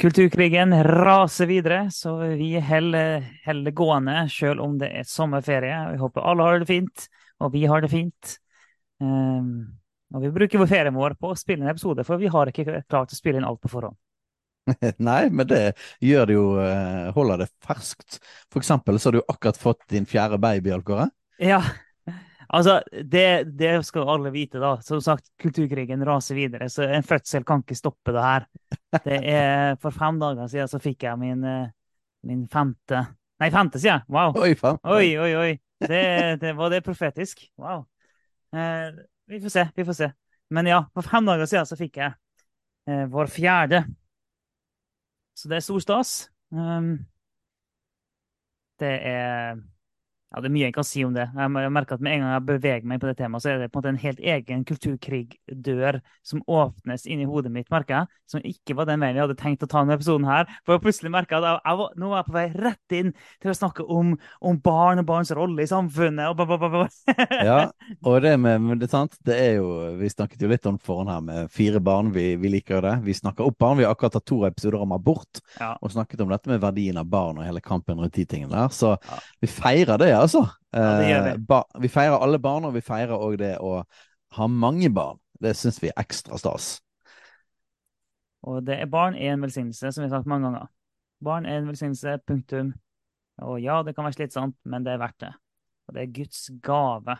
Kulturkrigen 0.00 0.72
raser 0.84 1.46
videre, 1.46 1.90
så 1.92 2.14
vi 2.16 2.54
holder 2.60 3.64
det 3.66 3.72
gående 3.76 4.22
selv 4.32 4.62
om 4.64 4.78
det 4.80 4.88
er 4.96 5.04
sommerferie. 5.04 5.76
Vi 5.92 6.00
håper 6.00 6.24
alle 6.24 6.46
har 6.46 6.62
det 6.62 6.68
fint, 6.70 7.04
og 7.36 7.52
vi 7.52 7.66
har 7.68 7.84
det 7.84 7.90
fint. 7.92 8.30
Um, 9.00 9.76
og 10.14 10.24
vi 10.24 10.30
bruker 10.32 10.62
vår 10.62 10.70
ferien 10.70 10.96
vår 10.96 11.18
på 11.20 11.34
å 11.34 11.36
spille 11.36 11.66
en 11.66 11.72
episode, 11.74 12.06
for 12.08 12.20
vi 12.20 12.30
har 12.32 12.48
ikke 12.48 12.80
klart 12.88 13.12
å 13.12 13.18
spille 13.18 13.42
inn 13.42 13.48
alt 13.48 13.60
på 13.60 13.72
forhånd. 13.74 13.98
Nei, 15.10 15.20
men 15.28 15.48
det 15.50 15.62
gjør 16.04 16.26
det 16.28 16.34
jo 16.36 16.48
eh, 16.62 17.06
Holder 17.16 17.40
det 17.42 17.46
ferskt. 17.64 18.18
For 18.52 18.60
eksempel 18.60 19.00
så 19.00 19.08
har 19.08 19.18
du 19.18 19.22
akkurat 19.24 19.60
fått 19.60 19.84
din 19.92 20.08
fjerde 20.08 20.40
baby, 20.40 20.72
Alkåre. 20.76 21.10
Ja, 21.40 21.60
altså 22.50 22.80
det, 22.90 23.26
det 23.58 23.72
skal 23.86 24.04
jo 24.04 24.12
alle 24.14 24.32
vite, 24.34 24.60
da. 24.62 24.74
Som 24.84 25.00
sagt, 25.04 25.30
kulturkrigen 25.40 26.04
raser 26.06 26.38
videre, 26.38 26.68
så 26.72 26.88
en 26.88 27.06
fødsel 27.06 27.46
kan 27.48 27.64
ikke 27.64 27.78
stoppe 27.78 28.14
det 28.16 28.26
her. 28.26 28.48
Det 29.04 29.20
er, 29.22 29.78
For 29.82 29.94
fem 29.94 30.18
dager 30.20 30.50
siden 30.50 30.70
så 30.70 30.82
fikk 30.82 31.06
jeg 31.06 31.20
min, 31.20 31.44
eh, 31.46 31.70
min 32.26 32.46
femte 32.50 33.06
Nei, 33.40 33.48
femte, 33.48 33.80
sier 33.80 33.94
jeg. 33.94 34.02
Wow. 34.12 34.34
Oi. 34.36 34.50
Oi, 34.84 35.06
oi, 35.16 35.30
oi. 35.40 35.52
Det, 35.80 36.00
det 36.42 36.50
var 36.58 36.68
det 36.68 36.82
profetisk. 36.84 37.40
Wow. 37.56 37.86
Eh, 38.52 38.90
vi 39.32 39.40
får 39.40 39.54
se, 39.54 39.64
vi 39.76 39.86
får 39.88 39.96
se. 39.96 40.08
Men 40.52 40.68
ja, 40.68 40.82
for 40.92 41.08
fem 41.08 41.24
dager 41.24 41.48
siden 41.48 41.70
så 41.70 41.78
fikk 41.80 41.96
jeg 42.02 42.12
eh, 42.90 43.06
vår 43.08 43.30
fjerde. 43.32 43.80
Så 45.32 45.48
det 45.48 45.56
er 45.56 45.64
stor 45.64 45.80
stas. 45.80 46.12
Um, 46.52 46.98
det 48.82 48.92
er 49.08 49.56
ja, 50.30 50.40
det 50.40 50.46
er 50.46 50.52
mye 50.54 50.66
jeg 50.68 50.74
kan 50.76 50.86
si 50.86 51.02
om 51.02 51.14
det. 51.14 51.24
Jeg 51.34 51.70
merker 51.74 51.96
at 51.96 52.02
Med 52.06 52.14
en 52.14 52.20
gang 52.22 52.32
jeg 52.36 52.46
beveger 52.46 52.84
meg 52.86 53.00
på 53.02 53.08
det 53.10 53.16
temaet, 53.18 53.42
så 53.42 53.50
er 53.50 53.58
det 53.58 53.70
på 53.72 53.80
en 53.80 53.82
måte 53.82 53.90
en 53.90 54.02
helt 54.04 54.20
egen 54.22 54.60
kulturkrigdør 54.68 55.98
som 56.22 56.42
åpnes 56.46 57.06
inni 57.10 57.26
hodet 57.26 57.50
mitt, 57.52 57.70
merker 57.72 57.96
jeg. 57.96 58.18
Som 58.30 58.44
ikke 58.46 58.76
var 58.78 58.86
den 58.86 59.02
veien 59.02 59.16
jeg 59.18 59.24
hadde 59.24 59.38
tenkt 59.40 59.64
å 59.66 59.68
ta 59.70 59.82
denne 59.82 59.96
episoden 59.98 60.28
her. 60.28 60.46
For 60.62 60.76
jeg 60.76 60.84
plutselig 60.84 61.10
merka 61.10 61.40
at 61.40 61.46
jeg, 61.48 61.58
jeg 61.66 61.80
var, 61.80 61.96
nå 61.98 62.10
er 62.12 62.20
jeg 62.20 62.28
på 62.28 62.36
vei 62.36 62.44
rett 62.54 62.94
inn 63.00 63.10
til 63.42 63.50
å 63.50 63.56
snakke 63.58 63.86
om, 63.90 64.12
om 64.52 64.60
barn 64.62 65.02
og 65.02 65.08
barns 65.08 65.32
rolle 65.34 65.64
i 65.66 65.70
samfunnet. 65.70 66.30
Og. 66.30 66.86
Ja, 67.42 67.58
og 68.06 68.20
det 68.22 68.36
med 68.38 68.70
det, 68.78 68.86
er 68.86 68.92
sant, 68.94 69.18
det 69.26 69.34
er 69.34 69.52
jo 69.58 69.66
Vi 69.98 70.12
snakket 70.12 70.44
jo 70.44 70.50
litt 70.52 70.68
om 70.70 70.78
forhånd 70.78 71.10
her 71.10 71.26
med 71.26 71.50
fire 71.50 71.82
barn. 71.82 72.12
Vi, 72.14 72.36
vi 72.38 72.54
liker 72.54 72.84
det. 72.86 72.94
Vi 73.06 73.18
snakker 73.18 73.50
opp 73.50 73.58
barn. 73.58 73.80
Vi 73.80 73.88
har 73.88 73.96
akkurat 73.96 74.20
hatt 74.20 74.28
to 74.30 74.44
episoder 74.46 74.78
om 74.84 74.94
abort 74.94 75.42
Ja. 75.58 75.74
og 75.82 75.90
snakket 75.90 76.22
om 76.22 76.30
dette 76.30 76.48
med 76.52 76.62
verdien 76.62 77.02
av 77.02 77.10
barn 77.10 77.40
og 77.40 77.46
hele 77.48 77.60
kampen 77.64 77.98
rundt 77.98 78.14
de 78.14 78.24
tingene 78.30 78.54
der. 78.54 78.70
Så 78.70 78.94
Ja. 78.94 79.18
vi 79.42 79.50
feirer 79.50 79.98
det, 79.98 80.19
altså. 80.22 80.44
Ja, 80.74 80.90
det 81.00 81.08
gjør 81.08 81.24
vi. 81.24 81.32
Eh, 81.34 81.40
ba, 81.48 81.62
vi 81.82 81.90
feirer 81.90 82.22
alle 82.22 82.38
barn, 82.42 82.66
og 82.68 82.76
vi 82.76 82.82
feirer 82.84 83.16
òg 83.16 83.38
det 83.40 83.54
å 83.58 83.80
ha 84.36 84.46
mange 84.46 84.90
barn. 84.94 85.18
Det 85.40 85.54
syns 85.56 85.80
vi 85.82 85.90
er 85.90 85.98
ekstra 86.02 86.38
stas. 86.38 86.76
Og 88.48 88.62
det 88.64 88.78
er 88.80 88.90
barn 88.90 89.16
er 89.16 89.34
en 89.34 89.42
velsignelse, 89.44 89.90
som 89.92 90.02
vi 90.02 90.08
har 90.08 90.18
sagt 90.18 90.30
mange 90.30 90.48
ganger. 90.48 90.68
Barn 91.24 91.48
er 91.48 91.60
en 91.60 91.68
velsignelse, 91.68 92.18
punktum. 92.28 92.72
Og 93.44 93.58
ja, 93.60 93.80
det 93.84 93.94
kan 93.96 94.06
være 94.06 94.18
slitsomt, 94.18 94.56
men 94.68 94.84
det 94.84 94.94
er 94.94 95.02
verdt 95.02 95.20
det. 95.24 95.32
Og 95.88 95.96
det 95.96 96.02
er 96.02 96.14
Guds 96.20 96.44
gave 96.64 97.16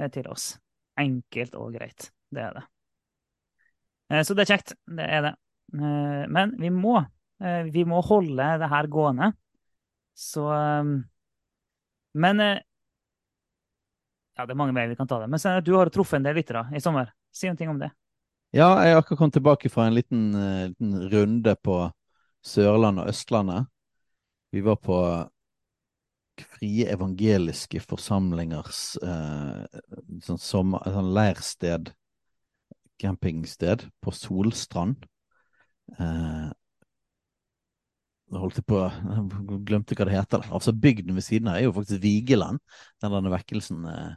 eh, 0.00 0.10
til 0.12 0.28
oss. 0.32 0.52
Enkelt 1.00 1.54
og 1.56 1.76
greit. 1.76 2.10
Det 2.32 2.44
er 2.44 2.58
det. 2.58 2.64
Eh, 4.10 4.24
Så 4.24 4.36
det 4.36 4.44
er 4.44 4.52
kjekt. 4.56 4.74
Det 4.88 5.06
er 5.06 5.28
det. 5.28 5.36
Men 5.70 6.56
vi 6.58 6.66
må, 6.74 6.96
vi 7.70 7.84
må 7.86 8.00
holde 8.02 8.46
det 8.58 8.68
her 8.72 8.88
gående. 8.90 9.28
Så 10.18 10.48
Men 12.14 12.40
eh, 12.40 12.58
Ja, 14.38 14.46
det 14.46 14.54
er 14.54 14.58
mange 14.58 14.72
veier 14.72 14.88
vi 14.88 14.96
kan 14.96 15.08
ta 15.08 15.18
det. 15.20 15.28
Men 15.28 15.40
Steinar, 15.42 15.60
du 15.60 15.74
har 15.76 15.90
truffet 15.92 16.16
en 16.16 16.24
del 16.24 16.38
lyttere 16.38 16.62
i 16.72 16.80
sommer. 16.80 17.10
Si 17.34 17.48
noen 17.48 17.58
ting 17.58 17.68
om 17.68 17.80
det. 17.80 17.90
Ja, 18.56 18.70
jeg 18.82 18.94
har 18.94 19.02
akkurat 19.02 19.18
kommet 19.20 19.36
tilbake 19.36 19.70
fra 19.70 19.86
en 19.86 19.94
liten, 19.94 20.22
eh, 20.34 20.70
liten 20.70 20.94
runde 21.12 21.54
på 21.62 21.76
Sørlandet 22.42 23.04
og 23.04 23.12
Østlandet. 23.12 23.68
Vi 24.50 24.62
var 24.64 24.80
på 24.80 24.96
Frie 26.40 26.86
evangeliske 26.88 27.82
forsamlingers 27.84 28.96
eh, 29.04 29.80
sånn, 30.24 30.40
sommer, 30.40 30.86
sånn 30.88 31.12
leirsted, 31.12 31.92
campingsted, 33.00 33.84
på 34.00 34.14
Solstrand. 34.16 35.04
Eh, 35.98 36.48
holdt 38.30 38.60
jeg 38.60 38.66
på 38.70 38.82
Glemte 39.68 39.96
hva 39.98 40.06
det 40.08 40.16
heter. 40.16 40.44
Altså 40.54 40.74
Bygden 40.76 41.16
ved 41.16 41.26
siden 41.26 41.50
av 41.50 41.58
er 41.58 41.66
jo 41.66 41.74
faktisk 41.76 42.02
Vigeland, 42.04 42.60
der 43.02 43.14
denne 43.14 43.32
vekkelsen 43.32 43.88
eh, 43.90 44.12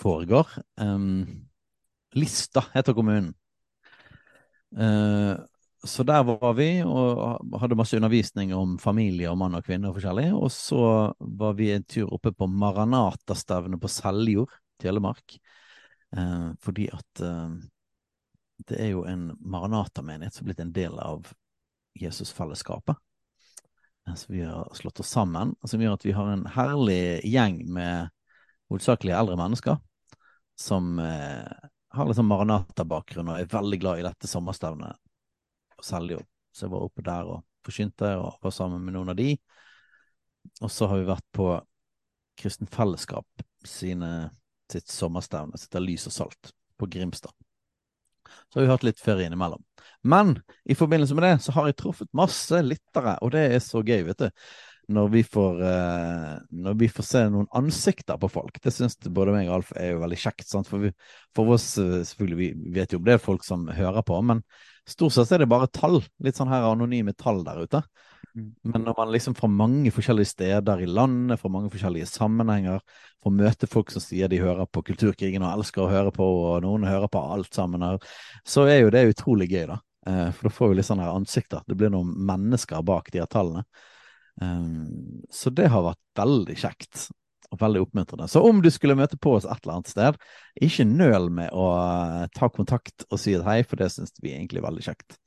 foregår. 0.00 0.50
Um, 0.80 1.46
Lista 2.18 2.64
heter 2.74 2.96
kommunen. 2.96 3.32
Uh, 4.70 5.38
så 5.82 6.04
der 6.04 6.22
var 6.28 6.52
vi 6.58 6.82
og 6.84 7.56
hadde 7.62 7.76
masse 7.78 7.96
undervisning 7.96 8.52
om 8.52 8.74
familie 8.78 9.30
og 9.30 9.38
mann 9.40 9.56
og 9.56 9.64
kvinne 9.64 9.88
og 9.88 9.96
forskjellig. 9.96 10.26
Og 10.36 10.50
så 10.52 10.82
var 11.18 11.54
vi 11.56 11.70
en 11.72 11.86
tur 11.88 12.10
oppe 12.12 12.34
på 12.36 12.48
Maranata-stevnet 12.52 13.80
på 13.80 13.88
Seljord, 13.88 14.52
Telemark. 14.80 15.38
Eh, 16.16 16.48
fordi 16.60 16.88
at 16.92 17.22
eh, 17.24 17.54
det 18.68 18.80
er 18.82 18.92
jo 18.92 19.06
en 19.08 19.30
Maranata-menighet 19.40 20.36
som 20.36 20.44
er 20.44 20.50
blitt 20.50 20.64
en 20.66 20.74
del 20.76 21.00
av 21.00 21.32
Jesusfellesskapet. 21.98 22.96
Som 24.16 24.34
vi 24.34 24.42
har 24.42 24.70
slått 24.74 25.00
oss 25.00 25.10
sammen, 25.12 25.54
som 25.64 25.82
gjør 25.82 25.94
at 25.94 26.06
vi 26.06 26.14
har 26.16 26.32
en 26.32 26.46
herlig 26.50 27.20
gjeng 27.28 27.60
med 27.70 28.10
hovedsakelig 28.70 29.14
eldre 29.14 29.36
mennesker 29.38 29.78
som 30.60 30.98
eh, 30.98 31.68
har 31.88 32.06
liksom 32.06 32.28
Maranata-bakgrunn 32.28 33.30
og 33.32 33.38
er 33.40 33.48
veldig 33.50 33.78
glad 33.80 34.00
i 34.00 34.04
dette 34.04 34.28
sommerstevnet 34.28 34.98
på 35.76 35.84
Seljord. 35.84 36.26
Så 36.52 36.66
jeg 36.66 36.74
var 36.74 36.84
oppe 36.84 37.04
der 37.06 37.30
og 37.32 37.46
forkynte 37.64 38.10
og 38.20 38.42
var 38.44 38.54
sammen 38.54 38.84
med 38.84 38.94
noen 38.96 39.12
av 39.12 39.16
de. 39.18 39.32
Og 40.60 40.70
så 40.72 40.88
har 40.90 41.00
vi 41.00 41.08
vært 41.08 41.26
på 41.36 41.48
Kristen 42.40 42.68
Fellesskap 42.70 43.44
sine, 43.66 44.30
sitt 44.72 44.92
sommerstevne, 44.92 45.58
sitt 45.60 45.76
av 45.76 45.84
Lys 45.84 46.06
og 46.10 46.16
Salt, 46.16 46.52
på 46.76 46.88
Grimstad. 46.92 47.32
Så 48.48 48.58
har 48.58 48.66
vi 48.66 48.72
hatt 48.74 48.86
litt 48.86 49.00
ferie 49.00 49.26
innimellom. 49.28 49.64
Men 50.02 50.34
i 50.64 50.74
forbindelse 50.74 51.14
med 51.16 51.26
det 51.26 51.36
så 51.44 51.54
har 51.56 51.68
jeg 51.68 51.78
truffet 51.80 52.10
masse 52.16 52.60
lyttere, 52.64 53.18
og 53.20 53.32
det 53.34 53.46
er 53.54 53.62
så 53.64 53.82
gøy, 53.84 54.04
vet 54.08 54.26
du. 54.26 54.44
Når 54.90 55.10
vi 55.12 55.20
får, 55.22 55.60
eh, 55.62 56.30
når 56.50 56.78
vi 56.80 56.88
får 56.90 57.06
se 57.06 57.20
noen 57.30 57.46
ansikter 57.54 58.16
på 58.18 58.30
folk. 58.32 58.56
Det 58.58 58.72
syns 58.74 58.96
både 59.06 59.36
meg 59.36 59.46
og 59.46 59.60
Alf 59.60 59.70
er 59.78 59.92
jo 59.92 60.00
veldig 60.02 60.18
kjekt. 60.18 60.48
Sant? 60.50 60.66
For, 60.66 60.82
vi, 60.82 60.90
for 61.36 61.52
oss, 61.54 61.76
eh, 61.78 62.00
selvfølgelig, 62.08 62.38
vi 62.40 62.72
vet 62.74 62.90
jo 62.90 62.98
om 62.98 63.04
det 63.06 63.14
er 63.14 63.22
folk 63.22 63.46
som 63.46 63.68
hører 63.70 64.02
på, 64.02 64.18
men 64.26 64.42
stort 64.90 65.14
sett 65.14 65.30
er 65.36 65.44
det 65.44 65.50
bare 65.52 65.70
tall. 65.70 66.00
Litt 66.24 66.40
sånn 66.40 66.50
her 66.50 66.66
anonyme 66.72 67.14
tall 67.14 67.44
der 67.46 67.62
ute. 67.62 67.84
Mm. 68.34 68.50
Men 68.62 68.84
når 68.86 68.94
man 68.98 69.12
liksom 69.14 69.34
fra 69.38 69.48
mange 69.50 69.90
forskjellige 69.94 70.32
steder 70.32 70.82
i 70.82 70.88
landet, 70.90 71.40
fra 71.40 71.50
mange 71.52 71.70
forskjellige 71.72 72.08
sammenhenger, 72.10 72.82
får 73.22 73.34
møte 73.36 73.70
folk 73.70 73.90
som 73.94 74.02
sier 74.02 74.30
de 74.30 74.40
hører 74.42 74.66
på 74.70 74.82
Kulturkrigen 74.86 75.44
og 75.44 75.54
elsker 75.58 75.84
å 75.84 75.90
høre 75.90 76.14
på, 76.14 76.24
og 76.24 76.64
noen 76.64 76.86
hører 76.88 77.10
på 77.10 77.22
alt 77.34 77.54
sammen, 77.54 77.84
her, 77.86 78.02
så 78.46 78.66
er 78.70 78.84
jo 78.84 78.92
det 78.94 79.08
utrolig 79.12 79.50
gøy, 79.50 79.64
da. 79.72 79.80
Eh, 80.06 80.28
For 80.32 80.48
da 80.48 80.54
får 80.54 80.72
vi 80.72 80.80
litt 80.80 80.88
sånne 80.88 81.06
her 81.06 81.16
ansikter. 81.16 81.64
Det 81.66 81.76
blir 81.78 81.92
noen 81.92 82.12
mennesker 82.28 82.84
bak 82.86 83.10
de 83.12 83.22
her 83.22 83.30
tallene. 83.30 83.64
Um, 84.40 85.20
så 85.28 85.50
det 85.52 85.66
har 85.68 85.82
vært 85.84 86.00
veldig 86.16 86.54
kjekt 86.56 87.10
og 87.50 87.58
veldig 87.60 87.82
oppmuntrende. 87.84 88.28
Så 88.30 88.42
om 88.46 88.60
du 88.62 88.70
skulle 88.72 88.96
møte 88.96 89.18
på 89.20 89.34
oss 89.36 89.44
et 89.44 89.64
eller 89.64 89.80
annet 89.80 89.90
sted, 89.90 90.18
ikke 90.62 90.86
nøl 90.86 91.26
med 91.34 91.50
å 91.56 91.66
eh, 91.80 92.26
ta 92.36 92.48
kontakt 92.52 93.04
og 93.10 93.18
si 93.18 93.34
et 93.34 93.44
hei, 93.46 93.58
for 93.66 93.80
det 93.80 93.90
syns 93.90 94.14
vi 94.22 94.30
er 94.30 94.38
egentlig 94.38 94.62
veldig 94.64 94.84
kjekt. 94.86 95.18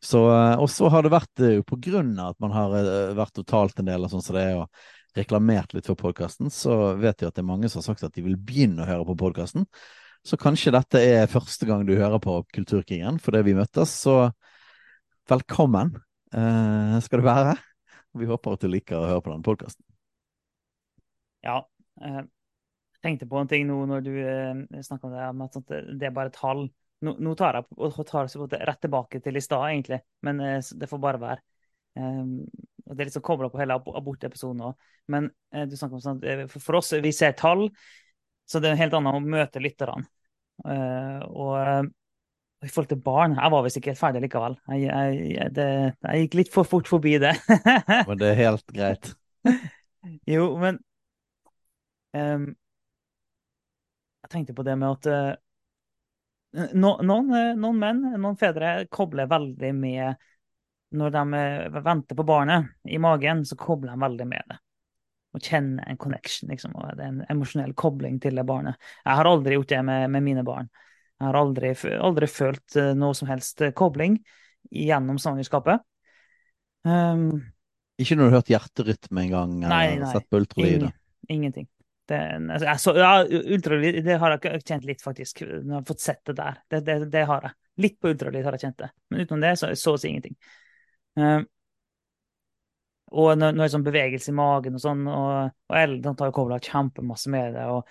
Så, 0.00 0.22
eh, 0.32 0.54
og 0.56 0.70
så 0.72 0.88
har 0.92 1.04
det 1.04 1.12
vært 1.12 1.44
eh, 1.44 1.60
på 1.66 1.76
grunn 1.84 2.14
av 2.16 2.32
at 2.32 2.40
man 2.40 2.56
har 2.56 2.72
vært 2.72 3.18
vært 3.18 3.36
totalt 3.42 3.82
en 3.82 3.90
del 3.90 4.08
og 4.08 4.14
sånn 4.14 4.24
som 4.24 4.38
det 4.38 4.46
er, 4.48 4.62
og 4.62 5.18
reklamert 5.18 5.74
litt 5.74 5.90
for 5.90 5.98
podkasten, 5.98 6.48
så 6.54 6.94
vet 6.96 7.20
jeg 7.20 7.28
at 7.28 7.36
det 7.36 7.42
er 7.42 7.50
mange 7.50 7.68
som 7.68 7.82
har 7.82 7.90
sagt 7.90 8.06
at 8.06 8.14
de 8.14 8.24
vil 8.24 8.38
begynne 8.38 8.84
å 8.84 8.88
høre 8.88 9.08
på 9.08 9.18
podkasten. 9.20 9.66
Så 10.26 10.36
kanskje 10.40 10.72
dette 10.74 11.00
er 11.00 11.30
første 11.30 11.66
gang 11.68 11.86
du 11.88 11.94
hører 11.96 12.20
på 12.22 12.40
Kulturkrigen 12.54 13.18
fordi 13.22 13.40
vi 13.46 13.56
møttes, 13.56 13.94
så 14.02 14.30
velkommen 15.30 15.94
eh, 16.34 16.98
skal 17.04 17.22
du 17.22 17.26
være. 17.26 17.54
Vi 18.20 18.28
håper 18.28 18.56
at 18.56 18.64
du 18.66 18.68
liker 18.68 18.98
å 18.98 19.08
høre 19.08 19.24
på 19.24 19.32
denne 19.32 19.46
podkasten. 19.46 19.84
Ja. 21.46 21.62
eh, 22.04 22.20
Jeg 22.20 23.02
tenkte 23.06 23.30
på 23.30 23.40
en 23.40 23.48
ting 23.48 23.64
nå 23.68 23.78
når 23.88 24.04
du 24.04 24.12
eh, 24.20 24.82
snakka 24.84 25.08
om 25.08 25.14
det, 25.16 25.28
om 25.32 25.44
at 25.46 25.60
det 26.00 26.08
er 26.10 26.16
bare 26.16 26.34
tall. 26.34 26.66
Nå, 27.00 27.14
nå 27.16 27.32
tar 27.38 27.56
jeg 27.56 27.78
og 27.80 28.02
tar 28.04 28.28
så 28.28 28.44
rett 28.50 28.82
tilbake 28.84 29.22
til 29.24 29.40
i 29.40 29.44
stad, 29.44 29.70
egentlig, 29.70 30.02
men 30.26 30.42
eh, 30.44 30.60
det 30.76 30.90
får 30.90 31.00
bare 31.00 31.22
være. 31.22 31.46
Og 32.00 32.92
det 32.94 33.02
er 33.02 33.08
liksom 33.08 33.24
kobla 33.26 33.48
på 33.50 33.58
hele 33.60 33.76
abortepisoden 33.78 34.60
òg. 34.68 34.86
Men 35.10 35.30
eh, 35.54 35.64
du 35.70 35.76
snakker 35.78 35.96
om 35.98 36.04
sånn, 36.04 36.20
eh, 36.26 36.44
for 36.52 36.78
oss, 36.78 36.92
vi 37.02 37.12
ser 37.14 37.32
tall, 37.38 37.68
så 38.50 38.58
det 38.58 38.70
er 38.70 38.74
en 38.74 38.82
helt 38.82 38.96
annet 38.98 39.16
å 39.16 39.22
møte 39.22 39.62
lytterne. 39.62 40.06
Uh, 40.66 41.20
og 41.30 41.52
uh, 41.56 41.84
i 42.60 42.68
forhold 42.68 42.90
til 42.90 42.98
barn 43.00 43.32
Jeg 43.38 43.52
var 43.54 43.62
visst 43.64 43.78
ikke 43.78 43.94
helt 43.94 44.00
ferdig 44.02 44.20
likevel. 44.26 44.56
Jeg, 44.74 44.90
jeg, 45.32 45.52
det, 45.56 45.68
jeg, 46.04 46.24
gikk 46.24 46.34
litt 46.40 46.50
for 46.52 46.68
fort 46.68 46.90
forbi 46.90 47.14
det. 47.22 47.32
men 48.08 48.18
det 48.20 48.32
er 48.32 48.40
helt 48.42 48.74
greit. 48.76 49.12
jo, 50.28 50.50
men 50.60 50.80
um, 52.12 52.50
Jeg 54.20 54.32
tenkte 54.34 54.56
på 54.58 54.66
det 54.66 54.76
med 54.82 54.98
at 54.98 55.08
uh, 55.08 56.66
no, 56.74 56.98
noen, 57.00 57.32
noen, 57.56 57.80
menn, 57.80 58.02
noen 58.18 58.36
fedre, 58.40 58.74
kobler 58.92 59.30
veldig 59.30 59.72
med 59.78 60.26
Når 61.00 61.16
de 61.16 61.44
venter 61.80 62.18
på 62.18 62.26
barnet 62.28 62.74
i 62.84 63.00
magen, 63.00 63.46
så 63.46 63.56
kobler 63.56 63.94
de 63.94 64.04
veldig 64.04 64.28
med 64.34 64.52
det 64.52 64.60
å 65.30 65.40
kjenne 65.42 65.84
en 65.86 65.98
connection, 66.00 66.50
liksom, 66.50 66.74
og 66.74 66.96
det 66.98 67.04
er 67.04 67.12
en 67.12 67.24
emosjonell 67.30 67.74
kobling 67.78 68.18
til 68.22 68.38
det 68.38 68.44
barnet. 68.48 68.78
Jeg 69.04 69.20
har 69.20 69.30
aldri 69.30 69.56
gjort 69.56 69.72
det 69.72 69.82
med, 69.86 70.06
med 70.16 70.26
mine 70.26 70.44
barn. 70.46 70.70
Jeg 71.20 71.28
har 71.28 71.38
aldri, 71.38 71.72
aldri, 72.00 72.28
følt 72.32 72.76
eh, 72.80 72.92
noe 72.96 73.16
som 73.16 73.28
helst 73.30 73.60
eh, 73.62 73.74
kobling 73.76 74.16
gjennom 74.72 75.18
svangerskapet. 75.20 75.84
Um, 76.86 77.28
ikke 78.00 78.16
når 78.16 78.22
du 78.22 78.30
har 78.30 78.38
hørt 78.38 78.54
hjerterytme 78.54 79.26
en 79.26 79.34
gang, 79.34 79.52
nei, 79.60 79.84
nei, 80.00 80.08
sett 80.14 80.26
på 80.32 80.40
ultralyd? 80.40 80.86
Ingen, 80.88 80.96
ingenting. 81.36 81.68
Det, 82.10 82.18
altså, 82.66 82.96
ja, 82.98 83.12
ultralyd 83.22 84.00
det 84.02 84.16
har 84.18 84.34
jeg 84.34 84.62
kjent 84.64 84.88
litt, 84.88 85.04
faktisk. 85.04 85.44
Når 85.44 85.60
jeg 85.68 85.76
har 85.76 85.86
fått 85.92 86.02
sett 86.02 86.22
det 86.26 86.34
der. 86.40 86.56
Det, 86.72 86.80
det, 86.88 86.96
det 87.12 87.26
har 87.28 87.46
jeg. 87.46 87.56
Litt 87.84 88.00
på 88.00 88.10
ultralyd 88.10 88.48
har 88.48 88.56
jeg 88.56 88.64
kjent 88.64 88.80
det. 88.82 88.90
Men 89.12 89.22
utenom 89.22 89.44
det, 89.44 89.52
så, 89.60 89.70
så 89.78 89.94
å 89.94 90.00
si 90.00 90.10
ingenting. 90.10 90.34
Um, 91.20 91.44
og 93.10 93.32
noe, 93.40 93.54
er 93.64 93.72
sånn 93.72 93.86
bevegelse 93.86 94.30
i 94.30 94.36
magen 94.38 94.76
og 94.78 94.82
sånn, 94.82 95.02
og, 95.10 95.50
og 95.70 95.76
Ellen 95.76 96.14
har 96.20 96.30
jo 96.30 96.36
kobla 96.36 96.60
kjempemasse 96.62 97.32
med 97.32 97.56
det. 97.56 97.66
og 97.66 97.88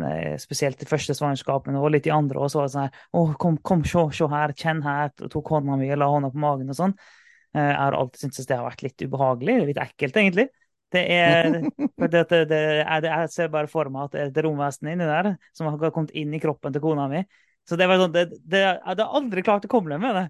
nei, 0.00 0.38
Spesielt 0.40 0.80
i 0.82 0.88
første 0.88 1.16
svangerskapet, 1.16 1.76
og 1.76 1.92
litt 1.92 2.08
i 2.08 2.14
andre. 2.14 2.40
Og 2.40 2.52
sånn 2.52 2.86
her 2.86 3.02
Å, 3.12 3.26
kom, 3.40 3.58
kom, 3.64 3.84
se, 3.88 4.06
se 4.16 4.28
her, 4.32 4.54
kjenn 4.56 4.82
her. 4.86 5.12
Og 5.20 5.32
tok 5.32 5.52
hånda 5.56 5.76
mi 5.80 5.90
og 5.92 6.00
la 6.00 6.08
hånda 6.14 6.32
på 6.32 6.42
magen 6.42 6.72
og 6.72 6.78
sånn. 6.78 6.96
Eh, 7.52 7.68
jeg 7.68 7.78
har 7.82 7.98
alltid 7.98 8.26
syntes 8.26 8.48
det 8.48 8.58
har 8.58 8.68
vært 8.70 8.84
litt 8.86 9.04
ubehagelig, 9.04 9.58
litt 9.68 9.82
ekkelt, 9.82 10.18
egentlig. 10.22 10.48
Det 10.92 11.02
er, 11.08 11.48
det, 12.12 12.24
det, 12.28 12.42
det, 12.50 12.62
jeg 13.06 13.28
ser 13.32 13.52
bare 13.52 13.70
for 13.70 13.88
meg 13.92 14.08
at 14.08 14.14
det 14.16 14.20
er 14.20 14.32
et 14.32 14.42
romvesen 14.44 14.90
inni 14.92 15.08
der 15.08 15.34
som 15.56 15.70
har 15.70 15.92
kommet 15.92 16.12
inn 16.16 16.34
i 16.36 16.40
kroppen 16.40 16.74
til 16.74 16.84
kona 16.84 17.08
mi. 17.12 17.22
Så 17.68 17.76
det 17.78 17.86
var 17.86 18.00
sånn, 18.00 18.10
det, 18.14 18.24
det, 18.50 18.58
jeg 18.58 18.78
hadde 18.82 19.04
aldri 19.18 19.42
klart 19.46 19.66
å 19.68 19.70
komme 19.70 19.96
med 20.02 20.16
det. 20.18 20.24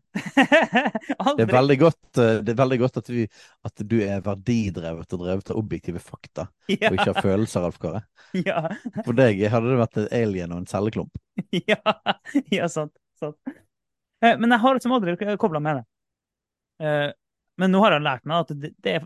det, 1.38 1.46
er 1.46 1.52
veldig 1.52 1.78
godt, 1.80 2.18
eh, 2.20 2.34
det 2.44 2.52
er 2.52 2.58
veldig 2.60 2.78
godt 2.82 3.00
at, 3.00 3.08
vi, 3.08 3.24
at 3.64 3.84
du 3.88 3.96
er 4.04 4.20
verdidrevet 4.24 5.16
og 5.16 5.24
drevet 5.24 5.52
av 5.54 5.60
objektive 5.62 6.02
fakta, 6.02 6.46
ja. 6.68 6.90
og 6.90 6.98
ikke 6.98 7.08
har 7.08 7.24
følelser, 7.24 7.68
Alf 7.68 7.80
Kåre. 7.82 8.04
Ja. 8.48 8.62
For 9.04 9.16
deg 9.16 9.40
hadde 9.52 9.68
det 9.68 9.80
vært 9.80 9.98
en 10.00 10.06
alien 10.16 10.52
og 10.54 10.62
en 10.62 10.68
celleklump. 10.68 11.18
ja, 11.72 11.80
ja 12.52 12.68
sant, 12.72 12.94
sant. 13.20 13.36
Eh, 13.48 14.36
men 14.36 14.52
jeg 14.52 14.62
har 14.62 14.76
liksom 14.76 14.96
aldri 14.96 15.36
kobla 15.40 15.60
med 15.64 15.80
det. 15.80 15.84
Eh, 16.84 17.10
men 17.60 17.72
nå 17.72 17.82
har 17.84 17.96
jeg 17.96 18.04
lært 18.04 18.28
meg 18.28 18.44
at 18.44 18.56
det, 18.56 18.72
det, 18.84 18.96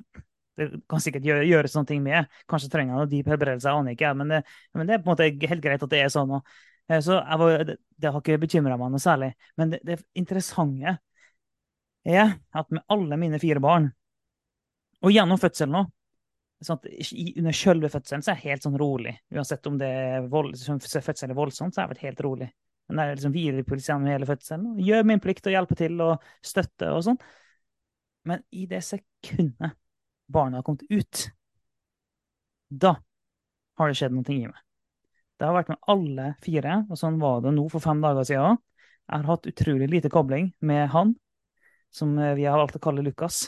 det 0.58 0.69
kan 0.90 1.02
sikkert 1.02 1.26
gjøre, 1.26 1.46
gjøre, 1.46 1.70
sånne 1.70 1.90
ting 1.90 2.02
med. 2.05 2.31
Kanskje 2.50 2.70
trenger 2.72 2.94
jeg 2.94 3.02
noe 3.02 3.11
dyp 3.11 3.31
helbredelse, 3.32 3.70
jeg 3.70 3.82
aner 3.82 3.96
ikke. 3.96 4.14
Men 4.19 4.34
det, 4.34 4.40
men 4.75 4.88
det 4.88 4.96
er 4.96 5.02
på 5.02 5.11
en 5.11 5.14
måte 5.14 5.50
helt 5.50 5.64
greit 5.64 5.87
at 5.87 5.93
det 5.93 6.02
er 6.02 6.12
sånn. 6.12 6.38
Og, 6.38 6.56
så 7.02 7.18
var, 7.38 7.64
det, 7.64 7.76
det, 7.96 8.10
har 8.12 8.20
ikke 8.20 8.38
bekymra 8.42 8.76
meg 8.78 8.92
noe 8.92 9.02
særlig. 9.02 9.32
Men 9.58 9.72
det, 9.72 9.80
det, 9.86 9.98
interessante 10.18 10.96
er 12.06 12.36
at 12.36 12.70
med 12.70 12.84
alle 12.92 13.18
mine 13.18 13.40
fire 13.42 13.62
barn, 13.62 13.88
og 15.02 15.12
gjennom 15.12 15.40
fødselen 15.40 15.80
òg 15.82 15.92
sånn 16.64 16.78
Under 17.36 17.52
selve 17.52 17.88
fødselen 17.92 18.22
så 18.24 18.32
er 18.32 18.38
jeg 18.38 18.52
helt 18.54 18.64
sånn 18.64 18.78
rolig. 18.80 19.12
Uansett 19.34 19.66
om 19.68 19.76
det 19.80 19.90
er 19.92 20.28
vold, 20.32 20.54
fødsel 20.56 21.32
er 21.32 21.36
voldsomt, 21.36 21.74
så 21.74 21.82
har 21.82 21.88
jeg 21.88 21.96
vært 21.96 22.06
helt 22.06 22.22
rolig. 22.24 22.48
Men 22.86 22.96
det 22.96 23.04
er 23.04 23.18
liksom 23.18 23.34
hvilepuls 23.34 23.88
gjennom 23.90 24.12
hele 24.12 24.28
fødselen. 24.28 24.78
Gjør 24.86 25.08
min 25.10 25.22
plikt 25.22 25.48
og 25.50 25.56
hjelper 25.56 25.80
til 25.82 26.00
og 26.04 26.30
støtte 26.46 26.92
og 26.94 27.02
sånn. 27.04 27.18
Men 28.26 28.42
i 28.56 28.64
det 28.70 28.80
sekundet 28.86 29.76
barna 30.32 30.62
har 30.62 30.66
kommet 30.66 30.86
ut, 30.90 31.26
da 32.70 32.96
har 33.78 33.90
det 33.90 33.98
skjedd 34.00 34.16
noe 34.16 34.32
i 34.32 34.46
meg. 34.48 34.65
Det 35.36 35.44
har 35.44 35.56
vært 35.56 35.74
med 35.74 35.90
alle 35.92 36.30
fire, 36.44 36.78
og 36.88 36.98
sånn 37.00 37.18
var 37.20 37.42
det 37.44 37.52
nå 37.56 37.66
for 37.72 37.84
fem 37.84 38.00
dager 38.04 38.24
siden. 38.28 38.60
Jeg 39.06 39.20
har 39.20 39.28
hatt 39.28 39.50
utrolig 39.50 39.88
lite 39.92 40.10
kobling 40.12 40.48
med 40.66 40.88
han, 40.94 41.12
som 41.94 42.16
vi 42.16 42.46
har 42.48 42.58
valgt 42.58 42.78
å 42.78 42.82
kalle 42.82 43.04
Lukas. 43.04 43.44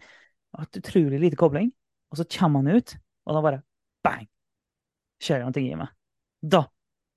Jeg 0.00 0.56
har 0.56 0.64
hatt 0.64 0.80
utrolig 0.80 1.20
lite 1.20 1.38
kobling, 1.38 1.68
og 2.08 2.20
så 2.20 2.26
kommer 2.38 2.64
han 2.64 2.80
ut, 2.80 2.96
og 3.28 3.36
da 3.36 3.44
bare 3.44 3.62
bang! 4.06 4.26
skjer 5.22 5.42
det 5.42 5.50
noe 5.50 5.62
i 5.62 5.78
meg. 5.78 5.94
Da 6.40 6.62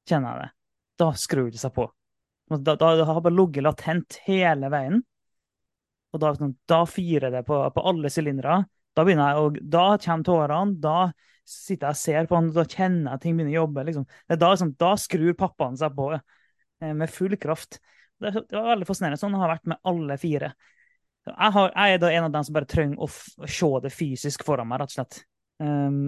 kjenner 0.09 0.33
jeg 0.33 0.43
det. 0.43 0.51
Da 1.01 1.09
skrur 1.17 1.49
det 1.53 1.61
seg 1.61 1.73
på. 1.75 1.87
Da, 2.51 2.75
da, 2.75 2.91
da 2.99 3.07
har 3.07 3.21
bare 3.23 3.37
ligget 3.37 3.65
latent 3.65 4.19
hele 4.25 4.69
veien. 4.73 5.01
Og 6.11 6.19
da, 6.19 6.33
da 6.67 6.81
fyrer 6.89 7.31
det 7.31 7.45
på, 7.47 7.61
på 7.71 7.83
alle 7.87 8.11
sylindere. 8.11 8.63
Da 8.97 9.05
begynner 9.07 9.31
jeg, 9.31 9.43
og 9.45 9.59
da 9.71 9.85
kommer 10.03 10.27
tårene. 10.27 10.79
Da 10.83 10.97
sitter 11.47 11.89
jeg 11.89 11.95
og 11.95 11.99
ser 12.01 12.27
på 12.29 12.37
han, 12.37 12.49
og 12.51 12.57
da 12.57 12.65
kjenner 12.67 13.15
jeg 13.15 13.23
ting 13.23 13.37
begynner 13.37 13.55
å 13.55 13.61
jobbe. 13.63 13.85
Liksom. 13.87 14.05
Da, 14.29 14.51
liksom, 14.53 14.75
da, 14.79 14.91
skrur 14.99 15.33
pappaen 15.39 15.79
seg 15.79 15.95
på 15.97 16.11
eh, 16.15 16.93
med 16.97 17.11
full 17.11 17.35
kraft. 17.41 17.79
Det, 18.21 18.33
det, 18.37 18.55
var 18.55 18.73
veldig 18.73 18.87
fascinerende. 18.89 19.19
Sånn 19.21 19.35
har 19.37 19.47
jeg 19.47 19.55
vært 19.55 19.71
med 19.73 19.91
alle 19.91 20.17
fire. 20.21 20.53
Jeg, 21.27 21.51
har, 21.57 21.73
jeg, 21.73 21.95
er 21.95 22.01
da 22.01 22.11
en 22.11 22.27
av 22.27 22.33
dem 22.33 22.47
som 22.47 22.57
bare 22.57 22.69
trenger 22.69 23.01
å 23.01 23.09
se 23.11 23.71
det 23.83 23.93
fysisk 23.93 24.45
foran 24.45 24.69
meg, 24.69 24.81
rett 24.81 24.93
og 24.93 24.97
slett. 24.99 25.21
Um, 25.61 26.03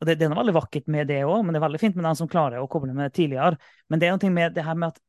og 0.00 0.08
det, 0.08 0.16
det, 0.16 0.24
er 0.26 0.32
noe 0.32 0.40
veldig 0.40 0.56
vakkert 0.56 0.88
med 0.90 1.10
det 1.10 1.20
òg, 1.26 1.42
men 1.44 1.54
det 1.54 1.60
er 1.60 1.66
veldig 1.66 1.82
fint 1.82 1.98
med 1.98 2.06
dem 2.08 2.16
som 2.18 2.30
klarer 2.30 2.62
å 2.62 2.70
koble 2.70 2.94
med 2.94 3.10
det 3.10 3.14
tidligere. 3.18 3.60
Men 3.92 4.00
det 4.00 4.08
er 4.08 4.16
noe 4.16 4.32
med 4.34 4.56
det 4.56 4.64
her 4.66 4.78
med 4.80 4.94
at 4.94 5.02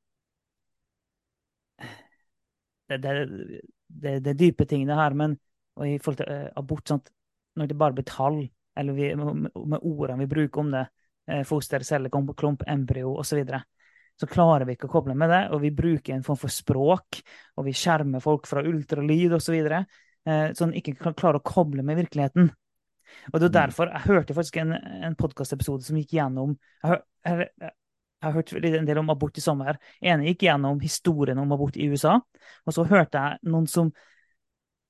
det, 2.92 2.98
det, 3.00 4.18
det, 4.19 4.33
er 4.33 4.38
dype 4.38 4.68
ting, 4.68 4.83
det 4.89 4.98
her, 5.00 5.16
men 5.16 5.38
og 5.80 5.88
i 5.88 6.00
forhold 6.01 6.19
til 6.19 6.31
uh, 6.31 6.50
abort 6.60 6.89
sånn 6.92 7.00
Når 7.56 7.69
det 7.72 7.78
bare 7.80 7.95
blir 7.95 8.07
tall, 8.07 8.42
eller 8.77 8.94
vi, 8.97 9.12
med, 9.15 9.79
ordene 9.81 10.21
vi 10.23 10.29
bruker 10.31 10.63
om 10.63 10.71
det, 10.73 10.85
uh, 11.31 11.44
foster, 11.47 11.85
celle, 11.88 12.12
klump, 12.12 12.63
embryo 12.68 13.15
osv., 13.18 13.31
så, 13.31 13.39
videre, 13.41 13.63
så 14.19 14.29
klarer 14.29 14.68
vi 14.68 14.77
ikke 14.77 14.89
å 14.89 14.94
koble 14.94 15.15
med 15.18 15.31
det. 15.31 15.41
Og 15.56 15.62
vi 15.63 15.73
bruker 15.75 16.15
en 16.15 16.25
form 16.25 16.39
for 16.39 16.53
språk, 16.53 17.21
og 17.57 17.68
vi 17.68 17.75
skjermer 17.75 18.23
folk 18.23 18.50
fra 18.50 18.63
ultralyd 18.68 19.35
osv., 19.38 19.45
så, 19.50 19.56
videre, 19.56 19.83
uh, 20.29 20.47
så 20.56 20.68
en 20.68 20.78
ikke 20.78 20.97
klarer 21.11 21.42
å 21.42 21.45
koble 21.45 21.85
med 21.85 21.99
virkeligheten. 22.04 22.51
Og 23.33 23.42
det 23.42 23.49
er 23.49 23.51
mm. 23.51 23.57
derfor 23.57 23.90
Jeg 23.92 24.06
hørte 24.06 24.33
faktisk 24.37 24.57
en, 24.61 24.69
en 25.04 25.18
podkastepisode 25.19 25.83
som 25.83 25.97
gikk 25.99 26.13
gjennom 26.16 26.54
jeg, 26.56 27.01
jeg, 27.28 27.47
jeg, 27.59 27.73
jeg 28.21 28.30
har 28.30 28.37
hørt 28.37 28.54
en 28.54 28.85
del 28.85 28.99
om 29.01 29.09
abort 29.09 29.37
i 29.37 29.42
sommer. 29.42 29.80
En 30.06 30.21
gikk 30.21 30.45
gjennom 30.45 30.80
historien 30.83 31.40
om 31.42 31.51
abort 31.56 31.75
i 31.75 31.87
USA. 31.90 32.19
Og 32.69 32.75
så 32.75 32.85
hørte 32.85 33.18
jeg 33.18 33.49
noen 33.49 33.66
som 33.68 33.90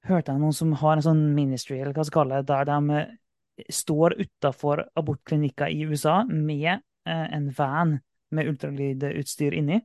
hørte 0.08 0.34
jeg 0.34 0.42
noen 0.42 0.56
som 0.56 0.74
har 0.82 0.98
en 0.98 1.06
sånn 1.06 1.22
ministry, 1.36 1.78
eller 1.80 1.96
hva 1.96 2.04
skal 2.08 2.24
kalle 2.24 2.42
det, 2.42 2.50
der 2.50 2.68
de 2.68 2.98
eh, 2.98 3.14
står 3.70 4.18
utafor 4.22 4.86
abortklinikker 4.98 5.72
i 5.72 5.86
USA 5.90 6.22
med 6.28 6.72
eh, 6.74 7.28
en 7.36 7.50
van 7.58 7.98
med 8.32 8.48
ultralydutstyr 8.48 9.58
inni. 9.60 9.82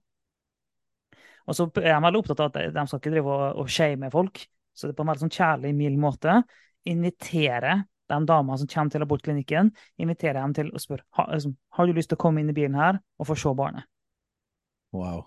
Og 1.46 1.54
så 1.54 1.66
er 1.78 1.92
de 1.92 2.02
veldig 2.02 2.20
opptatt 2.20 2.42
av 2.42 2.50
at 2.50 2.74
de 2.74 2.86
skal 2.86 3.00
ikke 3.00 3.14
drive 3.14 3.32
og, 3.32 3.62
og 3.62 3.70
shame 3.70 4.10
folk. 4.10 4.42
Så 4.76 4.86
det 4.86 4.94
er 4.94 4.98
på 4.98 5.06
en 5.06 5.10
veldig 5.12 5.24
sånn 5.24 5.36
kjærlig, 5.36 5.74
mild 5.76 6.00
måte 6.00 6.40
invitere 6.86 7.84
de 8.06 8.18
damene 8.26 8.58
som 8.60 8.68
kommer 8.70 8.94
til 8.94 9.02
abortklinikken, 9.02 9.70
inviterer 9.98 10.38
dem 10.38 10.54
til 10.54 10.70
å 10.70 10.80
spørre 10.80 11.02
har, 11.18 11.32
liksom, 11.34 11.56
har 11.74 11.86
du 11.86 11.96
lyst 11.96 12.12
til 12.12 12.18
å 12.18 12.22
komme 12.22 12.42
inn 12.42 12.52
i 12.52 12.56
bilen 12.56 12.78
her 12.78 13.00
og 13.18 13.30
få 13.30 13.36
se 13.38 13.52
barnet. 13.58 13.88
Wow. 14.94 15.24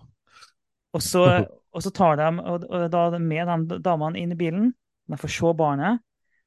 Og 0.96 1.04
så, 1.04 1.24
og 1.74 1.84
så 1.84 1.92
tar 1.94 2.16
de 2.20 2.30
og, 2.40 2.64
og 2.64 2.86
da 2.92 3.04
med 3.18 3.52
de 3.68 3.80
damene 3.84 4.22
inn 4.22 4.32
i 4.32 4.38
bilen, 4.38 4.70
de 5.10 5.18
får 5.20 5.34
se 5.34 5.52
barnet, 5.58 6.00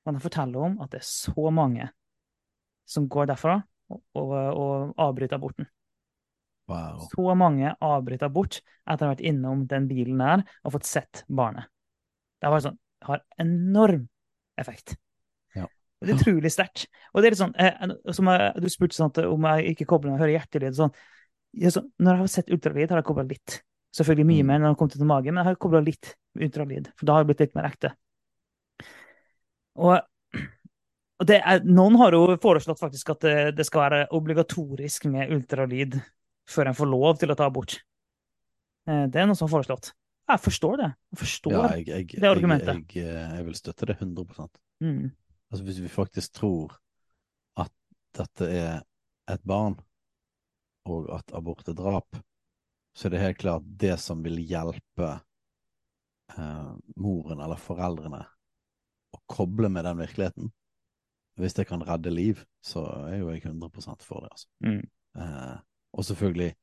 og 0.04 0.12
han 0.12 0.24
forteller 0.24 0.66
om 0.68 0.80
at 0.84 0.92
det 0.92 1.00
er 1.02 1.08
så 1.08 1.52
mange 1.54 1.88
som 2.90 3.08
går 3.12 3.30
derfra 3.32 3.62
og, 3.94 4.02
og, 4.20 4.34
og 4.34 5.00
avbryter 5.00 5.40
aborten. 5.40 5.70
Wow. 6.72 7.04
Så 7.12 7.36
mange 7.36 7.74
avbryter 7.84 8.30
abort 8.30 8.60
etter 8.62 9.06
å 9.06 9.10
ha 9.10 9.14
vært 9.14 9.24
innom 9.28 9.66
den 9.68 9.88
bilen 9.90 10.22
der 10.22 10.44
og 10.64 10.76
fått 10.78 10.88
sett 10.88 11.24
barnet. 11.28 11.68
Det 12.40 12.52
har, 12.52 12.64
sånn, 12.64 12.80
har 13.08 13.24
enorm 13.40 14.06
effekt. 14.60 14.96
Ja. 15.56 15.68
Det 16.04 16.12
er 16.12 16.22
utrolig 16.22 16.52
sterkt. 16.52 16.88
Og 17.12 17.22
det 17.22 17.30
er 17.30 17.36
litt 17.36 17.42
sånn, 17.42 17.56
eh, 17.60 17.94
som 18.16 18.32
jeg, 18.32 18.64
Du 18.64 18.70
spurte 18.72 18.98
sånn 18.98 19.14
om 19.30 19.48
jeg 19.52 19.76
ikke 19.76 19.88
kobler 19.94 20.16
og 20.16 20.24
hører 20.24 20.38
hjertelyd. 20.38 20.76
Sånn, 20.76 20.96
så, 21.72 21.86
når 22.00 22.18
jeg 22.18 22.24
har 22.24 22.34
sett 22.34 22.52
ultralyd, 22.52 22.92
har 22.92 23.00
jeg 23.00 23.08
kobla 23.08 23.28
litt. 23.30 23.62
Selvfølgelig 23.94 24.28
mye 24.28 24.44
mm. 24.44 24.50
mer 24.50 24.62
når 24.62 24.74
det 24.74 24.82
kom 24.82 24.92
til 24.92 25.08
magen, 25.08 25.36
men 25.36 25.44
jeg 25.44 25.52
har 25.52 25.62
kobla 25.64 25.84
litt 25.86 26.16
ultralyd. 26.40 26.90
For 26.98 27.08
da 27.08 27.16
har 27.16 27.24
det 27.24 27.32
blitt 27.32 27.46
litt 27.46 27.58
mer 27.60 27.70
ekte. 27.70 27.94
Og, 29.80 29.96
og 31.22 31.34
er, 31.34 31.64
noen 31.66 31.98
har 32.02 32.16
jo 32.16 32.38
foreslått 32.42 32.82
faktisk 32.82 33.14
at 33.16 33.26
det, 33.26 33.38
det, 33.58 33.66
skal 33.68 33.86
være 33.88 34.04
obligatorisk 34.18 35.08
med 35.12 35.34
ultralyd 35.34 35.98
før 36.50 36.70
en 36.70 36.78
får 36.78 36.90
lov 36.92 37.20
til 37.22 37.34
å 37.34 37.38
ta 37.40 37.48
abort. 37.50 37.78
Eh, 38.90 39.06
det 39.10 39.22
er 39.22 39.30
noe 39.30 39.40
som 39.40 39.48
har 39.48 39.56
foreslått. 39.56 39.94
jeg 40.30 40.44
forstår 40.44 40.78
det. 40.82 40.92
Jeg 41.14 41.22
forstår 41.24 41.56
Ja, 41.56 41.66
jeg, 41.78 41.88
jeg, 41.88 42.22
det 42.22 42.30
argumentet. 42.30 42.96
Jeg, 42.96 43.08
eh, 43.08 43.36
jeg 43.40 43.48
vil 43.50 43.60
støtte 43.60 43.90
det 43.90 44.00
100% 44.02 44.62
Mm. 44.84 45.14
Altså 45.54 45.64
Hvis 45.64 45.78
vi 45.80 45.88
faktisk 45.88 46.34
tror 46.34 46.74
at 47.62 47.72
dette 48.18 48.48
er 48.50 48.82
et 49.32 49.44
barn, 49.48 49.78
og 50.90 51.08
at 51.14 51.32
abort 51.38 51.70
er 51.70 51.78
drap, 51.78 52.18
så 52.92 53.08
er 53.08 53.14
det 53.14 53.22
helt 53.22 53.40
klart 53.40 53.70
det 53.80 53.94
som 54.02 54.24
vil 54.26 54.42
hjelpe 54.44 55.12
eh, 56.36 56.74
moren 57.00 57.40
eller 57.40 57.62
foreldrene 57.62 58.26
koble 59.34 59.70
med 59.74 59.86
den 59.88 60.00
virkeligheten. 60.04 60.52
Hvis 61.42 61.56
det 61.58 61.66
kan 61.66 61.82
redde 61.82 62.14
liv, 62.14 62.44
så 62.62 62.86
er 63.10 63.18
jo 63.18 63.32
jeg 63.34 63.42
100 63.46 64.06
for 64.06 64.22
det. 64.22 64.30
altså. 64.32 64.48
Mm. 64.62 64.84
Eh, 65.18 65.58
og 65.94 66.06
selvfølgelig, 66.06 66.54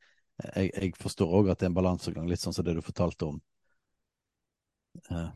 jeg, 0.54 0.70
jeg 0.70 0.92
forstår 1.00 1.34
òg 1.40 1.50
at 1.50 1.60
det 1.60 1.66
er 1.66 1.72
en 1.72 1.78
balansegang, 1.78 2.28
litt 2.30 2.42
sånn 2.42 2.54
som 2.54 2.66
det 2.66 2.76
du 2.78 2.82
fortalte 2.84 3.26
om. 3.26 3.40
Eh, 5.10 5.30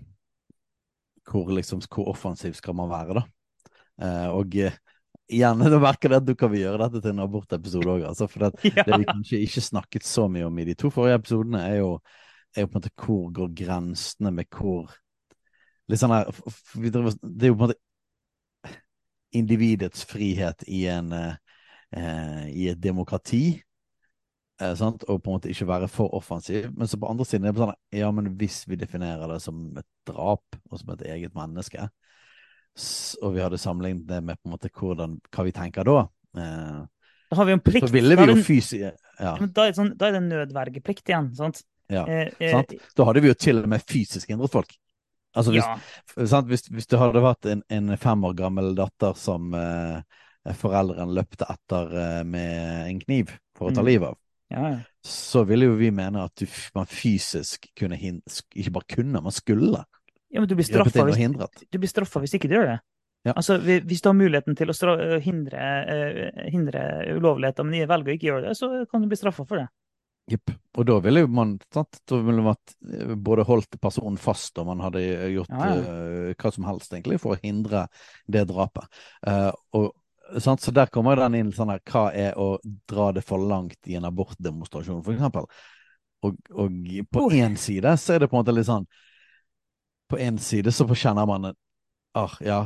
hvor, 1.31 1.51
liksom, 1.57 1.83
hvor 1.91 2.13
offensiv 2.15 2.55
skal 2.59 2.77
man 2.79 2.93
være, 2.93 3.21
da? 3.21 3.25
Eh, 4.03 4.29
og 4.35 4.57
eh, 4.61 4.77
igjen, 5.33 5.63
da 5.75 5.81
merker 5.83 6.13
det 6.13 6.23
at 6.23 6.29
du 6.29 6.35
kan 6.39 6.53
vi 6.53 6.63
gjøre 6.63 6.87
dette 6.87 7.03
til 7.03 7.15
en 7.15 7.25
abortepisode 7.27 7.91
òg, 7.91 8.07
altså. 8.11 8.29
For 8.31 8.47
det, 8.47 8.53
Ja. 8.75 8.87
det 8.87 9.03
vi 9.03 9.09
kanskje 9.11 9.43
ikke 9.47 9.65
snakket 9.65 10.07
så 10.09 10.29
mye 10.31 10.47
om 10.49 10.63
i 10.63 10.69
de 10.71 10.77
to 10.79 10.93
forrige 10.95 11.21
episodene, 11.23 11.65
er 11.71 11.81
jo, 11.83 11.97
er 12.55 12.67
jo 12.67 12.71
på 12.71 12.79
en 12.79 12.83
måte 12.83 12.95
hvor 13.03 13.33
går 13.35 13.57
grensene 13.65 14.35
med 14.35 14.51
hvor 14.55 14.95
Litt 15.89 16.01
sånn 16.01 16.15
her 16.15 16.31
driver- 16.81 17.19
Det 17.21 17.47
er 17.49 17.53
jo 17.53 17.57
på 17.59 17.65
en 17.65 17.69
måte 17.69 17.81
individets 19.35 20.05
frihet 20.07 20.63
i 20.71 20.85
en 20.87 21.13
eh, 21.13 21.35
eh, 21.97 22.45
i 22.55 22.69
et 22.71 22.81
demokrati. 22.81 23.63
Eh, 24.61 24.75
sant? 24.79 25.03
Og 25.11 25.21
på 25.23 25.31
en 25.33 25.37
måte 25.41 25.51
ikke 25.51 25.67
være 25.67 25.89
for 25.91 26.15
offensiv. 26.15 26.71
Men 26.77 26.87
så 26.87 26.99
på 27.01 27.11
andre 27.11 27.27
siden 27.27 27.49
er 27.49 27.53
det 27.57 27.65
sånn 27.65 27.75
Ja, 27.99 28.11
men 28.15 28.31
hvis 28.39 28.63
vi 28.71 28.79
definerer 28.79 29.33
det 29.35 29.41
som 29.43 29.77
et 29.81 29.87
drap, 30.07 30.45
og 30.71 30.79
som 30.79 30.95
et 30.95 31.03
eget 31.11 31.35
menneske, 31.35 31.89
og 33.23 33.35
vi 33.35 33.43
hadde 33.43 33.59
sammenlignet 33.61 34.07
det 34.09 34.23
med 34.23 34.39
på 34.41 34.49
en 34.49 34.55
måte 34.57 34.71
hvordan, 34.75 35.19
hva 35.31 35.45
vi 35.47 35.53
tenker 35.55 35.85
da, 35.87 35.99
eh, 36.39 36.81
Da 37.31 37.37
har 37.41 37.45
vi 37.47 37.55
jo 37.55 37.59
en 37.59 37.67
plikt. 37.67 37.89
så 37.89 37.93
ville 37.93 38.17
vi 38.17 38.31
jo 38.31 38.37
fysi... 38.37 38.79
fysisk 38.79 39.21
ja, 39.21 39.37
Men 39.41 39.53
da 39.55 39.63
er 39.67 39.71
det, 39.73 39.77
sånn, 39.79 39.93
da 39.99 40.09
er 40.09 40.17
det 40.17 40.23
nødvergeplikt 40.29 41.11
igjen, 41.11 41.35
sant? 41.39 41.63
ja, 41.91 42.05
Eh, 42.07 42.31
eh, 42.41 42.51
sant? 42.55 42.73
Da 42.97 43.05
hadde 43.11 43.21
vi 43.23 43.29
jo 43.29 43.35
til 43.35 43.59
og 43.63 43.69
med 43.69 43.83
fysisk 43.83 44.31
hindret 44.31 44.51
folk. 44.55 44.73
Altså 45.35 45.55
hvis, 45.55 45.65
ja. 45.67 46.41
Hvis, 46.47 46.69
hvis 46.71 46.87
det 46.91 47.01
hadde 47.01 47.23
vært 47.25 47.49
en, 47.51 47.63
en 47.75 47.97
fem 48.01 48.27
år 48.29 48.37
gammel 48.39 48.75
datter 48.79 49.17
som 49.19 49.55
eh, 49.59 50.55
foreldrene 50.61 51.17
løpte 51.17 51.49
etter 51.51 51.97
eh, 52.03 52.21
med 52.29 52.91
en 52.91 53.01
kniv 53.03 53.35
for 53.57 53.71
å 53.71 53.75
ta 53.75 53.83
Mm. 53.83 53.89
livet 53.91 54.13
av, 54.13 54.19
ja, 54.55 54.65
ja. 54.71 54.79
så 55.03 55.43
ville 55.49 55.71
jo 55.71 55.77
vi 55.81 55.91
mene 55.95 56.25
at 56.29 56.35
du, 56.39 56.47
man 56.77 56.87
fysisk 56.87 57.71
kunne 57.79 57.99
Ikke 57.99 58.75
bare 58.75 58.91
kunne, 58.97 59.23
man 59.25 59.35
skulle 59.35 59.85
ja, 60.35 60.41
men 60.41 60.49
du 60.51 60.57
blir 60.59 60.67
straffa 60.67 61.05
hvis, 61.07 61.19
du 61.71 61.79
blir 61.79 61.91
straffa 61.91 62.21
hvis 62.23 62.35
ikke 62.35 62.49
du 62.51 62.57
gjør 62.57 62.73
det. 62.73 62.81
Ja. 63.25 63.33
Altså, 63.39 63.57
Hvis 63.63 64.03
du 64.03 64.09
har 64.11 64.17
muligheten 64.19 64.57
til 64.59 64.69
å 64.69 64.95
hindre, 65.23 65.61
eh, 65.89 66.49
hindre 66.53 66.83
ulovligheter, 67.15 67.65
men 67.65 67.89
velger 67.89 68.11
å 68.11 68.17
ikke 68.19 68.29
gjøre 68.29 68.49
det, 68.49 68.57
så 68.59 68.69
kan 68.91 69.01
du 69.01 69.09
bli 69.09 69.17
straffa 69.17 69.47
for 69.47 69.63
det. 69.63 69.69
Jepp. 70.31 70.55
Og 70.79 70.87
da 70.89 70.97
ville 71.05 71.27
man 71.29 71.59
sant? 71.75 71.99
Da 72.09 72.19
ville 72.25 72.43
man 72.45 72.57
eh, 72.89 73.13
både 73.15 73.45
holdt 73.45 73.77
personen 73.81 74.17
fast, 74.21 74.57
og 74.59 74.71
man 74.71 74.81
hadde 74.85 75.03
gjort 75.35 75.53
Ja, 75.53 75.69
ja. 75.69 75.83
Uh, 75.85 76.31
hva 76.33 76.53
som 76.55 76.69
helst, 76.69 76.95
egentlig, 76.95 77.21
for 77.23 77.35
å 77.35 77.41
hindre 77.43 77.87
det 78.27 78.47
drapet. 78.49 78.89
Uh, 79.27 79.51
og, 79.77 79.91
sant? 80.41 80.65
Så 80.65 80.73
der 80.75 80.89
kommer 80.93 81.21
den 81.21 81.37
inn 81.43 81.53
sånn 81.55 81.75
her 81.75 81.83
Hva 81.85 82.07
er 82.17 82.39
å 82.41 82.55
dra 82.89 83.11
det 83.13 83.25
for 83.27 83.43
langt 83.43 83.91
i 83.91 83.99
en 83.99 84.09
abortdemonstrasjon, 84.09 85.05
eksempel? 85.13 85.51
Og, 86.25 86.41
og 86.57 86.79
på 87.13 87.27
én 87.37 87.59
side 87.61 87.93
så 88.01 88.15
er 88.15 88.25
det 88.25 88.31
på 88.33 88.39
en 88.39 88.41
måte 88.41 88.55
litt 88.57 88.65
sånn 88.65 88.87
På 90.09 90.17
én 90.17 90.41
side 90.41 90.73
så 90.73 90.89
kjenner 90.89 91.29
man 91.29 91.53
Ah, 92.15 92.31
ja, 92.47 92.59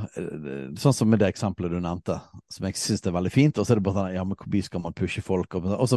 sånn 0.76 0.92
som 0.92 1.08
med 1.08 1.22
det 1.22 1.30
eksempelet 1.32 1.72
du 1.72 1.78
nevnte, 1.80 2.18
som 2.52 2.66
jeg 2.68 2.76
syns 2.76 3.06
er 3.08 3.14
veldig 3.16 3.30
fint. 3.32 3.56
Og 3.56 3.64
så 3.64 3.72
er 3.72 3.78
det 3.78 3.84
bare 3.86 3.96
sånn 3.96 4.10
Ja, 4.12 4.24
men 4.28 4.36
hvor 4.36 4.50
mye 4.52 4.66
skal 4.66 4.82
man 4.84 4.96
pushe 4.96 5.22
folk? 5.24 5.56
Og 5.56 5.86
så 5.88 5.96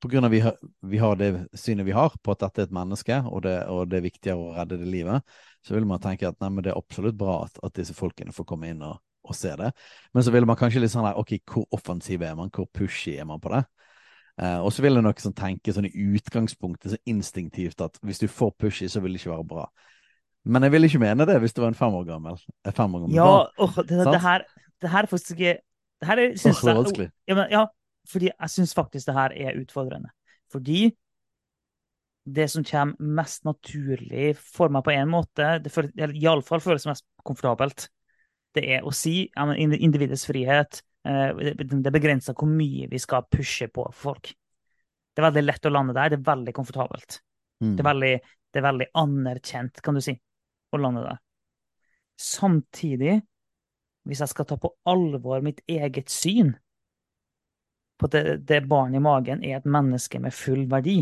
på 0.00 0.08
grunn 0.12 0.24
av 0.26 0.30
vi, 0.30 0.40
har- 0.44 0.58
vi 0.86 0.98
har 1.02 1.16
det 1.18 1.30
synet 1.58 1.86
vi 1.88 1.94
har 1.96 2.12
på 2.22 2.32
at 2.34 2.44
dette 2.44 2.62
er 2.62 2.68
et 2.68 2.74
menneske, 2.76 3.18
og 3.26 3.42
det, 3.46 3.56
og 3.70 3.88
det 3.90 3.98
er 3.98 4.04
viktigere 4.06 4.38
å 4.38 4.52
redde 4.56 4.78
det 4.80 4.86
livet, 4.90 5.22
så 5.66 5.74
vil 5.74 5.86
man 5.90 6.00
tenke 6.02 6.28
at 6.28 6.38
nei, 6.40 6.50
det 6.62 6.72
er 6.72 6.78
absolutt 6.78 7.16
bra 7.18 7.40
at, 7.46 7.58
at 7.66 7.74
disse 7.74 7.96
folkene 7.96 8.34
får 8.34 8.46
komme 8.48 8.70
inn 8.70 8.84
og, 8.86 9.00
og 9.26 9.34
se 9.36 9.50
det. 9.58 9.72
Men 10.14 10.22
så 10.26 10.34
vil 10.34 10.46
man 10.48 10.58
kanskje 10.60 10.82
litt 10.84 10.94
sånn 10.94 11.08
der, 11.08 11.18
ok, 11.18 11.34
hvor 11.50 11.66
offensiv 11.74 12.22
er 12.22 12.38
man, 12.38 12.52
hvor 12.54 12.68
pushy 12.70 13.16
er 13.18 13.26
man 13.28 13.42
på 13.42 13.50
det? 13.56 13.64
Eh, 14.38 14.58
og 14.62 14.70
så 14.70 14.84
vil 14.84 14.94
jeg 14.94 15.02
nok 15.02 15.18
sånn 15.22 15.34
tenke 15.34 15.74
sånn 15.74 15.88
i 15.90 16.06
utgangspunktet 16.14 16.94
så 16.94 17.00
instinktivt 17.10 17.82
at 17.82 17.98
hvis 18.06 18.22
du 18.22 18.28
får 18.30 18.54
pushy, 18.62 18.86
så 18.86 19.02
vil 19.02 19.16
det 19.16 19.22
ikke 19.24 19.34
være 19.34 19.48
bra. 19.50 19.66
Men 20.48 20.62
jeg 20.64 20.72
vil 20.76 20.86
ikke 20.86 21.00
mene 21.02 21.26
det 21.28 21.40
hvis 21.42 21.52
du 21.56 21.60
var 21.64 21.72
en 21.72 21.76
fem 21.76 21.96
år 21.98 22.06
gammel. 22.08 22.38
Fem 22.70 22.94
år 22.94 23.02
gammel 23.02 23.18
Ja, 23.18 23.26
barn. 23.26 23.50
åh, 23.66 23.80
det, 23.82 23.98
det, 24.06 24.20
her, 24.22 24.44
det 24.80 24.92
her 24.94 25.02
er 25.02 25.10
faktisk 25.10 25.34
ikke 25.34 25.56
det 25.98 26.06
her 26.06 26.20
er, 26.22 26.28
er 26.30 26.30
jeg, 26.30 27.10
ja, 27.26 27.34
men, 27.34 27.48
ja, 27.50 27.64
fordi 28.08 28.30
jeg 28.32 28.54
syns 28.54 28.74
faktisk 28.76 29.08
det 29.08 29.16
her 29.16 29.34
er 29.36 29.60
utfordrende. 29.60 30.10
Fordi 30.52 30.88
det 32.28 32.48
som 32.52 32.64
kommer 32.64 33.12
mest 33.20 33.44
naturlig 33.48 34.34
for 34.36 34.72
meg 34.72 34.84
på 34.84 34.92
en 34.92 35.08
måte, 35.12 35.54
det 35.64 35.72
eller 35.76 36.16
iallfall 36.16 36.60
føles 36.64 36.86
mest 36.88 37.06
komfortabelt, 37.24 37.88
det 38.56 38.64
er 38.76 38.84
å 38.84 38.92
si 38.96 39.28
ja, 39.28 39.46
individets 39.54 40.26
frihet. 40.28 40.82
eh, 41.08 41.32
Det 41.36 41.82
det 41.84 41.92
begrenser 41.92 42.36
hvor 42.36 42.48
mye 42.50 42.88
vi 42.90 42.98
skal 43.00 43.26
pushe 43.30 43.68
på 43.68 43.86
folk. 43.92 44.32
Det 45.14 45.22
er 45.22 45.30
veldig 45.30 45.44
lett 45.46 45.66
å 45.66 45.72
lande 45.72 45.94
der. 45.96 46.10
Det 46.12 46.18
er 46.20 46.28
veldig 46.28 46.54
komfortabelt. 46.54 47.20
Mm. 47.60 47.76
Det 47.76 47.82
er 47.82 47.88
veldig, 47.88 48.12
det 48.52 48.60
er 48.60 48.68
veldig 48.68 48.86
anerkjent, 48.94 49.80
kan 49.82 49.96
du 49.96 50.00
si, 50.04 50.14
å 50.72 50.80
lande 50.80 51.02
der. 51.04 51.18
Samtidig, 52.18 53.20
hvis 54.08 54.20
jeg 54.24 54.32
skal 54.32 54.46
ta 54.48 54.56
på 54.60 54.72
alvor 54.88 55.42
mitt 55.44 55.60
eget 55.68 56.10
syn 56.12 56.54
på 57.98 58.08
at 58.08 58.14
det, 58.14 58.36
det 58.48 58.60
barnet 58.70 59.00
i 59.00 59.04
magen 59.04 59.44
er 59.44 59.58
et 59.58 59.68
menneske 59.68 60.20
med 60.22 60.34
full 60.34 60.66
verdi, 60.70 61.00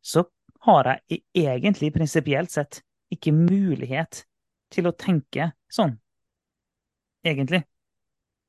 så 0.00 0.24
har 0.66 0.88
jeg 1.08 1.22
egentlig 1.36 1.92
prinsipielt 1.94 2.52
sett 2.52 2.82
ikke 3.12 3.32
mulighet 3.36 4.24
til 4.72 4.88
å 4.88 4.94
tenke 4.96 5.50
sånn. 5.72 5.96
Egentlig. 7.26 7.62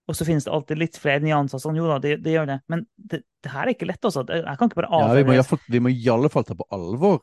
Og 0.07 0.15
så 0.17 0.25
finnes 0.27 0.45
det 0.47 0.51
alltid 0.53 0.79
litt 0.79 0.97
flere 0.99 1.23
nyanser. 1.23 1.59
Sånn, 1.61 1.77
jo 1.79 1.87
da, 1.89 1.97
det, 2.03 2.17
det 2.23 2.35
gjør 2.35 2.49
det. 2.49 2.57
Men 2.71 2.85
det, 2.95 3.21
det 3.43 3.51
her 3.53 3.65
er 3.67 3.73
ikke 3.75 3.87
lett, 3.89 4.03
altså. 4.07 4.23
Jeg 4.27 4.57
kan 4.59 4.69
ikke 4.69 4.81
bare 4.81 4.91
Ja, 4.91 5.13
vi 5.15 5.35
alle 5.35 5.47
fall- 5.47 5.67
vi 5.71 5.81
må 5.83 5.91
i 5.91 6.09
alle 6.11 6.31
fall 6.31 6.47
ta 6.47 6.57
på 6.57 6.67
alvor 6.75 7.21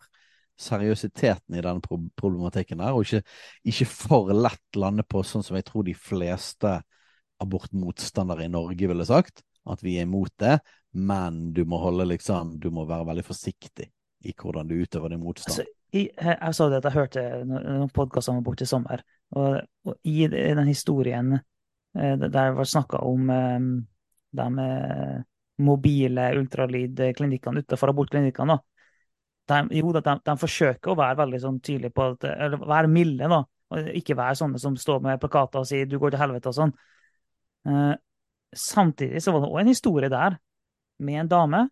seriøsiteten 0.59 1.54
i 1.54 1.62
denne 1.62 1.99
problematikken 2.18 2.80
her, 2.83 2.97
og 2.97 3.07
ikke, 3.07 3.23
ikke 3.71 3.87
for 3.87 4.33
lett 4.35 4.78
lande 4.80 5.04
på 5.07 5.23
sånn 5.23 5.45
som 5.47 5.54
jeg 5.59 5.68
tror 5.68 5.85
de 5.87 5.95
fleste 5.95 6.73
abortmotstandere 7.38 8.49
i 8.49 8.50
Norge 8.50 8.88
ville 8.90 9.07
sagt, 9.07 9.45
at 9.72 9.82
vi 9.84 9.96
er 9.98 10.06
imot 10.08 10.32
det, 10.40 10.58
men 10.98 11.52
du 11.54 11.64
må 11.68 11.80
holde 11.82 12.08
liksom, 12.08 12.56
du 12.60 12.70
må 12.75 12.87
være 12.88 13.06
veldig 13.10 13.25
forsiktig 13.26 13.88
i 14.26 14.34
hvordan 14.34 14.68
du 14.68 14.75
utøver 14.80 15.14
din 15.14 15.22
motstand. 15.22 15.52
Altså, 15.52 15.66
jeg, 15.94 16.10
jeg 16.18 16.54
sa 16.56 16.68
det 16.68 16.80
at 16.80 16.88
jeg 16.88 16.96
hørte 16.96 17.25
no- 17.48 17.62
noen 17.62 17.92
podkaster 17.94 18.34
om 18.34 18.40
abort 18.42 18.64
i 18.64 18.68
sommer, 18.68 19.04
og, 19.37 19.60
og 19.87 20.08
i 20.08 20.26
den 20.32 20.66
historien 20.68 21.37
eh, 21.38 22.14
der 22.18 22.32
det 22.32 22.46
var 22.56 22.68
snakka 22.68 23.02
om 23.06 23.30
eh, 23.30 23.68
de 24.38 24.48
eh, 24.64 25.20
mobile 25.64 26.26
ultralydklinikkene 26.38 27.64
utenfor 27.64 27.92
abortklinikkene. 27.94 28.58
De, 29.48 29.62
jo, 29.78 29.94
de, 29.96 30.02
de 30.02 30.34
forsøker 30.38 30.92
å 30.92 30.98
være 30.98 31.22
veldig 31.22 31.40
sånn 31.40 31.62
tydelige 31.64 31.94
på 31.96 32.10
at, 32.12 32.26
eller 32.34 32.60
være 32.68 32.90
milde, 32.92 33.30
da. 33.32 33.40
Ikke 33.96 34.16
være 34.16 34.37
sånne 34.37 34.60
som 34.60 34.76
står 34.76 35.00
med 35.04 35.20
plakater 35.20 35.62
og 35.62 35.68
sier 35.68 35.88
'du 35.88 35.98
går 36.00 36.12
til 36.12 36.20
helvete' 36.20 36.52
og 36.52 36.56
sånn. 36.56 36.75
Samtidig 38.57 39.21
så 39.23 39.35
var 39.35 39.45
det 39.45 39.50
òg 39.50 39.61
en 39.61 39.73
historie 39.73 40.09
der 40.12 40.38
med 41.05 41.21
en 41.23 41.31
dame 41.31 41.67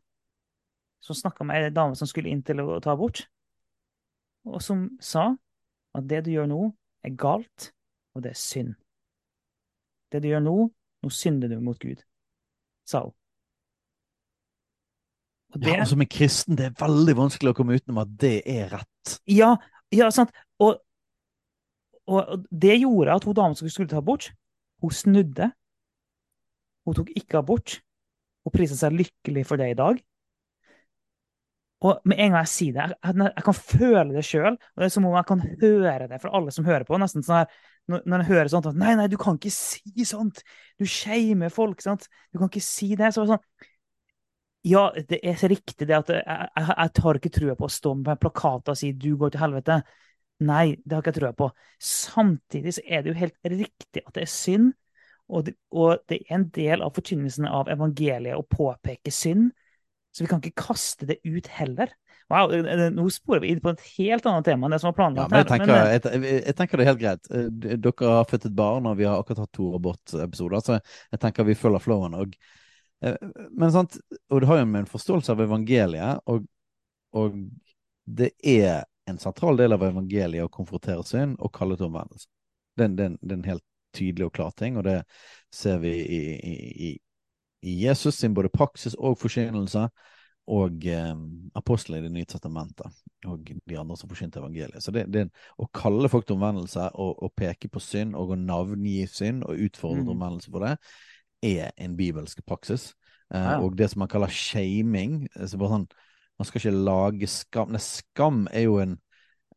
som 1.02 1.16
snakka 1.16 1.44
med 1.46 1.68
ei 1.68 1.72
dame 1.74 1.96
som 1.96 2.08
skulle 2.08 2.30
inn 2.32 2.42
til 2.44 2.60
å 2.62 2.80
ta 2.82 2.92
abort 2.92 3.24
og 4.46 4.62
som 4.62 4.88
sa 5.02 5.32
at 5.96 6.08
det 6.08 6.24
du 6.26 6.32
gjør 6.34 6.48
nå, 6.50 6.62
er 7.06 7.14
galt, 7.18 7.70
og 8.14 8.24
det 8.24 8.34
er 8.34 8.40
synd. 8.40 8.74
Det 10.12 10.22
du 10.22 10.28
gjør 10.30 10.42
nå, 10.44 10.56
nå 11.02 11.12
synder 11.12 11.50
du 11.50 11.58
mot 11.62 11.78
Gud, 11.82 12.02
sa 12.86 13.06
hun. 13.06 13.14
Og 15.54 15.62
det, 15.62 15.72
Ja, 15.72 15.80
og 15.82 15.88
som 15.88 16.02
en 16.02 16.10
kristen, 16.10 16.56
det 16.58 16.66
er 16.68 16.78
veldig 16.78 17.16
vanskelig 17.16 17.52
å 17.52 17.56
komme 17.56 17.78
utenom 17.78 18.02
at 18.02 18.12
det 18.20 18.40
er 18.50 18.68
rett. 18.74 19.18
ja, 19.26 19.54
ja, 19.94 20.10
sant. 20.10 20.34
Og, 20.58 20.76
og, 22.06 22.46
det 22.50 22.80
gjorde 22.80 23.14
at 23.14 23.24
hun 23.24 23.34
damen 23.34 23.56
som 23.58 23.70
skulle 23.70 23.90
ta 23.90 24.02
abort, 24.02 24.30
hun 24.82 24.90
snudde. 24.90 25.50
Hun 26.86 26.96
tok 26.96 27.10
ikke 27.18 27.40
abort. 27.40 27.80
Hun 28.46 28.54
priser 28.54 28.78
seg 28.78 28.94
lykkelig 28.94 29.46
for 29.48 29.60
det 29.60 29.72
i 29.72 29.78
dag. 29.78 29.98
Og 31.84 32.00
med 32.08 32.18
en 32.18 32.32
gang 32.32 32.40
jeg 32.40 32.52
sier 32.52 32.76
det, 32.76 32.84
jeg, 32.88 33.14
jeg, 33.20 33.30
jeg 33.36 33.44
kan 33.46 33.56
føle 33.58 34.04
det 34.14 34.24
sjøl. 34.24 34.56
Det 34.56 34.86
er 34.86 34.92
som 34.94 35.06
om 35.08 35.16
jeg 35.18 35.28
kan 35.28 35.42
høre 35.60 36.08
det 36.08 36.20
fra 36.22 36.32
alle 36.38 36.54
som 36.54 36.66
hører 36.68 36.86
på. 36.88 36.98
nesten 37.00 37.24
sånn 37.26 37.42
her, 37.42 37.58
Når, 37.90 38.02
når 38.08 38.22
jeg 38.22 38.30
hører 38.32 38.50
sånt 38.50 38.68
at 38.70 38.78
Nei, 38.80 38.94
nei, 38.98 39.08
du 39.12 39.18
kan 39.20 39.36
ikke 39.38 39.52
si 39.52 40.06
sånt! 40.08 40.40
Du 40.80 40.86
shamer 40.88 41.52
folk, 41.52 41.82
sant? 41.84 42.08
Du 42.32 42.40
kan 42.40 42.48
ikke 42.50 42.64
si 42.64 42.94
det. 42.98 43.12
Så 43.14 43.26
sånn 43.28 43.42
Ja, 44.66 44.88
det 44.96 45.20
er 45.22 45.44
riktig 45.52 45.86
det 45.86 45.94
at 45.98 46.08
jeg, 46.10 46.24
jeg, 46.24 46.70
jeg 46.72 46.94
tar 46.96 47.20
ikke 47.20 47.34
trua 47.36 47.54
på 47.58 47.68
å 47.68 47.76
stå 47.76 47.92
med 48.00 48.18
plakater 48.22 48.74
og 48.74 48.80
si 48.80 48.90
'du 48.96 49.12
går 49.20 49.34
til 49.34 49.44
helvete'. 49.44 49.82
Nei, 50.48 50.76
det 50.84 50.96
har 50.96 51.04
ikke 51.04 51.12
jeg 51.14 51.20
trua 51.20 51.32
på. 51.36 51.50
Samtidig 51.80 52.74
så 52.76 52.82
er 52.84 53.02
det 53.04 53.12
jo 53.12 53.20
helt 53.20 53.36
riktig 53.44 54.02
at 54.02 54.14
det 54.16 54.24
er 54.26 54.32
synd, 54.32 54.72
og 55.28 55.46
det, 55.48 55.56
og 55.74 56.02
det 56.10 56.20
er 56.22 56.34
en 56.38 56.48
del 56.54 56.82
av 56.86 56.94
forkynnelsen 56.96 57.48
av 57.50 57.70
evangeliet 57.72 58.38
å 58.38 58.46
påpeke 58.46 59.12
synd. 59.14 59.50
Så 60.14 60.24
vi 60.24 60.30
kan 60.30 60.40
ikke 60.40 60.64
kaste 60.70 61.08
det 61.08 61.18
ut 61.26 61.48
heller. 61.52 61.90
Wow, 62.32 62.50
Nå 62.90 63.04
sporer 63.14 63.44
vi 63.44 63.52
inn 63.52 63.60
på 63.62 63.70
et 63.70 63.82
helt 63.98 64.24
annet 64.26 64.48
tema 64.48 64.66
enn 64.66 64.74
det 64.74 64.80
som 64.82 64.90
var 64.90 64.96
planlagt. 64.96 65.28
Ja, 65.28 65.30
men 65.30 65.42
jeg 65.42 65.50
tenker, 65.50 65.70
men, 65.70 66.24
jeg, 66.26 66.40
jeg, 66.40 66.56
tenker, 66.58 66.80
det 66.80 66.84
er 66.84 66.90
helt 66.90 67.02
greit. 67.02 67.28
Eh, 67.30 67.76
dere 67.76 68.14
har 68.16 68.30
født 68.30 68.48
et 68.48 68.56
barn, 68.56 68.88
og 68.90 68.96
vi 68.98 69.06
har 69.06 69.20
akkurat 69.20 69.44
hatt 69.44 69.52
to 69.54 69.68
abortepisoder, 69.76 70.64
så 70.64 70.78
jeg 71.12 71.22
tenker 71.22 71.46
vi 71.46 71.58
følger 71.58 71.84
flowen. 71.84 72.16
Eh, 73.04 73.14
men 73.52 73.74
sant, 73.74 73.98
og 74.32 74.42
det 74.42 74.50
har 74.50 74.58
jo 74.62 74.66
med 74.72 74.82
en 74.82 74.90
forståelse 74.90 75.36
av 75.36 75.44
evangeliet, 75.46 76.24
og, 76.32 76.48
og, 77.14 77.38
det 78.06 78.32
er 78.46 78.86
en 79.10 79.18
sentral 79.22 79.58
del 79.58 79.74
av 79.74 79.84
evangeliet 79.86 80.46
å 80.46 80.50
konfrontere 80.50 81.06
synd 81.06 81.38
og 81.42 81.54
kalle 81.54 81.78
til 81.78 81.90
omvendelse. 81.90 82.30
Det, 82.78 82.86
er 82.86 83.34
en 83.36 83.46
helt 83.46 83.64
tydelig 83.96 84.28
og 84.28 84.34
klar 84.36 84.52
ting, 84.56 84.76
og 84.78 84.86
det 84.86 85.00
ser 85.54 85.80
vi 85.82 85.92
i, 85.96 86.20
i, 86.36 86.90
i 87.66 87.78
Jesus 87.84 88.20
sin 88.20 88.36
både 88.36 88.52
praksis 88.52 88.96
og 88.98 89.18
forkynnelse, 89.20 89.86
og 90.46 90.84
eh, 90.86 91.14
apostlene 91.58 91.98
i 91.98 92.06
Det 92.06 92.12
nye 92.14 92.28
testamentet, 92.30 93.00
og 93.26 93.48
de 93.66 93.78
andre 93.78 93.96
som 93.98 94.10
forsynte 94.10 94.38
evangeliet. 94.38 94.82
Så 94.82 94.94
det, 94.94 95.08
det 95.10 95.26
å 95.58 95.66
kalle 95.74 96.10
folk 96.12 96.28
til 96.28 96.36
omvendelse, 96.36 96.90
og, 96.94 97.16
og, 97.18 97.32
peke 97.34 97.70
på 97.72 97.82
synd, 97.82 98.14
og 98.14 98.34
å 98.34 98.38
navngi 98.38 99.00
synd, 99.10 99.42
og 99.42 99.58
utfordre 99.66 100.04
mm. 100.04 100.12
omvendelse 100.14 100.52
på 100.54 100.62
det, 100.62 100.76
er 101.46 101.72
en 101.82 101.96
bibelsk 101.98 102.44
praksis. 102.46 102.92
Eh, 103.34 103.42
ja. 103.42 103.58
Og 103.58 103.74
det 103.78 103.90
som 103.90 104.04
man 104.04 104.12
kaller 104.12 104.30
shaming 104.32 105.24
altså 105.34 105.58
sånn, 105.58 105.88
Man 106.36 106.44
skal 106.44 106.60
ikke 106.60 106.84
lage 106.84 107.26
skam 107.32 107.70
Nei, 107.72 107.80
skam 107.80 108.42
er 108.52 108.66
jo 108.66 108.74
en 108.82 108.98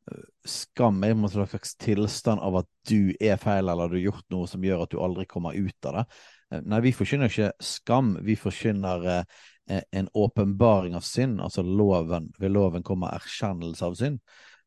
eh, 0.10 0.26
Skam 0.50 1.04
er 1.04 1.14
en 1.14 1.30
slags 1.30 1.76
tilstand 1.80 2.42
av 2.42 2.62
at 2.64 2.70
du 2.90 3.14
er 3.22 3.38
feil, 3.42 3.70
eller 3.70 3.90
du 3.90 4.00
har 4.00 4.08
gjort 4.10 4.28
noe 4.34 4.50
som 4.50 4.64
gjør 4.66 4.84
at 4.84 4.94
du 4.94 5.00
aldri 5.04 5.26
kommer 5.30 5.58
ut 5.58 5.90
av 5.90 6.00
det. 6.00 6.06
Eh, 6.52 6.62
nei, 6.66 6.82
vi 6.86 6.94
forkynner 6.96 7.32
ikke 7.32 7.52
skam, 7.64 8.16
vi 8.26 8.38
forkynner 8.40 9.08
eh, 9.14 9.84
en 9.92 10.10
åpenbaring 10.14 10.98
av 10.98 11.06
synd. 11.06 11.42
Altså 11.46 11.64
loven, 11.66 12.32
ved 12.40 12.54
loven 12.56 12.86
kommer 12.86 13.14
erkjennelse 13.20 13.86
av 13.86 13.98
synd, 14.00 14.20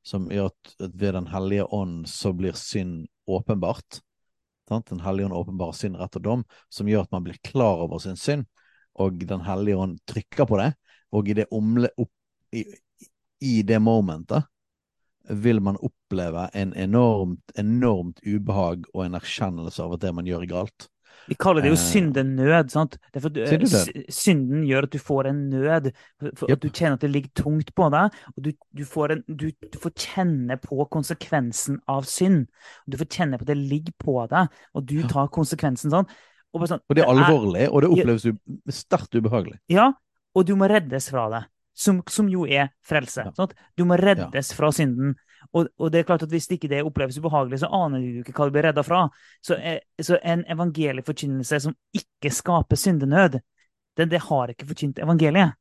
som 0.02 0.30
gjør 0.30 0.50
at 0.52 0.74
ved 0.88 1.14
Den 1.14 1.28
hellige 1.30 1.66
ånd 1.74 2.08
så 2.10 2.32
blir 2.34 2.58
synd 2.58 3.06
åpenbart. 3.26 4.00
Den 4.70 5.02
hellige 5.04 5.26
ånd 5.26 5.36
åpenbarer 5.36 5.76
synd, 5.76 5.98
rett 6.00 6.16
og 6.16 6.24
dom, 6.24 6.44
som 6.72 6.88
gjør 6.88 7.04
at 7.04 7.12
man 7.12 7.26
blir 7.26 7.38
klar 7.44 7.82
over 7.84 8.00
sin 8.02 8.16
synd, 8.16 8.46
og 8.94 9.18
Den 9.28 9.44
hellige 9.46 9.76
ånd 9.76 9.98
trykker 10.06 10.46
på 10.48 10.58
det, 10.60 10.72
og 11.12 11.28
i 11.28 11.36
det, 11.36 11.46
omle, 11.52 11.90
opp, 12.00 12.12
i, 12.56 12.64
i 13.44 13.60
det 13.66 13.78
momentet 13.82 14.46
vil 15.28 15.60
man 15.62 15.78
oppleve 15.78 16.48
en 16.58 16.72
enormt, 16.74 17.52
enormt 17.58 18.22
ubehag 18.26 18.88
og 18.92 19.04
en 19.06 19.18
erkjennelse 19.18 19.84
av 19.84 19.96
at 19.96 20.02
det 20.04 20.14
man 20.16 20.28
gjør, 20.28 20.46
er 20.46 20.50
galt. 20.50 20.88
Vi 21.28 21.36
kaller 21.38 21.62
det 21.62 21.70
jo 21.70 21.76
synden 21.78 22.32
syndenød. 22.34 22.70
sant? 22.72 22.96
Synden, 23.14 24.04
synden 24.10 24.64
gjør 24.66 24.88
at 24.88 24.94
du 24.94 24.98
får 24.98 25.28
en 25.30 25.42
nød. 25.52 25.90
For 26.34 26.50
yep. 26.50 26.56
At 26.56 26.64
du 26.64 26.68
kjenner 26.68 26.98
at 26.98 27.04
det 27.04 27.10
ligger 27.12 27.30
tungt 27.44 27.74
på 27.74 27.88
deg. 27.94 28.18
og 28.36 28.44
Du, 28.44 28.50
du, 28.78 28.84
får, 28.84 29.14
en, 29.14 29.22
du, 29.28 29.46
du 29.52 29.78
får, 29.78 29.94
kjenne 29.96 30.58
på 30.62 30.86
konsekvensen 30.90 31.78
av 31.86 32.08
synd. 32.10 32.46
Du 32.90 32.98
får 32.98 33.10
kjenne 33.12 33.38
på 33.38 33.46
at 33.46 33.52
det 33.54 33.58
ligger 33.60 33.96
på 34.02 34.18
deg, 34.32 34.60
og 34.74 34.86
du 34.88 34.98
tar 35.08 35.30
konsekvensen 35.32 35.94
sånn. 35.94 36.10
Og, 36.52 36.66
sånn, 36.68 36.82
og 36.84 36.96
det 36.96 37.04
er 37.04 37.08
alvorlig, 37.08 37.68
og 37.70 37.80
det 37.80 37.92
oppleves 37.94 38.26
sterkt 38.76 39.14
ubehagelig. 39.16 39.56
Ja, 39.72 39.92
og 40.36 40.44
du 40.48 40.52
må 40.58 40.68
reddes 40.68 41.08
fra 41.12 41.30
det. 41.32 41.46
Som, 41.74 42.02
som 42.10 42.28
jo 42.28 42.44
er 42.44 42.68
frelse. 42.84 43.24
Ja. 43.24 43.46
Du 43.76 43.86
må 43.88 43.96
reddes 43.96 44.50
ja. 44.50 44.56
fra 44.56 44.68
synden. 44.74 45.14
Og, 45.52 45.68
og, 45.78 45.88
det 45.92 46.02
er 46.02 46.08
klart 46.08 46.22
at 46.24 46.32
Hvis 46.32 46.50
ikke 46.52 46.68
det 46.70 46.82
oppleves 46.84 47.18
ubehagelig, 47.18 47.62
så 47.62 47.70
aner 47.72 48.02
du 48.02 48.20
ikke 48.20 48.34
hva 48.36 48.48
du 48.48 48.54
blir 48.54 48.68
redda 48.68 48.84
fra. 48.86 49.06
Så, 49.44 49.56
eh, 49.56 49.80
så 50.00 50.18
en 50.22 50.44
evangelieforkynnelse 50.52 51.60
som 51.66 51.74
ikke 51.96 52.32
skaper 52.32 52.78
syndenød, 52.78 53.40
det, 53.96 54.08
det 54.08 54.22
har 54.28 54.52
ikke 54.52 54.68
forkynt 54.68 55.02
evangeliet. 55.02 55.58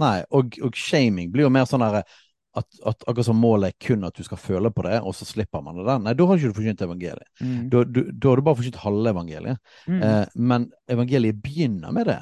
Nei, 0.00 0.18
og, 0.36 0.56
og, 0.64 0.76
shaming 0.76 1.30
blir 1.32 1.46
jo 1.46 1.52
mer 1.52 1.66
sånn 1.68 1.84
at, 1.84 2.08
at 2.56 3.04
akkurat 3.06 3.26
som 3.26 3.40
målet 3.40 3.72
er 3.72 3.86
kun 3.86 4.06
at 4.08 4.16
du 4.16 4.24
skal 4.24 4.40
føle 4.40 4.72
på 4.74 4.84
det, 4.86 4.98
og 5.04 5.14
så 5.16 5.28
slipper 5.28 5.64
man 5.64 5.76
det 5.78 5.86
der. 5.88 6.00
Nei, 6.04 6.16
da 6.16 6.26
har 6.28 6.40
ikke 6.40 6.52
du 6.52 6.58
forkynt 6.60 6.84
evangeliet. 6.86 7.28
Mm. 7.40 7.68
Da, 7.72 7.84
du, 7.84 8.02
da, 8.10 8.32
har 8.32 8.40
du 8.40 8.46
bare 8.48 8.60
forkynt 8.60 8.80
halve 8.84 9.14
evangeliet. 9.14 9.60
Mm. 9.86 10.00
Eh, 10.00 10.24
men 10.52 10.68
evangeliet 10.90 11.40
begynner 11.44 11.96
med 11.96 12.10
det. 12.12 12.20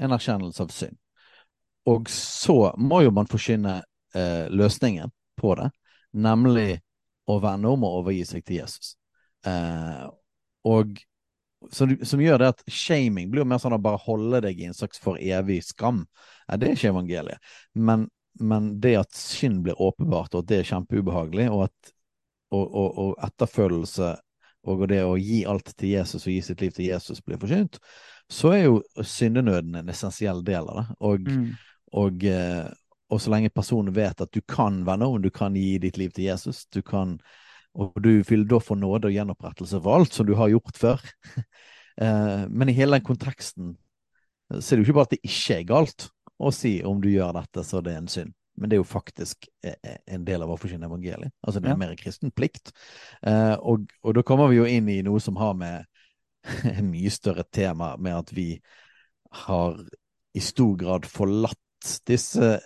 En 0.00 0.16
erkjennelse 0.16 0.64
av 0.64 0.72
synd. 0.72 0.99
Og 1.90 2.10
så 2.12 2.74
må 2.78 3.02
jo 3.04 3.12
man 3.14 3.28
forsyne 3.30 3.80
eh, 4.14 4.46
løsningen 4.50 5.10
på 5.40 5.54
det 5.58 5.70
nemlig 6.12 6.80
å 7.30 7.38
vende 7.42 7.70
om 7.70 7.86
og 7.86 8.00
overgi 8.02 8.24
seg 8.26 8.44
til 8.46 8.60
Jesus. 8.60 8.94
Eh, 9.46 10.06
og 10.68 10.98
som, 11.70 11.92
som, 12.06 12.22
gjør 12.22 12.40
det 12.40 12.48
at 12.54 12.64
shaming 12.72 13.30
blir 13.30 13.44
jo 13.44 13.50
mer 13.50 13.60
sånn 13.62 13.76
å 13.76 13.82
bare 13.82 14.00
holde 14.06 14.42
deg 14.46 14.60
i 14.60 14.70
en 14.70 14.76
slags 14.76 15.00
for 15.02 15.20
evig 15.20 15.60
skam. 15.66 16.04
Eh, 16.48 16.56
det 16.56 16.70
er 16.70 16.78
ikke 16.78 16.92
evangeliet. 16.94 17.52
Men, 17.74 18.08
men, 18.40 18.72
det 18.82 18.96
at 19.04 19.14
synd 19.16 19.62
blir 19.66 19.80
åpenbart, 19.80 20.34
og 20.34 20.44
at 20.44 20.50
det 20.50 20.60
er 20.60 20.70
kjempeubehagelig, 20.72 21.50
og, 21.52 21.68
at, 21.68 21.94
og, 22.50 22.66
og, 22.66 22.90
og, 23.04 23.14
etterfølgelse 23.28 24.14
og 24.68 24.82
det 24.90 25.00
å 25.06 25.14
gi 25.16 25.44
alt 25.48 25.70
til 25.80 25.94
Jesus 25.94 26.26
og 26.26 26.34
gi 26.34 26.40
sitt 26.44 26.60
liv 26.60 26.72
til 26.76 26.90
Jesus 26.90 27.22
blir 27.24 27.38
forsynt, 27.40 27.78
så 28.30 28.50
er 28.52 28.66
jo 28.66 28.74
syndenøden 29.00 29.78
en 29.80 29.88
essensiell 29.88 30.42
del 30.44 30.68
av 30.68 30.82
det. 30.82 30.98
Og, 31.08 31.30
mm. 31.30 31.69
Og, 31.96 32.24
eh, 32.24 32.66
og 33.10 33.20
så 33.20 33.32
lenge 33.32 33.52
personen 33.54 33.94
vet 33.94 34.20
at 34.22 34.32
du 34.32 34.40
kan 34.46 34.82
vende 34.86 35.08
om, 35.08 35.20
du 35.22 35.30
kan 35.34 35.56
gi 35.58 35.78
ditt 35.82 35.98
liv 35.98 36.12
til 36.14 36.28
Jesus, 36.30 36.66
du 36.70 36.82
kan 36.82 37.18
og 37.78 37.94
du 38.02 38.22
vil 38.26 38.46
da 38.50 38.58
få 38.58 38.74
nåde 38.78 39.10
og 39.10 39.14
gjenopprettelse 39.14 39.78
for 39.82 40.00
alt 40.00 40.14
som 40.16 40.26
du 40.26 40.34
har 40.38 40.52
gjort 40.52 40.78
før. 40.78 41.04
Eh, 42.00 42.42
men 42.48 42.70
i 42.70 42.72
hele 42.72 42.96
den 42.96 43.04
konteksten 43.04 43.74
så 44.48 44.72
er 44.72 44.78
det 44.78 44.84
jo 44.84 44.86
ikke 44.86 44.94
bare 44.96 45.08
at 45.10 45.12
det 45.12 45.26
ikke 45.26 45.56
er 45.58 45.66
galt 45.68 46.06
å 46.40 46.52
si 46.54 46.70
om 46.86 47.00
du 47.02 47.10
gjør 47.10 47.34
dette, 47.36 47.64
så 47.66 47.82
det 47.84 47.92
er 47.92 47.98
en 48.00 48.08
synd. 48.08 48.30
Men 48.56 48.70
det 48.70 48.76
er 48.76 48.80
jo 48.80 48.86
faktisk 48.88 49.48
eh, 49.66 49.98
en 50.08 50.24
del 50.24 50.46
av 50.46 50.54
å 50.54 50.56
forsyne 50.56 50.88
evangeliet. 50.88 51.34
Altså 51.44 51.60
det 51.60 51.68
er 51.74 51.80
mer 51.82 51.92
kristen 52.00 52.32
plikt. 52.32 52.72
Eh, 53.26 53.52
og, 53.58 53.90
og 54.00 54.16
da 54.16 54.24
kommer 54.24 54.48
vi 54.48 54.62
jo 54.62 54.70
inn 54.70 54.88
i 54.88 55.00
noe 55.04 55.20
som 55.20 55.36
har 55.42 55.58
med 55.60 55.84
en 56.72 56.88
mye 56.88 57.12
større 57.12 57.44
tema, 57.52 57.92
med 58.00 58.16
at 58.22 58.32
vi 58.32 58.48
har 59.44 59.76
i 60.32 60.44
stor 60.44 60.72
grad 60.80 61.10
forlatt 61.10 61.60
disse 62.08 62.58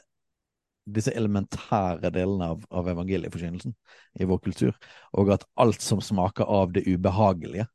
disse 0.84 1.12
elementære 1.16 2.10
delene 2.12 2.50
av, 2.52 2.64
av 2.70 2.88
evangelieforkynnelsen 2.92 3.72
i 4.20 4.26
vår 4.28 4.40
kultur, 4.44 4.74
og 5.16 5.32
at 5.32 5.46
alt 5.60 5.82
som 5.82 6.02
smaker 6.04 6.44
av 6.44 6.74
det 6.76 6.84
ubehagelige, 6.86 7.66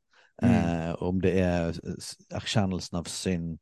mm. 0.42 0.52
eh, 0.52 0.92
om 1.02 1.18
det 1.22 1.32
er 1.42 1.80
erkjennelsen 2.38 3.00
av 3.00 3.10
synd, 3.10 3.56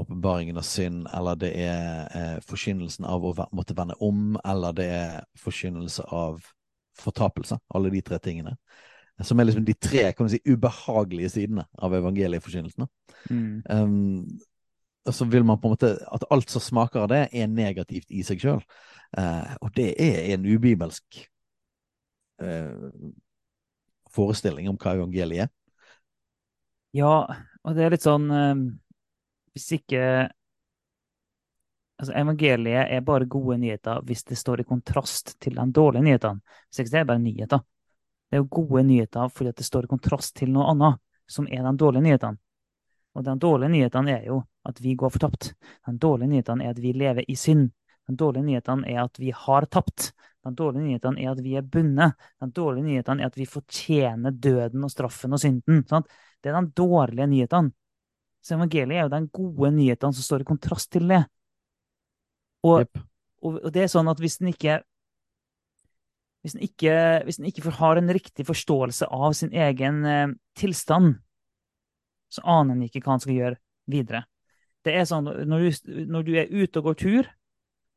åpenbaringen 0.00 0.58
av 0.58 0.66
synd, 0.66 1.06
eller 1.14 1.38
det 1.38 1.52
er 1.62 2.08
eh, 2.10 2.40
forkynnelsen 2.48 3.06
av 3.06 3.22
å 3.22 3.34
måtte 3.54 3.76
vende 3.78 3.94
om, 4.02 4.34
eller 4.42 4.74
det 4.74 4.88
er 4.96 5.20
forkynnelse 5.38 6.08
av 6.10 6.42
fortapelse, 6.98 7.58
alle 7.74 7.92
de 7.94 8.02
tre 8.02 8.18
tingene. 8.22 8.56
Som 9.22 9.38
er 9.38 9.46
liksom 9.46 9.66
de 9.66 9.76
tre 9.78 10.08
kan 10.10 10.26
du 10.26 10.32
si, 10.32 10.40
ubehagelige 10.42 11.30
sidene 11.30 11.68
av 11.78 11.94
evangelieforkynnelsen. 11.94 12.88
Mm. 13.30 13.62
Um, 13.70 14.40
så 15.12 15.24
vil 15.28 15.44
man 15.44 15.60
på 15.60 15.68
en 15.68 15.74
måte 15.74 15.90
at 16.16 16.24
alt 16.32 16.50
som 16.50 16.62
smaker 16.64 17.04
av 17.04 17.10
det, 17.12 17.22
er 17.32 17.50
negativt 17.50 18.08
i 18.08 18.22
seg 18.24 18.40
sjøl. 18.40 18.62
Eh, 19.18 19.56
og 19.60 19.72
det 19.76 19.90
er 20.00 20.30
en 20.34 20.46
ubibelsk 20.48 21.18
eh, 22.40 23.02
forestilling 24.14 24.70
om 24.70 24.78
hva 24.80 24.94
evangeliet 24.96 25.46
er. 25.46 25.52
Ja, 26.94 27.26
og 27.64 27.76
det 27.76 27.84
er 27.84 27.94
litt 27.96 28.04
sånn 28.06 28.28
eh, 28.30 28.54
Hvis 29.54 29.72
ikke 29.80 30.04
Altså, 31.94 32.10
evangeliet 32.18 32.90
er 32.90 33.04
bare 33.06 33.26
gode 33.30 33.54
nyheter 33.62 34.00
hvis 34.02 34.24
det 34.26 34.34
står 34.34 34.64
i 34.64 34.66
kontrast 34.66 35.36
til 35.38 35.54
de 35.54 35.64
dårlige 35.70 36.02
nyhetene. 36.02 36.42
Hvis 36.66 36.80
ikke 36.82 36.90
det 36.90 36.98
er 37.00 37.06
bare 37.06 37.22
nyheter. 37.22 37.60
Det 38.26 38.34
er 38.34 38.42
jo 38.42 38.48
gode 38.50 38.82
nyheter 38.88 39.30
fordi 39.30 39.52
det 39.54 39.66
står 39.68 39.86
i 39.86 39.90
kontrast 39.92 40.34
til 40.40 40.50
noe 40.50 40.66
annet, 40.72 40.98
som 41.30 41.46
er 41.46 41.62
de 41.62 41.72
dårlige 41.78 42.02
nyhetene. 42.08 42.40
Og 43.14 43.24
de 43.28 43.36
dårlige 43.38 43.70
nyhetene 43.76 44.16
er 44.16 44.26
jo 44.26 44.40
at 44.68 44.80
vi 44.80 44.94
går 44.98 45.12
fortapt. 45.14 45.52
Den 45.86 45.98
dårlige 45.98 46.30
nyheten 46.32 46.62
er 46.62 46.72
at 46.74 46.80
vi 46.82 46.92
lever 46.96 47.24
i 47.28 47.36
synd. 47.36 47.70
Den 48.08 48.16
dårlige 48.20 48.44
nyheten 48.44 48.84
er 48.84 49.04
at 49.04 49.18
vi 49.20 49.32
har 49.34 49.66
tapt. 49.72 50.12
Den 50.44 50.56
dårlige 50.56 50.84
nyheten 50.84 51.18
er 51.18 51.30
at 51.32 51.40
vi 51.44 51.54
er 51.56 51.64
bundet. 51.64 52.16
Den 52.40 52.52
dårlige 52.52 52.84
nyheten 52.84 53.20
er 53.20 53.30
at 53.30 53.38
vi 53.38 53.46
fortjener 53.48 54.30
døden 54.30 54.84
og 54.84 54.92
straffen 54.92 55.32
og 55.32 55.40
synden. 55.40 55.84
Sant? 55.88 56.08
Det 56.42 56.52
er 56.52 56.58
den 56.58 56.72
dårlige 56.76 57.26
nyheten. 57.26 57.72
Så 58.44 58.58
evangeliet 58.58 58.98
er 58.98 59.06
jo 59.06 59.14
den 59.14 59.28
gode 59.32 59.70
nyheten 59.72 60.12
som 60.12 60.26
står 60.26 60.44
i 60.44 60.48
kontrast 60.48 60.90
til 60.92 61.08
det. 61.08 61.22
Og, 62.64 62.82
yep. 62.84 63.00
og, 63.44 63.60
og 63.64 63.72
det 63.72 63.84
er 63.84 63.92
sånn 63.92 64.08
at 64.08 64.20
hvis 64.20 64.40
en 64.40 64.52
ikke 64.52 64.82
hvis 66.44 66.58
en 66.58 66.64
ikke, 66.66 66.94
hvis 67.24 67.38
en 67.40 67.46
ikke 67.48 67.70
har 67.72 67.96
en 67.96 68.12
riktig 68.12 68.44
forståelse 68.44 69.06
av 69.08 69.32
sin 69.32 69.54
egen 69.56 70.02
eh, 70.04 70.34
tilstand, 70.60 71.14
så 72.28 72.44
aner 72.44 72.76
en 72.76 72.82
ikke 72.84 73.00
hva 73.00 73.16
en 73.16 73.22
skal 73.24 73.38
gjøre 73.38 73.56
videre. 73.88 74.26
Det 74.84 74.92
er 74.92 75.06
sånn, 75.08 75.28
når 75.48 75.64
du, 75.64 75.92
når 76.12 76.26
du 76.26 76.34
er 76.36 76.50
ute 76.52 76.80
og 76.80 76.90
går 76.90 76.98
tur, 77.00 77.28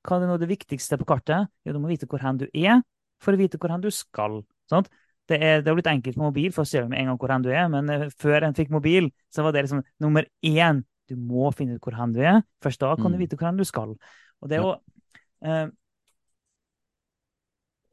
hva 0.08 0.20
er 0.22 0.30
noe 0.30 0.40
det 0.40 0.48
viktigste 0.50 1.00
på 1.02 1.08
kartet? 1.10 1.50
Jo, 1.68 1.74
du 1.76 1.82
må 1.84 1.90
vite 1.92 2.08
hvor 2.08 2.24
hen 2.24 2.40
du 2.40 2.48
er 2.48 2.80
for 3.24 3.36
å 3.36 3.40
vite 3.40 3.60
hvor 3.60 3.74
hen 3.74 3.84
du 3.84 3.90
skal. 3.94 4.40
Sant? 4.72 4.90
Det 5.28 5.40
er, 5.42 5.64
det 5.64 5.72
er 5.72 5.76
blitt 5.76 5.90
enkelt 5.92 6.20
med 6.20 6.30
mobil, 6.30 6.54
for 6.56 6.64
å 6.64 6.70
se 6.70 6.84
med 6.88 7.02
en 7.02 7.10
gang 7.12 7.18
hvor 7.20 7.34
hen 7.34 7.44
du 7.44 7.50
er, 7.52 7.66
men 7.72 7.90
uh, 7.92 8.06
før 8.22 8.46
en 8.48 8.56
fikk 8.56 8.72
mobil, 8.72 9.10
så 9.34 9.44
var 9.44 9.56
det 9.56 9.66
liksom 9.66 9.82
nummer 10.04 10.28
én. 10.46 10.86
Du 11.08 11.18
må 11.20 11.50
finne 11.56 11.76
ut 11.76 11.84
hvor 11.84 11.98
hen 11.98 12.16
du 12.16 12.22
er. 12.24 12.40
Først 12.64 12.84
da 12.84 12.94
kan 12.96 13.10
mm. 13.10 13.18
du 13.18 13.24
vite 13.24 13.40
hvor 13.40 13.50
hen 13.50 13.60
du 13.60 13.66
skal. 13.68 13.94
Og 14.44 14.52
det 14.52 14.60
er 14.60 14.64
jo... 14.64 14.74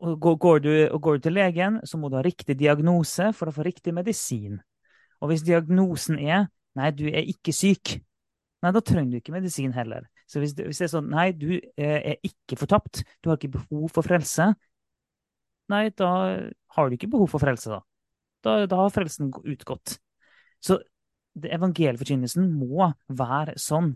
og 0.05 0.17
går, 0.21 0.39
går, 0.43 0.63
du, 0.63 0.73
og 0.93 1.03
går 1.03 1.19
du 1.19 1.27
til 1.27 1.37
legen, 1.39 1.79
så 1.87 1.99
må 1.99 2.11
du 2.11 2.19
ha 2.19 2.25
riktig 2.27 2.59
diagnose 2.61 3.31
for 3.35 3.51
å 3.51 3.55
få 3.55 3.65
riktig 3.67 3.95
medisin. 3.97 4.59
Og 5.23 5.31
hvis 5.31 5.45
diagnosen 5.47 6.19
er 6.21 6.51
nei, 6.77 6.91
du 6.93 7.07
er 7.09 7.25
ikke 7.31 7.55
syk, 7.55 7.97
nei, 8.65 8.73
da 8.73 8.81
trenger 8.81 9.13
du 9.13 9.21
ikke 9.21 9.35
medisin 9.35 9.75
heller. 9.77 10.07
Så 10.31 10.41
hvis, 10.41 10.55
hvis 10.57 10.81
det 10.81 10.87
er 10.89 10.95
sånn 10.95 11.11
nei, 11.13 11.29
du 11.37 11.51
er 11.77 12.17
ikke 12.25 12.59
fortapt, 12.59 13.03
du 13.21 13.31
har 13.31 13.39
ikke 13.39 13.59
behov 13.59 13.91
for 13.93 14.07
frelse, 14.07 14.49
nei, 15.73 15.85
da 15.97 16.11
har 16.77 16.89
du 16.89 16.97
ikke 16.97 17.13
behov 17.13 17.31
for 17.33 17.45
frelse, 17.45 17.77
da. 17.77 17.83
Da, 18.45 18.57
da 18.69 18.81
har 18.83 18.93
frelsen 18.93 19.31
utgått. 19.33 19.99
Så 20.65 20.79
evangelieforkynnelsen 21.35 22.51
må 22.57 22.91
være 23.09 23.57
sånn 23.61 23.95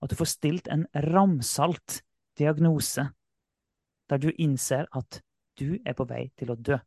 at 0.00 0.12
du 0.12 0.16
får 0.18 0.30
stilt 0.32 0.70
en 0.72 0.86
ramsalt 1.10 2.00
diagnose 2.38 3.10
der 4.10 4.22
du 4.22 4.30
innser 4.30 4.86
at 4.96 5.20
du 5.60 5.76
er 5.84 5.94
på 5.94 6.06
vei 6.08 6.28
til 6.38 6.52
å 6.54 6.56
dø. 6.58 6.78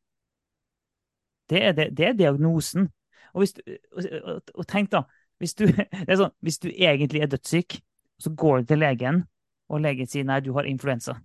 Det 1.49 1.59
er, 1.59 1.75
det, 1.77 1.89
det 1.95 2.07
er 2.07 2.17
diagnosen. 2.17 2.87
Og, 3.33 3.43
hvis, 3.43 3.53
og, 3.93 4.41
og, 4.55 4.65
tenk, 4.67 4.91
da. 4.91 5.03
Hvis 5.43 5.57
du, 5.59 5.65
sånn, 6.19 6.31
hvis 6.45 6.61
du, 6.63 6.69
egentlig 6.71 7.23
er 7.23 7.31
dødssyk, 7.33 7.81
så 8.23 8.31
går 8.39 8.61
du 8.61 8.71
til 8.71 8.79
legen, 8.83 9.23
og 9.67 9.81
legen 9.83 10.07
sier 10.07 10.27
nei, 10.27 10.39
du 10.43 10.53
har 10.55 10.69
influensa. 10.69 11.17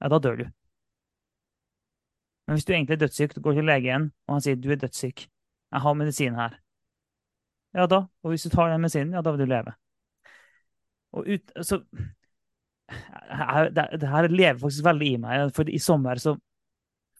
Ja, 0.00 0.08
da 0.08 0.20
dør 0.22 0.38
du. 0.40 0.46
Men 2.48 2.56
hvis 2.56 2.64
du 2.64 2.72
egentlig 2.72 2.96
er 2.96 3.02
dødssyk, 3.02 3.34
du 3.36 3.42
går 3.44 3.58
til 3.58 3.68
legen, 3.68 4.08
og 4.26 4.38
han 4.38 4.44
sier 4.44 4.56
du 4.56 4.70
er 4.72 4.80
dødssyk. 4.80 5.26
Jeg 5.68 5.84
har 5.84 5.96
medisin 5.98 6.38
her. 6.38 6.56
Ja 7.76 7.84
da. 7.90 8.06
Og 8.24 8.32
hvis 8.32 8.46
du 8.46 8.52
tar 8.54 8.70
den 8.72 8.80
medisinen, 8.80 9.12
ja, 9.12 9.20
da 9.20 9.34
vil 9.34 9.44
du 9.44 9.50
leve. 9.50 9.74
Og 11.12 11.28
ut, 11.28 11.52
så 11.64 11.82
det, 12.88 14.08
her 14.08 14.28
lever 14.32 14.60
faktisk 14.60 14.86
veldig 14.86 15.10
i 15.12 15.18
meg. 15.20 15.50
For 15.56 15.68
i 15.68 15.80
sommer 15.82 16.20
så 16.22 16.38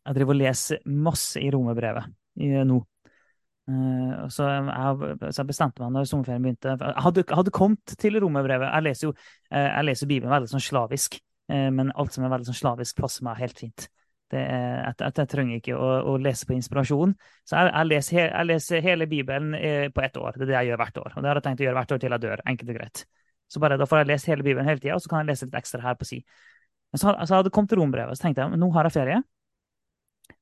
jeg 0.09 0.17
driver 0.17 0.33
og 0.33 0.41
leser 0.41 0.81
masse 0.89 1.41
i 1.43 1.51
romerbrevet 1.53 2.09
nå. 2.39 2.79
Uh, 3.69 4.25
så, 4.33 4.47
jeg, 4.49 5.19
så 5.29 5.43
jeg 5.43 5.49
bestemte 5.51 5.83
meg 5.83 5.93
når 5.95 6.09
sommerferien 6.09 6.45
begynte. 6.45 6.75
Jeg 6.75 7.05
hadde, 7.05 7.25
hadde 7.37 7.55
kommet 7.55 7.95
til 8.01 8.19
romerbrevet. 8.23 8.71
Jeg 8.71 8.87
leser 8.87 9.09
jo 9.09 9.13
uh, 9.15 9.69
jeg 9.69 9.87
leser 9.89 10.11
Bibelen 10.11 10.35
veldig 10.35 10.51
sånn 10.55 10.65
slavisk, 10.71 11.21
men 11.49 11.89
alt 11.97 12.13
som 12.13 12.27
er 12.27 12.29
veldig 12.29 12.45
sånn 12.51 12.59
slavisk, 12.59 12.99
passer 13.01 13.25
meg 13.25 13.39
helt 13.41 13.57
fint. 13.57 13.87
Det 14.29 14.37
er, 14.37 14.83
at, 14.91 15.01
at 15.01 15.17
jeg 15.23 15.31
trenger 15.33 15.63
ikke 15.63 15.79
å, 15.81 15.87
å, 16.11 16.17
lese 16.21 16.45
på 16.45 16.53
inspirasjon. 16.53 17.15
Så 17.49 17.57
jeg, 17.57 17.71
jeg, 17.71 17.89
leser, 17.89 18.19
jeg 18.27 18.49
leser, 18.51 18.83
hele 18.85 19.07
Bibelen 19.09 19.55
på 19.97 20.03
ett 20.05 20.19
år. 20.21 20.37
Det 20.37 20.45
er 20.45 20.51
det 20.51 20.57
jeg 20.59 20.69
gjør 20.69 20.83
hvert 20.83 21.01
år. 21.01 21.15
Og 21.15 21.25
det 21.25 21.31
har 21.31 21.41
jeg 21.41 21.47
tenkt 21.47 21.63
å 21.63 21.65
gjøre 21.65 21.79
hvert 21.79 21.95
år 21.97 22.03
til 22.03 22.17
jeg 22.19 22.25
dør. 22.27 22.43
Enkelt 22.53 22.75
og 22.75 22.79
greit. 22.83 23.03
Så 23.49 23.63
bare, 23.65 23.79
da 23.81 23.89
får 23.89 24.03
jeg 24.03 24.11
lest 24.11 24.29
hele 24.29 24.45
Bibelen 24.45 24.69
hele 24.69 24.81
tida, 24.83 24.99
og 24.99 25.03
så 25.03 25.11
kan 25.11 25.23
jeg 25.23 25.31
lese 25.31 25.49
litt 25.49 25.57
ekstra 25.57 25.81
her 25.87 25.97
på 25.97 26.09
si. 26.09 26.21
Men 26.93 27.01
så, 27.01 27.15
altså, 27.15 27.35
jeg 27.35 27.43
hadde 27.43 27.53
kommet 27.57 27.73
til 27.73 27.81
rombrevet, 27.81 28.19
så 28.19 28.27
tenkte 28.27 28.45
jeg 28.45 28.61
nå 28.61 28.69
har 28.77 28.89
jeg 28.89 28.97
ferie. 28.97 29.23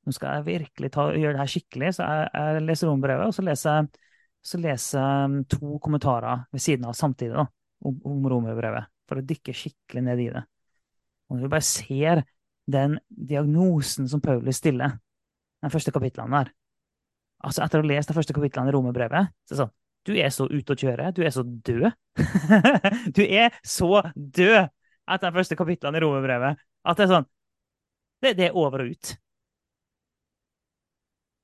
Nå 0.07 0.13
skal 0.15 0.37
jeg 0.37 0.47
virkelig 0.47 0.91
ta, 0.93 1.07
gjøre 1.13 1.35
det 1.35 1.41
her 1.43 1.51
skikkelig. 1.51 1.93
Så 1.97 2.07
jeg, 2.07 2.27
jeg 2.33 2.65
leser 2.67 2.91
rombrevet, 2.91 3.29
og 3.29 3.35
så 3.35 3.45
leser 3.45 3.79
jeg 3.79 4.03
så 4.47 4.59
leser 4.61 5.01
jeg 5.01 5.27
um, 5.27 5.39
to 5.49 5.77
kommentarer 5.83 6.45
ved 6.53 6.61
siden 6.63 6.85
av 6.87 6.93
samtidig 6.95 7.35
da, 7.35 7.43
om, 7.83 7.97
om 8.07 8.27
romerbrevet, 8.31 8.87
for 9.09 9.19
å 9.19 9.25
dykke 9.27 9.55
skikkelig 9.55 10.03
ned 10.05 10.21
i 10.23 10.29
det. 10.31 10.43
Og 11.27 11.35
når 11.35 11.47
du 11.47 11.51
bare 11.51 11.67
ser 11.67 12.21
den 12.67 12.95
diagnosen 13.09 14.07
som 14.07 14.23
Paulus 14.23 14.61
stiller, 14.61 14.95
den 15.63 15.73
første 15.73 15.91
kapitlene 15.95 16.43
der 16.43 16.53
Altså 17.45 17.61
Etter 17.61 17.81
å 17.81 17.83
ha 17.83 17.89
lest 17.91 18.09
de 18.09 18.15
første 18.17 18.33
kapitlene 18.33 18.71
i 18.71 18.73
romerbrevet, 18.73 19.29
så 19.45 19.51
er 19.51 19.53
det 19.53 19.59
sånn 19.59 19.75
du 20.07 20.13
er 20.15 20.29
så 20.31 20.45
ute 20.47 20.71
å 20.71 20.79
kjøre. 20.79 21.09
Du 21.11 21.19
er 21.25 21.33
så 21.35 21.43
død. 21.43 21.89
du 23.17 23.21
er 23.25 23.55
så 23.67 23.89
død 24.15 24.55
etter 24.63 25.25
de 25.25 25.35
første 25.35 25.57
kapitlene 25.59 25.99
i 25.99 26.03
romerbrevet 26.03 26.61
at 26.87 26.99
det 26.99 27.05
er 27.05 27.11
sånn 27.11 27.27
det, 28.23 28.31
det, 28.39 28.47
er 28.47 28.57
over 28.57 28.85
og 28.85 28.95
ut. 28.95 29.11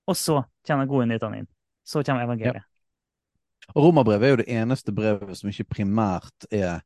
Og 0.10 0.18
så 0.20 0.42
kommer 0.68 0.90
gode 0.90 1.08
nyhetene 1.12 1.44
inn. 1.44 1.50
Så 1.84 2.04
kommer 2.04 2.26
evangeliet. 2.26 2.64
Ja. 2.64 2.70
Og 3.74 3.86
Romerbrevet 3.86 4.28
er 4.28 4.34
jo 4.34 4.42
det 4.42 4.50
eneste 4.52 4.92
brevet 4.96 5.38
som 5.40 5.52
ikke 5.52 5.70
primært 5.78 6.48
er 6.52 6.82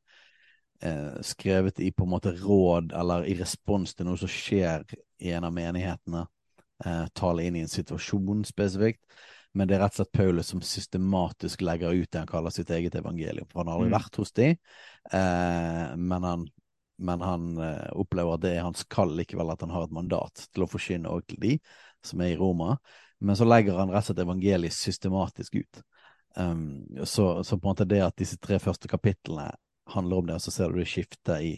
eh, 0.86 1.18
skrevet 1.26 1.82
i 1.82 1.90
på 1.90 2.06
en 2.06 2.12
måte 2.12 2.36
råd 2.38 2.94
eller 2.98 3.26
i 3.26 3.34
respons 3.40 3.96
til 3.98 4.10
noe 4.10 4.20
som 4.22 4.30
skjer 4.30 4.86
i 5.18 5.34
en 5.34 5.48
av 5.48 5.56
menighetene. 5.56 6.28
Eh, 6.86 7.08
tale 7.18 7.48
inn 7.48 7.58
i 7.58 7.66
en 7.66 7.74
situasjon 7.74 8.46
spesifikt 8.46 9.02
men 9.58 9.68
det 9.68 9.78
er 9.78 9.82
rett 9.82 9.96
og 9.96 10.02
slett 10.02 10.14
Paulus 10.14 10.52
som 10.52 10.62
systematisk 10.62 11.64
legger 11.66 11.96
ut 11.96 12.12
det 12.12 12.22
han 12.22 12.30
kaller 12.30 12.54
sitt 12.54 12.70
eget 12.74 12.96
evangelium. 13.00 13.48
For 13.50 13.62
han 13.62 13.72
har 13.72 13.80
aldri 13.80 13.90
mm. 13.90 13.96
vært 13.96 14.20
hos 14.22 14.34
dem, 14.38 14.56
eh, 15.18 15.96
men 15.98 16.28
han, 16.28 16.46
men 17.10 17.26
han 17.26 17.50
eh, 17.64 17.88
opplever 17.98 18.38
at 18.38 18.44
det 18.46 18.54
er 18.54 18.68
hans 18.68 18.86
kall 18.92 19.16
likevel, 19.18 19.50
at 19.54 19.66
han 19.66 19.74
har 19.74 19.88
et 19.88 19.96
mandat 19.98 20.48
til 20.52 20.66
å 20.66 20.70
forkynne 20.70 21.14
òg 21.14 21.26
til 21.32 21.42
de 21.42 21.56
som 22.06 22.22
er 22.22 22.36
i 22.36 22.40
Roma. 22.40 22.76
Men 23.20 23.38
så 23.38 23.48
legger 23.48 23.80
han 23.80 23.92
rett 23.92 24.06
og 24.06 24.12
slett 24.12 24.26
evangeliet 24.26 24.76
systematisk 24.76 25.56
ut. 25.62 25.80
Um, 26.38 26.86
så, 27.04 27.44
så, 27.44 27.58
på 27.58 27.66
en 27.66 27.72
måte 27.72 27.88
det 27.90 28.04
at 28.06 28.18
disse 28.20 28.38
tre 28.38 28.60
første 28.62 28.90
kapitlene 28.92 29.50
handler 29.90 30.20
om 30.20 30.28
det, 30.28 30.38
og 30.38 30.44
så 30.44 30.54
ser 30.54 30.74
du 30.74 30.82
det 30.82 30.90
skifte 30.90 31.40
i 31.44 31.56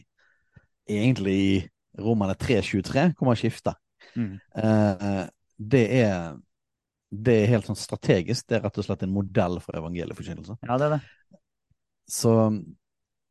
Egentlig 0.89 1.33
i 1.37 1.57
Romerne 2.01 2.33
3.23 2.33 3.11
kommer 3.13 3.37
skiftet. 3.37 3.77
Mm. 4.17 4.39
Uh, 4.57 5.27
det 5.61 5.83
er 5.99 6.39
det 7.09 7.35
er 7.43 7.51
helt 7.51 7.67
sånn 7.69 7.77
strategisk. 7.77 8.47
Det 8.49 8.59
er 8.59 8.63
rett 8.67 8.77
og 8.77 8.85
slett 8.85 9.03
en 9.05 9.13
modell 9.13 9.59
for 9.63 9.77
evangelieforkynnelse. 9.77 10.59
Ja, 10.65 10.77
det 10.81 10.87
er 10.87 10.95
det. 10.95 11.39
Så 12.09 12.33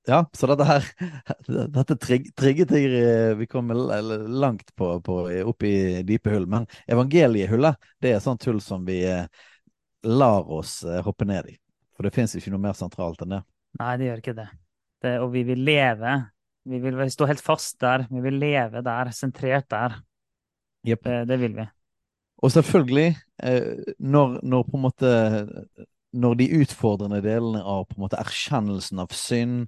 ja, 0.08 0.22
så 0.32 0.48
dette 0.48 0.64
her 0.64 0.86
Dette 1.76 1.96
trigget 2.00 2.72
jeg 2.72 3.36
Vi 3.38 3.46
kommer 3.50 3.76
langt 4.28 4.74
på, 4.76 4.94
på, 5.04 5.18
opp 5.44 5.66
i 5.68 6.02
dype 6.08 6.32
hull. 6.32 6.48
Men 6.50 6.66
evangeliehullet, 6.88 7.76
det 8.02 8.14
er 8.14 8.24
sånt 8.24 8.46
hull 8.48 8.62
som 8.64 8.86
vi 8.88 9.02
eh, 9.08 9.28
lar 10.08 10.48
oss 10.48 10.80
eh, 10.84 11.02
hoppe 11.04 11.28
ned 11.28 11.52
i. 11.52 11.56
For 11.96 12.06
det 12.06 12.14
fins 12.14 12.36
ikke 12.38 12.52
noe 12.54 12.62
mer 12.62 12.76
sentralt 12.78 13.20
enn 13.24 13.36
det. 13.36 13.42
Nei, 13.80 13.94
det 14.00 14.08
gjør 14.08 14.22
ikke 14.22 14.36
det. 14.38 14.48
det 15.04 15.14
og 15.22 15.32
vi 15.34 15.44
vil 15.48 15.64
leve. 15.66 16.14
Vi 16.68 16.80
vil 16.82 17.00
stå 17.10 17.28
helt 17.28 17.42
fast 17.44 17.78
der. 17.82 18.06
Vi 18.10 18.22
vil 18.24 18.38
leve 18.40 18.82
der, 18.86 19.10
sentrert 19.16 19.68
der. 19.72 19.98
Yep. 20.86 21.04
Det, 21.04 21.18
det 21.28 21.40
vil 21.42 21.56
vi. 21.58 21.66
Og 22.38 22.54
selvfølgelig, 22.54 23.08
eh, 23.42 23.92
når, 23.98 24.38
når, 24.46 24.62
på 24.62 24.76
en 24.78 24.82
måte 24.82 25.12
Når 26.12 26.34
de 26.38 26.46
utfordrende 26.62 27.18
delene 27.20 27.60
av 27.60 27.82
på 27.84 27.98
en 27.98 28.04
måte 28.06 28.16
erkjennelsen 28.16 29.02
av 29.02 29.12
synd, 29.12 29.66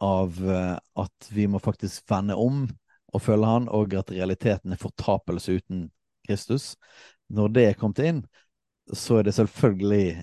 av 0.00 0.38
eh, 0.50 0.76
at 1.02 1.30
vi 1.32 1.46
må 1.50 1.60
faktisk 1.62 2.04
vende 2.10 2.36
om 2.38 2.66
og 3.10 3.22
følge 3.22 3.46
Han, 3.46 3.68
og 3.68 3.94
at 3.98 4.12
realiteten 4.14 4.72
er 4.72 4.78
fortapelse 4.78 5.56
uten 5.58 5.88
Kristus 6.28 6.76
Når 7.28 7.48
det 7.54 7.64
er 7.66 7.78
kommet 7.78 8.02
inn, 8.06 8.20
så 8.94 9.18
er 9.18 9.26
det 9.26 9.34
selvfølgelig 9.34 10.22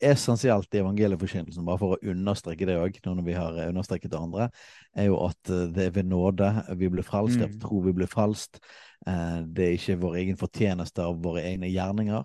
essensielt 0.00 0.74
i 0.74 0.80
evangelieforkynnelsen, 0.80 1.64
bare 1.66 1.80
for 1.80 1.94
å 1.94 2.10
understreke 2.12 2.66
det 2.68 2.78
òg, 2.80 2.96
når 3.04 3.24
vi 3.26 3.34
har 3.36 3.58
understreket 3.66 4.12
det 4.12 4.20
andre, 4.20 4.48
er 4.96 5.10
jo 5.10 5.18
at 5.26 5.52
eh, 5.52 5.66
det 5.74 5.88
er 5.88 5.96
ved 5.98 6.08
nåde 6.08 6.50
vi 6.80 6.90
blir 6.92 7.06
frelst, 7.06 7.40
det 7.40 7.60
tror 7.60 7.82
mm. 7.82 7.86
vi 7.88 7.96
blir 8.00 8.10
frelst. 8.10 8.60
Eh, 9.06 9.40
det 9.44 9.66
er 9.66 9.76
ikke 9.76 9.98
vår 10.04 10.20
egen 10.22 10.40
fortjeneste 10.40 11.04
av 11.04 11.20
våre 11.24 11.44
egne 11.50 11.68
gjerninger, 11.70 12.24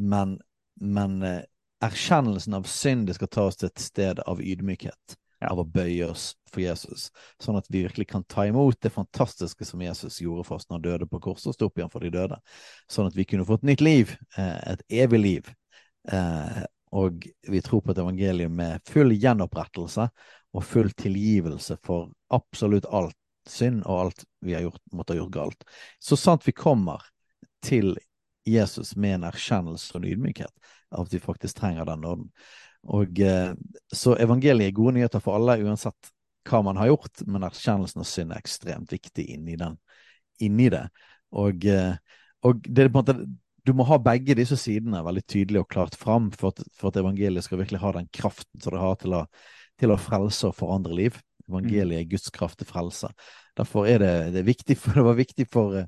men, 0.00 0.38
men 0.80 1.18
eh, 1.26 1.42
erkjennelsen 1.84 2.56
av 2.56 2.68
synd 2.68 3.08
det 3.08 3.18
skal 3.18 3.32
ta 3.32 3.48
oss 3.50 3.60
til 3.60 3.70
et 3.70 3.84
sted 3.84 4.24
av 4.24 4.40
ydmykhet. 4.40 5.19
Av 5.40 5.56
å 5.56 5.64
bøye 5.64 6.04
oss 6.04 6.34
for 6.52 6.60
Jesus, 6.60 7.06
sånn 7.40 7.56
at 7.56 7.68
vi 7.72 7.86
virkelig 7.86 8.10
kan 8.10 8.24
ta 8.28 8.44
imot 8.44 8.76
det 8.84 8.90
fantastiske 8.92 9.64
som 9.64 9.80
Jesus 9.80 10.18
gjorde 10.20 10.44
for 10.44 10.58
oss 10.58 10.66
når 10.68 10.76
han 10.76 10.82
døde 10.84 11.06
på 11.08 11.20
korset 11.24 11.48
og 11.48 11.54
sto 11.56 11.68
opp 11.70 11.78
igjen 11.80 11.92
for 11.92 12.04
de 12.04 12.10
døde. 12.12 12.36
Sånn 12.90 13.08
at 13.08 13.16
vi 13.16 13.24
kunne 13.24 13.46
fått 13.48 13.64
nytt 13.64 13.80
liv, 13.80 14.12
et 14.36 14.82
evig 14.92 15.20
liv. 15.22 15.48
Og 16.92 17.24
vi 17.48 17.62
tror 17.64 17.80
på 17.80 17.94
et 17.94 18.02
evangelium 18.02 18.52
med 18.58 18.84
full 18.84 19.14
gjenopprettelse 19.16 20.10
og 20.52 20.66
full 20.66 20.92
tilgivelse 20.98 21.78
for 21.86 22.10
absolutt 22.34 22.90
alt 22.90 23.16
synd 23.48 23.86
og 23.86 24.00
alt 24.04 24.24
vi 24.44 24.58
har 24.58 24.66
gjort, 24.66 24.82
måtte 24.92 25.14
ha 25.14 25.22
gjort 25.22 25.36
galt. 25.38 25.68
Så 26.02 26.20
sant 26.20 26.44
vi 26.44 26.52
kommer 26.52 27.00
til 27.64 27.94
Jesus 28.44 28.92
med 28.96 29.20
en 29.20 29.30
erkjennelse 29.30 29.94
og 29.94 30.02
en 30.02 30.10
ydmykhet 30.12 30.74
av 30.90 31.06
at 31.06 31.14
vi 31.14 31.22
faktisk 31.22 31.62
trenger 31.62 31.88
den 31.88 32.04
nåden. 32.04 32.28
Og 32.88 33.20
eh, 33.20 33.52
Så 33.92 34.16
evangeliet 34.16 34.70
er 34.70 34.76
gode 34.76 34.96
nyheter 34.96 35.22
for 35.22 35.36
alle, 35.36 35.58
uansett 35.64 36.12
hva 36.48 36.62
man 36.64 36.78
har 36.80 36.88
gjort, 36.88 37.22
men 37.28 37.44
erkjennelsen 37.44 38.00
av 38.00 38.08
synd 38.08 38.32
er 38.32 38.40
ekstremt 38.40 38.92
viktig 38.92 39.26
inni, 39.34 39.58
den, 39.60 39.76
inni 40.40 40.70
det. 40.72 40.86
Og, 41.36 41.66
eh, 41.68 41.94
og 42.46 42.64
det 42.64 42.86
er 42.86 42.92
på 42.92 43.02
en 43.02 43.04
måte 43.04 43.30
du 43.68 43.74
må 43.76 43.84
ha 43.84 43.98
begge 44.00 44.32
disse 44.38 44.56
sidene 44.56 45.02
veldig 45.04 45.22
tydelig 45.28 45.60
og 45.60 45.68
klart 45.70 45.94
fram 46.00 46.30
for 46.32 46.54
at, 46.54 46.62
for 46.72 46.88
at 46.88 46.96
evangeliet 46.96 47.44
skal 47.44 47.60
virkelig 47.60 47.82
ha 47.82 47.90
den 47.92 48.08
kraften 48.08 48.62
som 48.64 48.72
det 48.72 48.80
har 48.80 48.96
til 49.02 49.18
å 49.18 49.26
til 49.80 49.94
å 49.94 50.00
frelse 50.00 50.50
og 50.50 50.56
forandre 50.58 50.96
liv. 50.96 51.18
Evangeliet 51.48 52.02
er 52.02 52.08
Guds 52.10 52.30
kraft 52.34 52.60
til 52.60 52.68
frelse. 52.68 53.10
Derfor 53.58 53.88
er 53.88 54.02
det, 54.02 54.14
det, 54.34 54.42
er 54.42 54.50
viktig 54.50 54.76
for, 54.78 54.94
det 54.98 55.06
var 55.06 55.18
viktig 55.18 55.46
for, 55.50 55.78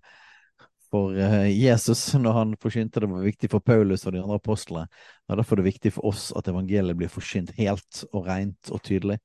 for 0.92 1.16
eh, 1.16 1.48
Jesus 1.56 2.04
når 2.24 2.36
han 2.36 2.58
forkynte 2.60 3.00
det, 3.00 3.08
var 3.12 3.24
viktig 3.24 3.50
for 3.52 3.64
Paulus 3.64 4.04
og 4.06 4.16
de 4.16 4.20
andre 4.22 4.40
apostlene. 4.40 4.88
Og 5.30 5.40
derfor 5.40 5.56
er 5.56 5.62
det 5.62 5.72
viktig 5.72 5.94
for 5.96 6.12
oss 6.12 6.28
at 6.36 6.50
evangeliet 6.52 6.98
blir 6.98 7.12
forkynt 7.12 7.54
helt 7.56 8.04
og 8.12 8.28
rent 8.28 8.72
og 8.72 8.84
tydelig. 8.84 9.18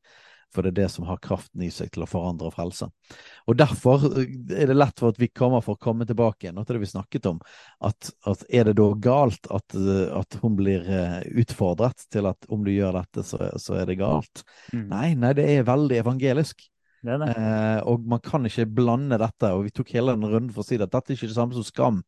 For 0.56 0.64
det 0.64 0.70
er 0.72 0.78
det 0.78 0.90
som 0.94 1.04
har 1.10 1.20
kraften 1.20 1.62
i 1.66 1.68
seg 1.74 1.90
til 1.92 2.06
å 2.06 2.08
forandre 2.08 2.48
og 2.48 2.54
frelse. 2.56 2.88
Og 3.52 3.58
Derfor 3.60 4.06
er 4.16 4.70
det 4.70 4.78
lett 4.78 4.96
for 4.96 5.12
at 5.12 5.20
vi 5.20 5.28
kommer 5.28 5.60
for 5.66 5.76
å 5.76 5.82
komme 5.82 6.08
tilbake 6.08 6.48
igjen 6.48 6.62
til 6.62 6.78
det 6.78 6.84
vi 6.86 6.90
snakket 6.94 7.28
om. 7.34 7.42
At, 7.84 8.14
at 8.24 8.46
er 8.48 8.70
det 8.70 8.78
da 8.80 8.88
galt 8.96 9.52
at, 9.52 9.76
at, 9.76 10.40
hun 10.40 10.56
blir 10.56 10.88
eh, 10.88 11.20
utfordret 11.44 12.08
til 12.14 12.32
at 12.32 12.48
om 12.48 12.64
du 12.64 12.72
gjør 12.72 13.02
dette, 13.02 13.28
så, 13.28 13.52
så 13.60 13.76
er 13.82 13.92
det 13.92 14.00
galt? 14.00 14.46
Mm. 14.72 14.88
Nei, 14.94 15.10
nei, 15.20 15.36
det 15.36 15.50
er 15.52 15.68
veldig 15.68 16.00
evangelisk. 16.06 16.64
Det 17.06 17.18
det. 17.22 17.32
Eh, 17.38 17.80
og 17.88 18.06
man 18.10 18.22
kan 18.24 18.46
ikke 18.48 18.68
blande 18.80 19.20
dette. 19.22 19.52
Og 19.54 19.68
vi 19.68 19.74
tok 19.76 19.92
hele 19.96 20.16
den 20.16 20.28
runden 20.28 20.54
for 20.54 20.64
å 20.64 20.68
si 20.68 20.80
at 20.80 20.88
dette 20.90 21.14
er 21.14 21.18
ikke 21.18 21.30
det 21.30 21.38
samme 21.38 21.58
som 21.58 21.66
skam. 21.66 22.04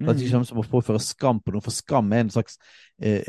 Mm. 0.00 0.08
ikke 0.08 0.24
det 0.24 0.30
samme 0.30 0.48
som 0.48 0.60
å 0.62 0.64
påføre 0.64 1.00
skam 1.04 1.40
på 1.44 1.52
noe, 1.52 1.60
for 1.60 1.74
skam 1.74 2.08
er 2.16 2.22
en 2.24 2.30
slags 2.32 2.56
eh, 2.96 3.26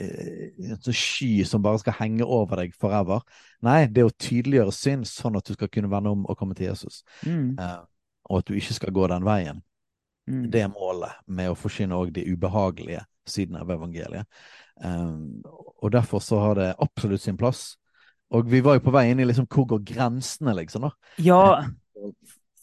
en 0.64 0.80
sånn 0.80 0.96
sky 0.96 1.44
som 1.46 1.62
bare 1.62 1.82
skal 1.82 1.98
henge 1.98 2.24
over 2.24 2.62
deg 2.62 2.76
forever. 2.80 3.20
Nei, 3.68 3.84
det 3.92 4.04
er 4.04 4.08
å 4.08 4.16
tydeliggjøre 4.16 4.76
synd, 4.76 5.10
sånn 5.10 5.36
at 5.40 5.50
du 5.50 5.58
skal 5.58 5.72
kunne 5.74 5.92
vende 5.92 6.14
om 6.16 6.24
og 6.24 6.40
komme 6.40 6.56
til 6.56 6.70
Jesus. 6.70 7.02
Mm. 7.28 7.60
Eh, 7.60 7.80
og 8.32 8.40
at 8.40 8.48
du 8.48 8.56
ikke 8.56 8.78
skal 8.80 8.96
gå 8.96 9.08
den 9.12 9.28
veien. 9.28 9.60
Mm. 10.30 10.46
Det 10.52 10.64
er 10.64 10.72
målet 10.72 11.20
med 11.28 11.52
å 11.52 11.60
forsyne 11.60 12.00
òg 12.00 12.14
de 12.16 12.24
ubehagelige 12.32 13.04
sidene 13.28 13.64
av 13.64 13.72
evangeliet. 13.76 14.28
Um, 14.84 15.44
og 15.84 15.92
derfor 15.92 16.24
så 16.24 16.40
har 16.40 16.56
det 16.60 16.70
absolutt 16.82 17.22
sin 17.22 17.38
plass. 17.40 17.74
Og 18.34 18.50
vi 18.50 18.64
var 18.66 18.80
jo 18.80 18.86
på 18.88 18.94
vei 18.96 19.08
inn 19.12 19.22
i 19.22 19.28
liksom 19.30 19.48
hvor 19.52 19.68
går 19.70 19.84
grensene, 19.94 20.56
liksom. 20.58 20.88
da. 20.88 21.16
Ja, 21.22 21.42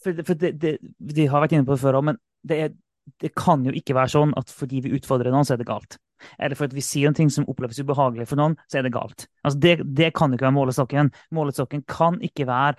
for, 0.03 0.23
for 0.27 0.39
det, 0.39 0.55
det, 0.61 0.77
de 0.83 1.27
har 1.31 1.45
vært 1.45 1.55
inne 1.55 1.69
på 1.69 1.77
det 1.77 1.83
før 1.83 2.01
òg, 2.01 2.09
men 2.11 2.21
det 2.47 2.63
er 2.67 2.79
det 3.19 3.33
kan 3.35 3.65
jo 3.67 3.73
ikke 3.75 3.97
være 3.97 4.13
sånn 4.13 4.33
at 4.39 4.53
fordi 4.55 4.83
vi 4.85 4.93
utfordrer 4.99 5.33
noen, 5.33 5.47
så 5.47 5.57
er 5.57 5.61
det 5.63 5.69
galt. 5.69 5.97
Eller 6.37 6.59
for 6.59 6.69
at 6.69 6.77
vi 6.77 6.85
sier 6.85 7.09
en 7.09 7.17
ting 7.17 7.31
som 7.33 7.47
oppleves 7.51 7.81
ubehagelig 7.81 8.29
for 8.31 8.41
noen, 8.41 8.57
så 8.71 8.79
er 8.79 8.87
det 8.87 8.95
galt. 8.95 9.27
Altså 9.43 9.61
det, 9.63 9.75
det 9.99 10.13
kan 10.17 10.35
ikke 10.35 10.47
være 10.47 10.57
målestokken. 10.59 11.11
Målestokken 11.37 11.85
kan 11.91 12.21
ikke 12.25 12.47
være 12.49 12.77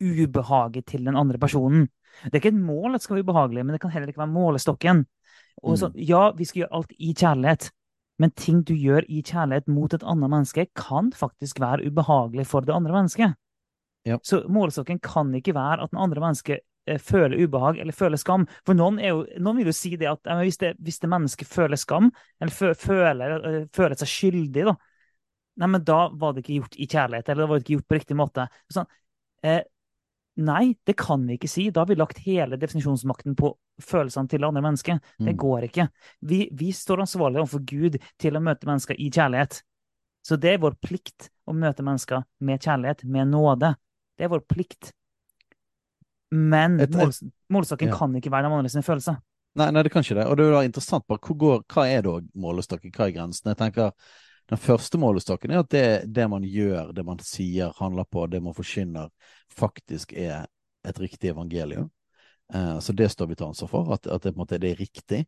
ubehaget 0.00 0.88
til 0.90 1.04
den 1.06 1.18
andre 1.18 1.38
personen. 1.38 1.86
Det 2.24 2.34
er 2.34 2.42
ikke 2.42 2.54
et 2.54 2.62
mål 2.62 2.96
at 2.96 3.00
det 3.00 3.06
skal 3.06 3.18
være 3.18 3.28
ubehagelig, 3.28 3.66
men 3.66 3.76
det 3.76 3.82
kan 3.82 3.92
heller 3.94 4.10
ikke 4.10 4.24
være 4.24 4.34
målestokken. 4.34 5.04
Så, 5.60 5.90
mm. 5.90 6.00
ja, 6.08 6.22
vi 6.36 6.48
skal 6.48 6.62
gjøre 6.62 6.76
alt 6.78 6.94
i 6.96 7.12
kjærlighet, 7.12 7.68
men 8.20 8.32
ting 8.36 8.62
du 8.68 8.74
gjør 8.76 9.06
i 9.08 9.22
kjærlighet 9.24 9.70
mot 9.72 9.94
et 9.96 10.04
annet 10.04 10.32
menneske, 10.32 10.66
kan 10.76 11.08
faktisk 11.16 11.60
være 11.62 11.88
ubehagelig 11.88 12.46
for 12.50 12.66
det 12.66 12.74
andre 12.76 12.98
mennesket. 12.98 13.38
Ja. 14.08 14.16
Så 14.24 14.42
målestokken 14.48 15.00
kan 15.04 15.32
ikke 15.36 15.56
være 15.56 15.84
at 15.84 15.92
den 15.92 16.00
andre 16.00 16.22
mennesket 16.22 16.64
Eh, 16.90 16.98
føler 16.98 17.36
ubehag 17.44 17.78
eller 17.78 17.92
føler 17.92 18.16
skam. 18.16 18.46
For 18.66 18.76
noen, 18.76 18.98
jo, 19.04 19.24
noen 19.38 19.60
vil 19.60 19.68
jo 19.70 19.76
si 19.76 19.92
det 20.00 20.08
at 20.10 20.30
hvis, 20.40 20.58
det, 20.62 20.74
hvis, 20.80 20.98
det, 21.02 21.10
mennesket 21.12 21.48
føler 21.48 21.78
skam, 21.78 22.08
eller 22.40 22.74
føler, 22.74 23.34
eh, 23.36 23.66
føler, 23.76 23.98
seg 24.00 24.10
skyldig, 24.10 24.64
da, 24.70 24.74
nei, 25.60 25.68
men 25.76 25.84
da 25.84 26.00
var 26.16 26.32
det 26.34 26.44
ikke 26.44 26.56
gjort 26.62 26.78
i 26.80 26.88
kjærlighet, 26.88 27.28
eller 27.28 27.44
da 27.44 27.50
var 27.50 27.60
det 27.60 27.66
ikke 27.66 27.76
gjort 27.76 27.90
på 27.90 27.98
riktig 27.98 28.16
måte. 28.18 28.48
Sånn, 28.72 28.88
eh, 29.44 29.60
nei, 30.36 30.74
det 30.86 30.94
kan 31.00 31.24
vi 31.26 31.36
ikke 31.38 31.50
si. 31.50 31.68
Da 31.70 31.82
har 31.82 31.90
vi 31.90 31.98
lagt 31.98 32.20
hele 32.24 32.58
definisjonsmakten 32.60 33.34
på 33.38 33.52
følelsene 33.82 34.30
til 34.30 34.44
andre 34.46 34.62
mennesker. 34.64 35.00
Det 35.18 35.34
mm. 35.34 35.40
går 35.40 35.66
ikke. 35.68 35.88
Vi, 36.26 36.44
vi 36.52 36.70
står 36.76 37.04
ansvarlige 37.04 37.44
overfor 37.44 37.64
Gud 37.66 37.98
til 38.20 38.36
å 38.36 38.44
møte 38.44 38.68
mennesker 38.68 38.98
i 39.00 39.10
kjærlighet. 39.10 39.60
Så 40.26 40.36
det 40.36 40.54
er 40.54 40.62
vår 40.62 40.76
plikt 40.84 41.30
å 41.48 41.54
møte 41.56 41.84
mennesker 41.84 42.24
med 42.44 42.62
kjærlighet, 42.62 43.04
med 43.08 43.32
nåde. 43.32 43.74
Det 44.18 44.26
er 44.26 44.32
vår 44.32 44.44
plikt. 44.48 44.92
Men 46.30 46.78
målestokken 47.50 47.90
ja. 47.90 47.96
kan 47.96 48.14
ikke 48.16 48.30
være 48.30 48.46
den 48.46 48.58
andre 48.60 48.70
sine 48.72 48.86
følelse. 48.86 49.16
Nei, 49.58 49.70
nei, 49.74 49.82
det 49.82 49.90
kan 49.90 50.04
ikke 50.04 50.20
det. 50.20 50.26
Og 50.30 50.36
det 50.38 50.44
er 50.46 50.52
jo 50.54 50.66
interessant 50.68 51.06
bare, 51.10 51.36
går, 51.44 51.62
hva 51.72 51.86
er 51.90 52.04
da 52.06 52.18
målestokken, 52.38 52.92
hva 52.94 53.08
er 53.08 53.16
grensen? 53.16 53.50
Jeg 53.50 53.58
tenker 53.58 53.90
Den 54.50 54.58
første 54.58 54.98
målestokken 54.98 55.52
er 55.54 55.62
at 55.62 55.70
det, 55.70 55.86
det, 56.10 56.26
man 56.30 56.42
gjør, 56.42 56.90
det 56.94 57.04
man 57.06 57.20
sier, 57.22 57.70
handler 57.78 58.08
på, 58.10 58.26
det 58.26 58.40
man 58.42 58.56
forkynner, 58.56 59.12
faktisk 59.54 60.12
er 60.18 60.48
et 60.86 60.98
riktig 60.98 61.30
evangelium. 61.30 61.90
Eh, 62.54 62.78
så 62.78 62.92
det 62.92 63.08
står 63.08 63.26
vi 63.30 63.36
til 63.38 63.46
ansvar 63.46 63.70
for, 63.70 63.92
at, 63.94 64.06
at 64.10 64.26
det, 64.26 64.34
måte, 64.36 64.58
det, 64.58 64.72
er 64.72 64.82
riktig. 64.82 65.20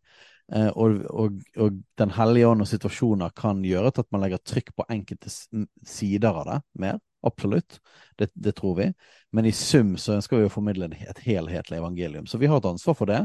Eh, 0.53 0.69
og, 0.75 1.05
og, 1.07 1.39
og, 1.57 1.79
Den 1.99 2.15
hellige 2.17 2.49
ånd 2.51 2.65
og 2.65 2.71
situasjoner 2.71 3.31
kan 3.39 3.63
gjøre 3.65 3.93
at 3.95 4.11
man 4.11 4.25
legger 4.25 4.43
trykk 4.43 4.75
på 4.77 4.87
enkelte 4.91 5.31
sider 5.31 6.33
av 6.33 6.49
det 6.49 6.61
mer. 6.83 7.01
Absolutt, 7.23 7.79
det, 8.19 8.33
det, 8.35 8.57
tror 8.59 8.75
vi. 8.81 8.89
Men 9.31 9.47
i 9.47 9.55
sum 9.55 9.95
så 9.95 10.17
ønsker 10.17 10.41
vi 10.41 10.49
å 10.49 10.53
formidle 10.53 10.91
et 10.99 11.23
helhetlig 11.23 11.79
evangelium. 11.79 12.27
Så 12.27 12.41
vi 12.43 12.51
har 12.51 12.59
et 12.59 12.73
ansvar 12.73 12.99
for 12.99 13.07
det, 13.07 13.21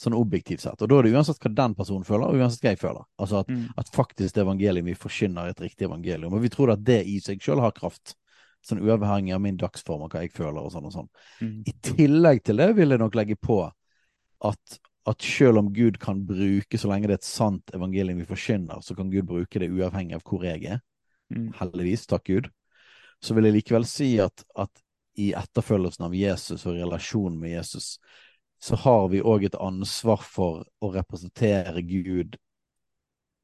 sånn 0.00 0.16
objektivt 0.18 0.64
sett. 0.64 0.80
Og 0.82 0.90
da 0.90 0.98
er 0.98 1.06
det 1.06 1.14
uansett 1.14 1.40
hva 1.42 1.52
den 1.54 1.74
personen 1.78 2.06
føler, 2.06 2.26
og 2.26 2.40
uansett 2.40 2.64
hva 2.64 2.72
jeg 2.72 2.80
føler. 2.80 3.06
Altså 3.20 3.42
at, 3.42 3.50
mm. 3.50 3.66
at 3.80 3.92
faktisk 3.94 4.34
det 4.34 4.42
evangeliet 4.42 4.86
vi 4.86 4.96
forkynner, 4.98 5.48
er 5.48 5.54
et 5.54 5.64
riktig 5.64 5.88
evangelium. 5.88 6.34
Og 6.34 6.42
vi 6.44 6.50
tror 6.52 6.74
at 6.74 6.82
det 6.86 7.02
i 7.10 7.20
seg 7.22 7.42
sjøl 7.42 7.62
har 7.62 7.74
kraft. 7.76 8.16
Sånn 8.64 8.80
uavhengig 8.80 9.34
av 9.36 9.42
min 9.44 9.58
dagsform 9.60 10.06
og 10.06 10.14
hva 10.14 10.24
jeg 10.24 10.32
føler 10.32 10.62
og 10.62 10.72
sånn 10.72 10.88
og 10.88 10.94
sånn. 10.94 11.12
Mm. 11.44 11.56
I 11.68 11.76
tillegg 11.84 12.42
til 12.48 12.62
det 12.62 12.70
vil 12.78 12.94
jeg 12.94 13.02
nok 13.02 13.20
legge 13.20 13.38
på 13.40 13.62
at 14.44 14.82
at 15.04 15.20
selv 15.20 15.60
om 15.60 15.66
Gud 15.68 15.98
kan 16.00 16.22
bruke, 16.24 16.78
så 16.80 16.88
lenge 16.88 17.10
det 17.10 17.18
er 17.18 17.20
et 17.20 17.26
sant 17.28 17.72
evangelium 17.76 18.22
vi 18.22 18.24
forkynner, 18.24 18.78
så 18.80 18.94
kan 18.96 19.10
Gud 19.12 19.26
bruke 19.28 19.60
det 19.60 19.66
uavhengig 19.68 20.16
av 20.16 20.22
hvor 20.24 20.46
jeg 20.48 20.62
er. 20.64 20.78
Mm. 21.28 21.50
Heldigvis, 21.58 22.06
takk 22.08 22.24
Gud 22.24 22.48
så 23.24 23.36
vil 23.36 23.48
jeg 23.48 23.58
likevel 23.58 23.86
si 23.88 24.10
at, 24.22 24.44
at 24.58 24.82
i 25.20 25.30
etterfølgelsen 25.36 26.06
av 26.08 26.14
Jesus 26.16 26.64
og 26.66 26.76
relasjonen 26.76 27.38
med 27.40 27.54
Jesus, 27.54 27.98
så 28.64 28.78
har 28.80 29.08
vi 29.12 29.20
òg 29.20 29.44
et 29.44 29.60
ansvar 29.60 30.22
for 30.24 30.64
å 30.80 30.90
representere 30.94 31.82
Gud 31.84 32.38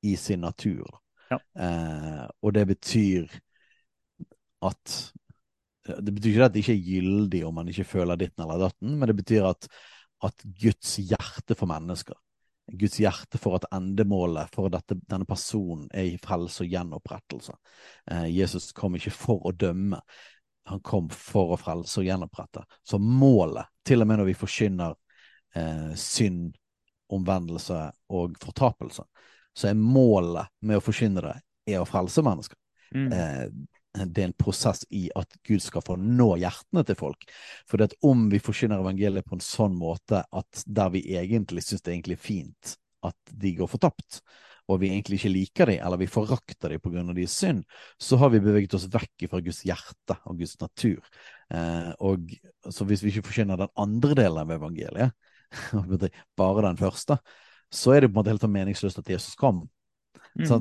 i 0.06 0.14
sin 0.16 0.40
natur. 0.46 0.86
Ja. 1.28 1.38
Eh, 1.60 2.24
og 2.40 2.54
det 2.56 2.66
betyr 2.72 3.40
at 4.64 4.98
Det 5.90 6.12
betyr 6.12 6.34
ikke 6.34 6.44
at 6.44 6.52
det 6.54 6.60
ikke 6.60 6.74
er 6.76 6.88
gyldig 6.92 7.38
om 7.48 7.54
man 7.56 7.68
ikke 7.72 7.88
føler 7.88 8.18
ditten 8.20 8.44
eller 8.44 8.60
datten, 8.60 8.92
men 9.00 9.08
det 9.08 9.14
betyr 9.16 9.46
at, 9.48 9.66
at 10.22 10.44
Guds 10.60 10.98
hjerte 11.00 11.56
for 11.56 11.66
mennesker 11.66 12.14
Guds 12.72 13.00
hjerte 13.00 13.38
for 13.40 13.56
at 13.58 13.66
endemålet 13.74 14.50
for 14.54 14.70
dette, 14.72 14.96
denne 15.08 15.26
personen 15.28 15.88
er 15.94 16.12
i 16.12 16.18
frelse 16.22 16.64
og 16.64 16.74
gjenopprettelse. 16.74 17.54
Eh, 18.10 18.26
Jesus 18.36 18.70
kom 18.76 18.96
ikke 18.98 19.14
for 19.14 19.48
å 19.48 19.54
dømme, 19.56 20.00
han 20.70 20.82
kom 20.86 21.08
for 21.10 21.54
å 21.54 21.60
frelse 21.60 22.02
og 22.02 22.06
gjenopprette. 22.06 22.62
Så 22.86 23.00
målet, 23.02 23.70
til 23.86 24.04
og 24.04 24.10
med 24.10 24.20
når 24.20 24.30
vi 24.30 24.38
forkynner 24.38 24.94
eh, 25.56 25.92
synd, 25.98 26.54
omvendelse 27.10 27.78
og 28.14 28.36
fortapelse, 28.42 29.02
så 29.56 29.70
er 29.70 29.78
målet 29.78 30.50
med 30.62 30.78
å 30.78 30.84
forkynne 30.84 31.24
det 31.24 31.36
er 31.70 31.82
å 31.82 31.88
frelse 31.88 32.22
mennesker. 32.22 32.58
Mm. 32.94 33.12
Eh, 33.12 33.46
det 34.06 34.22
er 34.22 34.28
en 34.28 34.36
prosess 34.38 34.84
i 34.94 35.08
at 35.18 35.34
Gud 35.46 35.62
skal 35.62 35.82
få 35.82 35.96
nå 35.98 36.28
hjertene 36.38 36.84
til 36.86 36.98
folk. 36.98 37.26
For 37.66 37.80
det 37.80 37.90
at 37.90 37.96
om 38.06 38.28
vi 38.30 38.38
forkynner 38.42 38.82
evangeliet 38.82 39.26
på 39.26 39.34
en 39.38 39.42
sånn 39.42 39.74
måte 39.78 40.22
at 40.22 40.62
der 40.66 40.92
vi 40.94 41.02
egentlig 41.18 41.64
syns 41.66 41.82
det 41.82 41.90
er 41.90 41.98
egentlig 41.98 42.20
fint 42.22 42.76
at 43.06 43.34
de 43.42 43.54
går 43.58 43.70
fortapt, 43.70 44.20
og 44.70 44.78
vi 44.82 44.92
egentlig 44.92 45.18
ikke 45.18 45.32
liker 45.32 45.70
dem, 45.72 45.80
eller 45.82 45.98
vi 45.98 46.06
forakter 46.10 46.70
dem 46.70 46.82
pga. 46.84 47.02
deres 47.16 47.34
synd, 47.34 47.64
så 47.98 48.18
har 48.20 48.30
vi 48.30 48.42
beveget 48.44 48.76
oss 48.78 48.86
vekk 48.92 49.26
fra 49.32 49.40
Guds 49.42 49.64
hjerte 49.66 50.16
og 50.30 50.38
Guds 50.38 50.54
natur. 50.60 51.00
Eh, 51.50 51.90
og 51.98 52.30
Så 52.70 52.84
hvis 52.86 53.02
vi 53.02 53.10
ikke 53.10 53.26
forkynner 53.26 53.58
den 53.58 53.74
andre 53.74 54.14
delen 54.14 54.38
av 54.38 54.52
evangeliet, 54.54 55.16
bare 56.40 56.66
den 56.68 56.80
første, 56.80 57.18
så 57.70 57.94
er 57.94 58.04
det 58.04 58.10
på 58.10 58.14
en 58.14 58.20
måte 58.20 58.34
helt 58.34 58.48
meningsløst 58.50 59.00
at 59.02 59.10
Jesus 59.10 59.38
kom. 59.38 59.64
Mm. 60.38 60.46
Så, 60.46 60.60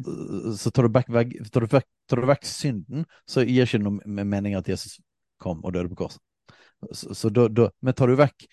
så 0.58 0.72
tar, 0.74 0.88
du 0.88 0.94
vekk, 0.94 1.36
tar, 1.54 1.66
du 1.66 1.76
vekk, 1.76 1.88
tar, 2.10 2.22
du 2.22 2.30
vekk, 2.30 2.48
synden, 2.50 3.06
så 3.30 3.46
gir 3.46 3.68
ikke 3.68 3.82
noe 3.84 4.26
mening 4.26 4.58
at 4.58 4.70
Jesus 4.70 4.98
kom 5.42 5.62
og 5.64 5.76
døde 5.76 5.92
på 5.92 6.04
korset. 6.04 6.22
Så, 6.96 7.14
så 7.18 7.32
da, 7.34 7.48
da, 7.52 7.70
men 7.84 7.96
tar 7.98 8.12
du 8.12 8.20
vekk 8.20 8.50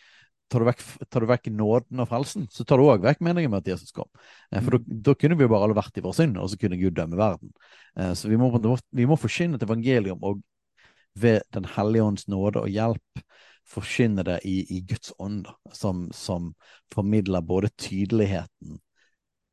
Tar 0.47 0.63
du, 0.63 0.69
vekk, 0.69 0.83
tar 1.11 1.25
du 1.25 1.27
vekk 1.27 1.49
nåden 1.59 2.01
og 2.05 2.07
frelsen, 2.07 2.45
så 2.55 2.63
tar 2.63 2.79
du 2.79 2.85
òg 2.87 3.03
vekk 3.03 3.19
meningen 3.27 3.51
med 3.51 3.65
at 3.65 3.73
Jesus 3.73 3.91
kom. 3.91 4.07
Eh, 4.55 4.61
for 4.63 4.77
mm. 4.79 5.01
da, 5.03 5.15
kunne 5.19 5.35
vi 5.35 5.43
jo 5.43 5.51
bare 5.51 5.67
alle 5.67 5.75
vært 5.75 5.99
i 5.99 6.05
vår 6.05 6.15
synd, 6.15 6.39
og 6.39 6.53
så 6.53 6.59
kunne 6.61 6.79
Gud 6.79 6.95
dømme 6.95 7.19
verden. 7.19 7.51
Eh, 7.99 8.13
så 8.15 8.31
vi 8.31 8.39
må, 8.39 8.53
vi 8.55 9.09
må 9.11 9.19
forkynne 9.19 9.59
et 9.59 9.65
evangelium, 9.67 10.23
og 10.23 10.39
ved 11.19 11.43
Den 11.51 11.67
hellige 11.75 12.05
ånds 12.05 12.29
nåde 12.29 12.63
og 12.63 12.71
hjelp 12.71 13.25
forkynne 13.67 14.23
det 14.27 14.41
i, 14.47 14.61
i 14.77 14.81
Guds 14.87 15.13
ånd, 15.19 15.49
som, 15.75 16.07
som, 16.15 16.53
formidler 16.95 17.43
både 17.43 17.73
tydeligheten 17.75 18.79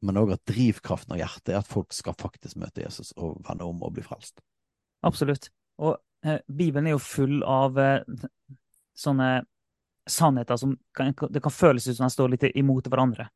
men 0.03 0.19
òg 0.19 0.33
at 0.35 0.43
drivkraften 0.49 1.15
av 1.15 1.21
hjertet 1.21 1.53
er 1.53 1.61
at 1.61 1.69
folk 1.69 1.93
skal 1.95 2.15
faktisk 2.19 2.59
møte 2.59 2.83
Jesus 2.83 3.13
og 3.15 3.39
vende 3.47 3.67
om 3.67 3.81
og 3.85 3.93
bli 3.95 4.03
frelst. 4.05 4.41
Absolutt. 5.07 5.47
Og 5.83 5.95
eh, 6.25 6.41
Bibelen 6.47 6.89
er 6.89 6.97
jo 6.97 7.03
full 7.03 7.39
av 7.47 7.79
eh, 7.79 8.03
sånne 8.99 9.29
sannheter 10.09 10.59
som 10.59 10.75
kan, 10.95 11.13
det 11.31 11.43
kan 11.43 11.55
føles 11.55 11.87
ut 11.87 11.95
som 11.95 12.07
de 12.07 12.11
står 12.11 12.33
litt 12.33 12.49
imot 12.51 12.89
hverandre. 12.91 13.29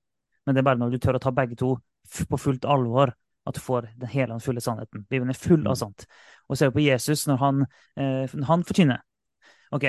Men 0.46 0.56
det 0.56 0.62
er 0.62 0.68
bare 0.68 0.82
når 0.82 0.94
du 0.96 1.00
tør 1.04 1.20
å 1.20 1.24
ta 1.24 1.32
begge 1.36 1.56
to 1.60 1.78
på 2.28 2.40
fullt 2.40 2.68
alvor, 2.68 3.14
at 3.48 3.56
du 3.56 3.64
får 3.64 3.88
den 3.96 4.12
hele 4.12 4.36
og 4.36 4.44
fulle 4.44 4.64
sannheten. 4.64 5.06
Bibelen 5.08 5.32
er 5.32 5.40
full 5.40 5.64
av 5.68 5.78
sant. 5.80 6.04
sånt. 6.04 6.18
Og 6.52 6.60
ser 6.60 6.72
du 6.72 6.76
på 6.76 6.84
Jesus 6.84 7.24
når 7.30 7.40
han, 7.40 7.68
eh, 7.96 8.28
når 8.34 8.50
han 8.52 8.68
forkynner. 8.68 9.04
Ok, 9.76 9.84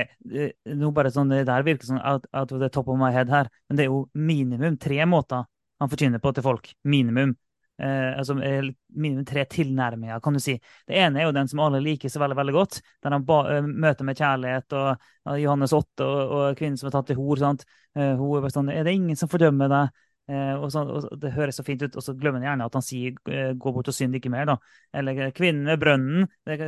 nå 0.74 0.90
bare 0.94 1.10
sånn, 1.14 1.30
Det 1.30 1.44
der 1.46 1.66
virker 1.66 1.86
sånn 1.86 2.02
out, 2.02 2.26
out 2.32 2.52
of 2.52 2.62
the 2.62 2.68
top 2.72 2.88
of 2.88 2.98
my 2.98 3.12
head 3.14 3.30
her, 3.30 3.50
men 3.68 3.78
det 3.78 3.86
er 3.86 3.92
jo 3.92 4.08
minimum 4.14 4.78
tre 4.80 5.04
måter 5.06 5.44
han 5.78 5.90
forkynner 5.90 6.18
på 6.22 6.32
til 6.34 6.42
folk. 6.42 6.72
Minimum. 6.82 7.36
Eh, 7.78 8.18
altså 8.18 8.34
eh, 8.42 8.72
minimum 8.98 9.24
tre 9.24 9.44
tilnærminger, 9.46 10.18
kan 10.20 10.34
du 10.34 10.40
si. 10.42 10.56
Det 10.86 10.98
ene 10.98 11.20
er 11.20 11.28
jo 11.28 11.34
den 11.36 11.50
som 11.50 11.60
alle 11.62 11.78
liker 11.84 12.10
så 12.10 12.18
veldig 12.18 12.38
veldig 12.40 12.54
godt, 12.56 12.80
der 13.04 13.14
han 13.14 13.26
ba, 13.28 13.36
eh, 13.54 13.62
møter 13.62 14.08
med 14.08 14.18
kjærlighet 14.18 14.74
og, 14.74 15.04
og 15.30 15.38
Johannes 15.38 15.74
8 15.78 16.08
og, 16.08 16.34
og 16.40 16.58
kvinnen 16.58 16.80
som 16.80 16.90
er 16.90 16.96
tatt 16.96 17.12
til 17.12 17.20
hor. 17.20 17.38
sant? 17.38 17.62
Eh, 17.94 18.16
hun 18.18 18.34
er 18.34 18.42
bare 18.42 18.56
sånn 18.56 18.72
Er 18.74 18.82
det 18.88 18.96
ingen 18.98 19.18
som 19.18 19.30
fordømmer 19.30 19.70
deg? 19.70 20.02
Eh, 20.28 20.54
og, 20.60 20.68
så, 20.72 20.82
og 20.84 21.20
Det 21.20 21.30
høres 21.32 21.56
så 21.56 21.64
fint 21.64 21.80
ut, 21.80 21.94
og 21.96 22.04
så 22.04 22.12
glemmer 22.12 22.42
han 22.42 22.50
gjerne 22.50 22.66
at 22.68 22.74
han 22.76 22.84
sier 22.84 23.14
eh, 23.32 23.54
'gå 23.56 23.70
bort 23.72 23.88
og 23.88 23.94
synd 23.96 24.16
ikke 24.18 24.28
mer'. 24.32 24.50
da. 24.50 24.56
Eller 24.92 25.20
eh, 25.24 25.32
'kvinnen 25.32 25.70
ved 25.70 25.80
brønnen'. 25.80 26.26
Det, 26.44 26.58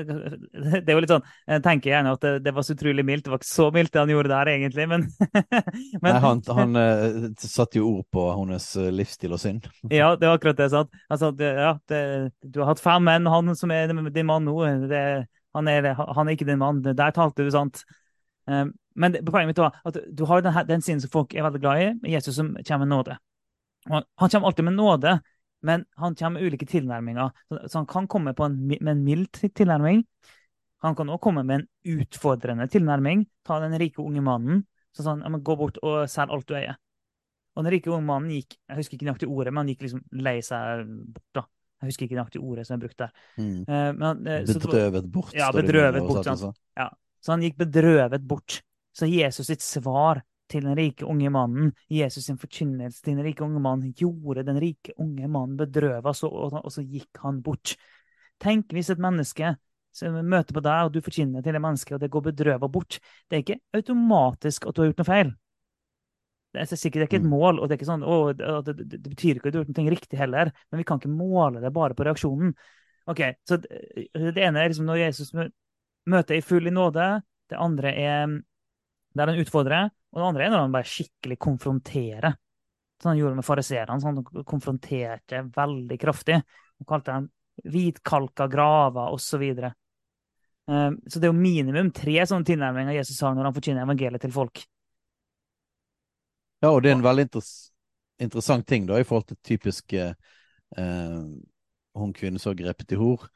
det 0.80 0.88
er 0.88 0.96
jo 0.96 1.02
litt 1.04 1.12
sånn, 1.12 1.26
Jeg 1.46 1.64
tenker 1.66 1.92
gjerne 1.92 2.14
at 2.16 2.24
det, 2.24 2.32
det 2.46 2.54
var 2.56 2.64
så 2.64 2.76
utrolig 2.78 3.04
mildt. 3.04 3.26
Det 3.26 3.34
var 3.34 3.42
ikke 3.42 3.50
så 3.50 3.68
mildt 3.74 3.92
det 3.92 4.00
han 4.00 4.14
gjorde 4.14 4.32
der, 4.32 4.52
egentlig, 4.54 4.88
men, 4.88 5.06
men 6.02 6.08
Nei, 6.08 6.22
han, 6.24 6.42
han 6.56 6.80
satte 7.36 7.82
jo 7.82 7.92
ord 7.98 8.08
på 8.16 8.26
hennes 8.32 8.70
livsstil 8.96 9.36
og 9.36 9.44
synd. 9.44 9.68
Ja, 10.00 10.14
det 10.16 10.28
var 10.28 10.38
akkurat 10.38 10.56
det. 10.56 10.70
sant? 10.72 10.96
Altså, 11.12 11.30
det, 11.36 11.52
ja, 11.52 11.76
det, 11.90 12.02
du 12.40 12.62
har 12.62 12.72
hatt 12.72 12.80
fem 12.80 13.04
menn, 13.04 13.28
han 13.28 13.56
som 13.58 13.72
er 13.74 13.92
din 13.92 14.28
mann 14.28 14.46
nå, 14.48 14.56
det, 14.88 15.06
han, 15.52 15.68
er, 15.68 15.92
han 15.98 16.28
er 16.28 16.32
ikke 16.32 16.48
din 16.48 16.62
mann. 16.62 16.80
Der 16.80 17.12
talte 17.12 17.44
du 17.44 17.50
sant. 17.52 17.84
Um, 18.48 18.72
men 18.96 19.20
poenget 19.26 19.52
mitt 19.52 19.60
var 19.60 19.76
at 19.86 19.98
du 20.08 20.24
har 20.26 20.40
den, 20.42 20.56
den 20.66 20.82
siden 20.82 21.02
som 21.02 21.12
folk 21.12 21.34
er 21.34 21.44
veldig 21.44 21.60
glad 21.60 21.82
i, 21.82 22.14
Jesus 22.16 22.38
som 22.40 22.54
kommer 22.64 22.86
med 22.86 22.96
nåde. 22.96 23.16
Han 23.88 24.04
han 24.16 24.28
kommer 24.28 24.46
alltid 24.46 24.64
med 24.64 24.76
nåde, 24.76 25.20
men 25.62 25.84
han 25.96 26.14
kommer 26.14 26.40
med 26.40 26.46
ulike 26.48 26.66
tilnærminger. 26.66 27.30
Så, 27.48 27.60
så 27.68 27.78
han 27.78 27.86
kan 27.86 28.08
komme 28.08 28.34
på 28.34 28.44
en, 28.44 28.58
med 28.68 28.88
en 28.88 29.04
mild 29.04 29.32
tilnærming. 29.54 30.04
Han 30.80 30.96
kan 30.96 31.08
også 31.08 31.22
komme 31.28 31.44
med 31.44 31.60
en 31.60 31.98
utfordrende 32.00 32.68
tilnærming. 32.68 33.26
Ta 33.44 33.60
den 33.60 33.76
rike 33.80 34.02
unge 34.02 34.22
mannen. 34.24 34.62
Så 34.96 35.04
sånn, 35.04 35.20
ja, 35.24 35.40
Gå 35.44 35.56
bort 35.56 35.80
og 35.84 36.06
selg 36.10 36.32
alt 36.34 36.48
du 36.48 36.56
eier. 36.56 36.78
Og 37.56 37.64
den 37.66 37.74
rike 37.74 37.90
unge 37.92 38.06
mannen 38.06 38.32
gikk 38.32 38.56
jeg 38.56 38.78
husker 38.78 38.96
ikke 38.96 39.08
nøyaktig 39.08 39.28
ordet, 39.28 39.52
men 39.52 39.64
han 39.64 39.72
gikk 39.72 39.84
liksom 39.86 40.04
lei 40.24 40.38
seg 40.44 40.86
bort. 40.86 41.26
da. 41.36 41.44
Jeg 41.80 41.92
husker 41.92 42.06
ikke 42.06 42.18
nøyaktig 42.18 42.40
ordet 42.44 42.66
som 42.68 42.76
er 42.76 42.82
brukt 42.82 42.98
der. 43.00 43.12
Mm. 43.40 43.60
Eh, 43.64 43.92
men, 43.96 44.26
eh, 44.28 44.42
Bedrøvet 44.48 45.06
bort. 45.12 45.36
Ja, 45.36 45.48
bedrøvet 45.52 46.04
bort, 46.04 46.28
sånn. 46.28 46.56
ja. 46.76 46.88
Så 47.20 47.34
han 47.34 47.44
gikk 47.44 47.56
bedrøvet 47.60 48.24
bort. 48.24 48.60
Så 48.96 49.08
Jesus 49.08 49.48
sitt 49.48 49.64
svar 49.64 50.22
til 50.50 50.66
den 50.66 50.76
rike 50.78 51.06
unge 51.08 51.30
mannen, 51.32 51.72
Jesus 51.90 52.26
sin 52.26 52.38
forkynnelse 52.40 53.02
til 53.04 53.16
den 53.16 53.24
rike 53.26 53.44
unge 53.46 53.62
mannen, 53.62 53.94
gjorde 53.96 54.44
den 54.46 54.58
rike 54.62 54.94
unge 54.98 55.28
mannen 55.30 55.58
bedrøvet, 55.60 56.16
så, 56.16 56.30
og, 56.30 56.56
og 56.60 56.72
så 56.74 56.84
gikk 56.84 57.22
han 57.22 57.40
bort. 57.46 57.76
Tenk 58.40 58.72
hvis 58.74 58.90
et 58.92 59.02
menneske 59.02 59.54
som 59.94 60.16
møter 60.22 60.54
på 60.56 60.62
deg, 60.64 60.86
og 60.86 60.94
du 60.94 61.00
forkynner 61.04 61.44
til 61.44 61.56
et 61.56 61.62
menneske, 61.62 61.94
og 61.94 62.02
det 62.02 62.10
går 62.12 62.26
bedrøvet 62.30 62.72
bort. 62.72 62.98
Det 63.28 63.38
er 63.38 63.44
ikke 63.44 63.60
automatisk 63.76 64.66
at 64.66 64.76
du 64.76 64.82
har 64.82 64.90
gjort 64.90 65.02
noe 65.02 65.08
feil. 65.08 65.32
Det 66.50 66.62
er 66.64 66.78
sikkert 66.78 67.06
ikke 67.06 67.20
et 67.20 67.26
Mm. 67.26 67.30
mål, 67.30 67.60
og 67.62 67.68
det 67.70 67.78
sånn, 67.86 68.02
å, 68.02 68.32
det, 68.34 68.74
det, 68.74 68.98
det 68.98 69.10
betyr 69.10 69.38
ikke 69.38 69.50
at 69.50 69.54
du 69.54 69.58
har 69.60 69.64
gjort 69.64 69.78
noe 69.78 69.94
riktig 69.94 70.18
heller, 70.18 70.50
men 70.70 70.82
vi 70.82 70.86
kan 70.86 70.98
ikke 70.98 71.12
måle 71.12 71.62
det 71.62 71.70
bare 71.74 71.94
på 71.94 72.06
reaksjonen. 72.06 72.54
Ok, 73.06 73.22
så 73.46 73.58
det, 73.62 73.70
det 74.34 74.42
ene 74.42 74.62
er 74.62 74.70
liksom 74.70 74.88
når 74.88 75.04
Jesus 75.04 75.30
møter 76.10 76.38
i 76.38 76.42
full 76.42 76.66
i 76.66 76.74
nåde, 76.74 77.06
det 77.50 77.58
andre 77.58 77.92
er 77.94 78.34
der 79.16 79.32
han 79.32 79.42
utfordrer, 79.42 79.90
og 80.10 80.20
det 80.20 80.28
andre 80.28 80.46
er 80.46 80.52
når 80.52 80.64
han 80.64 80.74
bare 80.74 80.90
skikkelig 80.90 81.38
konfronterer. 81.42 82.36
Sånn 83.00 83.12
han 83.14 83.20
gjorde 83.20 83.38
med 83.38 83.46
fariseerne. 83.46 83.98
Sånn, 84.02 84.18
han 84.20 84.46
konfronterte 84.48 85.44
veldig 85.54 85.98
kraftig. 86.00 86.40
Han 86.80 86.88
kalte 86.88 87.14
dem 87.16 87.28
hvitkalka 87.70 88.46
graver 88.50 89.14
osv. 89.14 89.24
Så, 89.24 89.40
videre. 89.40 89.72
så 90.66 91.18
det 91.18 91.26
er 91.26 91.32
jo 91.32 91.38
minimum 91.38 91.90
tre 91.96 92.20
sånne 92.28 92.46
tilnærminger 92.48 92.98
Jesus 92.98 93.20
har 93.24 93.34
når 93.36 93.50
han 93.50 93.56
forkynner 93.56 93.88
evangeliet 93.88 94.24
til 94.24 94.34
folk. 94.34 94.62
Ja, 96.60 96.70
og 96.74 96.82
det 96.84 96.92
er 96.92 96.98
en 96.98 97.06
veldig 97.06 97.28
interess 97.30 97.70
interessant 98.20 98.66
ting 98.68 98.86
da, 98.86 98.98
i 99.00 99.04
forhold 99.04 99.30
til 99.30 99.38
typisk 99.44 99.94
eh, 99.96 100.12
eh, 100.76 101.20
hun 101.96 102.12
kvinne 102.12 102.38
som 102.38 102.52
har 102.52 102.58
grepet 102.58 102.92
i 102.92 102.98
hor, 103.00 103.26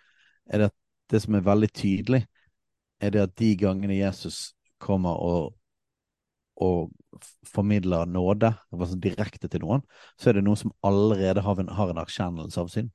er 0.44 0.60
det 0.60 0.70
at 0.70 0.76
det 1.12 1.20
som 1.24 1.36
er 1.36 1.46
veldig 1.46 1.70
tydelig, 1.72 2.22
er 3.00 3.14
det 3.14 3.22
at 3.24 3.34
de 3.40 3.50
gangene 3.60 3.96
Jesus 3.96 4.54
kommer 4.78 5.16
og, 5.20 5.54
og 6.56 6.92
formidler 7.48 8.06
nåde 8.06 8.52
altså 8.74 8.98
direkte 9.00 9.48
til 9.50 9.64
noen, 9.64 9.84
så 10.20 10.30
er 10.30 10.38
det 10.38 10.44
noen 10.46 10.60
som 10.60 10.74
allerede 10.86 11.42
har 11.44 11.62
en, 11.62 11.72
har 11.74 11.90
en 11.90 12.02
erkjennelse 12.02 12.60
av 12.60 12.70
synd. 12.72 12.92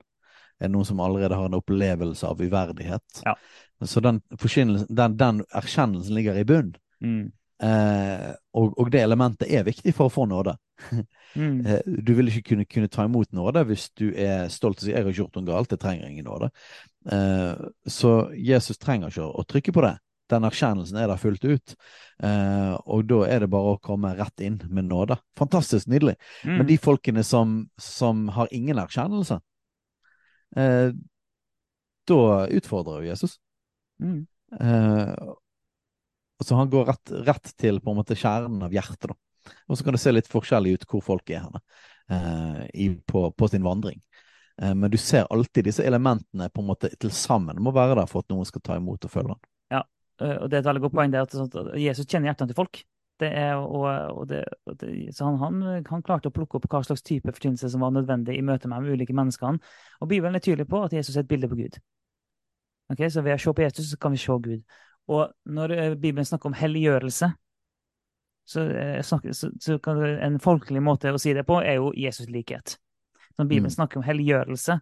Er 0.60 0.72
noen 0.72 0.88
som 0.88 1.00
allerede 1.00 1.38
har 1.40 1.48
en 1.48 1.58
opplevelse 1.60 2.28
av 2.28 2.42
uverdighet. 2.42 3.24
Ja. 3.26 3.36
Så 3.88 4.04
den, 4.04 4.22
den, 4.36 5.18
den 5.20 5.44
erkjennelsen 5.56 6.16
ligger 6.16 6.40
i 6.40 6.48
bunn. 6.48 6.74
Eh, 7.60 8.30
og, 8.56 8.76
og 8.80 8.92
det 8.92 9.02
elementet 9.04 9.50
er 9.52 9.66
viktig 9.68 9.92
for 9.96 10.08
å 10.08 10.14
få 10.20 10.30
nåde. 10.30 10.58
Mm. 11.38 11.60
Eh, 11.62 11.84
du 11.86 12.16
vil 12.18 12.32
ikke 12.32 12.56
kunne, 12.56 12.64
kunne 12.66 12.90
ta 12.90 13.04
imot 13.06 13.30
nåde 13.38 13.62
hvis 13.70 13.84
du 13.94 14.08
er 14.18 14.48
stolt 14.50 14.80
og 14.80 14.82
sier 14.82 14.96
'jeg 14.96 15.04
har 15.04 15.12
ikke 15.12 15.20
gjort 15.20 15.36
noe 15.38 15.46
galt', 15.46 15.76
jeg 15.76 15.80
trenger 15.84 16.08
ingen 16.08 16.26
nåde. 16.26 16.50
Eh, 17.06 17.68
så 17.86 18.32
Jesus 18.34 18.82
trenger 18.82 19.14
ikke 19.14 19.28
å, 19.28 19.36
å 19.38 19.46
trykke 19.46 19.76
på 19.76 19.84
det. 19.86 19.92
Den 20.30 20.48
erkjennelsen 20.48 21.00
er 21.02 21.10
der 21.10 21.22
fullt 21.22 21.46
ut. 21.46 21.76
Eh, 22.24 22.74
og 22.86 23.06
da 23.10 23.24
er 23.28 23.44
det 23.44 23.52
bare 23.52 23.76
å 23.76 23.82
komme 23.84 24.14
rett 24.18 24.44
inn 24.46 24.60
med 24.70 24.90
nåde. 24.90 25.18
Fantastisk 25.40 25.90
nydelig. 25.92 26.16
Mm. 26.44 26.56
Men 26.58 26.68
de 26.70 26.80
folkene 26.82 27.24
som, 27.26 27.62
som 27.82 28.28
har 28.36 28.52
ingen 28.56 28.82
erkjennelse, 28.82 29.40
eh, 30.56 30.90
da 32.10 32.24
utfordrer 32.60 33.04
jo 33.04 33.12
Jesus. 33.12 33.38
Mm. 34.04 34.28
Eh, 34.60 35.14
så 36.44 36.56
han 36.56 36.70
går 36.70 36.86
rett, 36.86 37.12
rett 37.28 37.58
til 37.58 37.82
på 37.84 37.92
en 37.92 38.00
måte 38.00 38.18
kjernen 38.18 38.64
av 38.64 38.74
hjertet, 38.74 39.12
da. 39.12 39.18
Og 39.68 39.78
så 39.78 39.86
kan 39.86 39.96
det 39.96 40.02
se 40.02 40.14
litt 40.14 40.30
forskjellig 40.30 40.78
ut 40.78 40.86
hvor 40.90 41.02
folk 41.04 41.32
er 41.34 41.46
henne 41.46 41.62
eh, 42.12 42.66
i, 42.86 42.90
på, 43.06 43.30
på 43.32 43.50
sin 43.50 43.66
vandring. 43.66 44.00
Eh, 44.62 44.76
men 44.76 44.92
du 44.92 44.98
ser 44.98 45.28
alltid 45.30 45.70
disse 45.70 45.84
elementene 45.84 46.50
på 46.50 46.62
en 46.62 46.70
måte 46.70 46.92
til 47.00 47.12
sammen 47.16 47.62
må 47.64 47.74
være 47.76 47.98
der 48.02 48.10
for 48.10 48.24
at 48.24 48.34
noen 48.34 48.48
skal 48.48 48.64
ta 48.66 48.78
imot 48.80 49.08
og 49.08 49.14
følge 49.14 49.36
han. 49.36 49.42
Eh, 50.22 50.38
Og 50.44 50.50
det 50.50 50.58
er 50.58 50.64
et 50.64 50.70
veldig 50.70 50.82
godt 50.82 50.96
poeng 50.96 51.12
det 51.12 51.22
at 51.22 51.32
sånn 51.36 51.50
at 51.50 51.76
Jesus 51.80 52.06
kjenner 52.08 52.32
hjertene 52.32 52.52
til 52.52 52.60
folk. 52.60 52.82
Det 53.20 53.28
er, 53.36 53.56
og, 53.60 53.86
og 54.16 54.28
det, 54.30 54.46
og 54.66 54.78
det, 54.80 55.14
så 55.16 55.26
han, 55.28 55.38
han, 55.42 55.84
han 55.90 56.04
klarte 56.08 56.30
å 56.30 56.32
plukke 56.32 56.56
opp 56.56 56.70
hva 56.72 56.80
slags 56.88 57.04
type 57.04 57.28
forkynnelse 57.36 57.68
som 57.74 57.82
var 57.84 57.92
nødvendig 57.92 58.38
i 58.38 58.44
møte 58.48 58.70
med 58.72 58.86
de 58.88 58.94
ulike 58.96 59.16
menneskene. 59.16 59.60
Og 60.00 60.08
Bibelen 60.08 60.36
er 60.40 60.44
tydelig 60.46 60.70
på 60.72 60.80
at 60.86 60.94
Jesus 60.96 61.18
er 61.18 61.26
et 61.26 61.28
bilde 61.28 61.50
på 61.52 61.58
Gud. 61.60 61.76
Okay, 62.90 63.10
Så 63.12 63.22
ved 63.22 63.36
å 63.36 63.42
se 63.44 63.52
på 63.54 63.62
Jesus, 63.66 63.90
så 63.92 63.98
kan 64.00 64.16
vi 64.16 64.18
se 64.18 64.38
Gud. 64.40 64.64
Og 65.12 65.34
når 65.46 65.72
eh, 65.76 65.96
Bibelen 66.00 66.26
snakker 66.26 66.48
om 66.48 66.56
helliggjørelse, 66.56 67.32
så, 68.50 68.62
eh, 68.62 69.02
snakker, 69.04 69.34
så, 69.36 69.52
så 69.62 69.78
kan 69.84 70.00
en 70.00 70.40
folkelig 70.40 70.82
måte 70.82 71.12
å 71.14 71.20
si 71.22 71.34
det 71.38 71.44
på 71.46 71.60
er 71.62 71.76
jo 71.78 71.92
Jesus-likhet. 71.94 72.78
Når 73.38 73.46
Bibelen 73.46 73.70
Mm. 73.70 73.76
snakker 73.76 74.00
om 74.00 74.04
helliggjørelse, 74.08 74.80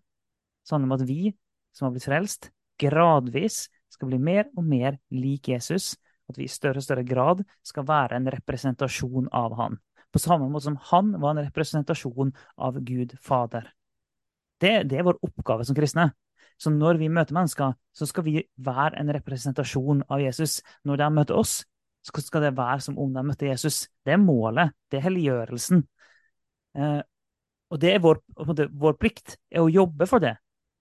så 0.63 0.75
handler 0.75 0.87
det 0.87 0.93
om 0.93 1.01
at 1.01 1.07
vi 1.09 1.33
som 1.73 1.85
har 1.85 1.91
blitt 1.91 2.05
frelst, 2.07 2.51
gradvis 2.79 3.67
skal 3.97 4.11
bli 4.11 4.19
mer 4.21 4.45
og 4.55 4.65
mer 4.65 4.99
lik 5.13 5.49
Jesus. 5.51 5.95
At 6.29 6.37
vi 6.37 6.45
i 6.45 6.51
større 6.51 6.81
og 6.81 6.85
større 6.85 7.05
grad 7.07 7.43
skal 7.65 7.87
være 7.87 8.19
en 8.19 8.29
representasjon 8.31 9.29
av 9.35 9.55
han. 9.57 9.79
På 10.13 10.21
samme 10.21 10.47
måte 10.51 10.67
som 10.67 10.77
han 10.91 11.15
var 11.21 11.35
en 11.35 11.45
representasjon 11.47 12.33
av 12.57 12.79
Gud 12.85 13.15
Fader. 13.23 13.67
Det, 14.61 14.87
det 14.89 14.99
er 14.99 15.07
vår 15.07 15.19
oppgave 15.23 15.65
som 15.67 15.77
kristne. 15.77 16.11
Så 16.57 16.71
når 16.73 16.97
vi 16.97 17.09
møter 17.13 17.35
mennesker, 17.37 17.75
så 17.93 18.07
skal 18.09 18.25
vi 18.25 18.41
være 18.65 18.97
en 18.97 19.11
representasjon 19.13 20.01
av 20.09 20.23
Jesus. 20.23 20.61
Når 20.87 21.03
de 21.03 21.09
møter 21.13 21.37
oss, 21.37 21.59
så 22.05 22.23
skal 22.23 22.47
det 22.47 22.55
være 22.57 22.81
som 22.81 22.97
om 22.97 23.13
de 23.13 23.23
møtte 23.27 23.49
Jesus. 23.49 23.85
Det 24.05 24.15
er 24.15 24.21
målet. 24.21 24.73
Det 24.89 24.99
er 24.99 25.05
helliggjørelsen. 25.09 25.83
Eh, 26.77 26.99
og 27.67 27.81
det 27.83 27.93
er 27.93 28.03
vår, 28.03 28.21
vår 28.71 28.97
plikt 28.99 29.37
er 29.51 29.61
å 29.61 29.69
jobbe 29.71 30.07
for 30.09 30.23
det. 30.23 30.37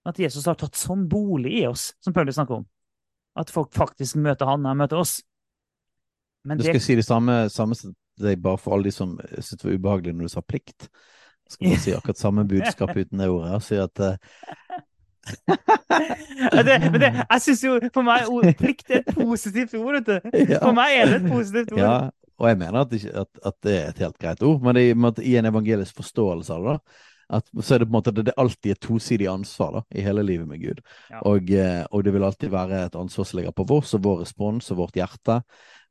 At 0.07 0.19
Jesus 0.19 0.47
har 0.47 0.57
tatt 0.57 0.79
sånn 0.79 1.05
bolig 1.11 1.59
i 1.61 1.65
oss, 1.67 1.91
som 2.01 2.15
Paulus 2.15 2.37
snakker 2.39 2.61
om. 2.61 2.67
At 3.37 3.51
folk 3.53 3.73
faktisk 3.75 4.17
møter 4.21 4.49
han 4.49 4.63
når 4.65 4.73
de 4.73 4.81
møter 4.83 5.01
oss. 5.01 5.19
Men 6.47 6.57
Du 6.57 6.63
det, 6.63 6.71
skal 6.73 6.83
si 6.83 6.95
det 6.97 7.05
samme, 7.05 7.49
samme 7.53 7.75
deg, 8.17 8.41
bare 8.41 8.57
for 8.57 8.75
alle 8.75 8.89
de 8.89 8.95
som 8.95 9.17
syntes 9.19 9.61
det 9.61 9.67
var 9.67 9.77
ubehagelig 9.77 10.15
når 10.15 10.29
du 10.29 10.33
sa 10.33 10.43
plikt. 10.45 10.87
Jeg 11.47 11.55
skal 11.55 11.69
bare 11.69 11.81
si 11.85 11.95
akkurat 11.97 12.21
samme 12.21 12.45
budskap 12.49 12.93
uten 12.95 13.23
det 13.23 13.29
ordet. 13.31 13.55
Og 13.57 13.65
si 13.65 13.79
at 13.81 14.03
uh... 14.07 14.15
Det, 15.27 16.77
men 16.91 17.01
det, 17.01 17.09
jeg 17.19 17.41
synes 17.43 17.63
jo, 17.65 17.73
for 17.93 18.05
meg, 18.07 18.29
ord, 18.31 18.47
plikt 18.59 18.93
er 18.93 19.01
et 19.03 19.09
positivt 19.15 19.75
ord, 19.75 19.97
vet 19.99 20.07
du. 20.07 20.45
For 20.61 20.71
meg 20.77 20.95
er 21.01 21.11
det 21.11 21.17
et 21.19 21.27
positivt 21.31 21.73
ord. 21.75 21.81
Ja, 21.81 21.97
og 22.37 22.49
jeg 22.51 22.59
mener 22.61 22.79
at, 22.85 22.93
at, 22.93 23.41
at 23.49 23.57
det 23.65 23.75
er 23.75 23.89
et 23.91 24.01
helt 24.05 24.17
greit 24.21 24.43
ord, 24.45 24.61
men 24.63 24.77
det, 24.77 24.85
i 24.87 24.93
en 24.95 25.03
måte- 25.03 25.25
i 25.25 25.35
en 25.39 25.49
evangelisk 25.49 25.99
forståelse 25.99 26.53
av 26.53 26.67
det, 26.67 26.75
da, 26.77 27.07
at, 27.33 27.47
så 27.59 27.75
er 27.75 27.81
det 27.81 27.87
på 27.87 27.91
en 27.91 27.97
måte 27.97 28.13
det, 28.15 28.27
det 28.29 28.35
alltid 28.39 28.71
et 28.71 28.83
tosidig 28.83 29.27
ansvar 29.27 29.73
da, 29.79 29.81
i 29.99 30.03
hele 30.05 30.23
livet 30.23 30.47
med 30.47 30.61
Gud. 30.61 30.79
Ja. 31.11 31.21
Og, 31.27 31.49
eh, 31.51 31.83
og 31.91 32.05
det 32.05 32.13
vil 32.15 32.23
alltid 32.23 32.53
være 32.53 32.85
et 32.85 32.95
ansvar 32.95 33.27
som 33.27 33.39
ligger 33.39 33.55
på 33.55 33.65
vår, 33.67 33.83
og 33.97 34.05
vår 34.05 34.21
respons 34.23 34.71
og 34.71 34.79
vårt 34.83 34.99
hjerte. 34.99 35.41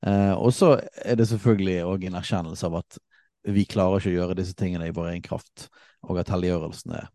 Eh, 0.06 0.32
og 0.32 0.54
så 0.56 0.76
er 1.04 1.18
det 1.20 1.28
selvfølgelig 1.28 1.76
òg 1.84 2.08
en 2.08 2.18
erkjennelse 2.22 2.70
av 2.70 2.80
at 2.80 2.98
vi 3.46 3.66
klarer 3.68 4.00
ikke 4.00 4.14
å 4.14 4.16
gjøre 4.16 4.38
disse 4.40 4.56
tingene 4.58 4.88
i 4.88 4.94
vår 4.96 5.12
egen 5.12 5.24
kraft, 5.24 5.68
og 6.08 6.18
at 6.22 6.32
helliggjørelsen 6.32 6.96
er 7.02 7.12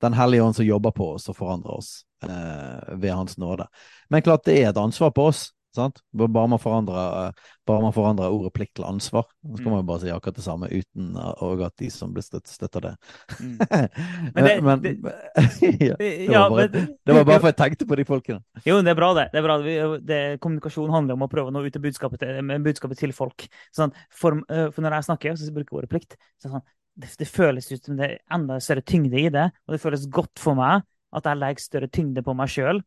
Den 0.00 0.14
hellige 0.16 0.40
ånd 0.40 0.54
som 0.56 0.64
jobber 0.64 0.94
på 0.96 1.10
oss 1.12 1.28
og 1.28 1.36
forandrer 1.36 1.74
oss 1.76 1.88
eh, 2.24 2.94
ved 2.96 3.12
Hans 3.12 3.34
nåde. 3.36 3.66
Men 4.08 4.22
klart 4.24 4.46
det 4.46 4.54
er 4.56 4.70
et 4.70 4.78
ansvar 4.80 5.10
på 5.12 5.26
oss. 5.28 5.50
Sant? 5.72 6.00
Bare 6.12 6.48
man 6.50 6.58
forandrer, 6.58 7.28
eh, 7.28 7.50
bare 7.66 7.82
man 7.84 7.92
forandrer 7.94 8.32
ordet 8.34 8.50
plikt 8.56 8.74
til 8.74 8.84
ansvar, 8.88 9.22
så 9.44 9.56
kan 9.60 9.66
Mm. 9.66 9.70
man 9.70 9.80
jo 9.84 9.86
bare 9.86 10.00
si 10.00 10.08
akkurat 10.10 10.34
det 10.34 10.42
samme 10.44 10.66
uten 10.66 11.16
eh, 11.16 11.42
og 11.46 11.60
at 11.62 11.76
de 11.78 11.90
som 11.94 12.12
blir 12.12 12.22
støtt, 12.26 12.48
støtter 12.50 12.80
det. 12.88 12.92
Mm. 13.38 13.58
men, 14.34 14.44
det- 14.44 14.62
men, 14.66 14.80
det- 14.82 14.98
ja, 15.90 15.94
det, 16.00 16.10
Ja, 16.30 16.48
var 16.48 16.50
bare, 16.50 16.68
men- 16.74 16.96
det 17.06 17.14
var 17.14 17.24
bare 17.24 17.40
for 17.44 17.48
jeg 17.52 17.56
tenkte 17.56 17.86
på 17.86 17.96
de 17.96 18.04
folkene. 18.04 18.42
Jo, 18.66 18.80
det 18.82 18.90
er 18.90 18.98
bra, 18.98 19.12
det. 19.14 19.28
det, 19.32 19.38
er 19.38 19.46
bra. 19.46 20.36
Kommunikasjon 20.42 20.90
handler 20.90 21.14
om 21.14 21.22
å 21.22 21.30
prøve 21.30 21.48
å 21.48 21.54
nå 21.54 21.62
ut 21.66 21.72
til 21.72 21.82
budskapet 21.82 22.20
budskapet 22.64 22.98
til 22.98 23.12
folk. 23.12 23.46
Sånn, 23.72 23.92
for, 24.10 24.42
øh, 24.50 24.70
for 24.74 24.82
når 24.82 24.98
jeg 24.98 25.04
snakker, 25.10 25.38
så 25.38 25.52
bruker 25.54 25.70
jeg 25.70 25.78
ordet 25.84 25.90
plikt. 25.94 26.16
Så 26.42 26.50
sånn, 26.50 26.62
det, 26.98 27.14
det 27.16 27.28
føles 27.30 27.70
ut 27.72 27.84
som 27.86 27.96
det 27.96 28.10
er 28.10 28.18
enda 28.34 28.58
større 28.60 28.82
tyngde 28.82 29.14
i 29.22 29.28
det, 29.30 29.46
og 29.68 29.76
det 29.76 29.80
føles 29.80 30.08
godt 30.10 30.38
for 30.42 30.58
meg 30.58 30.82
at 31.14 31.24
jeg 31.30 31.38
legger 31.38 31.62
større 31.62 31.88
tyngde 31.90 32.22
på 32.26 32.34
meg 32.36 32.50
sjøl 32.50 32.82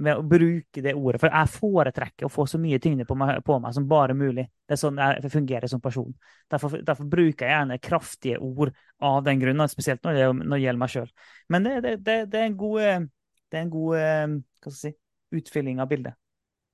ved 0.00 0.16
å 0.16 0.22
bruke 0.26 0.82
det 0.84 0.94
ordet. 0.96 1.20
For 1.22 1.28
jeg 1.32 1.52
foretrekker 1.54 2.26
å 2.28 2.32
få 2.32 2.46
så 2.48 2.58
mye 2.60 2.78
tyngde 2.82 3.04
på 3.08 3.16
meg, 3.20 3.42
på 3.44 3.58
meg 3.60 3.74
som 3.76 3.88
bare 3.90 4.16
mulig. 4.16 4.46
Det 4.66 4.76
er 4.76 4.80
sånn 4.80 5.00
jeg 5.00 5.32
fungerer 5.32 5.68
som 5.70 5.82
person. 5.84 6.14
Derfor, 6.50 6.78
derfor 6.86 7.08
bruker 7.10 7.46
jeg 7.46 7.54
gjerne 7.56 7.80
kraftige 7.84 8.38
ord 8.40 8.72
av 9.00 9.20
den 9.26 9.42
grunn, 9.42 9.66
spesielt 9.68 10.02
når 10.06 10.16
det, 10.18 10.30
når 10.40 10.56
det 10.56 10.64
gjelder 10.64 10.82
meg 10.84 10.94
sjøl. 10.94 11.12
Men 11.48 11.68
det, 11.68 11.76
det, 11.84 11.98
det, 12.32 12.40
er 12.40 12.48
en 12.48 12.56
god, 12.56 12.80
eh, 12.80 13.04
det 13.50 13.60
er 13.60 13.66
en 13.66 13.76
god 13.76 14.00
eh, 14.00 14.72
si, 14.72 14.94
utfylling 15.36 15.80
av 15.84 15.92
bildet. 15.92 16.16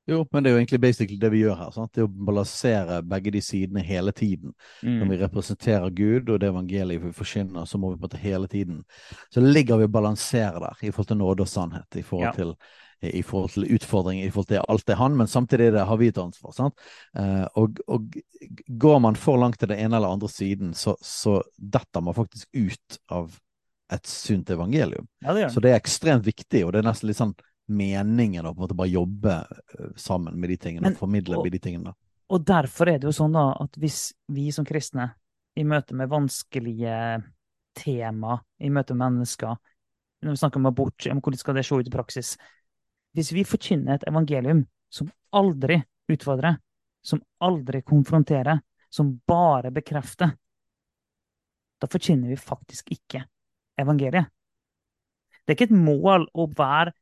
Jo, 0.07 0.21
men 0.31 0.45
det 0.45 0.51
er 0.51 0.55
jo 0.55 0.59
egentlig 0.61 0.79
basically 0.85 1.19
det 1.19 1.33
vi 1.33 1.41
gjør 1.41 1.57
her. 1.59 1.71
Sant? 1.75 1.91
Det 1.97 2.05
er 2.05 2.07
å 2.07 2.27
balansere 2.29 3.01
begge 3.03 3.33
de 3.35 3.41
sidene 3.43 3.83
hele 3.83 4.13
tiden. 4.15 4.53
Når 4.85 5.03
Mm. 5.03 5.11
vi 5.11 5.17
representerer 5.25 5.91
Gud 5.91 6.31
og 6.31 6.39
det 6.41 6.47
evangeliet 6.53 7.03
vi 7.03 7.11
forkynner, 7.11 7.67
så 7.67 7.79
må 7.79 7.91
vi 7.91 7.97
på 7.99 8.05
en 8.05 8.09
måte 8.09 8.23
hele 8.23 8.47
tiden 8.47 8.85
Så 9.35 9.43
ligger 9.43 9.79
vi 9.79 9.89
og 9.89 9.91
balanserer 9.91 10.61
der 10.63 10.77
i 10.87 10.93
forhold 10.93 11.09
til 11.11 11.19
nåde 11.19 11.43
og 11.43 11.49
sannhet, 11.51 11.97
i 11.99 12.03
forhold 12.07 12.29
Ja. 12.29 12.33
til 12.39 12.55
i 13.03 13.23
forhold 13.23 13.51
til 13.53 13.67
utfordringer, 13.77 14.27
i 14.27 14.31
forhold 14.31 14.49
til 14.49 14.63
alt 14.69 14.87
det 14.87 14.95
er 14.95 15.01
han, 15.03 15.17
men 15.17 15.27
samtidig 15.29 15.73
det, 15.75 15.83
har 15.87 15.97
vi 16.01 16.09
et 16.09 16.19
ansvar. 16.19 16.53
sant? 16.57 16.75
Eh, 17.19 17.45
og, 17.61 17.81
og 17.87 18.17
går 18.69 19.01
man 19.05 19.19
for 19.21 19.37
langt 19.39 19.59
til 19.61 19.69
den 19.69 19.79
ene 19.79 19.97
eller 19.97 20.15
andre 20.17 20.29
siden, 20.33 20.73
så, 20.75 20.97
så 21.01 21.43
detter 21.57 22.01
man 22.01 22.15
faktisk 22.17 22.49
ut 22.57 22.99
av 23.13 23.37
et 23.93 24.07
sunt 24.07 24.51
evangelium. 24.51 25.07
Ja, 25.23 25.35
det 25.35 25.51
Så 25.53 25.61
det 25.61 25.71
er 25.71 25.79
ekstremt 25.79 26.25
viktig, 26.27 26.65
og 26.67 26.73
det 26.73 26.81
er 26.81 26.89
nesten 26.89 27.07
litt 27.11 27.21
sånn 27.21 27.37
meningen 27.69 28.47
å 28.47 28.55
på 28.55 28.61
en 28.61 28.65
måte 28.65 28.79
bare 28.79 28.91
jobbe 28.95 29.37
eh, 29.79 29.93
sammen 29.97 30.41
med 30.41 30.51
de 30.51 30.57
tingene, 30.57 30.83
Men- 30.89 30.97
og 30.97 30.99
formidle 31.05 31.37
og- 31.37 31.45
med 31.45 31.53
de 31.53 31.59
tingene. 31.59 31.95
Og 32.31 32.45
derfor 32.45 32.89
er 32.89 32.99
det 32.99 33.07
jo 33.07 33.15
sånn 33.15 33.33
da, 33.33 33.53
at 33.61 33.77
hvis 33.79 34.13
vi 34.35 34.51
som 34.51 34.65
kristne, 34.65 35.13
i 35.57 35.63
møte 35.65 35.95
med 35.95 36.09
vanskelige 36.11 37.23
tema, 37.77 38.41
i 38.61 38.69
møte 38.69 38.95
med 38.95 39.13
mennesker, 39.13 39.57
når 40.25 40.31
vi 40.35 40.37
snakker 40.37 40.57
om 40.57 40.67
abort, 40.67 41.07
om 41.11 41.21
hvordan 41.21 41.39
skal 41.39 41.55
det 41.55 41.65
se 41.65 41.75
ut 41.77 41.87
i 41.87 41.91
praksis 41.95 42.37
Hvis 43.17 43.33
vi 43.33 43.47
forkynner 43.49 43.97
et 43.97 44.07
evangelium 44.11 44.65
som 44.93 45.09
aldri 45.37 45.81
utfordrer, 46.13 46.59
som 47.07 47.23
aldri 47.43 47.81
konfronterer, 47.87 48.61
som 48.93 49.15
bare 49.29 49.73
bekrefter, 49.75 50.35
da 51.81 51.89
forkynner 51.91 52.33
vi 52.33 52.39
faktisk 52.41 52.93
ikke 52.95 53.25
evangeliet. 53.81 54.29
Det 55.45 55.53
er 55.53 55.59
ikke 55.59 55.69
et 55.71 55.79
mål 55.79 56.27
å 56.35 56.47
være 56.57 56.93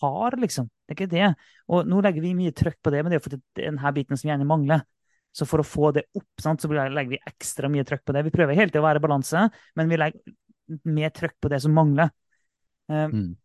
hard, 0.00 0.38
liksom. 0.42 0.66
Det 0.84 0.94
er 0.94 0.98
ikke 0.98 1.12
det. 1.12 1.28
Og 1.70 1.86
nå 1.88 2.00
legger 2.04 2.24
vi 2.24 2.34
mye 2.36 2.54
trøkk 2.56 2.80
på 2.82 2.92
det, 2.92 3.02
men 3.02 3.12
det 3.12 3.20
er 3.20 3.24
fordi 3.24 3.38
denne 3.56 3.92
biten 3.96 4.18
som 4.18 4.30
gjerne 4.32 4.48
mangler. 4.48 4.82
Så 5.32 5.46
for 5.46 5.62
å 5.62 5.66
få 5.66 5.92
det 5.94 6.08
opp, 6.18 6.42
sant, 6.42 6.60
så 6.60 6.70
legger 6.70 7.12
vi 7.12 7.20
ekstra 7.30 7.70
mye 7.70 7.86
trøkk 7.86 8.02
på 8.04 8.16
det. 8.16 8.24
Vi 8.26 8.34
prøver 8.34 8.58
helt 8.58 8.74
til 8.74 8.82
å 8.82 8.86
være 8.88 8.98
i 9.00 9.04
balanse, 9.04 9.44
men 9.78 9.92
vi 9.92 10.00
legger 10.00 10.80
mer 10.90 11.14
trøkk 11.14 11.36
på 11.40 11.50
det 11.52 11.62
som 11.62 11.74
mangler. 11.76 12.10
Eh, 12.90 13.06
Mm. 13.06 13.36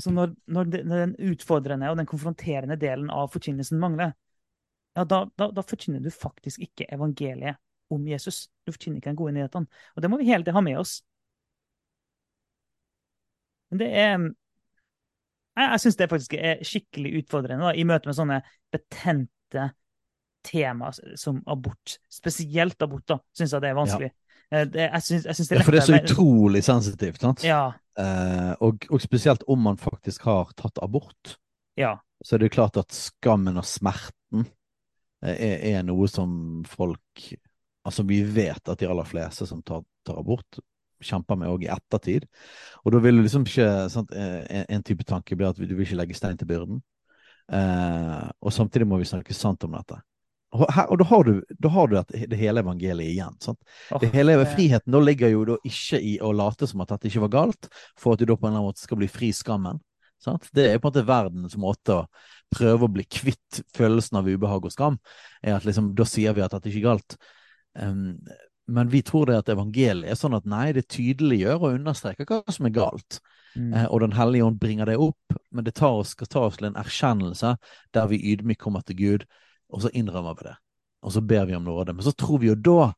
Så 0.00 0.10
når, 0.10 0.32
når 0.48 0.70
den 0.72 1.14
utfordrende 1.20 1.90
og 1.90 1.98
den 2.00 2.08
konfronterende 2.08 2.78
delen 2.80 3.10
av 3.12 3.28
forkynnelsen 3.34 3.80
mangler, 3.80 4.14
ja, 4.96 5.04
da, 5.08 5.24
da, 5.36 5.50
da 5.52 5.64
forkynner 5.64 6.00
du 6.04 6.10
faktisk 6.12 6.62
ikke 6.64 6.86
evangeliet 6.92 7.60
om 7.92 8.06
Jesus. 8.08 8.46
Du 8.64 8.72
forkynner 8.72 9.00
ikke 9.00 9.10
den 9.10 9.18
gode 9.20 9.34
nyheten. 9.36 9.68
Og 9.96 10.04
det 10.04 10.10
må 10.12 10.20
vi 10.20 10.28
hele 10.30 10.44
tiden 10.44 10.56
ha 10.56 10.64
med 10.64 10.80
oss. 10.80 11.00
Men 13.72 13.80
det 13.80 13.90
er 13.96 14.14
Jeg, 15.52 15.68
jeg 15.68 15.80
syns 15.80 15.96
det 16.00 16.08
faktisk 16.08 16.34
er 16.38 16.64
skikkelig 16.64 17.10
utfordrende 17.20 17.66
da, 17.66 17.74
i 17.76 17.84
møte 17.84 18.08
med 18.08 18.16
sånne 18.16 18.38
betente 18.72 19.66
temaer 20.48 21.16
som 21.20 21.42
abort. 21.44 21.98
Spesielt 22.08 22.80
abort, 22.82 23.04
da, 23.12 23.18
syns 23.36 23.52
jeg 23.52 23.64
det 23.64 23.68
er 23.68 23.76
vanskelig. 23.76 24.08
Ja. 24.08 24.64
Det, 24.64 24.86
jeg 24.86 25.04
syns, 25.04 25.26
jeg 25.28 25.36
syns 25.36 25.50
det 25.50 25.56
Ja, 25.56 25.60
er 25.60 25.66
for 25.66 25.76
det 25.76 25.82
er 25.82 25.88
så 25.88 26.00
utrolig 26.00 26.64
sensitivt, 26.64 27.20
sant? 27.20 27.44
Ja. 27.44 27.60
Eh, 27.98 28.52
og, 28.64 28.86
og 28.88 29.02
spesielt 29.04 29.44
om 29.52 29.62
man 29.68 29.78
faktisk 29.80 30.24
har 30.28 30.52
tatt 30.56 30.80
abort, 30.84 31.36
ja. 31.76 31.96
så 32.24 32.36
er 32.36 32.44
det 32.44 32.52
klart 32.54 32.78
at 32.80 32.94
skammen 32.96 33.60
og 33.60 33.68
smerten 33.68 34.46
eh, 35.24 35.34
er, 35.34 35.56
er 35.74 35.88
noe 35.88 36.10
som 36.10 36.62
folk 36.68 37.32
Altså, 37.82 38.04
vi 38.06 38.20
vet 38.22 38.68
at 38.70 38.78
de 38.78 38.86
aller 38.86 39.02
fleste 39.02 39.42
som 39.42 39.58
tar, 39.66 39.80
tar 40.06 40.20
abort, 40.20 40.60
kjemper 41.02 41.34
med 41.40 41.50
òg 41.50 41.64
i 41.66 41.70
ettertid. 41.74 42.28
Og 42.84 42.94
da 42.94 43.00
vil 43.02 43.18
du 43.18 43.24
liksom 43.24 43.42
ikke 43.42 43.68
sant, 43.90 44.12
eh, 44.14 44.36
en, 44.46 44.68
en 44.76 44.84
type 44.86 45.02
tanke 45.08 45.34
blir 45.34 45.50
at 45.50 45.58
du 45.58 45.64
vil 45.66 45.82
ikke 45.82 45.98
legge 45.98 46.14
stein 46.14 46.38
til 46.38 46.46
byrden. 46.46 46.78
Eh, 47.52 48.28
og 48.38 48.54
samtidig 48.54 48.86
må 48.86 49.00
vi 49.00 49.08
snakke 49.10 49.34
sant 49.34 49.66
om 49.66 49.74
dette. 49.74 49.98
Og, 50.52 50.66
her, 50.68 50.90
og 50.92 50.98
da 51.00 51.06
har 51.08 51.24
du, 51.24 51.32
da 51.64 51.70
har 51.72 51.88
du 51.88 51.94
et, 51.96 52.10
det 52.28 52.36
hele 52.36 52.60
evangeliet 52.60 53.14
igjen. 53.14 53.38
sant? 53.40 53.58
Åh, 53.90 54.02
Det 54.02 54.10
hele 54.12 54.36
Friheten 54.52 54.92
da 54.92 55.00
ligger 55.00 55.32
jo 55.32 55.46
da 55.48 55.56
ikke 55.64 56.00
i 56.00 56.18
å 56.20 56.32
late 56.36 56.68
som 56.68 56.84
at 56.84 56.92
dette 56.92 57.08
ikke 57.08 57.24
var 57.24 57.32
galt, 57.38 57.70
for 58.00 58.12
at 58.12 58.20
du 58.20 58.28
da 58.28 58.36
på 58.36 58.46
en 58.46 58.52
eller 58.52 58.60
annen 58.60 58.68
måte 58.68 58.84
skal 58.84 59.00
bli 59.00 59.08
fri 59.08 59.32
skammen. 59.36 59.80
Sant? 60.22 60.50
Det 60.54 60.68
er 60.68 60.78
på 60.78 60.86
en 60.86 60.92
måte 60.92 61.08
verdens 61.08 61.56
måte 61.58 62.02
å 62.02 62.06
prøve 62.52 62.86
å 62.86 62.92
bli 62.92 63.06
kvitt 63.08 63.62
følelsen 63.74 64.20
av 64.20 64.28
ubehag 64.28 64.68
og 64.68 64.74
skam. 64.74 65.00
er 65.42 65.56
at 65.56 65.64
liksom, 65.66 65.94
Da 65.98 66.04
sier 66.06 66.36
vi 66.36 66.44
at 66.44 66.52
dette 66.52 66.68
ikke 66.70 66.82
er 66.84 66.90
galt. 66.90 67.16
Um, 67.72 68.18
men 68.68 68.88
vi 68.92 69.02
tror 69.02 69.26
det 69.26 69.40
at 69.40 69.50
evangeliet 69.50 70.12
er 70.12 70.18
sånn 70.18 70.36
at 70.36 70.46
nei, 70.46 70.70
det 70.76 70.86
tydeliggjør 70.92 71.58
og 71.58 71.78
understreker 71.80 72.28
hva 72.28 72.42
som 72.52 72.68
er 72.68 72.76
galt. 72.76 73.18
Mm. 73.56 73.72
Eh, 73.74 73.86
og 73.88 74.00
Den 74.00 74.14
hellige 74.16 74.46
ånd 74.46 74.60
bringer 74.60 74.88
det 74.88 74.96
opp, 75.00 75.36
men 75.50 75.64
det 75.64 75.74
tar 75.80 75.98
oss, 75.98 76.14
skal 76.14 76.30
ta 76.30 76.44
oss 76.46 76.60
til 76.60 76.70
en 76.70 76.78
erkjennelse 76.80 77.56
der 77.92 78.06
vi 78.12 78.20
ydmykt 78.32 78.62
kommer 78.62 78.84
til 78.86 78.96
Gud, 79.00 79.26
og 79.72 79.82
så 79.84 79.90
innrømmer 79.96 80.36
vi 80.38 80.48
det. 80.50 80.56
Og 81.02 81.14
så 81.14 81.22
ber 81.24 81.48
vi 81.48 81.56
om 81.56 81.64
nåde. 81.66 81.94
Men 81.96 82.06
så 82.06 82.12
tror 82.14 82.42
vi 82.42 82.52
jo 82.52 82.58
da 82.58 82.92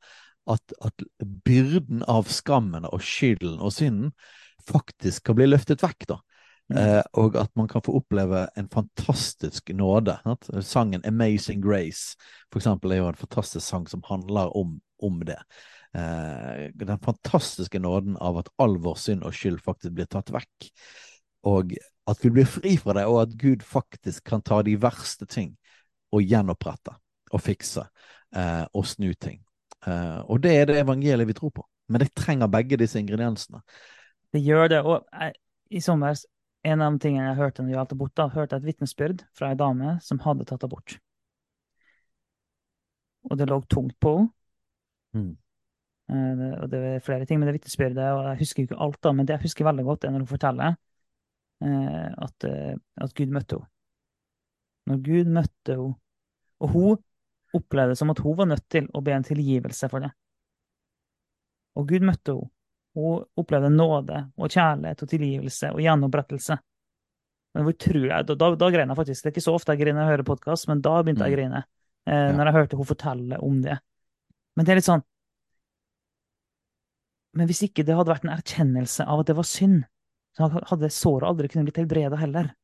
at, 0.50 0.76
at 0.84 1.04
byrden 1.44 2.04
av 2.10 2.28
skammen 2.28 2.86
og 2.90 3.02
skylden 3.04 3.62
og 3.64 3.72
synden 3.72 4.12
faktisk 4.68 5.28
kan 5.28 5.38
bli 5.38 5.48
løftet 5.48 5.84
vekk, 5.84 6.08
da. 6.12 6.18
Mm. 6.72 6.78
Eh, 6.80 7.02
og 7.20 7.36
at 7.36 7.50
man 7.56 7.68
kan 7.68 7.84
få 7.84 7.98
oppleve 7.98 8.46
en 8.56 8.68
fantastisk 8.72 9.68
nåde. 9.76 10.16
Sant? 10.24 10.48
Sangen 10.64 11.04
'Amazing 11.04 11.64
Grace' 11.64 12.16
for 12.52 12.60
eksempel, 12.60 12.92
er 12.92 13.02
jo 13.02 13.08
en 13.08 13.20
fantastisk 13.20 13.66
sang 13.66 13.88
som 13.88 14.02
handler 14.08 14.56
om, 14.56 14.80
om 15.02 15.20
det. 15.24 15.40
Eh, 15.94 16.70
den 16.74 16.98
fantastiske 16.98 17.78
nåden 17.78 18.16
av 18.16 18.38
at 18.38 18.48
all 18.58 18.78
vår 18.78 18.96
synd 18.96 19.24
og 19.24 19.34
skyld 19.34 19.60
faktisk 19.60 19.94
blir 19.94 20.08
tatt 20.08 20.32
vekk. 20.32 20.70
Og 21.44 21.76
at 22.08 22.24
vi 22.24 22.30
blir 22.30 22.48
fri 22.48 22.76
fra 22.76 22.96
det, 22.96 23.04
og 23.04 23.22
at 23.22 23.36
Gud 23.40 23.62
faktisk 23.62 24.24
kan 24.24 24.42
ta 24.42 24.62
de 24.62 24.76
verste 24.80 25.26
ting 25.26 25.56
og 26.14 26.22
gjenopprette 26.30 26.94
og 27.34 27.42
fikse 27.42 27.82
eh, 28.36 28.64
og 28.72 28.86
snu 28.86 29.10
ting. 29.18 29.40
Eh, 29.86 30.20
og 30.30 30.42
det 30.44 30.52
er 30.56 30.68
det 30.70 30.78
evangeliet 30.82 31.28
vi 31.28 31.36
tror 31.36 31.52
på. 31.58 31.64
Men 31.90 32.00
det 32.04 32.14
trenger 32.16 32.48
begge 32.52 32.78
disse 32.80 33.00
ingrediensene. 33.00 33.60
Det 34.32 34.40
gjør 34.42 34.70
det. 34.72 34.80
Og 34.86 35.02
jeg, 35.12 35.34
i 35.74 35.82
sommer, 35.84 36.16
en 36.64 36.80
av 36.84 36.94
de 36.94 37.02
tingene 37.04 37.26
jeg 37.28 37.40
hørte 37.40 37.62
når 37.62 37.68
det 37.70 37.76
gjaldt 37.76 37.96
abort, 37.96 38.14
da, 38.16 38.28
hørte 38.32 38.56
jeg 38.56 38.62
et 38.64 38.68
vitnesbyrd 38.70 39.24
fra 39.36 39.50
ei 39.52 39.58
dame 39.60 39.98
som 40.04 40.22
hadde 40.24 40.46
tatt 40.48 40.64
abort. 40.64 40.96
Og 43.30 43.38
det 43.40 43.48
lå 43.50 43.60
tungt 43.72 43.96
på 44.00 44.14
henne. 44.18 44.30
Mm. 45.14 45.36
Eh, 46.10 46.32
det- 46.36 46.58
Og 46.62 46.70
det 46.70 46.78
er 46.78 46.98
flere 47.00 47.26
ting 47.26 47.38
med 47.40 47.48
det 47.48 47.54
vitnesbyrdet, 47.60 47.98
og 48.12 48.24
jeg 48.28 48.38
husker 48.38 48.62
jo 48.62 48.66
ikke 48.66 48.82
alt, 48.82 49.00
da, 49.02 49.12
men 49.12 49.26
det 49.26 49.32
jeg 49.36 49.42
husker 49.42 49.64
veldig 49.64 49.84
godt, 49.84 50.04
er 50.04 50.10
når 50.10 50.18
hun 50.18 50.26
forteller 50.26 50.76
eh, 51.62 52.10
at, 52.18 52.44
eh, 52.44 52.74
at 52.96 53.14
Gud 53.14 53.26
møtte 53.32 53.56
henne. 53.56 53.68
Når 54.86 54.98
Gud 55.04 55.30
møtte 55.32 55.76
henne, 55.76 55.94
og 56.60 56.70
hun 56.74 56.98
opplevde 57.54 57.94
det 57.94 57.98
som 57.98 58.10
at 58.10 58.18
hun 58.24 58.36
var 58.36 58.46
nødt 58.50 58.68
til 58.68 58.86
å 58.94 59.02
be 59.04 59.12
en 59.14 59.26
tilgivelse 59.26 59.88
for 59.90 60.00
det. 60.04 60.10
Og 61.78 61.88
Gud 61.90 62.02
møtte 62.06 62.34
henne. 62.34 62.50
Hun 62.94 63.24
opplevde 63.42 63.72
nåde 63.74 64.20
og 64.38 64.52
kjærlighet 64.54 65.00
og 65.02 65.08
tilgivelse 65.10 65.72
og 65.74 65.80
gjenopprettelse. 65.82 66.56
Men 67.54 67.64
hvor 67.66 67.74
tror 67.78 68.04
jeg, 68.06 68.26
Da, 68.26 68.34
da, 68.38 68.50
da 68.54 68.68
grein 68.70 68.88
jeg 68.88 68.98
faktisk. 68.98 69.22
Det 69.22 69.30
er 69.30 69.34
ikke 69.34 69.42
så 69.48 69.54
ofte 69.54 69.74
jeg 69.74 69.80
griner 69.80 69.98
når 69.98 70.04
jeg 70.06 70.12
hører 70.14 70.28
podkast, 70.28 70.68
men 70.70 70.80
da 70.80 70.92
begynte 71.02 71.26
jeg 71.26 71.32
å 71.32 71.34
Mm. 71.34 71.38
grine. 71.40 71.64
Eh, 72.06 72.12
Ja. 72.14 72.32
Når 72.38 72.44
jeg 72.46 72.54
hørte 72.54 72.76
hun 72.76 72.86
fortelle 72.86 73.38
om 73.42 73.60
det. 73.62 73.78
Men 74.56 74.64
det 74.64 74.72
er 74.72 74.76
litt 74.76 74.84
sånn 74.86 75.02
Men 77.34 77.48
hvis 77.48 77.64
ikke 77.66 77.84
det 77.84 77.96
hadde 77.96 78.12
vært 78.14 78.24
en 78.24 78.36
erkjennelse 78.36 79.06
av 79.10 79.20
at 79.20 79.26
det 79.26 79.34
var 79.34 79.42
synd, 79.48 79.84
så 80.36 80.48
hadde 80.70 80.90
såret 80.94 81.26
aldri 81.26 81.48
kunnet 81.50 81.66
blitt 81.66 81.80
helbreda 81.82 82.16
heller. 82.16 82.54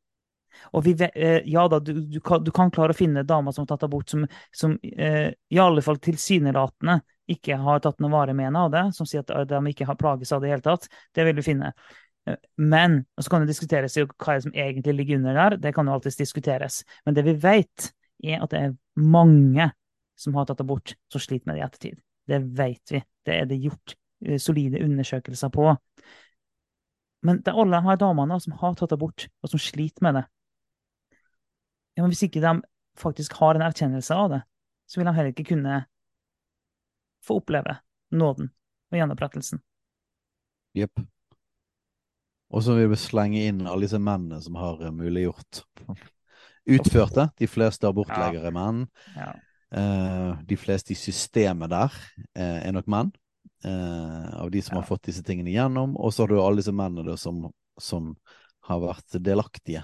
Og 0.73 0.85
vi, 0.85 0.95
eh, 1.15 1.41
ja 1.51 1.67
da, 1.71 1.81
du, 1.81 1.93
du, 2.01 2.19
kan, 2.25 2.43
du 2.45 2.51
kan 2.55 2.73
klare 2.75 2.95
å 2.95 2.99
finne 2.99 3.25
damer 3.27 3.55
som 3.55 3.65
har 3.65 3.73
tatt 3.73 3.87
abort, 3.89 4.11
som, 4.11 4.27
som 4.55 4.77
eh, 4.83 5.31
i 5.51 5.61
alle 5.63 5.85
fall 5.85 6.01
tilsynelatende 6.03 7.01
ikke 7.31 7.59
har 7.63 7.83
tatt 7.83 8.01
noe 8.03 8.13
vare 8.13 8.35
med 8.35 8.57
av 8.59 8.71
det, 8.73 8.85
som 8.97 9.07
sier 9.07 9.23
at 9.23 9.49
de 9.49 9.61
ikke 9.71 9.87
har 9.87 9.99
plages 9.99 10.33
av 10.35 10.43
det 10.43 10.51
i 10.51 10.55
hele 10.55 10.65
tatt. 10.65 10.89
Det 11.15 11.27
vil 11.27 11.39
du 11.39 11.45
finne. 11.47 11.73
Eh, 12.29 12.39
Men 12.57 13.01
og 13.17 13.25
så 13.25 13.33
kan 13.33 13.45
det 13.45 13.53
diskuteres 13.53 13.99
hva 14.01 14.39
som 14.43 14.55
egentlig 14.55 14.97
ligger 14.99 15.21
under 15.21 15.39
der. 15.39 15.59
Det 15.63 15.75
kan 15.77 15.87
jo 15.87 15.97
alltids 15.97 16.19
diskuteres. 16.21 16.83
Men 17.07 17.19
det 17.19 17.27
vi 17.29 17.37
vet, 17.41 17.93
er 18.21 18.43
at 18.45 18.53
det 18.53 18.61
er 18.61 18.77
mange 19.01 19.71
som 20.21 20.35
har 20.37 20.49
tatt 20.49 20.61
abort, 20.61 20.95
som 21.13 21.23
sliter 21.23 21.49
med 21.49 21.57
det 21.57 21.63
i 21.63 21.67
ettertid. 21.69 22.01
Det 22.29 22.41
vet 22.59 22.93
vi. 22.93 23.01
Det 23.27 23.37
er 23.37 23.47
det 23.49 23.61
gjort 23.63 23.95
eh, 24.27 24.41
solide 24.43 24.83
undersøkelser 24.85 25.53
på. 25.55 25.71
Men 27.27 27.41
det 27.45 27.53
alle 27.53 27.81
her 27.85 27.99
damene 28.01 28.39
som 28.41 28.57
har 28.61 28.77
tatt 28.79 28.93
abort, 28.97 29.29
og 29.43 29.53
som 29.53 29.61
sliter 29.61 30.05
med 30.05 30.21
det. 30.21 30.27
Ja, 32.01 32.05
men 32.07 32.15
hvis 32.15 32.25
ikke 32.25 32.41
de 32.41 32.55
faktisk 32.97 33.35
har 33.43 33.59
en 33.59 33.65
erkjennelse 33.67 34.17
av 34.17 34.31
det, 34.33 34.39
så 34.89 34.99
vil 35.01 35.09
de 35.11 35.13
heller 35.19 35.35
ikke 35.35 35.51
kunne 35.53 35.83
få 37.27 37.37
oppleve 37.43 37.75
nåden 38.17 38.49
og 38.91 38.97
gjenopprettelsen. 38.97 39.61
Jepp. 40.81 41.03
Og 42.51 42.65
så 42.65 42.75
vil 42.79 42.89
vi 42.91 42.99
slenge 42.99 43.43
inn 43.51 43.61
alle 43.69 43.85
disse 43.85 44.01
mennene 44.03 44.41
som 44.43 44.57
har 44.59 44.81
eh, 44.83 44.95
muliggjort 44.95 45.61
Utførte. 46.71 47.29
De 47.41 47.47
fleste 47.51 47.89
abortleger 47.89 48.45
er 48.49 48.55
menn. 48.55 48.83
Ja. 49.17 49.31
Eh, 49.77 50.41
de 50.49 50.59
fleste 50.61 50.95
i 50.95 50.99
systemet 50.99 51.71
der 51.73 51.95
eh, 52.35 52.65
er 52.67 52.75
nok 52.77 52.89
menn. 52.91 53.13
av 53.61 54.49
de 54.51 54.63
som 54.65 54.73
Ja. 54.79 54.81
har 54.81 54.87
fått 54.89 55.05
disse 55.11 55.23
tingene 55.27 55.51
igjennom. 55.53 55.93
Og 56.01 56.15
så 56.17 56.23
har 56.25 56.33
du 56.33 56.39
alle 56.41 56.63
disse 56.63 56.73
mennene 56.73 57.05
da, 57.11 57.17
som, 57.21 57.43
som 57.77 58.15
har 58.69 58.81
vært 58.81 59.19
delaktige 59.21 59.83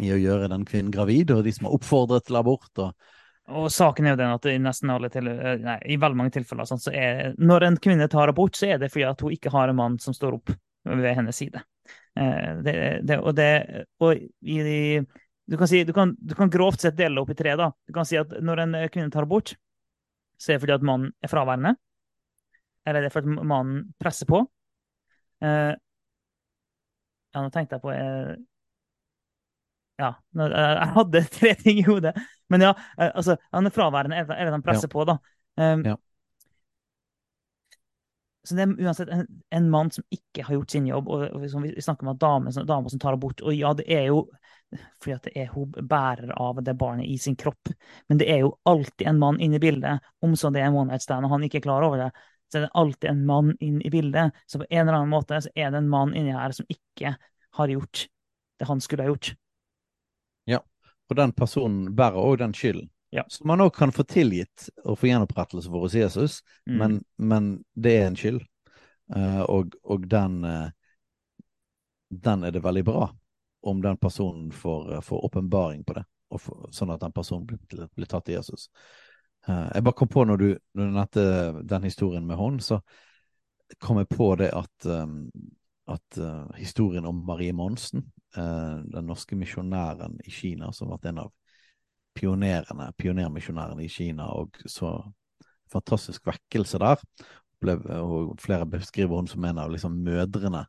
i 0.00 0.12
å 0.14 0.18
gjøre 0.20 0.50
den 0.52 0.66
kvinnen 0.68 0.92
gravid, 0.94 1.32
og 1.34 1.44
de 1.44 1.52
som 1.54 1.68
har 1.68 1.76
oppfordret 1.76 2.26
til 2.28 2.38
abort. 2.40 2.70
Og, 2.82 3.08
Og 3.50 3.68
saken 3.72 4.06
er 4.06 4.14
jo 4.14 4.20
den 4.20 4.34
at 4.34 4.46
i 4.46 5.08
til, 5.12 5.28
eh, 5.28 5.56
nei, 5.64 5.78
i 5.86 5.96
veldig 6.00 6.16
mange 6.18 6.34
tilfeller 6.36 6.68
sånn, 6.68 6.82
så 6.82 6.92
er 6.94 7.34
når 7.38 7.66
en 7.66 7.76
kvinne 7.76 8.08
tar 8.08 8.28
abort, 8.32 8.56
så 8.56 8.72
er 8.74 8.78
det 8.78 8.92
fordi 8.92 9.08
at 9.08 9.20
hun 9.20 9.32
ikke 9.34 9.50
har 9.50 9.68
en 9.68 9.76
mann 9.76 9.98
som 9.98 10.14
står 10.14 10.38
opp 10.38 10.54
ved 10.84 11.14
hennes 11.14 11.36
side. 11.36 11.62
Eh, 12.16 12.62
Det, 12.64 12.76
det, 13.06 13.18
og 13.18 13.34
det, 13.36 13.86
og 14.00 14.16
i 14.42 15.00
du, 15.50 15.56
kan 15.58 15.66
si, 15.68 15.82
du, 15.84 15.92
kan, 15.92 16.14
du 16.18 16.34
kan 16.38 16.50
grovt 16.50 16.80
sett 16.80 16.96
dele 16.96 17.16
det 17.16 17.22
opp 17.24 17.30
i 17.30 17.34
tre. 17.34 17.56
da. 17.58 17.72
Du 17.86 17.92
kan 17.92 18.06
si 18.06 18.16
at 18.16 18.30
når 18.40 18.64
en 18.64 18.76
kvinne 18.88 19.10
tar 19.10 19.26
abort, 19.26 19.56
så 20.38 20.52
er 20.52 20.56
det 20.56 20.62
fordi 20.62 20.76
at 20.78 20.86
mannen 20.86 21.12
er 21.20 21.28
fraværende. 21.32 21.74
Eller 22.86 23.02
det 23.02 23.10
er 23.10 23.14
fordi 23.16 23.34
mannen 23.42 23.88
presser 24.00 24.30
på. 24.30 24.44
Eh, 25.42 25.74
Ja, 27.30 27.44
nå 27.44 27.50
tenkte 27.54 27.76
jeg 27.76 27.82
på 27.84 27.92
eh, 27.94 28.32
Ja, 30.00 30.12
eh, 30.40 30.54
jeg 30.54 30.92
hadde 30.96 31.24
tre 31.38 31.54
ting 31.62 31.80
i 31.82 31.86
hodet. 31.86 32.14
Men 32.52 32.66
ja, 32.68 32.74
eh, 32.98 33.10
altså, 33.10 33.36
han 33.52 33.68
er 33.68 33.74
fraværende, 33.74 34.22
eller 34.24 34.50
det 34.50 34.56
han 34.58 34.64
presser 34.66 34.92
på, 34.92 35.04
da. 35.08 35.18
Um, 35.60 35.84
Ja. 35.86 35.98
Så 38.40 38.56
det 38.56 38.64
er 38.64 38.86
uansett 38.86 39.10
en, 39.12 39.26
en 39.52 39.66
mann 39.70 39.90
som 39.92 40.04
ikke 40.08 40.46
har 40.46 40.56
gjort 40.56 40.72
sin 40.72 40.86
jobb, 40.88 41.10
og, 41.12 41.26
og 41.28 41.42
liksom, 41.42 41.64
vi, 41.66 41.74
vi 41.76 41.82
snakker 41.84 42.06
om 42.06 42.14
at 42.14 42.22
damer 42.22 42.54
som, 42.56 42.64
damer 42.66 42.88
som 42.88 43.02
tar 43.02 43.18
abort, 43.18 43.42
og 43.44 43.52
ja, 43.52 43.74
det 43.76 43.84
er 43.92 44.06
jo 44.08 44.22
fordi 45.02 45.12
at 45.16 45.26
det 45.26 45.32
er 45.42 45.50
hun 45.50 45.74
bærer 45.74 46.30
av 46.38 46.60
det 46.64 46.76
barnet 46.78 47.10
i 47.10 47.18
sin 47.20 47.36
kropp, 47.36 47.72
men 48.08 48.20
det 48.20 48.30
er 48.30 48.44
jo 48.44 48.54
alltid 48.70 49.10
en 49.10 49.18
mann 49.20 49.40
inne 49.42 49.58
i 49.58 49.62
bildet, 49.62 50.06
om 50.24 50.36
så 50.38 50.48
det 50.54 50.62
er 50.62 50.70
en 50.70 50.78
one 50.78 50.92
night 50.92 51.04
stand 51.04 51.26
og 51.26 51.34
han 51.34 51.44
ikke 51.44 51.58
er 51.60 51.66
klar 51.66 51.84
over 51.84 52.00
det, 52.00 52.10
så 52.50 52.58
er 52.58 52.66
det 52.66 52.74
alltid 52.82 53.10
en 53.10 53.26
mann 53.26 53.52
inn 53.62 53.78
i 53.82 53.90
bildet. 53.90 54.32
Så 54.46 54.58
på 54.58 54.66
en 54.70 54.80
eller 54.82 54.98
annen 54.98 55.12
måte 55.12 55.38
så 55.42 55.50
er 55.54 55.70
det 55.70 55.78
en 55.78 55.90
mann 55.90 56.14
inni 56.18 56.34
her 56.34 56.54
som 56.54 56.66
ikke 56.70 57.14
har 57.58 57.70
gjort 57.70 58.06
det 58.58 58.66
han 58.68 58.82
skulle 58.82 59.06
ha 59.06 59.12
gjort. 59.12 59.34
Og 61.10 61.18
den 61.18 61.32
personen 61.36 61.90
bærer 61.96 62.18
òg 62.18 62.38
den 62.38 62.54
skylden. 62.54 62.90
Ja. 63.10 63.24
Som 63.28 63.50
man 63.50 63.60
òg 63.64 63.72
kan 63.74 63.92
få 63.92 64.04
tilgitt 64.06 64.68
og 64.84 64.98
få 65.00 65.08
gjenopprettelse 65.10 65.70
for 65.70 65.86
hos 65.86 65.94
Jesus, 65.98 66.42
Mm. 66.68 66.78
men, 66.78 67.04
men 67.18 67.64
det 67.74 67.96
er 67.98 68.06
en 68.06 68.16
skyld. 68.16 68.42
Uh, 69.10 69.42
og 69.50 69.74
og 69.82 70.04
den, 70.10 70.44
uh, 70.44 70.70
den 72.10 72.44
er 72.44 72.50
det 72.50 72.62
veldig 72.62 72.84
bra 72.84 73.08
om 73.62 73.82
den 73.82 73.96
personen 73.96 74.52
får, 74.52 74.94
eh, 74.94 75.00
får 75.00 75.24
åpenbaring 75.24 75.84
på 75.84 75.94
det, 75.94 76.04
får, 76.38 76.70
sånn 76.72 76.90
at 76.90 77.00
den 77.00 77.12
personen 77.12 77.46
blir, 77.46 77.88
blir 77.94 78.06
tatt 78.06 78.24
til 78.24 78.38
Jesus. 78.38 78.70
Uh, 79.48 79.68
jeg 79.74 79.84
bare 79.84 79.96
kom 79.98 80.08
på 80.08 80.24
når 80.24 80.36
du, 80.36 80.48
når 80.74 80.86
du 80.86 80.94
nevnte 80.94 81.62
den 81.68 81.82
historien 81.82 82.26
med 82.26 82.36
hånd, 82.36 82.62
så 82.62 82.80
kom 83.78 83.98
jeg 83.98 84.08
på 84.08 84.34
det 84.36 84.50
at, 84.54 84.86
um, 84.86 85.30
at 85.88 86.18
uh, 86.18 86.46
historien 86.56 87.04
om 87.04 87.20
Marie 87.26 87.52
Monsen, 87.52 88.06
den 88.34 89.06
norske 89.08 89.36
misjonæren 89.36 90.18
i 90.22 90.30
Kina, 90.30 90.70
som 90.72 90.88
har 90.88 90.98
vært 90.98 91.10
en 91.10 91.22
av 91.24 91.32
pionerene, 92.14 92.90
pionermisjonærene 92.98 93.84
i 93.84 93.90
Kina, 93.90 94.28
og 94.34 94.58
så 94.70 94.92
fantastisk 95.72 96.26
vekkelse 96.28 96.80
der. 96.82 97.02
Ble, 97.60 97.76
og 98.00 98.36
flere 98.40 98.68
beskriver 98.68 99.20
hun 99.20 99.28
som 99.30 99.44
en 99.44 99.60
av 99.60 99.72
liksom, 99.72 99.98
mødrene 100.04 100.64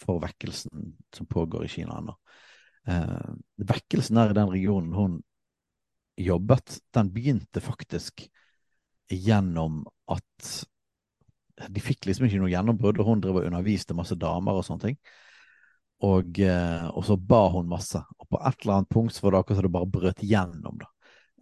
for 0.00 0.20
vekkelsen 0.22 0.94
som 1.14 1.30
pågår 1.30 1.64
i 1.66 1.72
Kina 1.72 1.98
ennå. 2.00 2.16
Eh, 2.90 3.30
vekkelsen 3.64 4.18
der 4.20 4.34
i 4.34 4.36
den 4.36 4.52
regionen 4.52 4.92
hun 4.94 5.18
jobbet, 6.20 6.78
den 6.94 7.10
begynte 7.14 7.62
faktisk 7.64 8.26
gjennom 9.10 9.82
at 10.10 10.50
de 11.70 11.82
fikk 11.82 12.08
liksom 12.08 12.26
ikke 12.26 12.40
noe 12.42 12.50
gjennombrudd, 12.52 12.98
og 13.00 13.08
hun 13.08 13.22
drev 13.22 13.40
og 13.40 13.48
underviste 13.48 13.96
masse 13.96 14.16
damer 14.18 14.58
og 14.58 14.66
sånne 14.66 14.88
ting. 14.88 14.98
Og, 16.02 16.38
eh, 16.38 16.86
og 16.88 17.04
så 17.06 17.16
ba 17.16 17.48
hun 17.48 17.68
masse. 17.68 18.00
Og 18.18 18.28
på 18.28 18.40
et 18.40 18.62
eller 18.62 18.78
annet 18.78 18.88
punkt 18.88 19.14
så 19.14 19.24
var 19.24 19.32
det 19.32 19.42
akkurat 19.42 19.60
som 19.60 19.66
det 19.68 19.76
bare 19.76 19.90
brøt 19.90 20.24
gjennom, 20.24 20.80
da. 20.80 20.90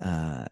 Eh, 0.05 0.47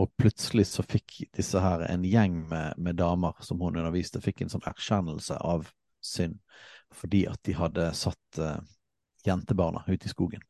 og 0.00 0.14
plutselig 0.16 0.66
så 0.70 0.82
fikk 0.82 1.18
disse 1.36 1.60
her, 1.60 1.84
en 1.86 2.04
gjeng 2.08 2.40
med, 2.48 2.78
med 2.78 2.96
damer 2.96 3.36
som 3.44 3.60
hun 3.60 3.76
underviste, 3.76 4.22
fikk 4.24 4.42
en 4.42 4.52
sånn 4.52 4.64
erkjennelse 4.66 5.36
av 5.36 5.68
synd. 6.02 6.40
Fordi 6.92 7.26
at 7.30 7.40
de 7.46 7.56
hadde 7.56 7.90
satt 7.96 8.40
eh, 8.40 8.58
jentebarna 9.24 9.84
ute 9.86 10.08
i 10.08 10.12
skogen. 10.12 10.42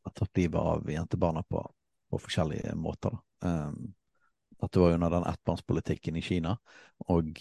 Hadde 0.00 0.14
tatt 0.20 0.38
livet 0.38 0.60
av 0.60 0.90
jentebarna 0.90 1.42
på, 1.48 1.64
på 2.10 2.20
forskjellige 2.20 2.76
måter, 2.78 3.16
da. 3.16 3.24
At 4.60 4.68
dette 4.68 4.80
var 4.82 4.92
under 4.92 5.12
den 5.14 5.24
ettbarnspolitikken 5.24 6.18
i 6.20 6.22
Kina, 6.22 6.58
og 7.08 7.38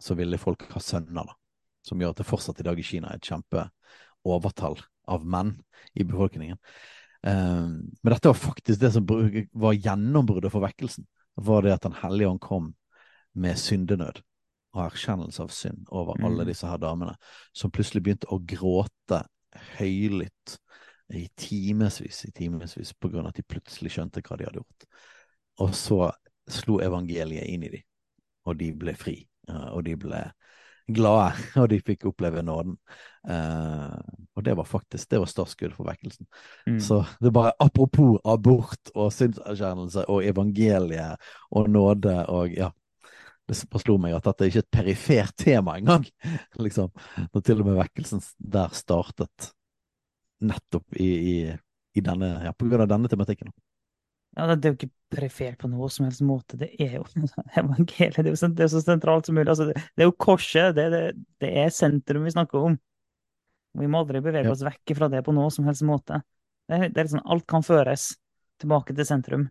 så 0.00 0.16
ville 0.16 0.40
folk 0.40 0.64
ha 0.72 0.80
sønner, 0.80 1.28
da. 1.28 1.36
Som 1.82 2.00
gjør 2.00 2.14
at 2.14 2.22
det 2.22 2.28
fortsatt 2.28 2.60
i 2.62 2.66
dag 2.66 2.78
i 2.78 2.86
Kina 2.86 3.10
er 3.10 3.20
et 3.20 3.28
kjempeovertall 3.30 4.78
av 5.10 5.24
menn 5.26 5.56
i 5.98 6.06
befolkningen. 6.06 6.60
Um, 7.22 7.90
men 8.02 8.12
dette 8.12 8.30
var 8.30 8.38
faktisk 8.38 8.80
det 8.82 8.92
som 8.94 9.06
var 9.06 9.78
gjennombruddet 9.78 10.52
for 10.52 10.64
vekkelsen. 10.64 11.06
Var 11.42 11.62
det 11.62 11.74
at 11.74 11.86
Den 11.86 11.98
hellige 12.02 12.28
ånd 12.28 12.42
kom 12.42 12.74
med 13.34 13.58
syndenød 13.58 14.22
og 14.72 14.86
erkjennelse 14.86 15.42
av 15.44 15.52
synd 15.52 15.86
over 15.90 16.16
Mm. 16.18 16.24
alle 16.26 16.44
disse 16.48 16.66
her 16.66 16.78
damene, 16.78 17.16
som 17.52 17.70
plutselig 17.70 18.02
begynte 18.02 18.30
å 18.32 18.40
gråte 18.40 19.22
høylytt 19.78 20.58
i 21.12 21.28
timevis, 21.36 22.24
i 22.24 22.32
timevis, 22.32 22.92
på 22.94 23.10
grunn 23.10 23.26
av 23.26 23.32
at 23.34 23.36
de 23.36 23.42
plutselig 23.42 23.92
skjønte 23.92 24.22
hva 24.22 24.38
de 24.38 24.44
hadde 24.44 24.62
gjort. 24.62 24.86
Og 25.60 25.74
så 25.76 26.12
slo 26.48 26.80
evangeliet 26.80 27.48
inn 27.48 27.62
i 27.64 27.68
dem, 27.68 27.82
og 28.46 28.56
de 28.58 28.72
ble 28.72 28.94
fri, 28.94 29.28
eh, 29.48 29.68
og 29.72 29.84
de 29.84 29.96
ble 29.96 30.22
glade, 30.86 31.32
og 31.60 31.68
de 31.70 31.78
fikk 31.84 32.06
oppleve 32.10 32.42
nåden. 32.46 32.76
Eh, 33.28 33.96
og 34.34 34.44
det 34.44 34.56
var 34.58 34.68
faktisk 34.68 35.10
det 35.10 35.20
var 35.22 35.30
startskuddet 35.30 35.76
for 35.76 35.88
vekkelsen. 35.88 36.26
Mm. 36.66 36.78
Så 36.82 37.02
det 37.20 37.30
er 37.30 37.38
bare 37.38 37.56
apropos 37.62 38.20
abort 38.24 38.92
og 38.94 39.12
synserkjennelse 39.14 40.06
og 40.10 40.24
evangeliet 40.26 41.32
og 41.50 41.70
nåde 41.70 42.16
og 42.28 42.54
ja. 42.56 42.72
Det 43.42 43.56
slo 43.58 43.96
meg 43.98 44.14
at 44.14 44.24
dette 44.24 44.44
er 44.44 44.52
ikke 44.52 44.60
et 44.62 44.74
perifert 44.76 45.34
tema 45.36 45.74
engang. 45.76 46.04
liksom. 46.64 46.92
Når 47.34 47.42
til 47.42 47.60
og 47.60 47.66
med 47.66 47.80
vekkelsen 47.80 48.22
der 48.38 48.70
startet 48.72 49.50
nettopp 50.42 50.96
i, 50.96 51.08
i, 51.10 51.34
i 51.98 52.04
denne, 52.06 52.30
ja, 52.46 52.52
på 52.54 52.70
grunn 52.70 52.84
av 52.86 52.90
denne 52.94 53.10
tematikken. 53.10 53.50
Ja, 54.36 54.46
det 54.56 54.64
er 54.64 54.72
jo 54.72 54.78
ikke 54.78 54.92
perifert 55.12 55.58
på 55.60 55.68
noe 55.68 55.88
som 55.92 56.06
helst 56.06 56.22
måte. 56.24 56.56
Det 56.60 56.70
er 56.80 56.96
jo 56.96 57.04
evangeliet. 57.60 58.16
Det 58.16 58.30
er 58.30 58.32
jo 58.32 58.40
så, 58.40 58.48
det 58.48 58.64
er 58.66 58.72
så 58.72 58.80
sentralt 58.84 59.28
som 59.28 59.36
mulig. 59.36 59.50
Altså, 59.52 59.68
det, 59.68 59.76
det 59.92 60.04
er 60.04 60.08
jo 60.08 60.16
korset. 60.24 60.72
Det, 60.78 60.88
det, 60.94 61.02
det 61.44 61.52
er 61.64 61.74
sentrum 61.74 62.24
vi 62.24 62.34
snakker 62.34 62.68
om. 62.70 62.78
Vi 63.80 63.88
må 63.88 64.02
aldri 64.02 64.20
bevege 64.24 64.52
oss 64.52 64.64
vekk 64.64 64.94
fra 64.96 65.08
det 65.12 65.22
på 65.24 65.32
noe 65.36 65.52
som 65.52 65.68
helst 65.68 65.84
måte. 65.88 66.20
Det 66.68 66.78
er, 66.78 66.88
det 66.88 67.00
er 67.02 67.08
liksom, 67.08 67.24
alt 67.34 67.46
kan 67.48 67.64
føres 67.66 68.12
tilbake 68.62 68.96
til 68.96 69.08
sentrum. 69.08 69.48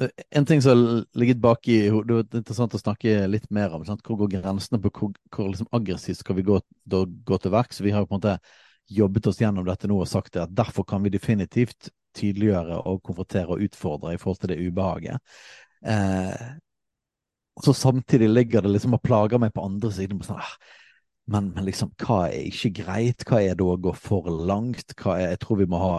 Eh, 0.00 0.08
En 0.30 0.46
ting 0.46 0.62
som 0.62 0.70
har 0.78 1.04
ligget 1.18 1.40
bak 1.40 1.68
i 1.68 1.88
hodet, 1.88 2.30
Det 2.30 2.38
er 2.38 2.44
interessant 2.44 2.74
å 2.74 2.78
snakke 2.80 3.26
litt 3.28 3.50
mer 3.50 3.74
om. 3.74 3.84
Sant? 3.84 4.02
Hvor 4.04 4.16
går 4.22 4.36
grensene 4.38 4.80
på 4.80 4.92
hvor, 4.92 5.12
hvor 5.30 5.50
liksom 5.50 5.68
aggressivt 5.72 6.22
skal 6.22 6.36
vi 6.36 6.46
gå, 6.46 6.60
gå 6.86 7.38
til 7.42 7.50
verks? 7.52 7.80
Vi 7.80 7.90
har 7.90 8.04
jo 8.04 8.06
på 8.06 8.14
en 8.16 8.20
måte 8.20 8.38
jobbet 8.86 9.26
oss 9.26 9.40
gjennom 9.40 9.66
dette 9.66 9.88
nå 9.90 9.98
og 9.98 10.08
sagt 10.08 10.34
det 10.36 10.44
at 10.44 10.54
derfor 10.54 10.86
kan 10.86 11.02
vi 11.02 11.10
definitivt 11.10 11.90
tydeliggjøre 12.16 12.80
og 12.88 13.02
konfrontere 13.06 13.56
og 13.56 13.66
utfordre 13.66 14.14
i 14.14 14.20
forhold 14.22 14.40
til 14.42 14.52
det 14.52 14.58
ubehaget. 14.64 15.36
Eh, 15.86 16.48
så 17.64 17.72
samtidig 17.72 18.28
ligger 18.30 18.64
det 18.64 18.74
liksom 18.74 18.96
og 18.98 19.04
plager 19.04 19.40
meg 19.40 19.54
på 19.56 19.64
andre 19.64 19.92
siden. 19.92 20.18
på 20.20 20.28
Sånn, 20.28 20.42
ah, 20.42 20.56
men, 21.32 21.52
men 21.54 21.64
liksom, 21.68 21.94
hva 22.02 22.26
er 22.28 22.50
ikke 22.50 22.82
greit? 22.82 23.24
Hva 23.28 23.40
er 23.42 23.56
det 23.56 23.64
å 23.64 23.78
gå 23.80 23.94
for 23.96 24.28
langt? 24.28 24.92
Er, 24.98 25.30
jeg 25.30 25.40
tror 25.42 25.62
vi 25.62 25.70
må 25.70 25.80
ha 25.80 25.94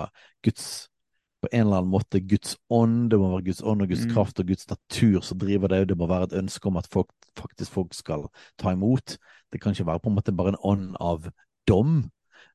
Guds 0.45 0.86
på 0.86 0.95
på 1.38 1.55
en 1.55 1.68
eller 1.68 1.78
annen 1.82 1.91
måte 1.91 2.20
Guds 2.20 2.55
ånd, 2.74 3.11
det 3.11 3.20
må 3.20 3.30
være 3.32 3.45
Guds 3.45 3.61
ånd 3.61 3.82
og 3.82 3.89
Guds 3.91 4.05
Mm. 4.05 4.13
kraft 4.13 4.39
og 4.39 4.47
Guds 4.47 4.68
natur 4.70 5.22
som 5.22 5.38
driver 5.38 5.68
det, 5.68 5.89
det 5.89 5.97
må 5.97 6.07
være 6.07 6.24
et 6.24 6.34
ønske 6.34 6.65
om 6.68 6.78
at 6.78 6.88
folk, 6.88 7.09
faktisk 7.38 7.72
folk 7.72 7.93
skal 7.93 8.28
ta 8.57 8.72
imot. 8.72 9.18
Det 9.51 9.61
kan 9.61 9.72
ikke 9.72 9.86
være 9.86 9.99
på 9.99 10.09
en 10.09 10.15
måte 10.15 10.36
bare 10.36 10.49
en 10.49 10.63
ånd 10.63 10.95
av 10.99 11.30
dom. 11.68 12.09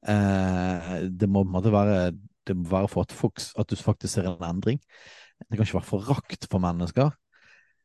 Eh, 0.09 1.09
det 1.09 1.29
må 1.29 1.45
på 1.45 1.49
en 1.49 1.53
måte 1.53 1.73
være, 1.73 2.13
det 2.47 2.57
må 2.59 2.68
være 2.70 2.90
for 2.90 3.07
at, 3.07 3.12
folk, 3.14 3.43
at 3.59 3.70
du 3.70 3.76
faktisk 3.76 4.14
ser 4.14 4.28
en 4.30 4.45
endring. 4.47 4.80
Det 5.43 5.57
kan 5.57 5.66
ikke 5.66 5.80
være 5.80 5.90
forakt 5.90 6.47
for 6.51 6.62
mennesker. 6.62 7.11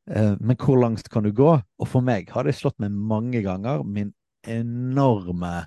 Eh, 0.10 0.36
men 0.40 0.58
hvor 0.58 0.80
langt 0.82 1.10
kan 1.10 1.26
du 1.26 1.32
gå? 1.36 1.56
Og 1.80 1.88
for 1.88 2.06
meg 2.06 2.30
har 2.34 2.48
det 2.48 2.56
slått 2.58 2.80
meg 2.80 2.92
mange 2.92 3.42
ganger 3.46 3.84
min 3.84 4.14
enorme 4.48 5.66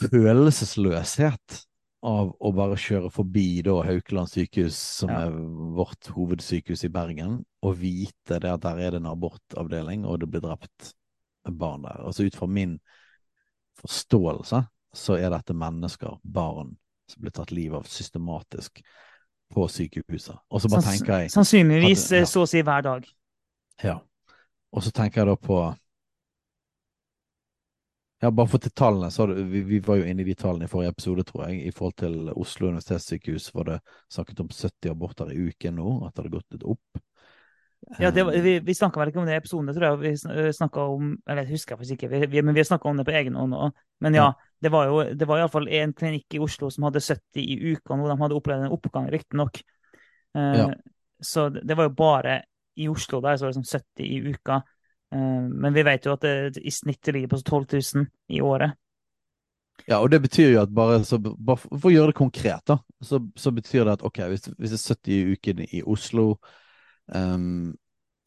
følelsesløshet 0.00 1.60
av 2.02 2.32
å 2.42 2.50
bare 2.56 2.78
kjøre 2.80 3.12
forbi 3.14 3.62
da 3.62 3.76
Haukeland 3.86 4.30
sykehus, 4.32 4.74
som 4.74 5.10
Ja. 5.10 5.26
er 5.26 5.30
vårt 5.76 6.08
hovedsykehus 6.10 6.84
i 6.84 6.88
Bergen, 6.88 7.44
og 7.62 7.76
vite 7.78 8.40
det 8.40 8.50
at 8.50 8.60
der 8.64 8.78
er 8.78 8.90
det 8.90 9.00
en 9.02 9.12
abortavdeling, 9.12 10.04
og 10.04 10.18
det 10.20 10.30
blir 10.30 10.40
drept 10.42 10.94
barn 11.46 11.82
der. 11.82 12.02
Altså 12.02 12.26
ut 12.26 12.34
fra 12.34 12.46
min 12.46 12.80
forståelse 13.78 14.66
så 14.94 15.16
er 15.16 15.30
dette 15.30 15.54
mennesker, 15.54 16.18
barn, 16.24 16.76
som 17.12 17.22
blir 17.24 17.34
tatt 17.36 17.52
livet 17.54 17.76
av 17.78 17.88
systematisk 17.88 18.82
på 19.52 19.66
sykehuset. 19.68 20.36
Og 20.50 20.60
så 20.64 20.68
bare 20.72 20.82
Sanns- 20.82 20.98
tenker 21.02 21.18
jeg 21.22 21.30
Sannsynligvis 21.34 22.06
at, 22.08 22.16
ja. 22.16 22.22
eh, 22.24 22.30
så 22.30 22.42
å 22.46 22.48
si 22.48 22.62
hver 22.64 22.82
dag. 22.88 23.06
Ja. 23.84 23.98
Og 24.72 24.82
så 24.86 24.90
tenker 24.96 25.22
jeg 25.22 25.28
da 25.32 25.36
på 25.36 25.60
Ja, 28.22 28.30
bare 28.30 28.46
for 28.46 28.62
til 28.62 28.70
tallene, 28.78 29.08
så 29.10 29.24
det, 29.26 29.42
vi, 29.50 29.60
vi 29.66 29.78
var 29.82 29.96
jo 29.98 30.04
inne 30.06 30.22
i 30.22 30.26
de 30.28 30.34
tallene 30.38 30.68
i 30.68 30.70
forrige 30.70 30.92
episode, 30.94 31.24
tror 31.26 31.48
jeg. 31.48 31.64
I 31.66 31.72
forhold 31.74 31.96
til 31.98 32.28
Oslo 32.38 32.68
universitetssykehus 32.70 33.48
var 33.56 33.66
det 33.66 33.78
snakket 34.14 34.42
om 34.44 34.50
70 34.54 34.92
aborter 34.92 35.32
i 35.34 35.40
uken 35.48 35.74
nå, 35.80 35.94
at 36.06 36.14
det 36.14 36.22
hadde 36.22 36.36
gått 36.36 36.54
litt 36.54 36.62
opp. 36.70 37.00
Ja, 37.98 38.12
det, 38.14 38.22
var- 38.28 38.32
Eh, 38.38 38.42
vi 38.44 38.52
vi 38.60 38.74
snakka 38.78 39.00
vel 39.00 39.08
ikke 39.10 39.18
om 39.18 39.26
det 39.26 39.34
i 39.34 39.40
episoden, 39.42 39.74
tror 39.74 39.88
jeg. 39.88 39.98
Vi 39.98 40.52
snakka 40.54 40.80
om 40.86 41.16
Eller 41.26 41.42
jeg 41.42 41.50
husker 41.56 41.76
faktisk 41.76 41.98
ikke, 41.98 42.10
vi, 42.12 42.26
vi, 42.30 42.42
men 42.42 42.54
vi 42.54 42.60
har 42.62 42.70
snakka 42.70 42.88
om 42.88 42.96
det 42.96 43.04
på 43.08 43.10
egen 43.18 43.34
hånd 43.34 43.54
òg. 43.58 43.72
Men 44.00 44.14
Ja. 44.14 44.32
Det 44.62 44.70
var 44.70 44.88
jo 44.88 45.02
det 45.18 45.26
var 45.26 45.40
iallfall 45.42 45.66
en 45.68 45.92
klinikk 45.96 46.36
i 46.36 46.40
Oslo 46.42 46.70
som 46.70 46.86
hadde 46.86 47.02
70 47.02 47.42
i 47.42 47.72
uka 47.74 47.96
nå. 47.98 48.06
De 48.10 48.18
hadde 48.20 48.36
opplevd 48.38 48.66
en 48.68 48.76
oppgang, 48.76 49.10
riktignok. 49.12 49.62
Uh, 50.36 50.56
Ja. 50.58 50.68
Så 51.22 51.48
det, 51.54 51.76
var 51.78 51.86
jo 51.86 51.94
bare 51.94 52.40
i 52.74 52.88
Oslo 52.90 53.20
der 53.22 53.36
så 53.38 53.44
var 53.44 53.52
det 53.52 53.60
sånn 53.60 53.80
70 53.96 54.06
i 54.10 54.16
uka. 54.32 54.56
Eh, 55.14 55.42
men 55.48 55.74
vi 55.74 55.84
vet 55.86 56.06
jo 56.08 56.16
at 56.16 56.24
det 56.24 56.58
i 56.58 56.72
snitt 56.74 57.06
ligger 57.14 57.30
på 57.30 57.38
12 57.38 57.66
000 57.94 58.06
i 58.34 58.40
året. 58.42 58.74
Ja, 59.86 60.00
og 60.00 60.10
det 60.10 60.18
betyr 60.24 60.50
jo 60.52 60.62
at 60.62 60.72
bare, 60.74 61.00
så, 61.06 61.20
bare 61.22 61.60
for 61.62 61.88
å 61.90 61.92
gjøre 61.92 62.10
det 62.10 62.18
konkret, 62.18 62.64
da, 62.68 62.76
så, 63.02 63.20
så 63.38 63.52
betyr 63.54 63.86
det 63.86 63.94
at 63.96 64.04
ok, 64.06 64.18
hvis, 64.32 64.50
hvis 64.58 64.74
det 64.74 64.80
er 64.80 64.96
70 64.96 65.14
i 65.14 65.36
uken 65.36 65.62
i 65.64 65.82
Oslo 65.94 66.26
um, 67.14 67.72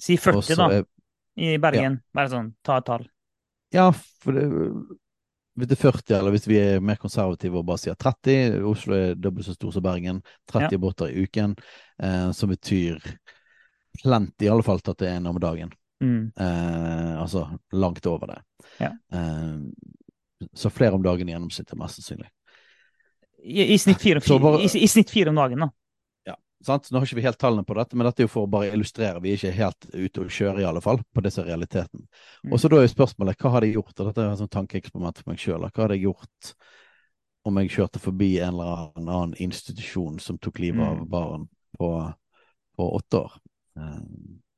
Si 0.01 0.17
40, 0.19 0.55
da, 0.55 0.69
er- 0.79 0.87
i 1.35 1.57
Bergen. 1.59 1.99
Bare 2.15 2.31
sånn, 2.31 2.53
ta 2.63 2.79
et 2.79 2.87
tall. 2.87 3.05
Ja, 3.75 3.89
for 4.23 4.35
det, 4.35 4.47
hvis 5.55 5.69
det 5.71 5.77
er 5.77 5.81
40, 5.91 6.17
eller 6.17 6.33
hvis 6.35 6.47
vi 6.49 6.57
er 6.59 6.81
mer 6.83 6.97
konservative 6.99 7.59
og 7.61 7.65
bare 7.69 7.79
sier 7.79 7.95
30, 7.95 8.57
Oslo 8.67 8.95
er 8.97 9.15
dobbelt 9.15 9.47
så 9.47 9.55
stor 9.55 9.71
som 9.71 9.83
Bergen, 9.85 10.21
30 10.51 10.75
Ja. 10.75 10.81
båter 10.81 11.11
i 11.11 11.23
uken, 11.23 11.55
eh, 12.03 12.31
som 12.35 12.49
betyr 12.51 12.99
plenty, 14.01 14.45
i 14.45 14.49
alle 14.51 14.63
fall 14.63 14.79
til 14.83 14.91
at 14.91 14.97
det 14.99 15.07
er 15.09 15.17
en 15.21 15.27
om 15.31 15.39
dagen. 15.39 15.71
Mm. 16.03 16.31
Eh, 16.37 17.21
altså 17.21 17.45
langt 17.71 18.05
over 18.05 18.27
det. 18.27 18.41
Ja. 18.79 18.91
Eh, 19.13 19.59
så 20.53 20.69
flere 20.69 20.93
om 20.93 21.03
dagen 21.03 21.29
i 21.29 21.31
gjennomsnitt 21.31 21.71
er 21.71 21.79
mest 21.79 22.01
sannsynlig. 22.01 22.27
I, 23.45 23.73
i 23.73 23.77
snitt 23.77 24.01
fire 25.13 25.29
om 25.29 25.35
dagen, 25.39 25.59
da. 25.59 25.69
Sant? 26.65 26.87
Nå 26.91 26.97
har 26.99 27.05
ikke 27.05 27.19
vi 27.19 27.25
helt 27.27 27.37
tallene 27.41 27.65
på 27.67 27.75
dette, 27.77 27.95
men 27.95 28.07
dette 28.07 28.23
er 28.23 28.25
jo 28.27 28.31
for 28.33 28.47
å 28.47 28.49
bare 28.49 28.71
illustrere. 28.73 29.21
Vi 29.21 29.31
er 29.31 29.37
ikke 29.37 29.51
helt 29.53 29.85
ute 29.93 30.23
å 30.23 30.29
kjøre, 30.31 30.61
i 30.63 30.65
alle 30.65 30.81
fall, 30.81 30.97
på 31.13 31.21
det 31.21 31.31
som 31.33 31.43
er 31.43 31.51
realiteten. 31.53 32.07
Mm. 32.43 32.53
Og 32.55 32.59
så 32.59 32.71
da 32.71 32.79
er 32.79 32.87
jo 32.87 32.93
spørsmålet 32.95 33.37
hva 33.37 33.51
hadde 33.53 33.69
jeg 33.69 33.77
gjort? 33.77 33.93
Og 33.99 34.09
dette 34.09 34.23
er 34.23 34.31
et 34.31 34.41
sånt 34.41 34.53
tankeeksperiment 34.55 35.21
for 35.21 35.29
meg 35.31 35.43
sjøl. 35.43 35.67
Hva 35.69 35.83
hadde 35.85 35.97
jeg 35.99 36.07
gjort 36.07 36.53
om 37.45 37.59
jeg 37.61 37.69
kjørte 37.75 38.01
forbi 38.01 38.31
en 38.41 38.55
eller 38.55 38.89
annen 38.97 39.35
institusjon 39.45 40.17
som 40.19 40.39
tok 40.41 40.59
livet 40.63 40.81
av 40.81 40.97
Mm. 40.97 41.09
barn 41.09 41.49
på, 41.77 41.89
på 42.77 42.89
åtte 42.97 43.21
år? 43.21 43.37
Eh, 43.77 44.01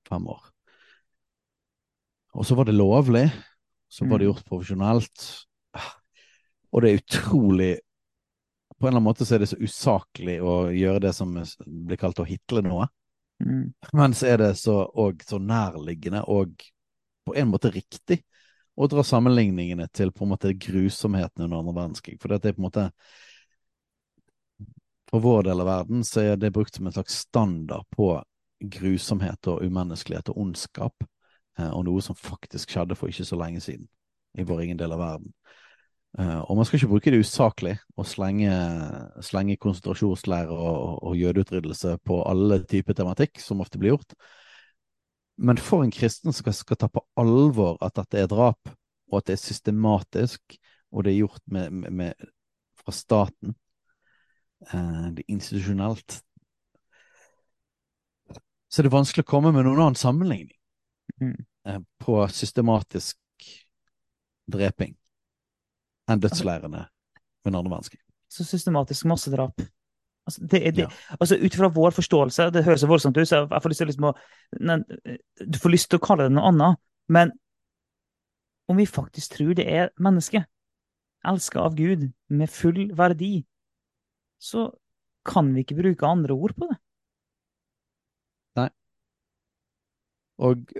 fem 0.07 0.27
år. 0.27 0.43
Og 2.37 2.45
så 2.45 2.55
var 2.55 2.65
det 2.65 2.75
lovlig. 2.77 3.31
Så 3.89 4.07
var 4.07 4.19
det 4.19 4.27
Mm. 4.27 4.33
gjort 4.33 4.45
profesjonelt. 4.45 5.45
Og 6.73 6.81
det 6.81 6.89
er 6.91 7.01
utrolig 7.01 7.79
På 8.77 8.85
en 8.85 8.91
eller 8.91 8.97
annen 8.97 9.07
måte 9.09 9.25
så 9.25 9.35
er 9.35 9.41
det 9.41 9.49
så 9.49 9.57
usaklig 9.57 10.37
å 10.43 10.69
gjøre 10.69 11.01
det 11.07 11.13
som 11.17 11.33
blir 11.65 11.97
kalt 11.97 12.19
å 12.21 12.27
hitle 12.27 12.61
noe. 12.65 12.87
Mm. 13.43 13.73
Men 13.93 14.13
så 14.17 14.27
er 14.31 14.41
det 14.41 14.51
så, 14.61 14.79
og 14.81 15.23
så 15.25 15.39
nærliggende 15.41 16.23
og 16.29 16.61
på 17.25 17.35
en 17.35 17.49
måte 17.51 17.71
riktig 17.73 18.21
å 18.77 18.87
dra 18.87 19.03
sammenligningene 19.03 19.87
til 19.93 20.13
på 20.13 20.25
en 20.25 20.33
måte 20.35 20.53
grusomheten 20.53 21.43
under 21.43 21.59
andre 21.59 21.73
verdenskrig. 21.73 22.19
For 22.21 22.29
det 22.29 22.37
er 22.45 22.57
på 22.57 22.61
en 22.61 22.69
måte 22.69 22.89
For 25.07 25.23
vår 25.23 25.45
del 25.47 25.61
av 25.63 25.69
verden 25.69 26.03
så 26.03 26.19
er 26.19 26.35
det 26.35 26.51
brukt 26.51 26.75
som 26.75 26.87
en 26.87 26.93
slags 26.93 27.15
standard 27.23 27.85
på 27.95 28.09
grusomhet 28.59 29.47
og 29.47 29.61
umenneskelighet 29.63 30.33
og 30.33 30.41
ondskap, 30.43 31.05
eh, 31.59 31.69
og 31.69 31.85
noe 31.87 32.01
som 32.03 32.17
faktisk 32.17 32.73
skjedde 32.73 32.97
for 32.99 33.07
ikke 33.07 33.25
så 33.25 33.37
lenge 33.39 33.61
siden 33.63 33.87
i 34.35 34.43
vår 34.43 34.65
egen 34.65 34.81
del 34.81 34.91
av 34.91 34.99
verden. 34.99 35.31
Eh, 36.17 36.39
og 36.39 36.57
man 36.57 36.65
skal 36.65 36.79
ikke 36.79 36.89
bruke 36.91 37.13
det 37.13 37.21
usaklig 37.21 37.75
og 37.97 38.07
slenge, 38.09 38.49
slenge 39.25 39.57
konsentrasjonsleirer 39.61 40.53
og, 40.53 40.97
og 41.05 41.17
jødeutryddelse 41.19 41.97
på 42.07 42.21
alle 42.25 42.63
typer 42.65 42.97
tematikk, 42.97 43.41
som 43.43 43.61
ofte 43.61 43.81
blir 43.81 43.95
gjort. 43.95 44.17
Men 45.37 45.61
for 45.61 45.85
en 45.85 45.93
kristen 45.93 46.33
som 46.33 46.41
skal, 46.41 46.57
skal 46.57 46.81
ta 46.81 46.89
på 46.89 47.03
alvor 47.21 47.77
at 47.85 47.99
dette 47.99 48.23
er 48.23 48.31
drap, 48.31 48.73
og 49.11 49.19
at 49.19 49.29
det 49.29 49.37
er 49.37 49.43
systematisk, 49.43 50.57
og 50.91 51.05
det 51.05 51.13
er 51.13 51.21
gjort 51.21 51.43
med, 51.53 51.71
med, 51.83 51.93
med, 52.01 52.29
fra 52.81 52.95
staten, 52.95 53.53
eh, 54.71 55.03
det 55.13 55.21
er 55.21 55.35
institusjonelt, 55.37 56.21
så 58.67 58.81
er 58.81 58.87
det 58.87 58.97
vanskelig 58.97 59.23
å 59.23 59.29
komme 59.29 59.53
med 59.55 59.63
noen 59.63 59.85
annen 59.85 59.99
sammenligning 59.99 60.51
Mm. 61.21 61.45
eh, 61.65 61.79
på 61.97 62.27
systematisk 62.27 63.17
dreping 64.45 64.95
enn 66.07 66.21
dødsleirene 66.23 66.85
under 67.45 67.59
andre 67.59 67.71
verdenskrig. 67.71 68.01
Så 68.31 68.45
systematisk 68.47 69.07
massedrap. 69.07 69.61
Altså, 70.27 70.41
det, 70.43 70.59
det, 70.75 70.83
Ja. 70.83 70.89
altså 71.19 71.37
Ut 71.39 71.55
fra 71.55 71.69
vår 71.71 71.91
forståelse, 71.95 72.49
det 72.51 72.65
høres 72.65 72.81
så 72.83 72.87
voldsomt 72.87 73.17
ut, 73.17 73.27
så 73.27 73.45
jeg 73.47 73.61
får 73.63 73.69
lyst 73.69 73.79
til 73.83 73.87
liksom 73.87 74.09
å 74.09 74.13
Du 75.47 75.59
får 75.59 75.71
lyst 75.71 75.89
til 75.89 75.99
å 75.99 76.03
kalle 76.03 76.27
det 76.27 76.35
noe 76.35 76.49
annet, 76.51 76.79
men 77.07 77.31
om 78.67 78.75
vi 78.75 78.85
faktisk 78.85 79.37
tror 79.37 79.53
det 79.55 79.63
er 79.71 79.93
mennesket, 79.97 80.43
elska 81.23 81.59
av 81.63 81.75
Gud, 81.75 82.11
med 82.27 82.49
full 82.51 82.91
verdi, 82.91 83.45
så 84.39 84.67
kan 85.25 85.53
vi 85.55 85.63
ikke 85.63 85.79
bruke 85.79 86.07
andre 86.07 86.35
ord 86.35 86.55
på 86.55 86.67
det. 86.67 86.77
Og, 90.37 90.73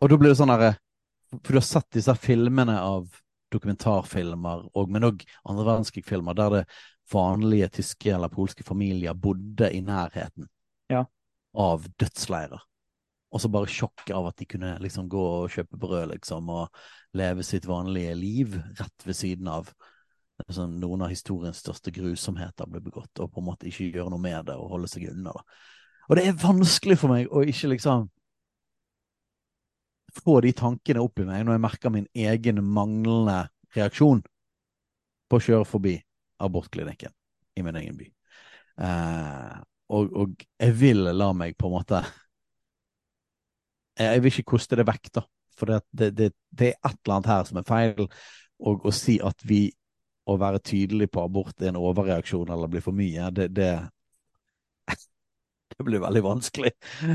og 0.00 0.10
da 0.10 0.18
blir 0.20 0.32
det 0.32 0.38
sånn 0.38 0.52
herre 0.52 0.74
For 1.30 1.54
du 1.54 1.58
har 1.58 1.66
sett 1.66 1.88
disse 1.96 2.14
filmene 2.20 2.76
av 2.84 3.08
dokumentarfilmer, 3.54 4.68
og, 4.74 4.90
men 4.92 5.06
òg 5.08 5.24
andre 5.48 5.64
verdenskrig-filmer, 5.70 6.36
der 6.38 6.58
det 6.58 6.64
vanlige 7.12 7.70
tyske 7.80 8.12
eller 8.14 8.32
polske 8.32 8.64
familier 8.66 9.14
bodde 9.14 9.70
i 9.74 9.82
nærheten 9.84 10.48
Ja. 10.90 11.04
av 11.54 11.84
dødsleirer. 12.00 12.62
Og 13.34 13.40
så 13.42 13.48
bare 13.50 13.66
sjokket 13.66 14.14
av 14.14 14.28
at 14.28 14.36
de 14.38 14.46
kunne 14.46 14.76
liksom 14.80 15.08
gå 15.10 15.22
og 15.42 15.50
kjøpe 15.50 15.78
brød, 15.80 16.12
liksom, 16.12 16.48
og 16.54 16.68
leve 17.18 17.42
sitt 17.42 17.66
vanlige 17.66 18.14
liv 18.14 18.54
rett 18.78 19.06
ved 19.06 19.14
siden 19.18 19.48
av. 19.50 19.72
liksom, 20.48 20.80
noen 20.82 21.02
av 21.06 21.12
historiens 21.12 21.60
største 21.62 21.92
grusomheter 21.94 22.66
ble 22.66 22.80
begått, 22.82 23.20
og 23.22 23.30
på 23.32 23.38
en 23.40 23.46
måte 23.46 23.68
ikke 23.70 23.92
gjøre 23.94 24.10
noe 24.10 24.22
med 24.22 24.48
det 24.48 24.56
og 24.58 24.72
holde 24.72 24.88
seg 24.90 25.08
unna. 25.12 25.30
Da. 25.30 25.42
Og 26.08 26.18
det 26.18 26.24
er 26.26 26.40
vanskelig 26.42 26.96
for 26.98 27.12
meg 27.12 27.30
å 27.30 27.44
ikke 27.46 27.70
liksom 27.70 28.08
få 30.14 30.40
de 30.44 30.52
tankene 30.56 31.02
opp 31.02 31.20
i 31.20 31.26
meg 31.28 31.44
når 31.44 31.56
jeg 31.56 31.64
merker 31.64 31.92
min 31.94 32.08
egen 32.14 32.62
manglende 32.64 33.44
reaksjon 33.74 34.22
på 35.28 35.38
å 35.38 35.44
kjøre 35.44 35.68
forbi 35.68 35.94
abortklinikken 36.44 37.14
i 37.58 37.64
min 37.66 37.78
egen 37.80 37.96
by. 37.98 38.08
Eh, 38.84 39.54
og, 39.94 40.16
og 40.18 40.44
jeg 40.58 40.76
vil 40.78 41.04
la 41.14 41.30
meg 41.36 41.54
på 41.58 41.68
en 41.68 41.74
måte 41.76 42.00
Jeg 43.94 44.22
vil 44.24 44.32
ikke 44.32 44.50
koste 44.56 44.74
det 44.74 44.88
vekk, 44.88 45.10
da. 45.14 45.22
For 45.54 45.70
det, 45.70 45.76
det, 45.94 46.08
det, 46.18 46.28
det 46.50 46.72
er 46.72 46.88
et 46.88 46.96
eller 47.04 47.14
annet 47.14 47.30
her 47.30 47.44
som 47.46 47.60
er 47.60 47.66
feil. 47.68 48.08
Og 48.66 48.88
å 48.88 48.92
si 48.94 49.20
at 49.22 49.44
vi 49.46 49.68
å 50.26 50.34
være 50.40 50.58
tydelig 50.64 51.10
på 51.14 51.22
abort 51.22 51.62
er 51.62 51.70
en 51.70 51.78
overreaksjon 51.78 52.50
eller 52.50 52.70
blir 52.72 52.82
for 52.82 52.96
mye, 52.96 53.28
det, 53.36 53.68
det 55.78 55.86
blir 55.88 56.02
veldig 56.04 56.22
vanskelig. 56.24 56.72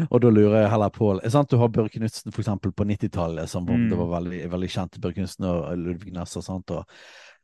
Og 0.10 0.22
da 0.24 0.32
lurer 0.34 0.62
jeg 0.64 0.74
heller 0.74 0.94
på 0.96 1.10
sant? 1.32 1.50
Du 1.50 1.58
har 1.62 1.72
Børre 1.74 1.92
Knutsen 1.94 2.34
eksempel 2.34 2.74
på 2.76 2.88
90-tallet, 2.90 3.50
som 3.50 3.66
Mm. 3.70 3.90
det 3.90 3.98
var 3.98 4.14
veldig, 4.20 4.44
veldig 4.52 4.70
kjent, 4.70 5.02
Børre 5.02 5.18
Knutsen 5.18 5.50
og 5.50 5.78
Ludvig 5.78 6.14
Nesser, 6.14 6.46
sant? 6.46 6.72
Og, 6.72 6.86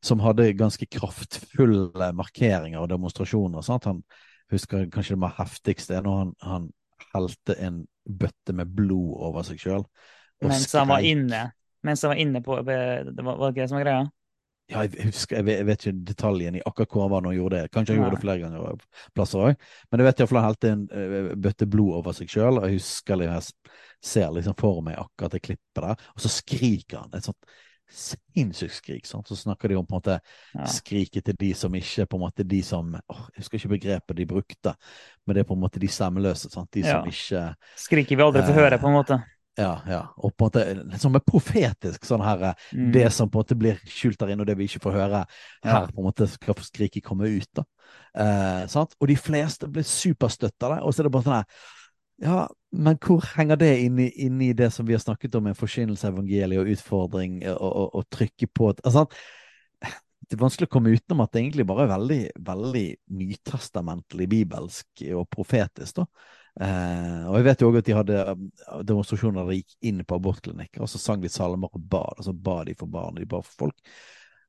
som 0.05 0.21
hadde 0.21 0.51
ganske 0.53 0.85
kraftfulle 0.85 2.11
markeringer 2.13 2.81
og 2.81 2.89
demonstrasjoner. 2.89 3.63
Sant? 3.65 3.85
Han, 3.89 4.03
husker 4.51 4.89
kanskje 4.93 5.15
det 5.15 5.21
mer 5.23 5.35
heftigste 5.39 5.97
er 5.97 6.05
når 6.05 6.17
han, 6.19 6.33
han 6.45 6.67
helte 7.15 7.55
en 7.61 7.83
bøtte 8.05 8.53
med 8.53 8.73
blod 8.77 9.15
over 9.29 9.45
seg 9.47 9.61
sjøl. 9.61 9.85
Mens 10.43 10.73
han 10.75 10.89
var 10.91 11.05
inne 11.05 11.47
Mens 11.85 12.01
han 12.01 12.11
var 12.11 12.19
inne 12.19 12.41
på 12.43 12.57
det 12.65 12.77
var, 13.21 13.37
var 13.37 13.51
det 13.53 13.61
det 13.61 13.67
som 13.69 13.77
var 13.77 13.83
greia? 13.85 14.05
Ja, 14.67 14.81
jeg 14.81 15.05
husker, 15.11 15.35
jeg 15.37 15.45
vet, 15.45 15.57
jeg 15.59 15.65
vet 15.67 15.83
ikke 15.85 16.05
detaljen 16.09 16.55
i 16.57 16.61
akkurat 16.65 16.89
hvor 16.89 17.03
han 17.05 17.11
var 17.11 17.21
når 17.21 17.33
han 17.33 17.37
gjorde 17.37 17.57
det. 17.59 17.71
Kanskje 17.75 17.93
han 17.93 17.99
Nei. 17.99 18.05
gjorde 18.07 18.17
det 18.17 18.23
flere 18.23 18.39
ganger 18.41 18.87
plasser 19.13 19.43
òg. 19.43 19.67
Men 19.91 20.01
jeg 20.01 20.07
vet 20.07 20.23
iallfall 20.23 20.39
han 20.41 20.47
helte 20.49 20.71
en 20.73 20.87
eh, 20.89 21.27
bøtte 21.45 21.67
blod 21.69 21.99
over 21.99 22.17
seg 22.17 22.31
sjøl. 22.33 22.57
Jeg 22.65 22.79
husker 22.79 23.21
liksom, 23.21 23.59
jeg 23.69 24.09
ser 24.09 24.33
liksom 24.33 24.57
for 24.57 24.81
meg 24.81 24.97
akkurat 24.97 25.37
det 25.37 25.43
klippet 25.45 25.83
der. 25.85 26.01
Og 26.15 26.25
så 26.25 26.31
skriker 26.33 27.03
han 27.03 27.13
et 27.13 27.27
sånt 27.29 27.53
sinnssykt 27.93 28.73
skrik. 28.79 29.05
Sant? 29.05 29.29
Så 29.29 29.37
snakker 29.37 29.69
de 29.69 29.77
om 29.77 29.85
på 29.85 29.93
en 29.93 29.99
måte 30.01 30.17
Ja. 30.55 30.65
skriket 30.65 31.25
til 31.29 31.37
de 31.37 31.53
som 31.53 31.75
ikke 31.77 32.07
på 32.09 32.17
en 32.17 32.23
måte 32.25 32.43
de 32.47 32.63
som 32.65 32.89
åh, 32.95 33.21
Jeg 33.35 33.43
husker 33.43 33.57
ikke 33.59 33.73
begrepet 33.77 34.17
de 34.17 34.25
brukte, 34.25 34.73
men 35.27 35.35
det 35.35 35.43
er 35.43 35.47
på 35.47 35.53
en 35.53 35.61
måte 35.61 35.79
de 35.79 35.87
stemmeløse. 35.87 36.49
Sant? 36.49 36.71
De 36.73 36.81
som 36.81 37.05
Ja. 37.05 37.05
ikke 37.05 37.55
Skriker 37.77 38.15
vi 38.17 38.23
aldri 38.23 38.41
får 38.41 38.53
høre, 38.57 38.79
på 38.81 38.87
en 38.87 38.97
måte. 38.97 39.23
Ja, 39.55 39.79
ja. 39.87 40.01
Og 40.17 40.33
på 40.35 40.45
en 40.45 40.49
måte 40.49 40.63
litt 40.81 40.99
sånn 41.03 41.13
med 41.15 41.23
profetisk 41.27 42.07
sånn 42.07 42.23
her 42.25 42.49
eh, 42.51 42.63
Mm. 42.75 42.91
Det 42.91 43.05
som 43.13 43.29
på 43.29 43.39
en 43.39 43.45
måte 43.45 43.55
blir 43.55 43.77
skjult 43.87 44.19
der 44.19 44.33
inne, 44.33 44.43
og 44.43 44.49
det 44.49 44.57
vi 44.59 44.67
ikke 44.67 44.81
får 44.83 44.95
høre 44.97 45.21
her, 45.63 45.87
på 45.93 46.01
en 46.01 46.07
måte 46.07 46.27
skal 46.27 46.57
skriket 46.65 47.05
komme 47.05 47.29
ut. 47.29 47.47
da. 47.55 47.63
Eh, 48.19 48.67
sant? 48.71 48.95
Og 48.99 49.07
de 49.07 49.15
fleste 49.15 49.69
blir 49.71 49.85
superstøtt 49.87 50.63
av 50.65 50.75
det. 50.75 50.79
Og 50.83 50.93
så 50.93 51.01
er 51.01 51.07
det 51.07 51.13
bare 51.15 51.27
sånn 51.27 51.39
her 51.39 51.47
Ja, 52.23 52.47
men 52.71 52.95
hvor 53.03 53.25
henger 53.35 53.59
det 53.59 53.73
inn 53.83 53.97
i, 53.99 54.09
inn 54.23 54.39
i 54.41 54.53
det 54.55 54.69
som 54.71 54.87
vi 54.87 54.95
har 54.95 55.01
snakket 55.03 55.35
om 55.35 55.43
med 55.49 55.57
forkynnelsesevangeliet 55.59 56.61
og 56.61 56.69
utfordring 56.71 57.41
og, 57.51 57.59
og, 57.59 57.89
og 57.99 58.05
trykke 58.07 58.47
på 58.47 58.69
altså, 58.71 59.03
sant? 59.03 59.17
Det 60.25 60.37
er 60.37 60.41
vanskelig 60.41 60.69
å 60.69 60.73
komme 60.73 60.93
utenom 60.95 61.21
at 61.25 61.33
det 61.35 61.41
egentlig 61.43 61.67
bare 61.67 61.83
er 61.85 61.91
veldig, 61.91 62.21
veldig 62.47 62.85
nytestamentlig, 63.19 64.29
bibelsk 64.31 65.03
og 65.13 65.27
profetisk. 65.29 65.99
da. 65.99 66.07
Eh, 66.61 67.23
og 67.27 67.35
jeg 67.35 67.45
vet 67.49 67.61
jo 67.61 67.67
òg 67.67 67.77
at 67.81 67.87
de 67.87 67.95
hadde 67.97 68.19
eh, 68.21 68.43
demonstrasjoner 68.87 69.41
der 69.41 69.51
de 69.51 69.57
gikk 69.59 69.89
inn 69.89 70.03
på 70.07 70.19
abortklinikker, 70.19 70.85
og 70.85 70.91
så 70.91 71.01
sang 71.01 71.23
de 71.23 71.31
salmer 71.31 71.71
og 71.71 71.81
bad. 71.81 72.19
Og 72.19 72.27
så 72.27 72.33
ba 72.33 72.61
de 72.67 72.75
for 72.79 72.91
barn, 72.91 73.19
de 73.19 73.27
ba 73.29 73.41
for 73.43 73.65
folk. 73.65 73.95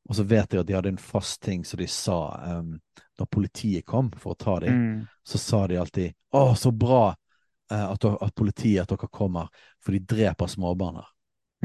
Og 0.07 0.15
så 0.15 0.23
vet 0.23 0.53
jeg 0.53 0.63
at 0.63 0.69
de 0.69 0.77
hadde 0.77 0.93
en 0.95 1.03
fast 1.03 1.41
ting 1.43 1.65
som 1.67 1.81
de 1.81 1.89
sa 1.91 2.19
um, 2.61 2.77
når 3.19 3.29
politiet 3.33 3.87
kom 3.89 4.13
for 4.15 4.37
å 4.37 4.39
ta 4.39 4.61
dem. 4.63 4.77
Mm. 4.77 5.01
Så 5.27 5.41
sa 5.43 5.65
de 5.67 5.81
alltid 5.83 6.15
'Å, 6.31 6.55
så 6.55 6.71
bra 6.71 7.09
uh, 7.11 7.87
at, 7.91 8.05
at 8.05 8.35
politiet, 8.39 8.85
at 8.85 8.93
dere 8.93 9.11
kommer, 9.11 9.51
for 9.83 9.97
de 9.97 10.05
dreper 10.07 10.47
småbarn 10.47 11.01
her'. 11.01 11.11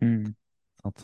Mm. 0.01 0.33
Og, 0.89 1.03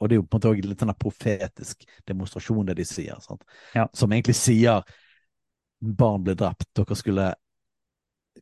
og 0.00 0.08
det 0.08 0.16
er 0.16 0.18
jo 0.18 0.26
på 0.26 0.40
en 0.40 0.48
måte 0.48 0.66
litt 0.66 0.82
sånn 0.82 0.96
profetisk 0.98 1.86
demonstrasjon, 2.08 2.66
det 2.66 2.80
de 2.80 2.88
sier. 2.88 3.22
Ja. 3.76 3.86
Som 3.94 4.10
egentlig 4.16 4.34
sier 4.40 4.82
barn 5.80 6.24
ble 6.24 6.34
drept, 6.34 6.66
dere 6.76 6.96
skulle 6.98 7.34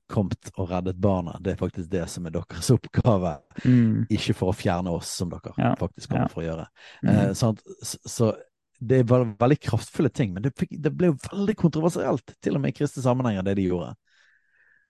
kommet 0.09 0.51
og 0.57 0.68
reddet 0.70 0.99
barna. 1.01 1.36
Det 1.43 1.53
er 1.55 1.61
faktisk 1.61 1.89
det 1.91 2.05
som 2.11 2.26
er 2.26 2.30
deres 2.34 2.70
oppgave, 2.70 3.39
Mm. 3.64 4.07
ikke 4.11 4.34
for 4.34 4.53
å 4.53 4.57
fjerne 4.57 4.91
oss, 4.93 5.09
som 5.09 5.30
dere 5.30 5.53
Ja. 5.59 5.74
faktisk 5.74 6.09
kommer 6.09 6.26
Ja. 6.26 6.28
for 6.28 6.43
å 6.43 6.47
gjøre. 6.47 6.66
Mm. 7.05 7.09
Eh, 7.09 7.30
sånn, 7.34 7.59
Så, 7.82 8.36
det 8.80 9.07
var 9.09 9.24
veldig 9.24 9.59
kraftfulle 9.61 10.12
ting, 10.12 10.32
men 10.34 10.43
det, 10.43 10.55
fikk, 10.55 10.80
det 10.80 10.97
ble 10.97 11.09
jo 11.09 11.14
veldig 11.14 11.57
kontroversielt, 11.57 12.34
til 12.41 12.55
og 12.55 12.61
med 12.61 12.74
i 12.76 12.78
kristne 12.78 13.03
sammenhenger, 13.03 13.43
det 13.45 13.57
de 13.57 13.68
gjorde. 13.68 13.97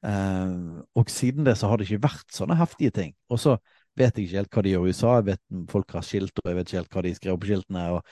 Eh, 0.05 0.83
og 0.95 1.07
siden 1.11 1.45
det 1.45 1.57
så 1.59 1.69
har 1.69 1.77
det 1.79 1.89
ikke 1.89 2.05
vært 2.07 2.31
sånne 2.31 2.57
heftige 2.59 2.93
ting. 2.93 3.15
Og 3.31 3.39
så 3.39 3.59
vet 3.97 4.15
jeg 4.15 4.29
ikke 4.29 4.37
helt 4.39 4.51
hva 4.51 4.63
de 4.63 4.71
gjør 4.75 4.85
i 4.87 4.91
USA, 4.93 5.15
jeg 5.23 5.25
vet 5.25 5.71
folk 5.71 5.91
har 5.93 6.03
skilt, 6.03 6.33
og 6.39 6.45
jeg 6.45 6.55
vet 6.57 6.67
ikke 6.69 6.79
helt 6.83 6.91
hva 6.91 7.03
de 7.03 7.15
skrev 7.15 7.39
på 7.41 7.47
skiltene. 7.51 7.89
og 7.97 8.05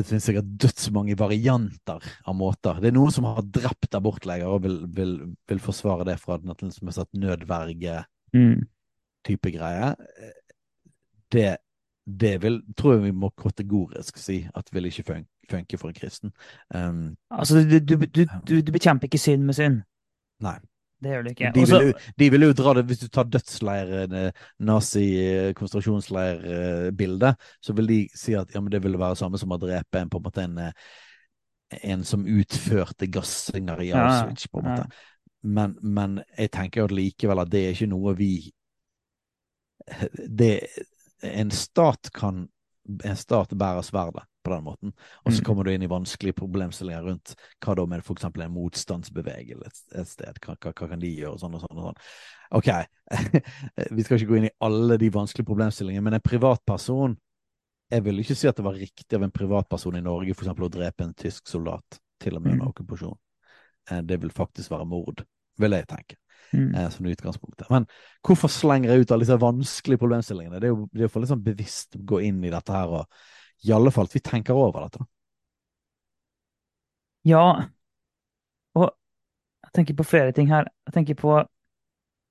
det 0.00 0.08
finnes 0.08 0.26
sikkert 0.26 0.50
dødsmange 0.64 1.16
varianter 1.20 2.10
av 2.26 2.36
måter. 2.36 2.80
Det 2.82 2.90
er 2.90 2.96
noen 2.96 3.14
som 3.14 3.28
har 3.28 3.42
drept 3.44 3.94
abortleger 3.98 4.50
og 4.50 4.64
vil, 4.66 4.78
vil, 4.96 5.16
vil 5.50 5.62
forsvare 5.62 6.06
det 6.08 6.18
fra 6.22 6.38
den 6.40 6.52
som 6.74 6.90
har 6.90 7.02
satt 7.02 7.12
nødverge 7.18 8.02
Mm. 8.30 8.60
greie. 9.50 9.94
Det, 11.34 11.56
det 12.06 12.42
vil, 12.42 12.60
tror 12.78 12.94
jeg 12.94 13.02
vi 13.08 13.10
må 13.10 13.30
kategorisk 13.34 14.18
si 14.22 14.36
at 14.54 14.70
vil 14.72 14.86
ikke 14.86 15.02
fun 15.08 15.26
funke 15.50 15.78
for 15.78 15.90
en 15.90 15.96
kristen. 15.98 16.32
Um, 16.74 17.16
Altså, 17.30 17.64
du, 17.66 17.78
du, 17.82 17.96
du, 18.06 18.22
du, 18.46 18.60
du 18.62 18.72
bekjemper 18.72 19.10
ikke 19.10 19.18
synd 19.18 19.42
med 19.48 19.58
synd. 19.58 19.80
nei. 20.40 20.58
Det 21.00 21.08
gjør 21.14 21.22
det 21.24 21.30
ikke. 21.32 21.50
De 21.54 21.62
vil, 21.64 21.86
jo, 21.86 21.92
de 22.20 22.26
vil 22.34 22.44
jo 22.44 22.52
dra 22.56 22.70
det, 22.76 22.84
Hvis 22.90 23.00
du 23.00 23.08
tar 23.08 23.26
dødsleiren, 23.32 24.12
nazi-konsentrasjonsleirbildet, 24.68 27.34
så 27.64 27.70
vil 27.78 27.86
de 27.88 28.00
si 28.14 28.32
at 28.36 28.54
ja, 28.54 28.60
men 28.60 28.72
det 28.72 28.82
ville 28.84 28.98
være 29.00 29.16
samme 29.16 29.38
som 29.40 29.52
å 29.56 29.58
drepe 29.60 29.98
en, 30.00 30.10
på 30.12 30.18
en 30.20 30.26
måte 30.26 30.42
en, 30.44 30.58
eh, 30.66 30.72
en 31.94 32.02
som 32.04 32.26
utførte 32.28 33.06
gassinger 33.08 33.80
i 33.86 33.92
Auschwitz. 33.96 34.44
på 34.52 34.58
en 34.60 34.66
ja. 34.74 34.78
ja. 34.82 34.86
Men, 35.40 35.72
men 35.80 36.20
jeg 36.36 36.52
tenker 36.52 36.82
jo 36.82 36.92
likevel 36.92 37.40
at 37.40 37.48
det 37.48 37.64
er 37.64 37.72
ikke 37.72 37.88
noe 37.88 38.12
vi 38.18 38.52
det, 40.40 40.66
En 41.24 41.50
stat 41.52 42.10
kan 42.12 42.48
en 43.04 43.16
stat 43.16 43.52
bærer 43.56 43.82
sverdet 43.86 44.24
på 44.42 44.50
den 44.54 44.64
måten. 44.64 44.92
Og 45.24 45.32
så 45.32 45.40
Mm. 45.40 45.44
kommer 45.44 45.64
du 45.64 45.70
inn 45.72 45.82
i 45.82 45.86
vanskelige 45.90 46.36
problemstillinger 46.38 47.02
rundt 47.04 47.34
hva 47.60 47.74
da 47.76 47.86
med 47.86 48.00
f.eks. 48.00 48.24
en 48.24 48.52
motstandsbevegelse 48.54 49.66
et, 50.00 50.08
sted. 50.08 50.38
Hva, 50.40 50.56
hva, 50.60 50.72
hva 50.72 50.88
kan 50.88 50.98
de 51.00 51.10
gjøre? 51.16 51.38
Sånn 51.38 51.54
og 51.54 51.60
sånn 51.60 51.76
og 51.78 51.84
sånn. 51.90 52.00
Ok, 52.52 52.70
vi 53.96 54.02
skal 54.02 54.18
ikke 54.18 54.30
gå 54.30 54.38
inn 54.38 54.48
i 54.48 54.54
alle 54.60 54.96
de 54.98 55.10
vanskelige 55.10 55.46
problemstillingene, 55.46 56.02
men 56.02 56.14
en 56.14 56.20
privatperson 56.24 57.16
Jeg 57.92 58.04
vil 58.04 58.20
ikke 58.22 58.36
si 58.38 58.46
at 58.46 58.54
det 58.54 58.62
var 58.62 58.76
riktig 58.78 59.16
av 59.16 59.22
en 59.24 59.32
privatperson 59.34 59.96
i 59.98 60.00
Norge 60.00 60.30
eksempel 60.30 60.68
å 60.68 60.70
drepe 60.70 61.02
en 61.02 61.12
tysk 61.18 61.48
soldat, 61.50 61.98
til 62.22 62.36
og 62.36 62.42
med 62.44 62.52
under 62.52 62.66
Mm. 62.66 62.72
okkupasjon. 62.72 63.16
Eh, 63.90 64.00
Det 64.02 64.20
vil 64.20 64.30
faktisk 64.30 64.70
være 64.70 64.86
mord, 64.86 65.24
vil 65.58 65.70
jeg 65.72 65.88
tenke 65.88 66.14
Mm. 66.54 66.74
eh, 66.76 66.88
som 66.88 67.06
utgangspunktet. 67.06 67.68
Men 67.68 67.86
hvorfor 68.24 68.48
slenger 68.48 68.90
jeg 68.90 69.00
ut 69.00 69.10
alle 69.10 69.24
disse 69.24 69.40
vanskelige 69.40 69.98
problemstillingene? 69.98 70.60
Det 70.60 70.64
er 70.64 70.74
jo, 70.74 70.88
det 70.92 71.00
er 71.00 71.08
jo 71.08 71.08
for 71.08 71.22
sånn 71.22 71.42
bevisst 71.42 71.96
å 71.96 72.04
gå 72.04 72.22
inn 72.22 72.44
i 72.44 72.50
dette 72.50 72.70
her, 72.72 72.86
og 72.86 73.06
i 73.62 73.72
alle 73.72 73.90
fall 73.90 74.08
at 74.08 74.16
vi 74.16 74.20
tenker 74.24 74.56
over 74.56 74.86
dette. 74.86 75.04
Ja, 77.22 77.68
og 78.74 78.86
jeg 79.64 79.72
tenker 79.76 79.98
på 79.98 80.06
flere 80.08 80.34
ting 80.36 80.50
her. 80.52 80.70
Jeg 80.88 80.96
tenker 80.98 81.18
på 81.20 81.40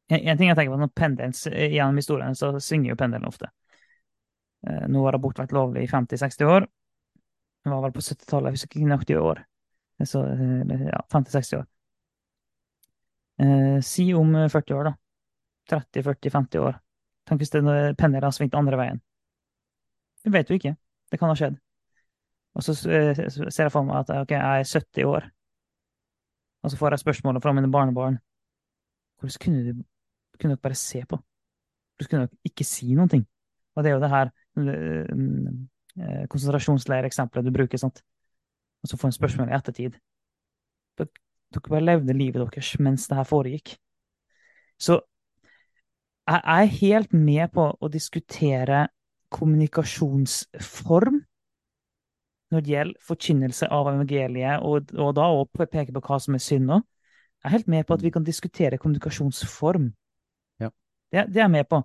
En, 0.10 0.20
en 0.20 0.38
ting 0.38 0.50
jeg 0.50 0.58
tenker 0.58 0.74
på 0.74 0.80
når 0.82 0.90
pendelen 0.98 1.34
gjennom 1.74 1.98
historien, 2.02 2.36
så 2.36 2.56
svinger 2.60 2.90
jo 2.92 2.98
pendelen 2.98 3.30
ofte. 3.30 3.52
Eh, 4.68 4.88
nå 4.90 5.04
har 5.06 5.18
abort 5.18 5.38
vært 5.38 5.54
lovlig 5.54 5.84
i 5.86 5.90
50-60 5.92 6.50
år. 6.50 6.66
Det 7.64 7.72
var 7.74 7.84
vel 7.86 7.94
på 7.94 8.02
70-tallet, 8.02 8.50
jeg 8.50 8.58
husker 8.58 8.80
ikke 8.80 8.90
nøyaktig 8.90 9.20
år. 9.22 9.44
Så, 10.10 10.24
eh, 10.26 10.86
ja, 10.88 11.04
50-60 11.14 11.60
år. 11.60 11.68
Eh, 13.46 13.82
si 13.82 14.14
om 14.14 14.36
eh, 14.36 14.50
40 14.50 14.80
år, 14.80 14.90
da. 14.90 14.96
30-40-50 15.70 16.66
år. 16.66 16.80
Tenk 17.30 17.44
hvis 17.44 17.54
pendelen 17.54 18.24
har 18.26 18.34
svingt 18.34 18.58
andre 18.58 18.80
veien. 18.80 19.02
Det 20.26 20.34
vet 20.34 20.50
du 20.50 20.56
ikke. 20.58 20.74
Det 21.12 21.20
kan 21.20 21.32
ha 21.32 21.38
skjedd. 21.38 21.58
Og 22.58 22.66
så 22.66 22.76
eh, 22.90 23.20
ser 23.30 23.68
jeg 23.68 23.74
for 23.74 23.88
meg 23.88 24.02
at 24.02 24.12
ok, 24.24 24.34
jeg 24.36 24.64
er 24.64 24.72
70 24.74 25.10
år, 25.10 25.30
og 26.64 26.72
så 26.72 26.78
får 26.78 26.96
jeg 26.96 27.04
spørsmålet 27.06 27.44
fra 27.44 27.54
mine 27.56 27.72
barnebarn. 27.72 28.20
Hvordan 29.20 29.44
kunne 29.44 29.64
du 29.64 29.84
kunne 30.40 30.56
dere 30.56 30.64
bare 30.64 30.76
se 30.76 31.04
på? 31.06 31.20
Du 32.00 32.06
kunne 32.08 32.28
dere 32.28 32.48
ikke 32.48 32.68
si 32.68 32.94
noen 32.96 33.12
ting? 33.12 33.26
Og 33.76 33.84
det 33.84 33.92
er 33.92 33.96
jo 33.96 34.04
det 34.04 34.12
her 34.12 34.32
eh, 34.60 36.28
konsentrasjonsleireksempelet 36.32 37.48
du 37.48 37.56
bruker, 37.56 37.80
sant? 37.80 38.02
Og 38.84 38.92
så 38.92 38.98
får 38.98 39.12
en 39.12 39.18
spørsmål 39.18 39.52
i 39.52 39.56
ettertid. 39.58 40.00
Dere, 41.00 41.12
bare 41.68 41.84
levde 41.84 42.16
livet 42.16 42.44
deres 42.44 42.76
mens 42.80 43.08
det 43.08 43.18
her 43.18 43.28
foregikk. 43.28 43.76
Så 44.80 45.02
jeg 46.30 46.42
er 46.46 46.74
helt 46.80 47.14
med 47.14 47.52
på 47.56 47.66
å 47.74 47.90
diskutere 47.92 48.88
kommunikasjonsform 49.34 51.20
når 52.50 52.64
det 52.66 52.74
gjelder 52.74 53.06
forkynnelse 53.06 53.68
av 53.70 53.92
evangeliet, 53.92 54.64
og, 54.66 54.90
og 54.98 55.14
da 55.18 55.28
òg 55.38 55.52
peke 55.70 55.94
på 55.94 56.02
hva 56.02 56.18
som 56.22 56.38
er 56.38 56.42
synd 56.42 56.66
nå 56.70 56.80
Jeg 56.80 57.48
er 57.48 57.54
helt 57.54 57.70
med 57.72 57.86
på 57.88 57.96
at 57.96 58.04
vi 58.04 58.12
kan 58.12 58.26
diskutere 58.28 58.78
kommunikasjonsform. 58.82 59.86
Ja. 60.60 60.72
Det, 61.12 61.28
det 61.32 61.40
er 61.40 61.46
jeg 61.46 61.54
med 61.54 61.70
på. 61.72 61.78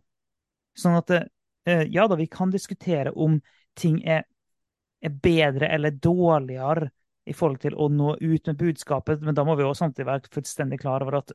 Sånn 0.75 0.97
at 0.99 1.13
eh, 1.15 1.85
ja 1.95 2.09
da, 2.11 2.17
vi 2.19 2.27
kan 2.27 2.51
diskutere 2.51 3.13
om 3.13 3.37
ting 3.79 4.01
er, 4.03 4.25
er 4.99 5.15
bedre 5.23 5.69
eller 5.77 5.95
dårligere 5.95 6.91
i 7.25 7.37
forhold 7.37 7.61
til 7.63 7.77
å 7.79 7.87
nå 7.89 8.17
ut 8.19 8.51
med 8.51 8.59
budskapet, 8.59 9.23
men 9.23 9.37
da 9.37 9.45
må 9.47 9.55
vi 9.55 9.65
også 9.65 9.85
samtidig 9.85 10.09
være 10.09 10.33
fullstendig 10.35 10.81
klar 10.83 11.05
over 11.07 11.21
at 11.21 11.31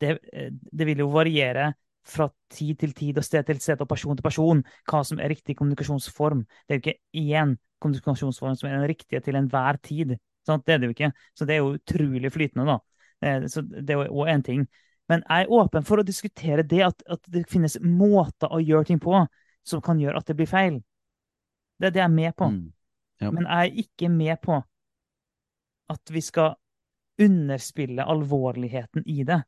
det, 0.00 0.18
eh, 0.32 0.52
det 0.52 0.86
vil 0.86 1.02
jo 1.02 1.10
variere 1.12 1.72
fra 2.06 2.28
tid 2.52 2.78
til 2.80 2.92
tid 2.96 3.18
og 3.20 3.24
sted 3.24 3.46
til 3.46 3.60
sted 3.60 3.80
og 3.82 3.88
person 3.88 4.16
til 4.16 4.24
person 4.24 4.62
hva 4.88 5.02
som 5.06 5.20
er 5.20 5.32
riktig 5.32 5.56
kommunikasjonsform. 5.58 6.44
Det 6.66 6.74
er 6.74 6.80
jo 6.80 6.84
ikke 6.84 7.34
én 7.36 7.56
kommunikasjonsform 7.80 8.56
som 8.56 8.68
er 8.70 8.78
den 8.78 8.88
riktige 8.88 9.20
til 9.24 9.36
enhver 9.36 9.80
tid. 9.84 10.16
Sant? 10.46 10.64
Det 10.66 10.74
er 10.74 10.78
det 10.78 10.90
jo 10.90 10.96
ikke. 10.96 11.12
Så 11.36 11.46
det 11.46 11.56
er 11.56 11.60
jo 11.60 11.74
utrolig 11.76 12.32
flytende, 12.32 12.66
da. 12.66 12.78
Eh, 13.22 13.46
Så 13.48 13.62
det 13.62 13.90
er 13.90 14.06
jo 14.08 14.26
én 14.26 14.42
ting. 14.42 14.66
Men 15.08 15.24
jeg 15.28 15.42
er 15.44 15.52
åpen 15.52 15.84
for 15.84 16.00
å 16.00 16.06
diskutere 16.06 16.62
det 16.62 16.82
at, 16.86 17.02
at 17.10 17.20
det 17.26 17.48
finnes 17.50 17.76
måter 17.82 18.52
å 18.52 18.60
gjøre 18.62 18.92
ting 18.92 19.00
på 19.02 19.26
som 19.66 19.82
kan 19.82 19.98
gjøre 20.00 20.20
at 20.20 20.26
det 20.26 20.36
blir 20.38 20.48
feil. 20.48 20.80
Det 21.80 21.90
er 21.90 21.94
det 21.96 22.02
jeg 22.02 22.10
er 22.10 22.14
med 22.14 22.36
på. 22.36 22.50
Mm. 22.52 22.72
Ja. 23.20 23.30
Men 23.30 23.48
jeg 23.48 23.70
er 23.70 23.80
ikke 23.82 24.08
med 24.08 24.40
på 24.40 24.60
at 25.90 26.12
vi 26.14 26.22
skal 26.22 26.54
underspille 27.20 28.06
alvorligheten 28.06 29.02
i 29.06 29.24
det. 29.26 29.42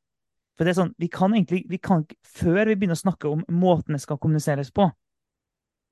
For 0.56 0.66
det 0.66 0.74
er 0.74 0.80
sånn, 0.82 0.94
vi 1.00 1.08
kan 1.12 1.32
egentlig, 1.32 1.64
vi 1.70 1.78
kan, 1.80 2.04
Før 2.22 2.66
vi 2.68 2.76
begynner 2.76 2.98
å 2.98 3.04
snakke 3.04 3.30
om 3.30 3.44
måten 3.48 3.96
det 3.96 4.02
skal 4.04 4.20
kommuniseres 4.20 4.72
på, 4.74 4.88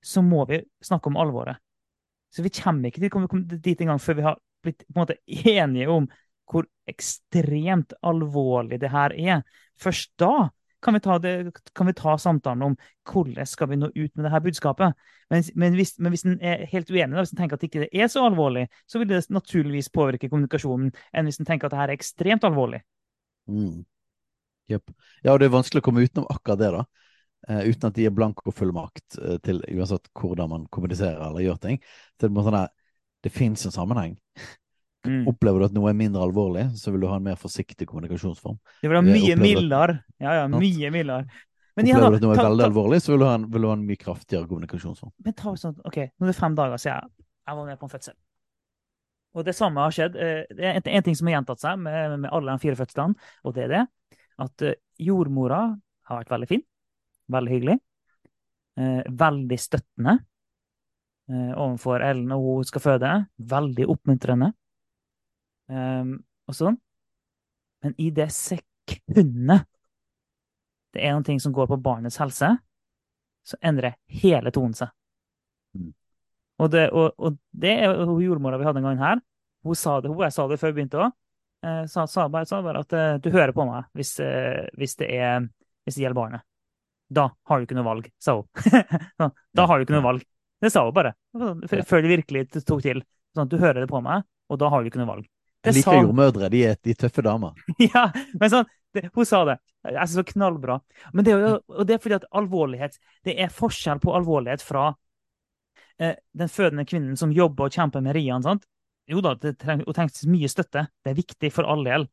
så 0.05 0.23
må 0.25 0.45
vi 0.49 0.61
snakke 0.85 1.11
om 1.11 1.19
alvoret. 1.21 1.61
Så 2.31 2.45
vi 2.45 2.53
kommer 2.55 2.89
ikke 2.89 3.03
til 3.03 3.11
å 3.11 3.27
komme 3.29 3.59
dit 3.61 3.81
engang 3.81 4.01
før 4.01 4.19
vi 4.19 4.27
har 4.29 4.39
blitt 4.65 4.85
på 4.87 4.95
en 4.95 5.01
måte 5.03 5.19
enige 5.27 5.91
om 5.91 6.07
hvor 6.51 6.67
ekstremt 6.91 7.95
alvorlig 8.07 8.81
det 8.83 8.91
her 8.93 9.15
er. 9.15 9.45
Først 9.81 10.13
da 10.21 10.51
kan 10.81 10.97
vi 10.97 11.01
ta, 11.05 11.19
det, 11.21 11.53
kan 11.77 11.87
vi 11.87 11.95
ta 11.97 12.17
samtalen 12.19 12.63
om 12.71 12.77
hvordan 13.11 13.47
skal 13.47 13.69
vi 13.69 13.77
nå 13.77 13.91
ut 13.95 14.15
med 14.17 14.25
det 14.25 14.33
her 14.33 14.43
budskapet. 14.45 14.97
Men, 15.31 15.45
men, 15.55 15.77
hvis, 15.77 15.95
men 15.99 16.15
hvis 16.15 16.25
en 16.25 16.39
er 16.41 16.65
helt 16.71 16.91
uenig, 16.91 17.13
da, 17.13 17.21
hvis 17.21 17.35
en 17.35 17.43
tenker 17.43 17.59
at 17.59 17.67
ikke 17.67 17.83
det 17.83 17.91
ikke 17.91 18.07
er 18.07 18.13
så 18.13 18.25
alvorlig, 18.27 18.67
så 18.89 19.01
vil 19.01 19.11
det 19.11 19.21
naturligvis 19.31 19.93
påvirke 19.93 20.31
kommunikasjonen 20.33 20.91
enn 21.13 21.29
hvis 21.29 21.41
en 21.43 21.49
tenker 21.49 21.69
at 21.69 21.75
det 21.75 21.83
her 21.83 21.93
er 21.93 21.99
ekstremt 21.99 22.47
alvorlig. 22.49 22.81
Mm. 23.51 23.85
Jepp. 24.71 24.93
Ja, 25.25 25.33
og 25.35 25.41
det 25.43 25.49
er 25.49 25.55
vanskelig 25.57 25.83
å 25.83 25.87
komme 25.89 26.05
utenom 26.07 26.29
akkurat 26.33 26.61
det, 26.63 26.71
da. 26.79 26.85
Uh, 27.49 27.63
uten 27.71 27.89
at 27.89 27.97
de 27.97 28.05
gir 28.05 28.13
blankofullmakt 28.15 29.17
uh, 29.19 29.37
til 29.45 29.63
uansett 29.73 30.11
hvordan 30.15 30.51
man 30.53 30.67
kommuniserer 30.73 31.23
eller 31.25 31.45
gjør 31.47 31.61
ting. 31.63 31.79
Så 32.21 32.29
det, 32.29 32.33
er 32.37 32.49
sånn 32.49 32.57
der, 32.59 32.73
det 33.25 33.33
fins 33.35 33.67
en 33.69 33.77
sammenheng. 33.77 34.17
Mm. 35.01 35.23
Opplever 35.31 35.63
du 35.63 35.65
at 35.65 35.73
noe 35.73 35.89
er 35.89 35.95
mindre 35.97 36.21
alvorlig, 36.21 36.67
så 36.77 36.91
vil 36.93 37.01
du 37.01 37.07
ha 37.09 37.15
en 37.17 37.23
mer 37.25 37.39
forsiktig 37.41 37.87
kommunikasjonsform. 37.89 38.59
Det 38.83 38.89
vil 38.91 38.99
ha 38.99 39.01
mye 39.01 39.15
opplever- 39.31 39.41
mildere. 39.41 39.95
Ja, 40.21 40.35
ja, 40.43 40.43
mye 40.53 40.91
mildere. 40.93 41.25
Men 41.73 41.89
Opplever 41.89 42.11
du 42.13 42.17
at 42.19 42.25
noe 42.27 42.35
er 42.35 42.43
veldig 42.43 42.67
alvorlig, 42.67 42.99
så 43.01 43.15
vil 43.15 43.23
du 43.23 43.25
ha 43.25 43.31
en, 43.39 43.47
du 43.49 43.65
ha 43.65 43.73
en 43.79 43.87
mye 43.89 43.97
kraftigere 43.97 44.45
kommunikasjonsform. 44.51 45.15
Men 45.25 45.37
ta 45.39 45.55
sånn, 45.57 45.79
ok, 45.89 45.97
nå 46.05 46.29
er 46.29 46.33
det 46.35 46.37
fem 46.37 46.59
dager 46.59 46.83
siden 46.85 46.99
jeg, 47.01 47.25
jeg 47.49 47.59
var 47.63 47.71
med 47.71 47.81
på 47.81 47.89
en 47.89 47.95
fødsel. 47.95 48.17
Og 49.41 49.49
det 49.49 49.55
samme 49.57 49.87
har 49.87 49.97
skjedd. 49.97 50.21
eh, 50.21 50.43
Det 50.53 50.69
er 50.69 50.93
en 51.01 51.09
ting 51.09 51.17
som 51.17 51.33
har 51.33 51.39
gjentatt 51.39 51.65
seg 51.65 51.81
med, 51.81 52.19
med 52.27 52.37
alle 52.37 52.53
de 52.53 52.65
fire 52.67 52.77
fødslene, 52.85 53.31
og 53.49 53.57
det 53.57 53.65
er 53.71 53.73
det 53.73 53.83
at 54.41 54.65
eh, 54.67 54.79
jordmora 55.01 55.63
har 56.09 56.21
vært 56.21 56.33
veldig 56.35 56.49
fin. 56.51 56.65
Veldig 57.31 57.55
hyggelig. 57.55 57.79
Eh, 58.81 59.03
veldig 59.23 59.59
støttende 59.61 60.17
eh, 61.31 61.53
overfor 61.55 62.05
Ellen 62.05 62.31
når 62.33 62.47
hun 62.47 62.69
skal 62.69 62.85
føde. 62.85 63.13
Veldig 63.55 63.89
oppmuntrende. 63.95 64.53
Um, 65.71 66.17
og 66.51 66.57
sånn. 66.59 66.81
Men 67.85 67.95
i 68.03 68.09
det 68.11 68.27
sekundet 68.35 69.69
det 70.91 71.05
er 71.07 71.15
noe 71.15 71.39
som 71.39 71.55
går 71.55 71.69
på 71.71 71.79
barnets 71.79 72.19
helse, 72.19 72.49
så 73.47 73.59
endrer 73.63 73.95
hele 74.11 74.51
tonen 74.51 74.75
seg. 74.75 74.91
Mm. 75.79 75.93
Og 76.61 76.71
det, 76.73 76.89
og, 76.91 77.15
og 77.17 77.39
det 77.57 77.77
er 77.85 77.95
jo 77.95 78.19
jordmora 78.21 78.59
vi 78.59 78.67
hadde 78.67 78.83
en 78.83 78.89
gang 78.91 79.01
her. 79.01 79.23
Hun 79.65 79.79
sa 79.79 80.01
det, 80.01 80.11
hun, 80.11 80.19
jeg 80.25 80.35
sa 80.35 80.49
det 80.51 80.59
før 80.61 80.73
vi 80.73 80.81
begynte 80.81 81.01
òg. 81.05 81.15
Eh, 81.67 81.83
sa, 81.93 82.07
sa, 82.09 82.29
bare, 82.33 82.47
sa 82.49 82.63
bare 82.65 82.81
at 82.87 82.93
eh, 82.97 83.17
du 83.21 83.29
hører 83.35 83.53
på 83.53 83.67
meg 83.69 83.89
hvis, 83.99 84.15
eh, 84.25 84.65
hvis, 84.81 84.95
det 85.01 85.11
er, 85.13 85.45
hvis 85.85 85.99
det 85.99 86.07
gjelder 86.07 86.21
barnet. 86.21 86.47
Da 87.11 87.27
har 87.51 87.59
du 87.59 87.67
ikke 87.67 87.77
noe 87.77 87.89
valg, 87.89 88.07
sa 88.23 88.39
hun. 88.39 88.47
Sånn, 89.21 89.33
da 89.59 89.67
har 89.67 89.79
du 89.81 89.85
ikke 89.85 89.97
noe 89.97 90.07
valg. 90.07 90.25
Det 90.63 90.71
sa 90.73 90.85
hun 90.87 90.95
bare. 90.95 91.15
Før 91.89 92.05
det 92.05 92.13
virkelig 92.15 92.47
tok 92.63 92.85
til. 92.85 93.03
Sånn, 93.37 93.51
du 93.51 93.59
hører 93.59 93.83
det 93.83 93.91
på 93.91 94.01
meg, 94.05 94.23
og 94.51 94.61
da 94.63 94.71
har 94.73 94.83
du 94.83 94.91
ikke 94.91 95.01
noe 95.03 95.11
valg. 95.11 95.27
Det 95.61 95.75
Jeg 95.75 95.81
liker 95.81 95.93
sa- 95.93 96.01
jordmødre, 96.05 96.49
de 96.53 96.61
er, 96.71 96.79
de 96.87 96.95
tøffe 96.97 97.25
damer. 97.27 97.59
ja, 97.91 98.07
men 98.41 98.53
sånn, 98.53 98.71
det, 98.97 99.09
hun 99.15 99.27
sa 99.29 99.43
det. 99.49 99.59
Jeg 99.85 99.97
synes 100.01 100.15
det 100.17 100.23
var 100.23 100.31
knallbra. 100.33 100.79
Men 101.13 101.27
det 101.27 101.35
er 101.35 101.45
jo, 101.45 101.53
og 101.77 101.89
det 101.89 101.97
er 101.97 102.03
fordi 102.05 102.17
at 102.19 102.25
alvorlighet 102.37 102.97
Det 103.25 103.37
er 103.41 103.53
forskjell 103.55 104.01
på 104.03 104.13
alvorlighet 104.17 104.65
fra 104.65 104.91
eh, 105.99 106.15
den 106.37 106.51
fødende 106.53 106.85
kvinnen 106.89 107.17
som 107.21 107.33
jobber 107.33 107.69
og 107.69 107.77
kjemper 107.77 108.05
med 108.05 108.17
riene. 108.17 108.43
sant? 108.45 108.67
Jo 109.11 109.21
da, 109.25 109.35
det 109.35 109.57
treng, 109.59 109.83
trengs 109.95 110.25
mye 110.31 110.49
støtte. 110.51 110.87
Det 111.03 111.13
er 111.13 111.19
viktig 111.19 111.51
for 111.53 111.67
all 111.69 111.83
del. 111.87 112.07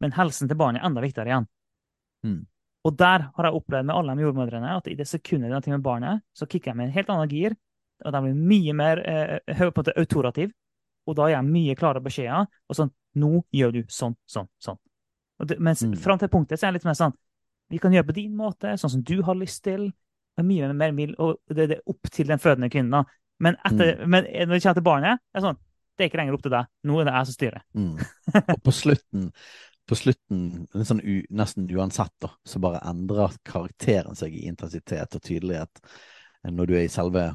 Men 0.00 0.14
helsen 0.16 0.48
til 0.48 0.56
barnet 0.56 0.80
er 0.80 0.88
enda 0.88 1.02
viktigere 1.04 1.28
igjen. 1.32 1.48
Mm. 2.24 2.38
Og 2.88 2.94
der 2.96 3.26
har 3.36 3.46
jeg 3.46 3.58
opplevd 3.58 3.88
med 3.90 3.94
alle 3.96 4.14
de 4.16 4.24
jordmødrene 4.24 4.76
at 4.78 4.86
i 4.88 4.94
det 4.96 5.06
sekundet 5.08 5.50
de 5.50 5.56
har 5.58 5.64
ting 5.64 5.74
med 5.76 5.84
barnet, 5.84 6.22
så 6.32 6.48
kicker 6.48 6.70
jeg 6.72 6.78
med 6.78 6.88
en 6.88 6.94
helt 6.94 7.10
annen 7.12 7.28
gir. 7.28 7.56
Og 8.00 8.14
de 8.14 8.22
blir 8.24 8.38
mye 8.48 8.74
mer 8.76 9.02
eh, 9.04 9.64
måte 9.76 9.92
autorativ. 10.00 10.54
Og 11.08 11.16
da 11.18 11.28
gir 11.28 11.36
jeg 11.36 11.50
mye 11.50 11.76
klarere 11.76 12.04
beskjeder. 12.04 12.48
Og 12.68 12.80
sånn 12.80 12.94
Nå 13.18 13.40
gjør 13.50 13.72
du 13.74 13.80
sånn, 13.90 14.12
sånn, 14.30 14.46
sånn. 14.62 14.76
Det, 15.42 15.56
mens 15.58 15.80
Mm. 15.82 15.96
fram 15.98 16.18
til 16.20 16.28
punktet 16.30 16.60
så 16.60 16.66
er 16.66 16.68
jeg 16.68 16.74
litt 16.78 16.84
mer 16.86 16.94
sånn 16.94 17.14
Vi 17.72 17.78
kan 17.82 17.92
gjøre 17.92 18.06
på 18.06 18.14
din 18.14 18.36
måte, 18.36 18.76
sånn 18.78 18.90
som 18.90 19.02
du 19.02 19.22
har 19.22 19.34
lyst 19.34 19.64
til. 19.64 19.92
Og 20.38 20.44
mye 20.46 20.72
mer 20.72 20.92
mild, 20.92 21.16
og 21.18 21.40
det, 21.48 21.66
det 21.68 21.76
er 21.78 21.90
opp 21.90 22.08
til 22.10 22.26
den 22.26 22.38
fødende 22.38 22.70
kvinnen. 22.70 22.90
da. 22.90 23.04
Men, 23.40 23.56
etter, 23.66 24.06
men 24.06 24.24
når 24.24 24.54
det 24.54 24.62
kommer 24.62 24.78
til 24.78 24.86
barnet, 24.86 25.20
det 25.32 25.38
er 25.40 25.44
sånn 25.48 25.58
Det 26.00 26.06
er 26.06 26.08
ikke 26.08 26.16
lenger 26.22 26.32
opp 26.38 26.44
til 26.46 26.52
deg. 26.54 26.68
Nå 26.88 26.94
er 26.96 27.04
det 27.04 27.12
jeg 27.12 27.28
som 27.28 27.34
styrer. 27.36 27.64
Mm. 27.76 27.96
Og 28.54 28.60
på 28.64 28.72
slutten, 28.72 29.24
på 29.90 29.98
slutten 29.98 30.44
sånn 30.88 31.02
u, 31.04 31.16
nesten 31.36 31.66
uansett, 31.76 32.14
da, 32.24 32.30
så 32.48 32.60
bare 32.64 32.80
endrer 32.88 33.34
karakteren 33.44 34.16
seg 34.16 34.32
i 34.32 34.46
intensitet 34.48 35.18
og 35.18 35.20
tydelighet 35.26 35.82
eh, 35.84 36.54
når 36.54 36.70
du 36.70 36.74
er 36.78 36.86
i 36.86 36.92
selve 36.92 37.26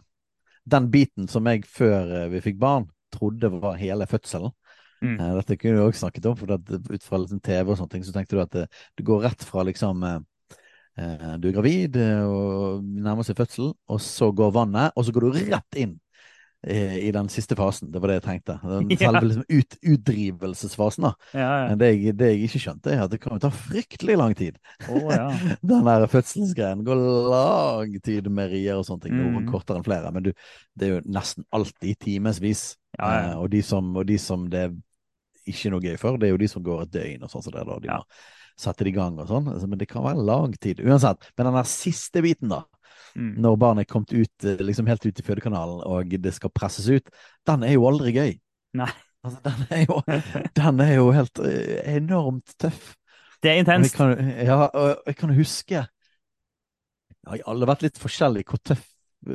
Den 0.65 0.87
biten 0.89 1.27
som 1.29 1.45
jeg 1.45 1.61
før 1.69 2.09
eh, 2.09 2.29
vi 2.31 2.41
fikk 2.41 2.57
barn, 2.57 2.87
trodde 3.13 3.51
var 3.53 3.77
hele 3.77 4.07
fødselen. 4.09 4.55
Mm. 5.05 5.13
Eh, 5.13 5.33
Dette 5.37 5.59
kunne 5.61 5.77
du 5.77 5.83
også 5.83 6.07
snakket 6.07 6.25
om, 6.31 6.39
for 6.39 6.55
ut 6.57 7.05
fra 7.05 7.19
liksom 7.21 7.43
TV 7.45 7.69
og 7.69 7.77
sånne 7.77 7.93
ting, 7.93 8.07
så 8.07 8.15
tenkte 8.15 8.39
du 8.39 8.41
at 8.47 8.55
det, 8.57 8.65
det 8.97 9.05
går 9.05 9.27
rett 9.27 9.45
fra 9.45 9.67
liksom 9.69 10.01
Du 10.95 11.49
er 11.49 11.51
gravid 11.51 11.97
og 11.99 12.81
nærmer 12.81 13.27
seg 13.27 13.35
fødsel, 13.35 13.73
og 13.91 13.97
så 14.01 14.29
går 14.31 14.53
vannet, 14.55 14.95
og 14.95 15.03
så 15.03 15.11
går 15.11 15.25
du 15.27 15.39
rett 15.51 15.79
inn 15.83 15.97
i 16.65 17.11
den 17.13 17.27
siste 17.29 17.55
fasen. 17.55 17.91
Det 17.93 17.99
var 18.01 18.09
det 18.09 18.15
jeg 18.19 18.23
tenkte. 18.25 18.55
Den 18.63 18.87
selve 19.01 19.21
liksom 19.27 19.43
ut, 19.49 19.75
utdrivelsesfasen. 19.93 21.05
da. 21.07 21.11
Ja, 21.37 21.49
ja. 21.61 21.67
Men 21.69 21.81
det 21.81 21.89
jeg, 21.91 22.15
det 22.17 22.29
jeg 22.31 22.47
ikke 22.47 22.61
skjønte, 22.63 22.93
er 22.95 23.03
at 23.05 23.11
det 23.13 23.19
kan 23.21 23.35
jo 23.35 23.41
ta 23.43 23.51
fryktelig 23.53 24.15
lang 24.17 24.33
tid. 24.37 24.57
Oh, 24.89 25.09
ja. 25.13 25.27
Den 25.61 25.85
der 25.85 26.07
fødselsgreien 26.09 26.81
går 26.87 27.03
lang 27.31 27.93
tid 28.05 28.29
med 28.33 28.49
rier 28.53 28.79
og 28.79 28.87
sånne 28.87 29.05
ting. 29.07 29.17
Noen 29.19 29.43
Mm. 29.45 29.51
kortere 29.51 29.77
enn 29.81 29.85
flere. 29.85 30.09
Men 30.15 30.25
du, 30.25 30.31
det 30.79 30.87
er 30.87 30.93
jo 30.95 31.03
nesten 31.05 31.45
alltid 31.53 31.99
timevis. 32.01 32.65
Ja, 32.97 33.09
ja. 33.11 33.23
Eh, 33.31 33.37
og, 33.43 33.49
de 33.53 33.61
som, 33.65 33.91
og 33.99 34.05
de 34.09 34.17
som 34.21 34.47
det 34.49 34.63
er 34.69 34.75
ikke 35.45 35.69
noe 35.73 35.83
gøy 35.83 35.97
for, 36.01 36.17
det 36.17 36.29
er 36.29 36.33
jo 36.33 36.41
de 36.41 36.47
som 36.49 36.63
går 36.65 36.85
et 36.87 36.93
døgn 36.95 37.25
og 37.27 37.29
sånn 37.29 37.43
som 37.45 37.53
det. 37.53 37.65
da. 37.67 37.77
De 37.83 37.91
må 37.91 37.99
sette 38.57 38.85
det 38.87 38.93
i 38.93 38.95
gang 38.95 39.19
og 39.21 39.27
sånn. 39.29 39.49
Altså, 39.51 39.67
men 39.69 39.77
det 39.81 39.89
kan 39.91 40.05
være 40.05 40.23
lang 40.25 40.53
tid. 40.63 40.79
Uansett. 40.81 41.27
Men 41.37 41.49
den 41.51 41.57
der 41.59 41.67
siste 41.69 42.23
biten, 42.25 42.49
da. 42.53 42.63
Mm. 43.15 43.33
Når 43.43 43.57
barnet 43.59 43.85
er 43.85 43.91
kommet 43.91 44.11
ut, 44.11 44.33
eh, 44.43 44.59
liksom 44.59 44.89
helt 44.91 45.05
ut 45.05 45.19
i 45.19 45.25
fødekanalen 45.25 45.81
og 45.87 46.15
det 46.21 46.33
skal 46.35 46.51
presses 46.51 46.89
ut, 46.91 47.11
den 47.47 47.63
er 47.63 47.75
jo 47.77 47.87
aldri 47.87 48.11
gøy. 48.15 48.33
Nei. 48.81 48.91
Altså, 49.25 49.39
den, 49.41 49.61
er 49.73 49.85
jo, 49.87 50.01
den 50.59 50.81
er 50.83 50.91
jo 50.99 51.05
helt 51.15 51.39
eh, 51.41 51.95
enormt 51.95 52.51
tøff. 52.61 52.91
Det 53.41 53.51
er 53.51 53.61
intenst. 53.63 53.95
Jeg 53.95 53.97
kan, 53.97 54.33
ja, 54.45 54.59
og 54.67 55.05
jeg 55.05 55.15
kan 55.19 55.31
huske 55.35 55.81
Det 55.85 57.31
har 57.31 57.41
alle 57.51 57.67
vært 57.69 57.83
litt 57.85 57.97
forskjellig 58.01 58.45
hvor 58.49 58.61
tøff 58.61 58.85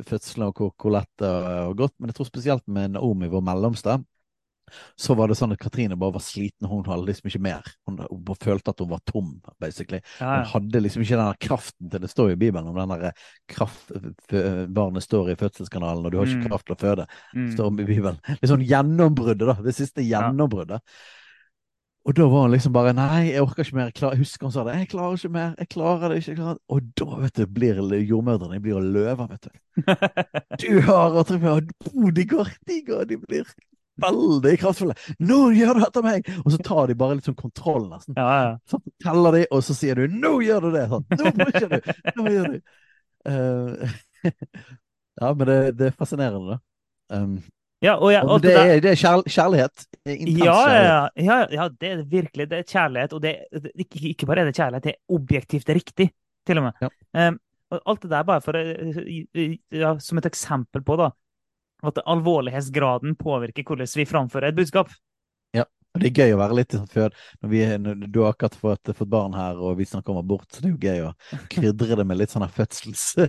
fødselen 0.07 0.47
og 0.47 0.61
hvor, 0.61 0.71
hvor 0.79 0.95
lett 0.95 1.11
det 1.19 1.31
har 1.31 1.73
gått, 1.79 1.97
men 1.99 2.11
jeg 2.11 2.19
tror 2.19 2.29
spesielt 2.29 2.67
med 2.71 2.95
Naomi, 2.95 3.27
vår 3.31 3.43
mellomste, 3.43 3.97
så 5.01 5.15
var 5.19 5.29
det 5.31 5.37
sånn 5.39 5.53
at 5.55 5.61
Katrine 5.63 5.97
bare 6.01 6.15
var 6.17 6.25
sliten, 6.25 6.69
hun 6.71 6.85
hadde 6.89 7.07
liksom 7.09 7.31
ikke 7.31 7.43
mer. 7.45 7.71
Hun, 7.89 7.99
hun 8.11 8.41
følte 8.41 8.75
at 8.75 8.81
hun 8.83 8.91
var 8.91 9.01
tom, 9.09 9.31
basically. 9.63 10.01
Ja, 10.21 10.41
Hun 10.41 10.51
hadde 10.55 10.83
liksom 10.85 11.03
ikke 11.05 11.21
den 11.21 11.41
kraften 11.47 11.91
til 11.91 12.01
Det 12.05 12.11
står 12.11 12.33
i 12.35 12.41
Bibelen 12.41 12.69
om 12.71 12.77
den 12.81 12.95
der 12.97 13.13
kraft 13.51 13.91
Barnet 14.75 15.03
står 15.07 15.31
i 15.33 15.39
fødselskanalen, 15.41 16.05
og 16.07 16.13
du 16.13 16.19
har 16.19 16.27
ikke 16.27 16.41
Mm. 16.41 16.49
kraft 16.49 16.67
til 16.67 16.77
å 16.77 16.81
føde. 16.81 17.07
Mm. 17.35 17.49
Står 17.57 17.81
i 17.81 17.85
Bibelen. 17.85 18.21
Litt 18.29 18.51
sånn 18.51 18.65
gjennombruddet, 18.67 19.47
da. 19.47 19.57
Det 19.63 19.75
siste 19.75 20.05
gjennombruddet. 20.07 20.81
Og 22.09 22.15
da 22.17 22.25
var 22.33 22.47
hun 22.47 22.53
liksom 22.55 22.73
bare 22.73 22.95
Nei, 22.97 23.27
jeg 23.35 23.43
orker 23.45 23.61
ikke 23.67 23.77
mer. 23.77 23.89
Jeg, 23.91 23.95
klar, 23.99 24.15
husker 24.17 24.47
hun 24.49 24.53
sa 24.55 24.63
det. 24.65 24.77
Jeg 24.79 24.89
klarer 24.89 25.19
ikke 25.19 25.33
mer. 25.35 25.51
Jeg 25.61 25.69
klarer 25.75 26.09
det 26.09 26.23
ikke. 26.23 26.37
Klarer. 26.39 26.59
Og 26.73 26.87
da, 26.97 27.09
vet 27.21 27.35
du, 27.37 27.43
blir 27.47 27.83
jordmødrene 28.09 28.57
de 28.57 28.63
blir 28.65 28.81
løver, 28.81 29.29
vet 29.29 29.45
du. 29.45 29.51
Du 30.65 30.81
har 30.89 31.19
og 31.21 31.35
Oh, 31.95 32.11
De 32.11 32.25
går, 32.25 32.49
de 32.67 32.79
går, 32.87 33.05
de 33.11 33.19
blir 33.21 33.45
veldig 34.03 34.55
kraftfulle. 34.63 34.97
Nå 35.23 35.41
gjør 35.57 35.79
du 35.79 35.85
etter 35.87 36.07
meg! 36.07 36.31
Og 36.45 36.55
så 36.55 36.61
tar 36.65 36.91
de 36.91 36.97
bare 36.99 37.19
litt 37.19 37.29
sånn 37.29 37.39
kontroll, 37.39 37.87
nesten. 37.91 38.17
Ja, 38.19 38.29
ja. 38.45 38.53
Så 38.71 38.81
teller 39.05 39.39
de, 39.39 39.45
og 39.51 39.65
så 39.67 39.77
sier 39.77 40.01
du 40.01 40.07
'nå 40.11 40.37
gjør 40.47 40.67
du 40.67 40.71
det'! 40.77 40.89
Sånn. 40.91 41.07
Nå 41.21 41.35
bruker 41.39 41.69
du! 41.73 41.95
Nå 42.19 42.35
gjør 42.35 42.53
du! 42.55 42.59
uh, 43.29 43.97
ja, 45.21 45.33
men 45.33 45.47
det, 45.47 45.59
det 45.79 45.91
er 45.91 45.97
fascinerende, 45.99 46.57
da. 46.57 46.61
Um, 47.17 47.41
ja, 47.81 47.95
og, 47.97 48.11
ja, 48.13 48.21
og 48.29 48.43
det, 48.45 48.53
er, 48.53 48.81
det 48.85 48.91
er 48.93 48.99
kjær, 49.01 49.23
kjærlighet. 49.25 49.87
Intens 50.05 50.43
ja, 50.45 50.57
kjærlighet. 50.57 50.91
ja, 50.91 51.25
ja, 51.25 51.39
ja, 51.57 51.69
det 51.81 51.93
er 51.95 52.03
virkelig 52.11 52.51
det 52.51 52.59
er 52.59 52.67
kjærlighet. 52.69 53.15
Og 53.17 53.23
det, 53.25 53.37
ikke, 53.73 54.03
ikke 54.11 54.29
bare 54.29 54.43
er 54.45 54.51
det 54.51 54.57
kjærlighet, 54.59 54.85
det 54.85 54.93
er 54.93 55.17
objektivt 55.17 55.73
riktig, 55.79 56.11
til 56.47 56.61
og 56.61 56.69
med. 56.69 56.85
Ja. 56.85 56.91
Um, 57.31 57.41
og 57.71 57.83
alt 57.87 58.03
det 58.03 58.11
der 58.11 58.27
bare 58.27 58.43
for, 58.43 58.59
ja, 59.81 59.95
som 60.03 60.19
et 60.19 60.27
eksempel 60.27 60.83
på 60.85 60.97
da, 60.99 61.09
at 61.87 62.01
alvorlighetsgraden 62.05 63.17
påvirker 63.21 63.67
hvordan 63.67 63.91
vi 63.97 64.09
framfører 64.09 64.51
et 64.51 64.59
budskap. 64.59 64.93
Ja, 65.57 65.65
Og 65.95 66.03
det 66.03 66.11
er 66.11 66.25
gøy 66.25 66.35
å 66.37 66.41
være 66.41 66.59
litt 66.61 66.77
sånn 66.77 66.91
før 66.91 67.15
når 67.41 67.53
vi 67.53 67.63
når 67.83 68.05
Du 68.07 68.21
har 68.23 68.35
akkurat 68.35 68.59
fått, 68.59 68.93
fått 68.97 69.11
barn 69.11 69.35
her, 69.35 69.59
og 69.59 69.79
vi 69.81 69.89
snakker 69.89 70.15
om 70.15 70.23
abort, 70.23 70.49
så 70.53 70.63
det 70.63 70.71
er 70.71 70.75
jo 70.75 70.85
gøy 70.87 71.01
å 71.09 71.15
krydre 71.51 71.99
det 72.01 72.07
med 72.07 72.21
litt 72.21 72.35
sånne 72.35 72.51
fødsels... 72.55 73.15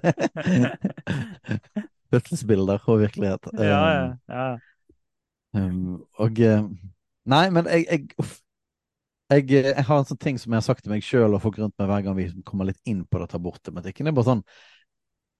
Fødselsbilder 2.11 2.81
og 2.91 2.97
virkelighet. 3.05 3.47
Ja, 3.55 3.81
ja, 3.87 4.07
ja. 4.27 4.47
Um, 5.55 6.01
og 6.19 6.39
eh, 6.43 6.63
Nei, 7.31 7.45
men 7.53 7.67
jeg, 7.69 7.85
jeg, 7.85 8.07
uff. 8.21 8.37
jeg, 9.31 9.45
jeg 9.51 9.85
har 9.87 9.99
en 9.99 10.07
sånn 10.09 10.19
ting 10.21 10.39
som 10.41 10.53
jeg 10.53 10.61
har 10.61 10.65
sagt 10.65 10.85
til 10.85 10.93
meg 10.93 11.05
sjøl 11.05 11.35
og 11.35 11.43
folk 11.43 11.59
rundt 11.61 11.75
meg 11.79 11.89
hver 11.91 12.05
gang 12.05 12.17
vi 12.17 12.27
kommer 12.47 12.69
litt 12.69 12.81
inn 12.89 13.03
på 13.05 13.21
dette 13.21 13.37
aborttematikken. 13.37 14.07
Det 14.07 14.13
er 14.13 14.17
bare 14.17 14.29
sånn 14.31 14.45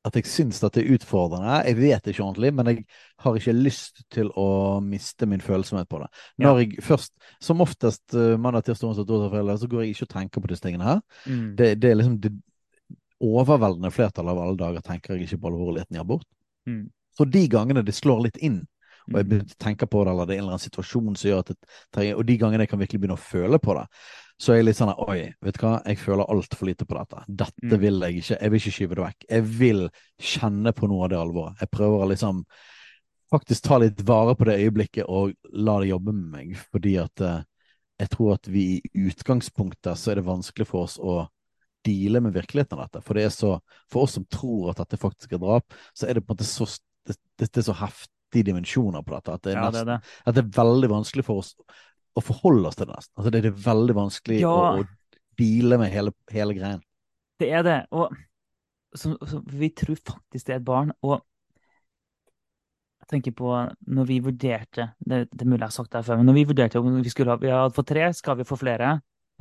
at 0.08 0.16
jeg 0.18 0.26
syns 0.26 0.62
at 0.66 0.74
det 0.74 0.84
er 0.84 0.95
utfordrende. 0.95 1.60
Jeg 1.68 1.78
vet 1.78 2.08
ikke 2.10 2.24
ordentlig, 2.26 2.52
men 2.58 2.70
jeg 2.72 2.86
har 3.22 3.38
ikke 3.38 3.54
lyst 3.54 4.02
til 4.14 4.32
å 4.39 4.47
miste 4.82 5.28
min 5.30 5.43
følsomhet 5.45 5.89
på 5.91 5.99
det. 6.02 6.08
Når 6.41 6.62
jeg 6.64 6.86
først, 6.86 7.14
Som 7.41 7.62
oftest 7.62 8.16
uh, 8.16 8.38
mandag, 8.38 8.66
tirsdag, 8.66 8.89
onsdag, 8.89 9.08
torsdag, 9.08 9.30
fredag, 9.36 9.60
så 9.60 9.68
går 9.68 9.84
jeg 9.84 9.95
ikke 9.95 10.08
og 10.08 10.14
tenker 10.16 10.41
på 10.41 10.49
disse 10.49 10.66
tingene 10.66 10.88
her. 10.88 11.04
Mm. 11.26 11.56
Det, 11.58 11.70
det 11.82 11.91
er 11.91 11.99
liksom 11.99 12.18
det 12.22 12.34
overveldende 13.22 13.91
flertallet 13.93 14.34
av 14.34 14.41
alle 14.41 14.58
dager 14.58 14.82
tenker 14.86 15.14
jeg 15.14 15.28
ikke 15.28 15.43
på 15.43 15.52
alvorligheten 15.52 15.97
i 15.97 16.02
abort. 16.02 16.26
Mm. 16.66 16.89
Så 17.18 17.28
de 17.30 17.45
gangene 17.52 17.84
det 17.86 17.93
slår 17.93 18.26
litt 18.26 18.39
inn, 18.41 18.64
og 19.10 19.18
jeg 19.18 19.26
tenker 19.26 19.30
begynner 19.30 19.54
å 19.54 19.64
tenke 19.66 19.88
på 19.89 20.04
det, 20.04 20.12
eller 20.14 20.28
det 20.30 20.34
er 20.34 20.39
en 20.39 20.43
eller 20.43 20.56
annen 20.56 20.66
situasjon 20.66 21.16
som 21.18 21.30
gjør 21.30 21.39
at 21.43 21.52
det 21.52 21.58
trenger 21.93 22.20
Og 22.22 22.26
de 22.28 22.36
gangene 22.38 22.66
jeg 22.66 22.72
kan 22.72 22.82
virkelig 22.82 23.02
begynne 23.02 23.18
å 23.18 23.22
føle 23.22 23.60
på 23.62 23.76
det, 23.78 23.86
så 24.42 24.54
er 24.54 24.58
jeg 24.62 24.66
litt 24.72 24.80
sånn 24.80 24.94
Oi, 25.06 25.20
vet 25.46 25.58
du 25.60 25.62
hva, 25.62 25.76
jeg 25.86 26.00
føler 26.02 26.30
altfor 26.34 26.66
lite 26.72 26.86
på 26.89 26.98
dette. 26.98 27.20
Dette 27.30 27.68
Mm. 27.76 27.80
vil 27.84 28.00
jeg 28.08 28.16
ikke. 28.24 28.38
Jeg 28.42 28.52
vil 28.52 28.60
ikke 28.64 28.74
skyve 28.78 28.96
det 28.98 29.04
vekk. 29.06 29.26
Jeg 29.30 29.44
vil 29.60 29.82
kjenne 30.18 30.74
på 30.74 30.88
noe 30.89 31.04
av 31.06 31.10
det 31.14 31.20
alvoret. 31.22 31.60
Jeg 31.62 31.70
prøver 31.76 32.02
å 32.06 32.10
liksom 32.10 32.39
faktisk 33.32 33.64
ta 33.68 33.78
litt 33.80 34.02
vare 34.04 34.34
på 34.36 34.48
det 34.50 34.58
øyeblikket 34.60 35.06
og 35.08 35.36
la 35.54 35.78
det 35.80 35.92
jobbe 35.92 36.12
med 36.16 36.32
meg, 36.34 36.56
fordi 36.74 36.96
at 37.00 37.22
eh, 37.22 37.44
jeg 38.02 38.10
tror 38.16 38.34
at 38.34 38.50
vi 38.50 38.64
i 38.82 39.06
utgangspunktet 39.08 39.96
så 40.02 40.12
er 40.12 40.16
det 40.20 40.26
vanskelig 40.26 40.68
for 40.68 40.88
oss 40.88 40.98
å 41.00 41.28
deale 41.86 42.20
med 42.22 42.34
virkeligheten 42.34 42.78
av 42.78 42.88
dette. 42.89 43.02
For 43.06 43.14
det 43.18 43.28
er 43.28 43.34
så, 43.34 43.54
for 43.89 44.04
oss 44.08 44.18
som 44.18 44.26
tror 44.26 44.72
at 44.74 44.82
dette 44.84 44.98
faktisk 45.02 45.32
er 45.38 45.42
drap, 45.42 45.74
så 45.98 46.10
er 46.10 46.18
det 46.18 46.26
på 46.26 46.34
en 46.34 46.39
måte 46.42 46.50
så, 46.50 46.66
det, 47.08 47.16
det 47.38 47.58
er 47.62 47.68
så 47.70 47.78
heftige 47.78 48.46
dimensjoner 48.50 49.06
på 49.06 49.16
dette 49.16 49.34
at 49.38 49.46
det, 49.46 49.54
er 49.56 49.62
Ja, 49.62 49.70
det 49.72 49.82
er 49.86 49.89
det. 49.94 50.00
at 50.26 50.36
det 50.36 50.44
er 50.44 50.52
veldig 50.58 50.89
vanskelig 50.92 51.26
for 51.30 51.42
oss 51.46 51.54
å 52.18 52.24
forholde 52.24 52.68
oss 52.70 52.78
til 52.80 52.89
det. 52.89 52.99
Altså 53.16 53.32
det, 53.32 53.41
det 53.45 53.51
er 53.53 53.64
veldig 53.66 53.95
vanskelig 53.97 54.39
Ja. 54.41 54.51
å, 54.51 54.84
å 54.84 55.20
deale 55.39 55.78
med 55.82 55.91
hele, 55.93 56.14
hele 56.32 56.55
greien. 56.57 56.82
Det 57.41 57.49
er 57.49 57.64
det. 57.66 57.78
Og 57.95 58.12
så, 58.97 59.14
så 59.28 59.39
vi 59.47 59.70
tror 59.74 59.97
faktisk 59.97 60.47
det 60.49 60.57
er 60.57 60.59
et 60.59 60.68
barn. 60.68 60.91
Og 61.07 61.22
jeg 63.01 63.09
tenker 63.16 63.36
på 63.36 63.51
når 63.91 64.07
vi 64.07 64.20
vurderte 64.24 64.89
Det, 64.99 65.24
det 65.32 65.41
er 65.41 65.49
mulig 65.49 65.59
jeg 65.64 65.68
har 65.70 65.74
sagt 65.76 65.91
det 65.95 66.03
før, 66.07 66.20
men 66.22 66.30
når 66.30 66.38
vi 66.38 66.43
vurderte 66.51 66.80
om 66.80 66.99
vi 67.01 67.12
skulle 67.12 67.34
ha 67.34 67.41
Vi 67.41 67.49
hadde 67.51 67.76
fått 67.76 67.89
tre, 67.91 68.05
skal 68.16 68.38
vi 68.39 68.45
få 68.47 68.57
flere? 68.59 68.91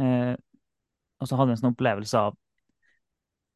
Eh, 0.01 0.33
og 1.21 1.29
så 1.29 1.37
hadde 1.37 1.51
vi 1.51 1.57
en 1.59 1.61
sånn 1.61 1.75
opplevelse 1.75 2.23
av 2.31 2.39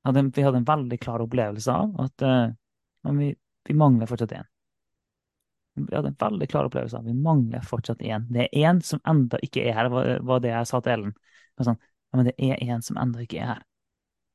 hadde, 0.05 0.27
Vi 0.37 0.45
hadde 0.45 0.61
en 0.61 0.69
veldig 0.69 0.99
klar 1.03 1.25
opplevelse 1.25 1.73
av 1.73 1.95
at 2.05 2.27
eh, 2.27 2.53
vi, 3.17 3.31
vi 3.69 3.77
mangler 3.79 4.11
fortsatt 4.11 4.37
én. 4.37 4.47
Vi 5.75 5.91
hadde 5.91 6.13
en 6.13 6.19
veldig 6.21 6.47
klar 6.51 6.69
opplevelse 6.69 6.99
av 6.99 7.07
vi 7.09 7.15
mangler 7.19 7.65
fortsatt 7.67 8.03
én. 8.03 8.27
Det 8.31 8.47
er 8.47 8.67
én 8.71 8.81
som 8.85 9.01
enda 9.11 9.41
ikke 9.43 9.65
er 9.67 9.75
her, 9.75 9.91
var, 9.91 10.43
det 10.43 10.53
jeg 10.53 10.71
sa 10.71 10.81
til 10.81 10.95
Ellen. 10.95 11.15
Sånn, 11.59 11.79
ja, 11.79 12.19
men 12.19 12.29
det 12.29 12.35
er 12.39 12.63
én 12.63 12.83
som 12.85 12.99
enda 13.01 13.23
ikke 13.25 13.41
er 13.43 13.51
her. 13.55 13.63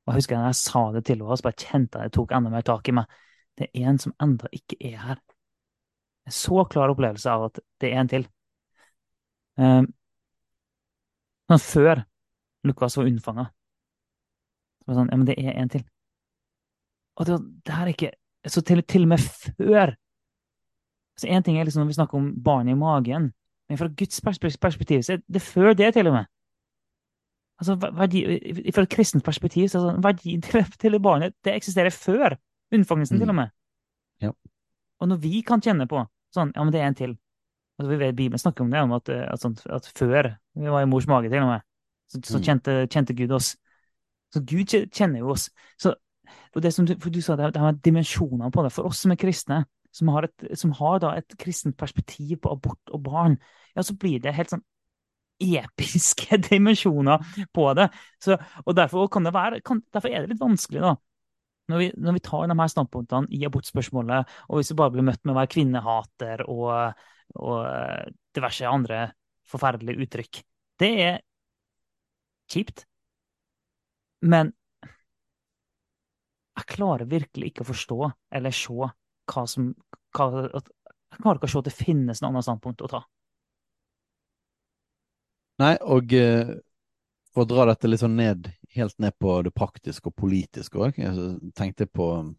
Og 0.03 0.13
jeg 0.13 0.23
husker 0.23 0.39
da 0.39 0.49
jeg 0.49 0.59
sa 0.59 0.81
det 0.95 1.03
til 1.07 1.21
henne, 1.21 1.37
bare 1.45 1.63
kjente 1.63 2.01
jeg 2.01 2.11
det 2.11 2.15
tok 2.17 2.33
enda 2.35 2.51
mer 2.51 2.65
tak 2.67 2.91
i 2.91 2.95
meg. 2.97 3.19
Det 3.59 3.69
er 3.69 3.87
en 3.91 4.01
som 4.01 4.15
enda 4.23 4.51
ikke 4.55 4.79
er 4.89 4.97
her. 5.03 5.21
En 6.27 6.35
så 6.35 6.65
klar 6.71 6.91
opplevelse 6.91 7.31
av 7.31 7.47
at 7.49 7.61
det 7.79 7.91
er 7.91 8.01
en 8.01 8.11
til. 8.11 8.27
Um, 9.59 9.87
sånn 11.51 11.63
før 11.63 12.03
Lukas 12.67 12.99
var 12.99 13.07
unnfanga. 13.07 13.47
Sånn, 14.89 15.07
ja, 15.11 15.15
men 15.15 15.27
det 15.27 15.37
er 15.39 15.55
en 15.59 15.71
til. 15.71 15.83
Og 17.19 17.27
det, 17.27 17.39
det 17.67 17.75
her 17.75 17.85
er 17.85 17.93
ikke 17.93 18.13
Så 18.47 18.61
til, 18.63 18.79
til 18.87 19.03
og 19.03 19.11
med 19.11 19.19
før 19.21 19.91
Så 21.19 21.27
én 21.27 21.43
ting 21.43 21.57
er 21.59 21.67
liksom 21.67 21.83
når 21.83 21.91
vi 21.91 21.97
snakker 21.99 22.17
om 22.19 22.29
barnet 22.43 22.71
i 22.73 22.79
magen, 22.79 23.31
men 23.69 23.77
fra 23.77 23.89
Guds 23.99 24.21
perspektiv 24.23 25.03
så 25.05 25.17
er 25.17 25.23
det 25.27 25.41
før 25.43 25.73
det, 25.77 25.93
til 25.93 26.07
og 26.09 26.15
med. 26.15 26.29
Altså, 27.59 27.75
verdi, 27.75 28.21
Fra 28.71 28.85
et 28.85 28.89
kristent 28.93 29.23
perspektiv 29.25 29.67
så 29.67 29.81
det 29.81 29.89
sånn, 29.89 30.03
verdien 30.03 30.41
til, 30.45 30.63
til 30.79 30.99
barnet 31.03 31.35
det 31.43 31.57
eksisterer 31.59 31.91
før 31.93 32.37
unnfangelsen, 32.71 33.17
Mm. 33.17 33.23
til 33.25 33.29
og 33.33 33.35
med. 33.35 33.49
Ja. 34.21 34.31
Og 34.99 35.07
når 35.11 35.17
vi 35.23 35.41
kan 35.41 35.61
kjenne 35.63 35.87
på 35.89 36.05
sånn, 36.35 36.51
ja, 36.55 36.63
men 36.63 36.71
det 36.73 36.81
er 36.81 36.87
en 36.87 36.95
til 36.95 37.17
altså, 37.79 37.89
vi 37.89 37.97
vet, 37.99 38.15
Bibelen 38.15 38.39
snakker 38.39 38.63
om 38.63 38.71
det, 38.71 38.79
om 38.83 38.91
at, 38.95 39.09
eh, 39.09 39.25
at, 39.31 39.41
sånt, 39.41 39.65
at 39.67 39.87
før 39.97 40.35
vi 40.55 40.69
var 40.69 40.83
i 40.83 40.89
mors 40.89 41.07
mage, 41.07 41.29
til 41.31 41.43
og 41.43 41.47
med, 41.53 41.65
så, 42.11 42.19
så 42.23 42.37
Mm. 42.39 42.43
kjente, 42.43 42.75
kjente 42.91 43.15
Gud 43.17 43.31
oss. 43.31 43.55
Så 44.33 44.41
Gud 44.45 44.75
kjenner 44.93 45.19
jo 45.19 45.31
oss. 45.33 45.49
Så, 45.77 45.95
og 46.55 46.61
det 46.61 46.73
som 46.73 46.85
du, 46.85 46.95
for 46.99 47.09
du 47.09 47.21
sa, 47.21 47.35
det, 47.35 47.53
det 47.53 47.61
har 47.61 47.71
dimensjoner 47.73 48.51
på 48.51 48.63
det. 48.63 48.71
For 48.71 48.83
oss 48.85 48.99
som 49.01 49.11
er 49.11 49.19
kristne, 49.19 49.65
som 49.95 50.11
har, 50.13 50.27
et, 50.29 50.49
som 50.59 50.73
har 50.77 51.05
et 51.13 51.37
kristent 51.41 51.77
perspektiv 51.79 52.37
på 52.43 52.53
abort 52.53 52.93
og 52.93 53.03
barn, 53.05 53.37
ja, 53.75 53.85
så 53.85 53.95
blir 53.97 54.21
det 54.23 54.35
helt 54.37 54.53
sånn 54.53 54.65
episke 55.39 56.37
dimensjoner 56.49 57.23
på 57.55 57.69
det. 57.77 57.89
Så, 58.21 58.37
og 58.65 58.75
derfor 58.77 59.07
det 59.25 59.35
være, 59.35 59.61
kan, 59.65 59.81
derfor 59.93 60.11
er 60.11 60.23
det 60.25 60.33
litt 60.33 60.43
vanskelig, 60.43 60.83
da. 60.83 60.95
Når 61.69 61.81
vi, 61.83 61.87
når 62.01 62.15
vi 62.15 62.21
tar 62.25 62.47
de 62.49 62.57
her 62.57 62.69
standpunktene 62.71 63.29
i 63.37 63.43
abortspørsmålet, 63.45 64.37
og 64.49 64.57
hvis 64.57 64.71
vi 64.71 64.77
bare 64.79 64.93
blir 64.95 65.05
møtt 65.05 65.21
med 65.21 65.35
å 65.35 65.37
være 65.37 65.51
kvinnehater 65.53 66.41
og, 66.49 67.03
og 67.37 67.57
eh, 67.61 68.07
diverse 68.33 68.65
andre 68.65 69.03
forferdelige 69.49 70.05
uttrykk, 70.05 70.39
det 70.81 70.89
er 71.05 71.19
kjipt. 72.49 72.87
Men 74.25 74.49
jeg 76.57 76.67
klarer 76.73 77.07
virkelig 77.07 77.51
ikke 77.51 77.63
å 77.63 77.69
forstå 77.69 77.99
eller 78.35 78.55
se 78.55 78.89
hva 79.29 79.45
som 79.49 79.71
hva, 80.15 80.27
Jeg 80.49 81.21
klarer 81.21 81.39
ikke 81.39 81.49
å 81.49 81.53
se 81.53 81.61
at 81.61 81.69
det 81.69 81.75
finnes 81.77 82.21
noe 82.21 82.31
annet 82.31 82.47
standpunkt 82.47 82.83
å 82.85 82.91
ta. 82.91 83.03
Nei, 85.59 85.73
og 85.83 86.13
eh, 86.15 86.53
for 87.33 87.43
å 87.43 87.49
dra 87.49 87.65
dette 87.69 87.89
litt 87.89 88.01
sånn 88.01 88.15
ned, 88.17 88.47
helt 88.77 88.95
ned 89.01 89.17
på 89.19 89.39
det 89.45 89.51
praktiske 89.55 90.11
og 90.11 90.15
politiske 90.17 90.79
òg, 90.79 91.01
jeg 91.01 91.51
tenkte 91.57 91.89
på 91.89 92.07
um, 92.21 92.29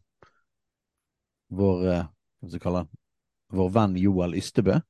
vår 1.52 1.84
eh, 1.90 2.06
hva 2.40 2.48
skal 2.48 2.56
vi 2.56 2.64
kalle 2.64 2.84
han, 2.84 2.94
vår 3.58 3.74
venn 3.76 3.98
Joel 4.00 4.38
Ystebø 4.40 4.80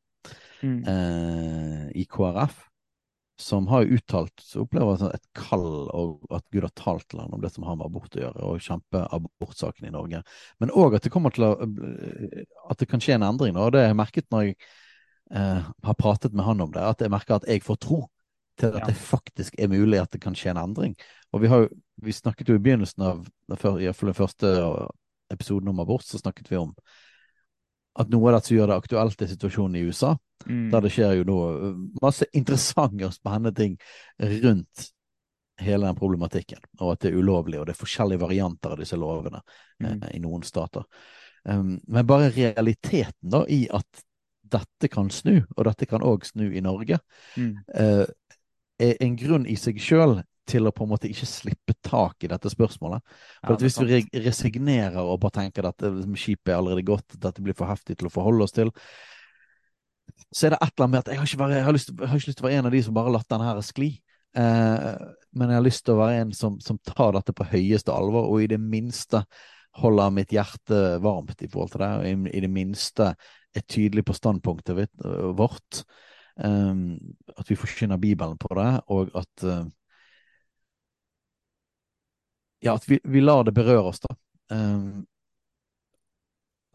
Mm. 0.63 0.85
eh, 0.85 1.91
i 1.97 2.05
KrF, 2.05 2.70
som 3.41 3.67
har 3.71 3.89
uttalt 3.89 4.43
så 4.45 4.65
opplever 4.65 4.99
han 5.01 5.15
et 5.15 5.27
kall, 5.37 5.89
og 5.97 6.35
at 6.35 6.45
Gud 6.53 6.67
har 6.67 6.75
talt 6.77 7.07
til 7.11 7.23
ham 7.23 7.33
om 7.37 7.43
det 7.43 7.53
som 7.55 7.65
har 7.67 7.79
med 7.79 7.89
abort 7.89 8.17
å 8.17 8.23
gjøre, 8.23 8.45
og 8.47 8.65
kjempe 8.65 9.03
abortsaken 9.17 9.89
i 9.89 9.95
Norge. 9.95 10.23
Men 10.61 10.73
òg 10.77 10.99
at 10.99 11.07
det 11.07 11.13
kommer 11.15 11.35
til 11.35 11.49
å 11.49 11.53
At 12.71 12.79
det 12.79 12.89
kan 12.91 13.03
skje 13.03 13.17
en 13.17 13.27
endring. 13.27 13.57
Og 13.57 13.73
det 13.73 13.83
har 13.83 13.91
jeg 13.91 13.99
merket 13.99 14.29
når 14.31 14.45
jeg 14.47 14.57
eh, 15.35 15.69
har 15.89 15.99
pratet 15.99 16.37
med 16.37 16.47
han 16.47 16.61
om 16.61 16.73
det, 16.75 16.85
at 16.85 17.01
jeg 17.03 17.13
merker 17.13 17.39
at 17.39 17.49
jeg 17.49 17.65
får 17.67 17.81
tro 17.83 18.01
til 18.61 18.77
at 18.77 18.87
det 18.87 18.97
faktisk 18.97 19.57
er 19.59 19.71
mulig 19.73 20.01
at 20.01 20.13
det 20.13 20.21
kan 20.23 20.37
skje 20.37 20.53
en 20.53 20.63
endring. 20.65 20.97
Og 21.33 21.43
vi, 21.43 21.51
har, 21.51 21.69
vi 22.05 22.13
snakket 22.13 22.51
jo 22.51 22.59
i 22.59 22.63
begynnelsen 22.63 23.07
av 23.07 23.25
iallfall 23.51 24.13
den 24.13 24.19
første 24.19 24.51
episoden 25.33 25.71
om 25.73 25.81
abort, 25.81 26.05
så 26.05 26.21
snakket 26.21 26.51
vi 26.51 26.59
om 26.61 26.75
at 27.99 28.09
noe 28.13 28.29
av 28.31 28.39
det 28.39 28.47
som 28.47 28.57
gjør 28.57 28.71
det 28.71 28.77
aktuelt, 28.77 29.23
er 29.23 29.27
situasjonen 29.27 29.77
i 29.77 29.85
USA. 29.89 30.15
Mm. 30.47 30.71
Der 30.73 30.81
det 30.81 30.93
skjer 30.95 31.17
jo 31.19 31.25
nå 31.29 31.39
uh, 31.51 31.81
masse 32.03 32.25
interessante 32.33 33.07
og 33.09 33.13
spennende 33.13 33.53
ting 33.57 33.77
rundt 34.21 34.91
hele 35.61 35.87
den 35.87 35.97
problematikken. 35.99 36.61
Og 36.81 36.93
at 36.95 37.01
det 37.03 37.11
er 37.11 37.19
ulovlig, 37.21 37.59
og 37.61 37.67
det 37.67 37.75
er 37.75 37.81
forskjellige 37.83 38.23
varianter 38.23 38.73
av 38.73 38.79
disse 38.81 38.97
lovene 38.97 39.43
eh, 39.43 39.91
Mm. 39.91 40.05
i 40.15 40.19
noen 40.21 40.43
stater. 40.45 40.85
Um, 41.45 41.79
men 41.89 42.07
bare 42.07 42.31
realiteten 42.31 43.31
da 43.33 43.45
i 43.49 43.67
at 43.73 44.03
dette 44.51 44.89
kan 44.93 45.11
snu, 45.11 45.43
og 45.57 45.65
dette 45.65 45.87
kan 45.87 46.03
òg 46.03 46.25
snu 46.25 46.51
i 46.53 46.61
Norge, 46.61 46.99
Mm. 47.37 47.57
eh, 47.75 48.07
er 48.81 48.97
en 49.01 49.17
grunn 49.17 49.47
i 49.47 49.57
seg 49.57 49.77
sjøl 49.81 50.23
til 50.51 50.67
å 50.69 50.73
på 50.75 50.87
en 50.87 50.93
måte 50.93 51.09
ikke 51.11 51.29
slippe 51.29 51.77
tak 51.87 52.27
i 52.27 52.31
dette 52.33 52.51
spørsmålet. 52.53 53.05
For 53.41 53.53
Ja, 53.53 53.55
at 53.55 53.63
det 53.63 53.71
Hvis 53.71 53.79
vi 54.13 54.25
resignerer 54.27 55.01
og 55.01 55.21
bare 55.23 55.39
tenker 55.39 55.69
at 55.69 55.79
det- 55.79 56.19
skipet 56.19 56.53
er 56.53 56.59
allerede 56.59 56.87
gått, 56.87 57.19
dette 57.19 57.43
blir 57.43 57.55
for 57.55 57.67
heftig 57.67 57.99
til 57.99 58.09
å 58.09 58.13
forholde 58.13 58.43
oss 58.43 58.53
til, 58.53 58.71
så 60.35 60.47
er 60.47 60.51
det 60.51 60.59
et 60.63 60.73
eller 60.75 60.87
annet 60.87 60.91
med 60.91 60.99
at 61.01 61.09
jeg 61.11 61.19
har 61.19 61.27
ikke, 61.27 61.39
vært, 61.39 61.57
jeg 61.57 61.65
har, 61.65 61.73
lyst, 61.73 61.91
jeg 61.91 62.09
har 62.09 62.19
ikke 62.19 62.31
lyst 62.31 62.39
til 62.39 62.45
å 62.45 62.49
være 62.49 62.59
en 62.59 62.67
av 62.67 62.73
de 62.73 62.83
som 62.83 62.95
bare 62.95 63.13
latt 63.13 63.29
denne 63.29 63.49
her 63.49 63.63
skli. 63.67 63.91
Eh, 64.37 64.99
men 65.35 65.49
jeg 65.51 65.59
har 65.59 65.65
lyst 65.65 65.85
til 65.87 65.95
å 65.95 66.03
være 66.03 66.21
en 66.21 66.33
som, 66.37 66.61
som 66.61 66.79
tar 66.87 67.17
dette 67.17 67.35
på 67.35 67.47
høyeste 67.51 67.95
alvor, 67.95 68.29
og 68.31 68.43
i 68.43 68.51
det 68.51 68.61
minste 68.61 69.25
holder 69.81 70.15
mitt 70.15 70.33
hjerte 70.35 71.01
varmt 71.03 71.43
i 71.43 71.49
forhold 71.51 71.75
til 71.75 71.83
det, 71.85 71.91
og 71.99 72.07
i, 72.07 72.37
i 72.39 72.45
det 72.45 72.51
minste 72.51 73.13
er 73.57 73.67
tydelig 73.67 74.05
på 74.07 74.15
standpunktet 74.15 74.87
øh, 75.05 75.31
vårt. 75.39 75.83
Um, 76.41 76.97
at 77.37 77.51
vi 77.51 77.59
forkynner 77.59 78.01
Bibelen 78.01 78.39
på 78.41 78.55
det, 78.57 78.71
og 78.89 79.11
at 79.19 79.45
uh, 79.45 79.67
Ja, 82.61 82.75
at 82.75 82.87
vi, 82.89 83.01
vi 83.05 83.21
lar 83.21 83.45
det 83.45 83.55
berøre 83.57 83.89
oss, 83.93 84.01
da. 84.01 84.15
Um, 84.53 85.07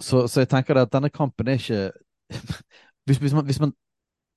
så, 0.02 0.26
så 0.28 0.44
jeg 0.44 0.50
tenker 0.52 0.76
det 0.76 0.88
at 0.88 0.94
denne 0.96 1.12
kampen 1.14 1.50
er 1.52 1.60
ikke 1.60 1.82
hvis, 3.08 3.20
hvis, 3.22 3.34
man, 3.36 3.46
hvis, 3.46 3.60
man, 3.62 3.74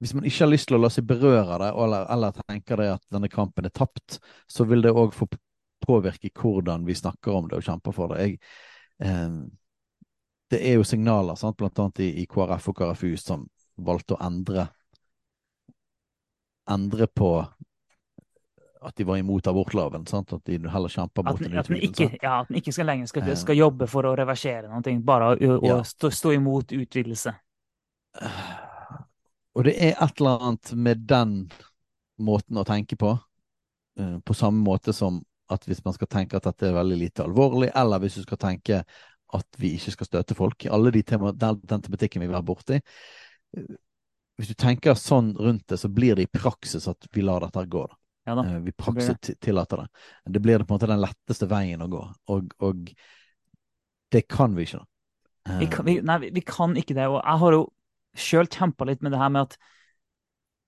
hvis 0.03 0.15
man 0.15 0.27
ikke 0.29 0.45
har 0.45 0.51
lyst 0.53 0.69
til 0.69 0.79
å 0.79 0.83
la 0.83 0.91
seg 0.93 1.07
berøre 1.09 1.59
det, 1.63 1.71
eller, 1.73 2.09
eller 2.15 2.41
tenker 2.43 2.83
det 2.83 2.89
at 2.97 3.05
denne 3.15 3.31
kampen 3.33 3.67
er 3.67 3.75
tapt, 3.75 4.19
så 4.51 4.67
vil 4.69 4.85
det 4.85 4.93
òg 4.93 5.15
få 5.17 5.31
påvirke 5.87 6.31
hvordan 6.35 6.85
vi 6.87 6.99
snakker 6.99 7.33
om 7.33 7.49
det 7.49 7.61
og 7.61 7.65
kjemper 7.65 7.97
for 7.97 8.13
det. 8.13 8.27
Jeg, 8.27 8.41
um, 9.09 9.47
det 10.53 10.61
er 10.65 10.79
jo 10.79 10.87
signaler, 10.87 11.37
sant? 11.39 11.57
blant 11.61 11.79
annet 11.81 12.03
i, 12.05 12.11
i 12.23 12.27
KrF 12.29 12.71
og 12.73 12.77
KrFU, 12.79 13.15
som 13.21 13.47
valgte 13.79 14.17
å 14.17 14.23
endre 14.27 14.69
endre 16.69 17.07
på 17.07 17.31
at 18.83 18.95
de 18.97 19.05
var 19.05 19.16
imot 19.18 19.47
abortloven. 19.47 20.07
Sant? 20.07 20.33
At 20.33 20.45
de 20.45 20.59
heller 20.68 20.89
kjemper 20.89 21.24
mot 21.26 21.39
den, 21.41 21.53
utvidelsen. 21.59 22.18
ja, 22.22 22.41
at 22.43 22.49
den 22.49 22.57
ikke 22.61 22.72
skal 22.72 22.87
lenger 22.87 23.07
skal, 23.11 23.22
Eh. 23.29 23.35
skal 23.37 23.57
jobbe 23.57 23.87
for 23.89 24.03
å 24.05 24.16
reversere 24.16 24.68
noe, 24.68 24.99
bare 25.01 25.37
å, 25.37 25.64
Ja. 25.66 25.83
stå, 25.83 26.11
stå 26.11 26.35
imot 26.35 26.72
utvidelse. 26.72 27.35
Og 29.55 29.64
det 29.64 29.74
er 29.83 29.95
et 29.99 30.20
eller 30.20 30.39
annet 30.39 30.72
med 30.76 31.07
den 31.11 31.51
måten 32.20 32.57
å 32.61 32.64
tenke 32.66 32.97
på, 32.97 33.18
eh, 33.99 34.18
på 34.24 34.35
samme 34.35 34.62
måte 34.64 34.93
som 34.95 35.24
at 35.51 35.64
hvis 35.64 35.83
man 35.85 35.95
skal 35.95 36.07
tenke 36.07 36.37
at 36.37 36.43
dette 36.45 36.68
er 36.68 36.72
veldig 36.76 36.99
lite 36.99 37.24
alvorlig, 37.24 37.70
eller 37.74 37.99
hvis 38.03 38.14
du 38.20 38.22
skal 38.22 38.37
tenke 38.37 38.85
at 39.35 39.47
vi 39.59 39.74
ikke 39.76 39.93
skal 39.93 40.07
støte 40.07 40.35
folk, 40.37 40.66
alle 40.66 40.91
de 40.93 41.03
tema, 41.03 41.33
den, 41.33 41.61
den 41.64 41.83
tematikken 41.83 42.20
vi 42.20 42.26
vil 42.29 42.37
være 42.37 42.49
borti. 42.49 42.81
eh, 43.57 43.76
Hvis 44.39 44.49
du 44.49 44.55
tenker 44.55 44.95
sånn 44.95 45.33
rundt 45.37 45.66
det, 45.66 45.81
så 45.81 45.89
blir 45.91 46.14
det 46.14 46.29
i 46.29 46.39
praksis 46.39 46.87
at 46.87 47.09
vi 47.12 47.22
lar 47.22 47.41
dette 47.41 47.64
gå. 47.66 47.87
Da. 47.89 47.97
Ja. 48.29 48.37
Eh, 48.45 48.61
Vi 48.66 48.74
praksis 48.76 49.39
tillater 49.41 49.85
det. 49.85 49.89
Det 50.37 50.43
blir 50.45 50.62
på 50.64 50.72
en 50.72 50.76
måte 50.76 50.91
den 50.91 51.03
letteste 51.03 51.49
veien 51.51 51.83
å 51.85 51.89
gå, 51.93 52.05
og, 52.35 52.55
og 52.64 52.93
det 54.12 54.24
kan 54.29 54.55
vi 54.57 54.68
ikke. 54.68 54.85
Vi 55.59 55.66
kan, 55.72 55.85
vi, 55.89 55.99
nei, 56.05 56.18
vi, 56.20 56.31
vi 56.37 56.45
kan 56.45 56.76
ikke 56.76 56.97
det. 56.97 57.09
Og 57.09 57.18
jeg 57.22 57.43
har 57.43 57.57
jo 57.57 57.66
sjøl 58.18 58.49
kjempa 58.53 58.87
litt 58.89 59.05
med 59.05 59.14
det 59.14 59.20
her 59.20 59.33
med 59.33 59.49
at 59.49 59.59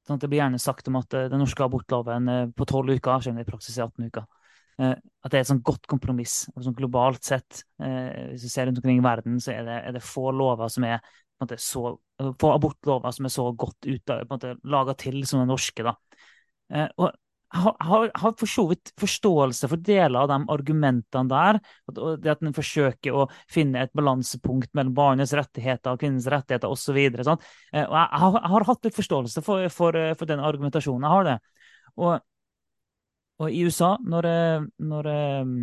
sånn 0.06 0.16
at 0.16 0.24
Det 0.24 0.30
blir 0.32 0.40
gjerne 0.40 0.60
sagt 0.60 0.88
om 0.88 0.96
at 1.00 1.14
eh, 1.14 1.28
den 1.30 1.42
norske 1.42 1.64
abortloven 1.64 2.28
eh, 2.32 2.44
på 2.56 2.66
tolv 2.68 2.92
uker, 2.96 3.20
selv 3.20 3.34
om 3.34 3.40
det 3.40 3.44
i 3.46 3.50
praksis 3.50 3.76
er 3.76 3.84
18 3.84 4.08
uker, 4.08 4.24
eh, 4.80 4.94
at 4.96 5.32
det 5.32 5.38
er 5.38 5.44
et 5.44 5.50
sånn 5.50 5.62
godt 5.66 5.84
kompromiss. 5.90 6.36
Og 6.54 6.64
sånn 6.64 6.76
globalt 6.78 7.26
sett, 7.28 7.62
eh, 7.84 8.30
hvis 8.32 8.46
du 8.46 8.50
ser 8.50 8.68
rundt 8.68 8.80
omkring 8.80 9.02
i 9.02 9.04
verden, 9.04 9.36
så 9.44 9.52
er 9.54 9.68
det, 9.68 9.76
er 9.90 9.96
det 9.96 10.04
få 10.04 10.32
lover 10.34 10.72
som 10.72 10.88
er 10.88 11.04
måte, 11.40 11.58
så, 11.60 11.94
få 12.40 12.52
abortlover 12.52 13.14
som 13.16 13.28
er 13.28 13.32
så 13.32 13.46
godt 13.56 13.88
laga 14.68 14.96
til 15.00 15.22
som 15.28 15.42
den 15.42 15.52
norske. 15.52 15.84
da. 15.86 15.94
Eh, 16.72 16.88
og 17.00 17.12
har, 17.50 17.76
har, 17.80 18.10
har 18.14 18.34
for 18.38 18.50
så 18.50 18.64
vidt 18.70 18.92
forståelse 19.00 19.68
for 19.70 19.82
deler 19.82 20.20
av 20.20 20.28
de 20.30 20.38
argumentene 20.54 21.30
der. 21.30 21.58
det 22.22 22.30
at 22.30 22.44
en 22.46 22.54
forsøker 22.54 23.16
å 23.16 23.26
finne 23.50 23.82
et 23.82 23.94
balansepunkt 23.96 24.70
mellom 24.78 24.94
barnets 24.94 25.34
rettigheter 25.34 25.94
og 25.94 26.02
kvinnens 26.02 26.28
rettigheter 26.30 26.70
osv. 26.70 26.94
Og 26.94 27.00
jeg, 27.00 27.36
jeg, 27.74 27.86
jeg 27.90 28.52
har 28.54 28.68
hatt 28.70 28.86
litt 28.86 28.98
forståelse 28.98 29.42
for, 29.46 29.66
for, 29.74 29.98
for 30.14 30.30
den 30.30 30.42
argumentasjonen. 30.46 31.06
Jeg 31.08 31.16
har 31.16 31.26
det. 31.26 31.36
Og, 31.98 32.12
og 33.42 33.50
i 33.50 33.64
USA, 33.66 33.96
når, 34.06 34.30
eh, 34.30 34.68
når 34.92 35.10
eh, 35.10 35.54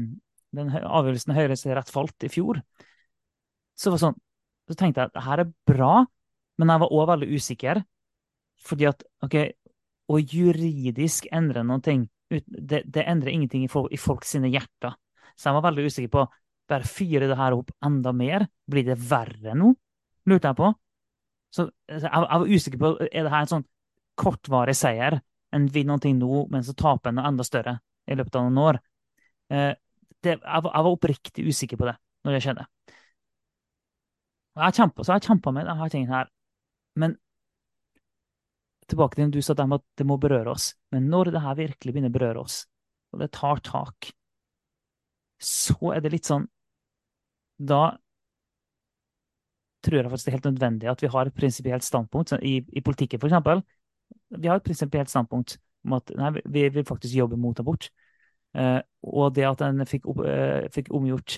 den 0.59 0.75
avgjørelsen 0.81 1.33
i 1.33 1.39
Høyesterett 1.39 1.93
falt 1.93 2.27
i 2.27 2.31
fjor, 2.31 2.59
så, 3.77 3.93
var 3.93 4.01
sånn, 4.01 4.17
så 4.67 4.75
tenkte 4.75 5.03
jeg 5.03 5.11
at 5.11 5.15
det 5.15 5.27
her 5.27 5.43
er 5.45 5.53
bra, 5.69 5.93
men 6.57 6.73
jeg 6.73 6.83
var 6.83 6.97
òg 6.99 7.07
veldig 7.13 7.31
usikker. 7.38 7.83
Fordi 8.67 8.88
at 8.89 9.03
OK, 9.23 9.35
å 10.07 10.19
juridisk 10.19 11.27
endre 11.35 11.63
noen 11.67 11.83
ting, 11.83 12.05
det, 12.29 12.83
det 12.85 13.05
endrer 13.07 13.33
ingenting 13.33 13.65
i, 13.65 13.71
folk, 13.71 13.91
i 13.91 13.99
folks 13.99 14.35
hjerter. 14.35 14.95
Så 15.37 15.49
jeg 15.49 15.57
var 15.57 15.65
veldig 15.67 15.87
usikker 15.87 16.11
på 16.11 16.25
bare 16.67 16.87
fyre 16.87 17.29
det 17.29 17.37
her 17.39 17.55
opp 17.55 17.71
enda 17.85 18.11
mer. 18.15 18.47
Blir 18.67 18.87
det 18.87 18.97
verre 18.99 19.55
nå? 19.55 19.71
Lurte 20.27 20.51
jeg 20.51 20.59
på. 20.59 20.71
Så 21.55 21.69
jeg, 21.87 22.03
jeg 22.03 22.41
var 22.41 22.47
usikker 22.51 22.81
på 22.81 22.93
er 23.07 23.27
det 23.27 23.31
her 23.31 23.45
en 23.45 23.51
sånn 23.53 23.67
kortvarig 24.19 24.75
seier. 24.75 25.19
En 25.55 25.67
vinner 25.71 25.95
noe 25.95 26.15
nå, 26.17 26.45
men 26.51 26.65
så 26.67 26.75
taper 26.75 27.11
en 27.11 27.21
noe 27.21 27.29
enda 27.31 27.45
større 27.47 27.77
i 28.07 28.17
løpet 28.17 28.35
av 28.35 28.47
noen 28.47 28.63
år. 28.63 28.79
Eh, 29.53 29.71
det, 30.23 30.33
jeg, 30.33 30.41
jeg 30.43 30.87
var 30.87 30.89
oppriktig 30.91 31.47
usikker 31.47 31.79
på 31.79 31.87
det 31.87 31.95
når 32.27 32.35
det 32.35 32.43
skjedde. 32.43 32.65
Jeg 34.57 34.73
kjempa, 34.73 35.05
så 35.05 35.15
jeg 35.15 35.27
kjempa 35.29 35.53
med 35.53 35.67
denne 35.69 35.87
tingene 35.93 36.17
her. 36.17 36.29
Men 36.97 37.15
tilbake 38.91 39.17
til 39.17 39.27
det 39.27 39.39
du 39.39 39.45
sa 39.45 39.55
der 39.57 39.75
at 39.77 39.85
det 39.99 40.07
må 40.07 40.17
berøre 40.21 40.53
oss. 40.53 40.71
Men 40.93 41.09
når 41.11 41.31
det 41.33 41.43
her 41.43 41.59
virkelig 41.59 41.93
begynner 41.93 42.13
å 42.13 42.17
berøre 42.17 42.43
oss, 42.43 42.61
og 43.13 43.21
det 43.23 43.31
tar 43.35 43.61
tak, 43.65 44.11
så 45.39 45.93
er 45.93 46.01
det 46.01 46.11
litt 46.15 46.25
sånn 46.25 46.47
Da 47.57 47.97
tror 49.85 49.99
jeg 49.99 50.09
faktisk 50.09 50.27
det 50.27 50.31
er 50.31 50.38
helt 50.38 50.49
nødvendig 50.49 50.89
at 50.91 51.01
vi 51.03 51.09
har 51.13 51.29
et 51.29 51.38
prinsipielt 51.38 51.85
standpunkt. 51.85 52.33
I, 52.41 52.59
I 52.73 52.83
politikken, 52.83 53.21
for 53.21 53.29
eksempel. 53.29 53.63
Vi 54.29 54.49
har 54.49 54.59
et 54.59 54.65
prinsipielt 54.65 55.11
standpunkt 55.11 55.57
om 55.85 55.95
at 55.97 56.11
nei, 56.17 56.31
vi 56.45 56.67
vil 56.73 56.85
faktisk 56.88 57.15
jobbe 57.15 57.39
mot 57.39 57.59
abort. 57.61 57.89
Eh, 58.57 58.79
og 59.07 59.33
det 59.35 59.45
at 59.47 59.63
en 59.65 59.85
fikk, 59.88 60.07
eh, 60.25 60.67
fikk 60.73 60.91
omgjort 60.95 61.38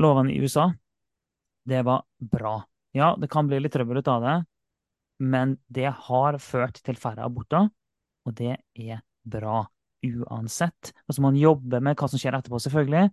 lovene 0.00 0.34
i 0.34 0.40
USA, 0.42 0.68
det 1.66 1.84
var 1.86 2.04
bra. 2.18 2.58
Ja, 2.94 3.14
det 3.18 3.30
kan 3.32 3.48
bli 3.48 3.60
litt 3.62 3.74
trøbbel 3.74 4.02
ut 4.02 4.10
av 4.10 4.22
det, 4.22 4.36
men 5.22 5.58
det 5.68 5.90
har 6.08 6.38
ført 6.42 6.80
til 6.84 6.98
færre 6.98 7.26
aborter, 7.26 7.68
og 8.24 8.34
det 8.38 8.56
er 8.74 9.02
bra 9.24 9.62
uansett. 10.04 10.92
Altså 11.08 11.22
man 11.24 11.36
jobber 11.38 11.80
med 11.84 11.96
hva 11.96 12.08
som 12.10 12.20
skjer 12.20 12.36
etterpå, 12.36 12.60
selvfølgelig, 12.60 13.08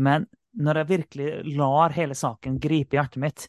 men 0.00 0.28
når 0.60 0.80
jeg 0.80 0.88
virkelig 0.88 1.56
lar 1.58 1.92
hele 1.94 2.16
saken 2.18 2.58
gripe 2.62 2.96
hjertet 2.96 3.22
mitt 3.22 3.48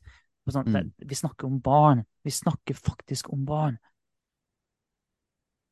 sånn, 0.51 0.67
Mm. 0.67 0.91
Vi 0.97 1.15
snakker 1.15 1.47
om 1.47 1.61
barn. 1.61 2.03
Vi 2.23 2.31
snakker 2.31 2.75
faktisk 2.75 3.29
om 3.31 3.45
barn. 3.45 3.77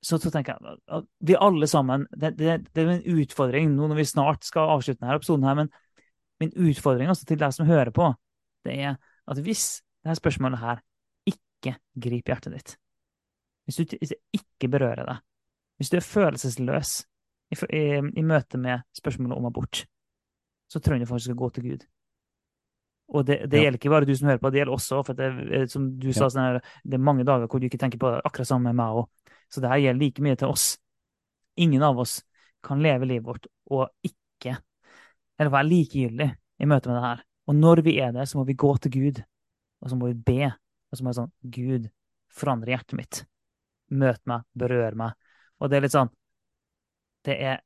Så, 0.02 0.18
så 0.18 0.32
tenker 0.32 0.56
jeg 0.56 0.78
at 0.88 1.06
vi 1.20 1.36
alle 1.36 1.68
sammen 1.68 2.06
Det, 2.16 2.38
det, 2.38 2.72
det 2.72 2.84
er 2.86 2.92
en 2.94 3.20
utfordring 3.20 3.74
nå 3.74 3.90
når 3.90 3.98
vi 4.00 4.06
snart 4.08 4.46
skal 4.48 4.72
avslutte 4.78 5.02
denne 5.02 5.18
episoden, 5.18 5.44
her, 5.44 5.56
men 5.56 5.72
min 6.40 6.54
utfordring 6.56 7.10
også 7.12 7.26
til 7.28 7.40
deg 7.42 7.52
som 7.52 7.68
hører 7.68 7.92
på, 7.92 8.14
det 8.64 8.78
er 8.80 8.96
at 9.28 9.42
hvis 9.44 9.82
dette 10.06 10.16
spørsmålet 10.22 10.62
her 10.62 10.80
ikke 11.60 11.76
griper 11.96 12.34
hjertet 12.34 12.56
ditt, 12.56 12.76
hvis, 13.68 13.78
du, 13.78 13.98
hvis 14.00 14.16
det 14.16 14.20
ikke 14.40 14.72
berører 14.72 15.06
deg, 15.06 15.22
hvis 15.78 15.92
du 15.92 16.00
er 16.00 16.06
følelsesløs 16.08 16.94
i, 17.54 17.58
i, 17.76 17.84
i 18.20 18.24
møte 18.26 18.58
med 18.58 18.82
spørsmålet 18.98 19.38
om 19.38 19.46
abort, 19.50 19.84
så 20.70 20.82
trenger 20.82 21.06
du 21.06 21.12
faktisk 21.12 21.36
å 21.36 21.40
gå 21.40 21.50
til 21.56 21.68
Gud. 21.70 21.86
Og 23.10 23.26
det, 23.26 23.40
det 23.50 23.58
Ja. 23.58 23.64
gjelder 23.64 23.80
ikke 23.80 23.90
bare 23.90 24.06
du 24.06 24.12
som 24.16 24.28
hører 24.30 24.42
på, 24.42 24.50
det 24.54 24.60
gjelder 24.62 24.76
også, 24.76 25.00
for 25.06 25.18
det, 25.18 25.30
er, 25.58 25.64
som 25.72 25.88
du 25.98 26.12
sa, 26.14 26.28
sånn 26.30 26.44
her, 26.46 26.60
det 26.86 27.00
er 27.00 27.02
mange 27.02 27.26
dager 27.26 27.48
hvor 27.50 27.62
du 27.62 27.66
ikke 27.66 27.80
tenker 27.82 27.98
på 28.02 28.12
det, 28.14 28.20
akkurat 28.26 28.48
sammen 28.52 28.70
med 28.70 28.78
meg 28.78 29.00
òg. 29.02 29.08
Så 29.50 29.64
det 29.64 29.72
her 29.72 29.82
gjelder 29.82 30.04
like 30.04 30.22
mye 30.22 30.38
til 30.38 30.52
oss. 30.54 30.66
Ingen 31.58 31.82
av 31.84 31.98
oss 32.00 32.20
kan 32.66 32.84
leve 32.86 33.08
livet 33.10 33.26
vårt 33.26 33.48
og 33.74 33.90
ikke, 34.06 34.60
eller 35.40 35.54
være 35.56 35.70
likegyldig 35.72 36.30
i 36.60 36.70
møte 36.70 36.92
med 36.92 37.00
det 37.00 37.08
her. 37.08 37.24
Og 37.50 37.58
når 37.58 37.82
vi 37.88 37.96
er 38.04 38.14
der, 38.14 38.30
så 38.30 38.38
må 38.38 38.46
vi 38.46 38.54
gå 38.54 38.76
til 38.78 38.94
Gud, 38.94 39.24
og 39.82 39.90
så 39.90 39.98
må 39.98 40.12
vi 40.12 40.20
be. 40.28 40.52
Og 40.90 40.98
så 40.98 41.06
må 41.06 41.12
jeg 41.12 41.20
sånn 41.20 41.34
Gud, 41.56 41.90
forandre 42.34 42.74
hjertet 42.74 42.98
mitt. 42.98 43.22
Møt 43.90 44.22
meg, 44.30 44.46
berør 44.58 44.98
meg. 44.98 45.16
Og 45.60 45.70
det 45.70 45.80
er 45.80 45.86
litt 45.86 45.96
sånn 45.96 46.12
Det 47.26 47.36
er 47.36 47.58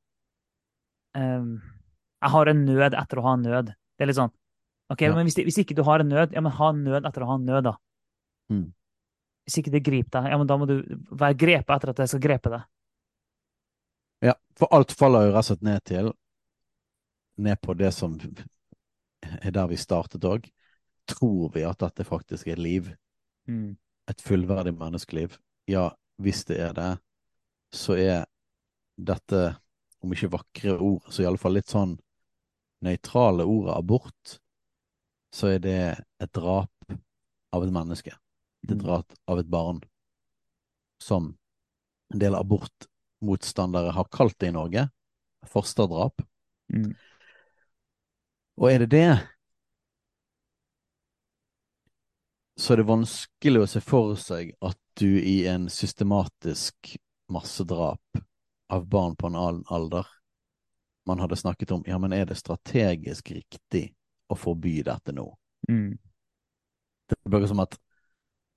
um, 1.20 1.58
Jeg 2.24 2.32
har 2.34 2.50
en 2.50 2.64
nød 2.66 2.96
etter 2.98 3.20
å 3.20 3.26
ha 3.28 3.34
en 3.38 3.44
nød. 3.46 3.74
Det 3.74 4.06
er 4.06 4.10
litt 4.12 4.20
sånn 4.20 4.34
OK, 4.92 5.02
Ja. 5.06 5.14
men 5.16 5.26
hvis, 5.28 5.38
hvis 5.40 5.62
ikke 5.64 5.76
du 5.78 5.84
har 5.88 6.04
en 6.04 6.10
nød, 6.12 6.34
ja, 6.36 6.42
men 6.44 6.54
ha 6.54 6.70
en 6.70 6.84
nød 6.86 7.08
etter 7.08 7.24
å 7.24 7.28
ha 7.32 7.36
en 7.40 7.46
nød, 7.48 7.64
da. 7.66 7.72
Mm. 8.52 8.66
Hvis 9.48 9.60
ikke 9.62 9.72
det 9.74 9.84
griper 9.84 10.20
deg, 10.20 10.32
ja, 10.34 10.38
men 10.38 10.50
da 10.50 10.58
må 10.60 10.68
du 10.70 10.76
være 11.10 11.38
grepet 11.40 11.72
etter 11.76 11.92
at 11.94 12.02
det 12.02 12.08
skal 12.12 12.22
grepe 12.24 12.52
deg. 12.52 12.66
Ja, 14.28 14.36
for 14.60 14.72
alt 14.76 14.94
faller 14.96 15.28
jo 15.28 15.32
rett 15.34 15.44
og 15.44 15.50
slett 15.50 15.66
ned 15.68 15.84
til 15.90 16.12
Ned 17.44 17.58
på 17.66 17.74
det 17.74 17.90
som 17.96 18.14
er 19.42 19.56
der 19.56 19.72
vi 19.72 19.80
startet 19.82 20.28
òg. 20.30 20.46
Tror 21.10 21.50
vi 21.56 21.64
at 21.66 21.80
dette 21.82 22.06
faktisk 22.06 22.52
er 22.54 22.62
liv? 22.62 22.92
Mm. 23.48 23.76
Et 24.10 24.22
fullverdig 24.22 24.74
menneskeliv? 24.78 25.38
Ja, 25.70 25.90
hvis 26.22 26.44
det 26.46 26.60
er 26.60 26.74
det, 26.78 26.92
så 27.74 27.96
er 27.98 28.26
dette, 28.98 29.56
om 30.04 30.12
ikke 30.14 30.32
vakre 30.34 30.78
ord, 30.78 31.06
så 31.10 31.24
iallfall 31.24 31.56
litt 31.58 31.72
sånn 31.72 31.96
nøytrale 32.84 33.46
ordet 33.48 33.78
abort, 33.78 34.38
så 35.34 35.56
er 35.56 35.64
det 35.64 35.80
et 36.22 36.34
drap 36.36 36.94
av 37.54 37.64
et 37.64 37.74
menneske. 37.74 38.14
Et 38.64 38.76
Mm. 38.76 38.84
drap 38.84 39.14
av 39.28 39.40
et 39.40 39.50
barn. 39.50 39.82
Som 41.00 41.38
en 42.14 42.20
del 42.20 42.36
abortmotstandere 42.36 43.92
har 43.92 44.06
kalt 44.12 44.38
det 44.40 44.48
i 44.48 44.52
Norge. 44.52 44.90
Fosterdrap. 45.46 46.22
Mm. 46.72 46.96
Og 48.58 48.70
er 48.72 48.80
det 48.80 48.90
det, 48.90 49.28
så 52.60 52.74
er 52.74 52.78
det 52.82 52.88
vanskelig 52.90 53.64
å 53.64 53.68
se 53.70 53.82
for 53.82 54.14
seg 54.20 54.52
at 54.62 54.78
du 55.00 55.08
i 55.20 55.46
en 55.50 55.70
systematisk 55.74 56.96
massedrap 57.34 58.22
av 58.74 58.86
barn 58.90 59.16
på 59.16 59.28
en 59.32 59.36
annen 59.40 59.64
alder 59.74 60.06
Man 61.06 61.20
hadde 61.20 61.36
snakket 61.36 61.72
om 61.76 61.82
ja, 61.88 61.98
men 62.00 62.14
er 62.14 62.26
det 62.30 62.38
strategisk 62.40 63.32
riktig 63.36 63.90
å 64.32 64.38
forby 64.40 64.78
dette 64.88 65.12
nå? 65.12 65.26
Mm. 65.68 65.98
Det 67.10 67.18
blir 67.28 67.48
som 67.50 67.60
at 67.60 67.76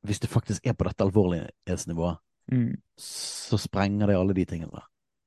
hvis 0.06 0.20
det 0.22 0.30
faktisk 0.30 0.66
er 0.70 0.76
på 0.78 0.86
dette 0.86 1.02
alvorlighetsnivået, 1.04 2.20
Mm. 2.46 2.76
så 3.02 3.58
sprenger 3.58 4.06
det 4.06 4.14
alle 4.16 4.32
de 4.32 4.44
tingene 4.46 4.70
der. 4.70 4.84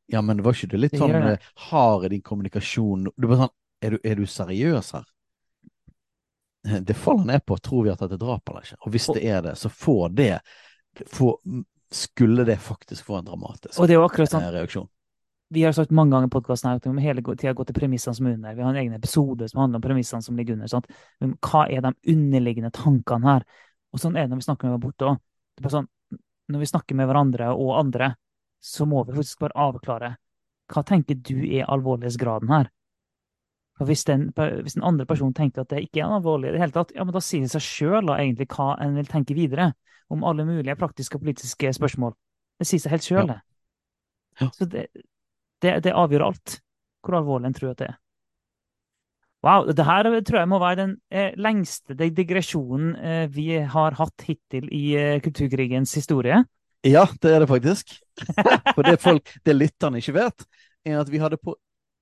Ja, 0.08 0.22
men 0.24 0.40
var 0.42 0.54
ikke 0.56 0.70
du 0.72 0.78
litt 0.78 0.94
sånn 0.96 1.12
det. 1.12 1.34
eh, 1.34 1.48
hard 1.68 2.06
i 2.06 2.10
din 2.14 2.22
kommunikasjon? 2.24 3.10
Du 3.18 3.28
bare 3.28 3.42
sånn, 3.42 3.52
er 3.84 3.90
du, 3.92 3.98
er 4.08 4.16
du 4.16 4.24
seriøs 4.26 4.94
her? 4.96 5.04
Det 6.88 6.94
faller 6.94 7.26
ned 7.26 7.46
på 7.46 7.58
tror 7.58 7.84
vi 7.86 7.92
at 7.94 8.02
det 8.04 8.18
er 8.18 8.22
drap 8.22 8.50
eller 8.52 8.66
ikke. 8.68 8.80
Og 8.84 8.94
hvis 8.94 9.10
det 9.16 9.26
er 9.26 9.44
det, 9.46 9.56
så 9.60 9.72
får 9.72 10.16
det 10.18 10.34
får, 11.08 11.38
skulle 11.92 12.44
det 12.44 12.58
faktisk 12.58 13.06
få 13.06 13.20
en 13.20 13.28
dramatisk 13.30 13.76
sånn 13.76 14.42
eh, 14.44 14.52
reaksjon. 14.60 14.90
Vi 15.50 15.64
har 15.66 15.74
sagt 15.74 15.94
mange 15.96 16.14
ganger 16.14 16.30
i 16.30 16.34
podkasten 16.34 16.76
at 16.76 16.86
vi 16.86 16.92
må 16.94 17.02
hele 17.02 17.24
tida 17.26 17.56
gå 17.58 17.66
til 17.66 17.78
premissene 17.78 18.14
som 18.14 18.28
er 18.30 18.36
under. 18.38 18.54
Vi 18.54 18.62
har 18.62 18.70
en 18.70 18.82
egen 18.84 18.94
episode 18.94 19.48
som 19.50 19.64
handler 19.64 19.82
om 19.82 19.86
premissene 19.88 20.22
som 20.22 20.38
ligger 20.38 20.54
under. 20.60 20.70
Sant? 20.70 20.90
Men 21.24 21.34
hva 21.42 21.64
er 21.66 21.82
de 21.86 21.94
underliggende 22.14 22.70
tankene 22.76 23.32
her? 23.32 23.48
Og 23.90 24.04
sånn 24.04 24.18
er 24.18 24.28
det 24.28 24.36
når 24.36 24.44
vi 24.44 24.46
snakker 24.46 24.70
med 24.70 24.84
borte 24.84 25.10
òg. 25.10 25.22
Sånn, 25.66 25.90
når 26.54 26.62
vi 26.62 26.70
snakker 26.70 26.98
med 27.00 27.10
hverandre 27.10 27.50
og 27.56 27.72
andre, 27.80 28.12
så 28.62 28.86
må 28.90 29.02
vi 29.08 29.16
faktisk 29.18 29.42
bare 29.42 29.58
avklare 29.70 30.12
hva 30.70 30.84
tenker 30.86 31.18
du 31.18 31.40
er 31.48 31.66
alvorlighetsgraden 31.66 32.52
her? 32.54 32.70
Hvis 33.80 34.04
den, 34.04 34.28
hvis 34.36 34.76
den 34.76 34.84
andre 34.84 35.06
personen 35.08 35.34
tenker 35.34 35.64
at 35.64 35.70
det 35.72 35.86
ikke 35.86 36.02
er 36.04 36.12
alvorlig 36.18 36.50
i 36.50 36.56
det 36.56 36.60
hele 36.60 36.76
tatt, 36.76 36.92
ja, 36.96 37.06
men 37.08 37.16
da 37.16 37.22
sier 37.24 37.46
det 37.46 37.54
seg 37.54 37.64
sjøl 37.64 38.12
egentlig 38.12 38.50
hva 38.52 38.74
en 38.84 38.98
vil 39.00 39.08
tenke 39.08 39.38
videre 39.38 39.70
om 40.12 40.26
alle 40.28 40.44
mulige 40.44 40.76
praktiske 40.76 41.16
og 41.16 41.24
politiske 41.24 41.72
spørsmål. 41.78 42.12
Det 42.60 42.68
sier 42.68 42.84
seg 42.84 42.96
helt 42.96 43.08
sjøl, 43.08 43.30
det. 43.30 43.40
Ja. 44.42 44.50
Så 44.56 44.68
det, 44.68 44.90
det, 45.64 45.74
det, 45.86 45.96
avgjør 45.96 46.28
alt, 46.28 46.60
hvor 47.06 47.20
alvorlig 47.20 47.50
en 47.50 47.56
tror 47.56 47.72
at 47.72 47.82
det 47.82 47.90
er. 47.94 47.98
Wow, 49.48 49.70
det 49.72 49.86
her 49.88 50.10
tror 50.28 50.42
jeg 50.42 50.52
må 50.52 50.60
være 50.60 50.82
den 50.82 50.96
eh, 51.16 51.32
lengste 51.40 51.96
digresjonen 51.96 52.96
eh, 52.98 53.26
vi 53.32 53.54
har 53.64 53.96
hatt 53.96 54.26
hittil 54.28 54.68
i 54.76 54.84
eh, 55.00 55.22
kulturkrigens 55.24 55.94
historie. 55.96 56.42
Ja, 56.84 57.06
det 57.24 57.32
er 57.32 57.44
det 57.44 57.48
faktisk. 57.48 57.96
For 58.76 58.84
det 58.84 59.00
folk, 59.00 59.32
det 59.46 59.56
lytterne 59.56 60.04
ikke 60.04 60.18
vet, 60.18 60.44
er 60.84 61.00
at 61.00 61.12
vi 61.12 61.24
hadde, 61.24 61.40
på, 61.40 61.56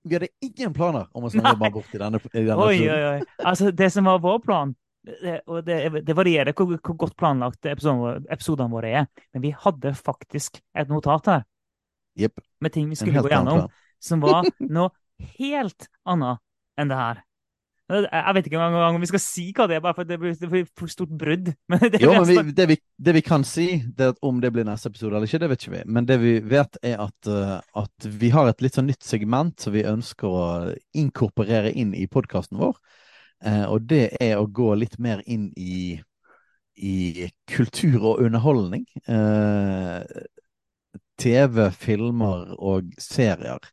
vi 0.08 0.18
hadde 0.18 0.30
ingen 0.44 0.74
planer 0.76 1.06
om 1.16 1.26
å 1.28 1.32
snakke 1.32 1.58
bare 1.60 1.74
bort 1.74 1.94
i 1.94 2.00
denne, 2.00 2.20
i 2.32 2.44
denne 2.44 2.66
oi, 2.66 2.78
oi, 2.88 3.00
oi. 3.12 3.18
Altså, 3.44 3.70
det 3.74 3.90
som 3.94 4.08
var 4.08 4.22
vår 4.24 4.40
plan 4.44 4.74
det, 5.08 5.38
og 5.46 5.62
det, 5.64 6.02
det 6.04 6.16
varierer 6.16 6.56
hvor, 6.56 6.74
hvor, 6.74 6.96
godt 7.04 7.16
planlagt 7.18 7.68
episoden, 7.68 8.26
episodene 8.32 8.72
våre 8.72 8.90
er, 9.02 9.06
men 9.32 9.44
vi 9.44 9.54
hadde 9.64 9.94
faktisk 9.96 10.60
et 10.76 10.90
notat 10.90 11.30
her 11.30 11.46
yep. 12.18 12.42
med 12.60 12.74
ting 12.74 12.88
vi 12.90 12.98
skulle 12.98 13.22
gå 13.24 13.32
gjennom, 13.32 13.68
som 14.02 14.24
var 14.24 14.48
noe 14.76 14.90
helt 15.38 15.88
annet 16.08 16.42
enn 16.78 16.92
det 16.92 16.98
her. 16.98 17.22
Jeg 17.88 18.32
vet 18.36 18.48
ikke 18.48 18.58
engang 18.60 18.98
om 18.98 19.00
vi 19.00 19.08
skal 19.08 19.20
si 19.22 19.46
hva 19.56 19.64
det 19.68 19.78
er, 19.78 19.80
bare 19.80 19.96
for 19.96 20.04
det 20.04 20.18
blir, 20.20 20.34
det 20.36 20.48
blir 20.52 20.66
for 20.76 20.90
stort 20.92 21.12
brudd. 21.20 21.46
Men 21.72 21.80
det, 21.80 22.02
jo, 22.02 22.10
men 22.12 22.26
vi, 22.28 22.52
det, 22.52 22.66
vi, 22.68 22.76
det, 23.00 23.14
vi, 23.16 23.22
kan 23.24 23.44
si, 23.48 23.68
det 23.96 24.10
at 24.12 24.18
om 24.28 24.42
det 24.42 24.50
blir 24.52 24.66
neste 24.68 24.90
episode 24.92 25.16
eller 25.16 25.28
ikke, 25.28 25.40
det 25.40 25.48
vet 25.48 25.62
ikke 25.64 25.76
vi. 25.78 25.82
Men 25.96 26.08
det 26.08 26.18
vi 26.20 26.34
vet, 26.44 26.76
er 26.84 27.00
at, 27.06 27.30
uh, 27.32 27.54
at 27.80 28.08
vi 28.20 28.28
har 28.34 28.50
et 28.50 28.60
litt 28.64 28.76
sånn 28.76 28.90
nytt 28.90 29.06
segment 29.06 29.56
som 29.64 29.72
vi 29.72 29.86
ønsker 29.88 30.28
å 30.28 30.48
inkorporere 31.00 31.72
inn 31.72 31.94
i 31.96 32.04
podkasten 32.12 32.60
vår. 32.60 32.76
Uh, 33.46 33.64
og 33.70 33.88
det 33.88 34.10
er 34.20 34.36
å 34.36 34.50
gå 34.52 34.74
litt 34.76 34.98
mer 35.00 35.22
inn 35.24 35.48
i, 35.56 35.96
i 36.76 37.30
kultur 37.48 38.02
og 38.02 38.20
underholdning. 38.26 38.84
Uh, 39.08 40.04
TV, 41.18 41.70
filmer 41.72 42.52
og 42.60 42.92
serier. 43.00 43.64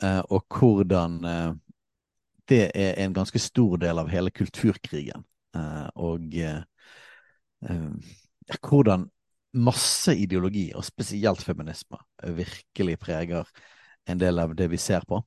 og 0.00 0.46
hvordan 0.48 1.18
det 2.50 2.64
er 2.74 2.98
en 3.04 3.14
ganske 3.14 3.40
stor 3.42 3.78
del 3.82 4.00
av 4.02 4.10
hele 4.10 4.32
kulturkrigen. 4.34 5.24
Uh, 5.56 5.88
og 5.98 6.34
uh, 6.38 6.60
uh, 7.66 8.58
hvordan 8.58 9.08
masse 9.58 10.14
ideologi, 10.14 10.68
og 10.78 10.86
spesielt 10.86 11.42
feminisme, 11.42 11.98
virkelig 12.22 12.98
preger 13.02 13.48
en 14.06 14.20
del 14.20 14.38
av 14.38 14.54
det 14.54 14.68
vi 14.70 14.78
ser 14.78 15.06
på. 15.08 15.18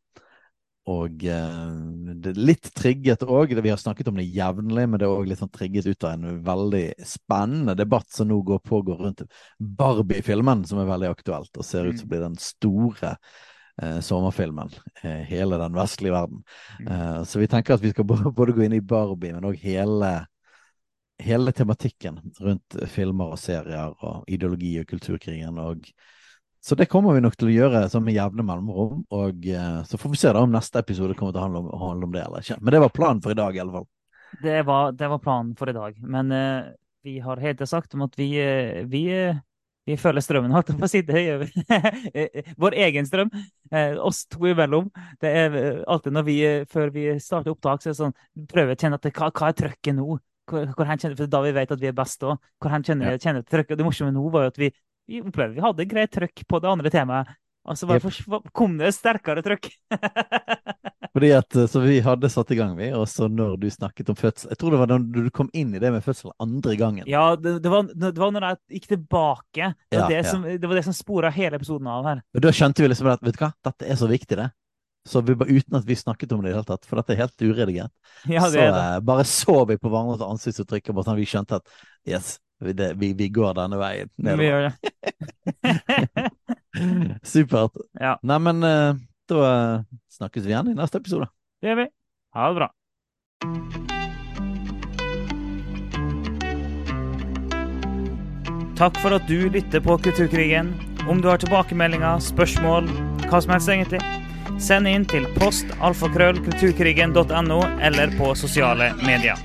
Og 0.92 1.22
det 1.24 2.32
er 2.32 2.40
litt 2.40 2.70
trigget 2.76 3.22
òg, 3.24 3.54
vi 3.56 3.72
har 3.72 3.80
snakket 3.80 4.10
om 4.12 4.18
det 4.20 4.26
jevnlig, 4.28 4.84
men 4.88 5.00
det 5.00 5.08
er 5.08 5.16
òg 5.16 5.30
litt 5.30 5.40
sånn 5.40 5.52
trigget 5.52 5.88
ut 5.88 6.08
av 6.08 6.18
en 6.18 6.42
veldig 6.44 6.84
spennende 7.08 7.76
debatt 7.80 8.10
som 8.12 8.28
nå 8.28 8.42
går 8.48 8.60
pågår 8.68 9.00
rundt 9.06 9.24
Barbie-filmen, 9.60 10.66
som 10.68 10.82
er 10.84 10.90
veldig 10.92 11.12
aktuelt 11.12 11.56
og 11.56 11.68
ser 11.68 11.88
ut 11.88 12.00
til 12.00 12.08
å 12.08 12.12
bli 12.12 12.22
den 12.26 12.36
store 12.40 13.14
eh, 13.82 14.00
sommerfilmen. 14.00 14.70
Eh, 15.02 15.24
hele 15.30 15.58
den 15.58 15.74
vestlige 15.78 16.14
verden. 16.14 16.44
Mm. 16.80 16.88
Eh, 16.88 17.24
så 17.24 17.40
vi 17.40 17.48
tenker 17.48 17.78
at 17.78 17.84
vi 17.84 17.94
skal 17.94 18.06
både 18.38 18.56
gå 18.56 18.66
inn 18.66 18.78
i 18.78 18.82
Barbie, 18.82 19.34
men 19.34 19.50
òg 19.50 19.60
hele, 19.64 20.14
hele 21.24 21.54
tematikken 21.56 22.20
rundt 22.42 22.78
filmer 22.92 23.36
og 23.36 23.42
serier 23.42 23.94
og 24.00 24.28
ideologi 24.28 24.76
og 24.82 24.90
kulturkrigen. 24.90 25.60
og 25.60 25.88
så 26.64 26.76
det 26.80 26.86
kommer 26.88 27.12
vi 27.12 27.20
nok 27.20 27.34
til 27.36 27.50
å 27.50 27.54
gjøre 27.54 27.80
sånn 27.92 28.06
med 28.06 28.16
jevne 28.16 28.44
mellomrom. 28.48 29.02
Og 29.12 29.48
uh, 29.52 29.82
så 29.84 29.98
får 30.00 30.12
vi 30.14 30.20
se 30.22 30.30
da 30.32 30.46
om 30.46 30.54
neste 30.54 30.80
episode 30.80 31.18
kommer 31.20 31.34
til 31.36 31.42
å 31.42 31.44
handle 31.44 31.60
om, 31.60 31.66
handle 31.82 32.08
om 32.08 32.14
det 32.14 32.22
eller 32.24 32.46
ikke. 32.46 32.56
Men 32.62 32.72
det 32.72 32.80
var 32.80 32.94
planen 32.96 33.20
for 33.26 33.34
i 33.34 33.36
dag, 33.36 33.58
i 33.58 33.60
alle 33.60 33.74
fall. 33.74 33.88
Det 34.40 34.62
var, 34.70 34.94
det 34.96 35.10
var 35.12 35.20
planen 35.26 35.50
for 35.60 35.68
i 35.68 35.74
dag. 35.76 35.98
Men 36.16 36.32
uh, 36.32 36.70
vi 37.04 37.18
har 37.20 37.44
helt 37.44 37.66
sagt 37.68 37.98
om 37.98 38.06
at 38.08 38.16
vi, 38.16 38.30
uh, 38.40 38.80
vi 38.88 39.04
vi 39.86 39.98
følger 40.00 40.24
strømmen, 40.24 40.54
holdt 40.56 40.72
jeg 40.72 40.80
på 40.80 40.88
å 40.88 40.92
si. 40.92 41.02
Det 41.04 41.22
gjør 41.24 41.42
vi. 41.42 41.64
Vår 42.64 42.78
egen 42.86 43.08
strøm. 43.08 43.32
Eh, 43.68 43.98
oss 44.00 44.24
to 44.32 44.48
imellom. 44.48 44.88
Det 45.22 45.32
er 45.42 45.58
alltid 45.92 46.16
når 46.16 46.28
vi, 46.28 46.38
eh, 46.48 46.64
før 46.72 46.94
vi 46.94 47.08
starter 47.24 47.52
opptak, 47.52 47.84
så 47.84 47.90
er 47.90 47.96
det 47.96 48.00
sånn, 48.00 48.16
prøver 48.54 48.78
å 48.78 48.80
kjenne 48.80 49.00
at 49.00 49.10
hva, 49.10 49.28
hva, 49.28 49.50
er 49.50 49.60
trøkket 49.60 49.98
nå? 50.00 50.08
Hvor, 50.48 50.72
hvor 50.76 50.88
kjenner, 50.88 51.18
for 51.20 51.32
Da 51.32 51.44
vi 51.44 51.54
vet 51.56 51.76
at 51.76 51.84
vi 51.84 51.92
er 51.92 51.98
best 51.98 52.24
òg. 52.24 52.40
Hvor 52.64 52.72
hen 52.72 52.88
kjenner, 52.88 53.16
ja. 53.16 53.24
kjenner 53.26 53.44
trøkket? 53.48 53.80
Det 53.80 53.88
morsomme 53.88 54.16
nå 54.16 54.24
var 54.32 54.48
jo 54.48 54.54
at 54.54 54.62
vi, 54.62 54.72
vi 55.12 55.22
opplevde 55.24 55.60
vi 55.60 55.66
hadde 55.68 55.90
greit 55.92 56.16
trøkk 56.16 56.46
på 56.48 56.64
det 56.64 56.72
andre 56.72 56.94
temaet. 56.94 57.36
Og 57.64 57.78
så 57.80 57.88
bare 57.88 58.12
yep. 58.12 58.50
kom 58.56 58.76
det 58.80 58.92
sterkere 58.96 59.44
trykk. 59.46 59.70
Fordi 61.14 61.30
at, 61.38 61.56
eh, 61.56 61.68
Så 61.70 61.80
vi 61.84 62.00
hadde 62.04 62.30
satt 62.30 62.52
i 62.52 62.58
gang, 62.58 62.74
vi, 62.78 62.90
og 62.98 63.06
så 63.10 63.28
når 63.30 63.56
du 63.62 63.70
snakket 63.72 64.10
om 64.10 64.18
fødsel 64.18 64.50
Jeg 64.50 64.60
tror 64.60 64.74
det 64.74 64.80
var 64.82 64.90
da 64.90 64.98
du 64.98 65.30
kom 65.34 65.50
inn 65.54 65.76
i 65.76 65.82
det 65.82 65.92
med 65.94 66.04
fødsel 66.04 66.34
andre 66.44 66.76
gangen. 66.80 67.06
Ja, 67.08 67.36
det, 67.36 67.60
det, 67.64 67.72
var, 67.72 67.88
det 67.88 68.18
var, 68.18 68.34
når 68.34 68.48
jeg 68.50 68.80
gikk 68.80 68.90
tilbake. 68.96 69.72
Det 69.92 70.02
var, 70.02 70.10
ja, 70.10 70.18
det, 70.18 70.26
som, 70.32 70.44
ja. 70.48 70.58
det, 70.58 70.68
var 70.68 70.82
det 70.82 70.86
som 70.90 70.98
spora 70.98 71.32
hele 71.34 71.60
episoden 71.62 71.88
av 71.88 72.10
her. 72.10 72.26
Og 72.34 72.44
Da 72.44 72.54
skjønte 72.56 72.84
vi 72.84 72.92
liksom 72.92 73.12
at 73.14 73.24
vet 73.24 73.38
du 73.38 73.42
hva, 73.46 73.54
dette 73.70 73.88
er 73.88 74.00
så 74.02 74.10
viktig, 74.12 74.40
det. 74.42 74.50
Så 75.08 75.22
vi, 75.22 75.36
Uten 75.36 75.78
at 75.78 75.88
vi 75.88 76.00
snakket 76.00 76.32
om 76.32 76.44
det 76.44 76.50
i 76.50 76.54
det 76.54 76.60
hele 76.62 76.68
tatt, 76.68 76.88
for 76.88 77.00
dette 77.00 77.16
er 77.16 77.24
helt 77.26 77.44
uredigert. 77.44 77.94
Ja, 78.32 78.48
så 78.48 78.68
uh, 78.72 79.00
bare 79.04 79.28
så 79.28 79.62
vi 79.70 79.78
på 79.78 79.92
hverandres 79.92 80.24
ansiktsuttrykk, 80.24 80.94
og 80.96 81.04
sånn 81.06 81.20
vi 81.20 81.28
skjønte 81.28 81.60
at 81.60 81.76
yes, 82.08 82.38
vi, 82.64 83.12
vi, 83.14 83.28
går 83.34 83.60
denne 83.60 83.80
veien. 83.82 84.12
Nedover. 84.18 84.40
Vi 84.40 84.48
gjør 84.50 84.70
det. 84.72 86.32
Supert. 87.34 87.78
Ja. 88.00 88.18
Neimen, 88.24 88.64
uh, 88.64 88.96
da 89.30 89.84
snakkes 90.12 90.46
vi 90.46 90.54
igjen 90.54 90.74
i 90.74 90.78
neste 90.78 91.02
episode. 91.02 91.30
Det 91.62 91.72
gjør 91.72 91.84
vi. 91.84 91.90
Ha 92.34 92.50
det 92.50 92.62
bra. 92.62 92.70
Takk 98.74 98.98
for 99.00 99.16
at 99.16 99.28
du 99.30 99.50
lytter 99.54 99.84
på 99.86 99.98
Kulturkrigen. 100.02 100.74
Om 101.08 101.22
du 101.22 101.28
har 101.30 101.38
tilbakemeldinger, 101.38 102.20
spørsmål, 102.24 102.88
hva 103.28 103.42
som 103.44 103.54
helst 103.54 103.70
egentlig, 103.70 104.02
send 104.64 104.90
inn 104.90 105.06
til 105.10 105.28
post 105.38 105.70
alfakrøll 105.84 106.40
kulturkrigen.no 106.46 107.60
eller 107.84 108.16
på 108.18 108.34
sosiale 108.40 108.94
medier. 109.04 109.40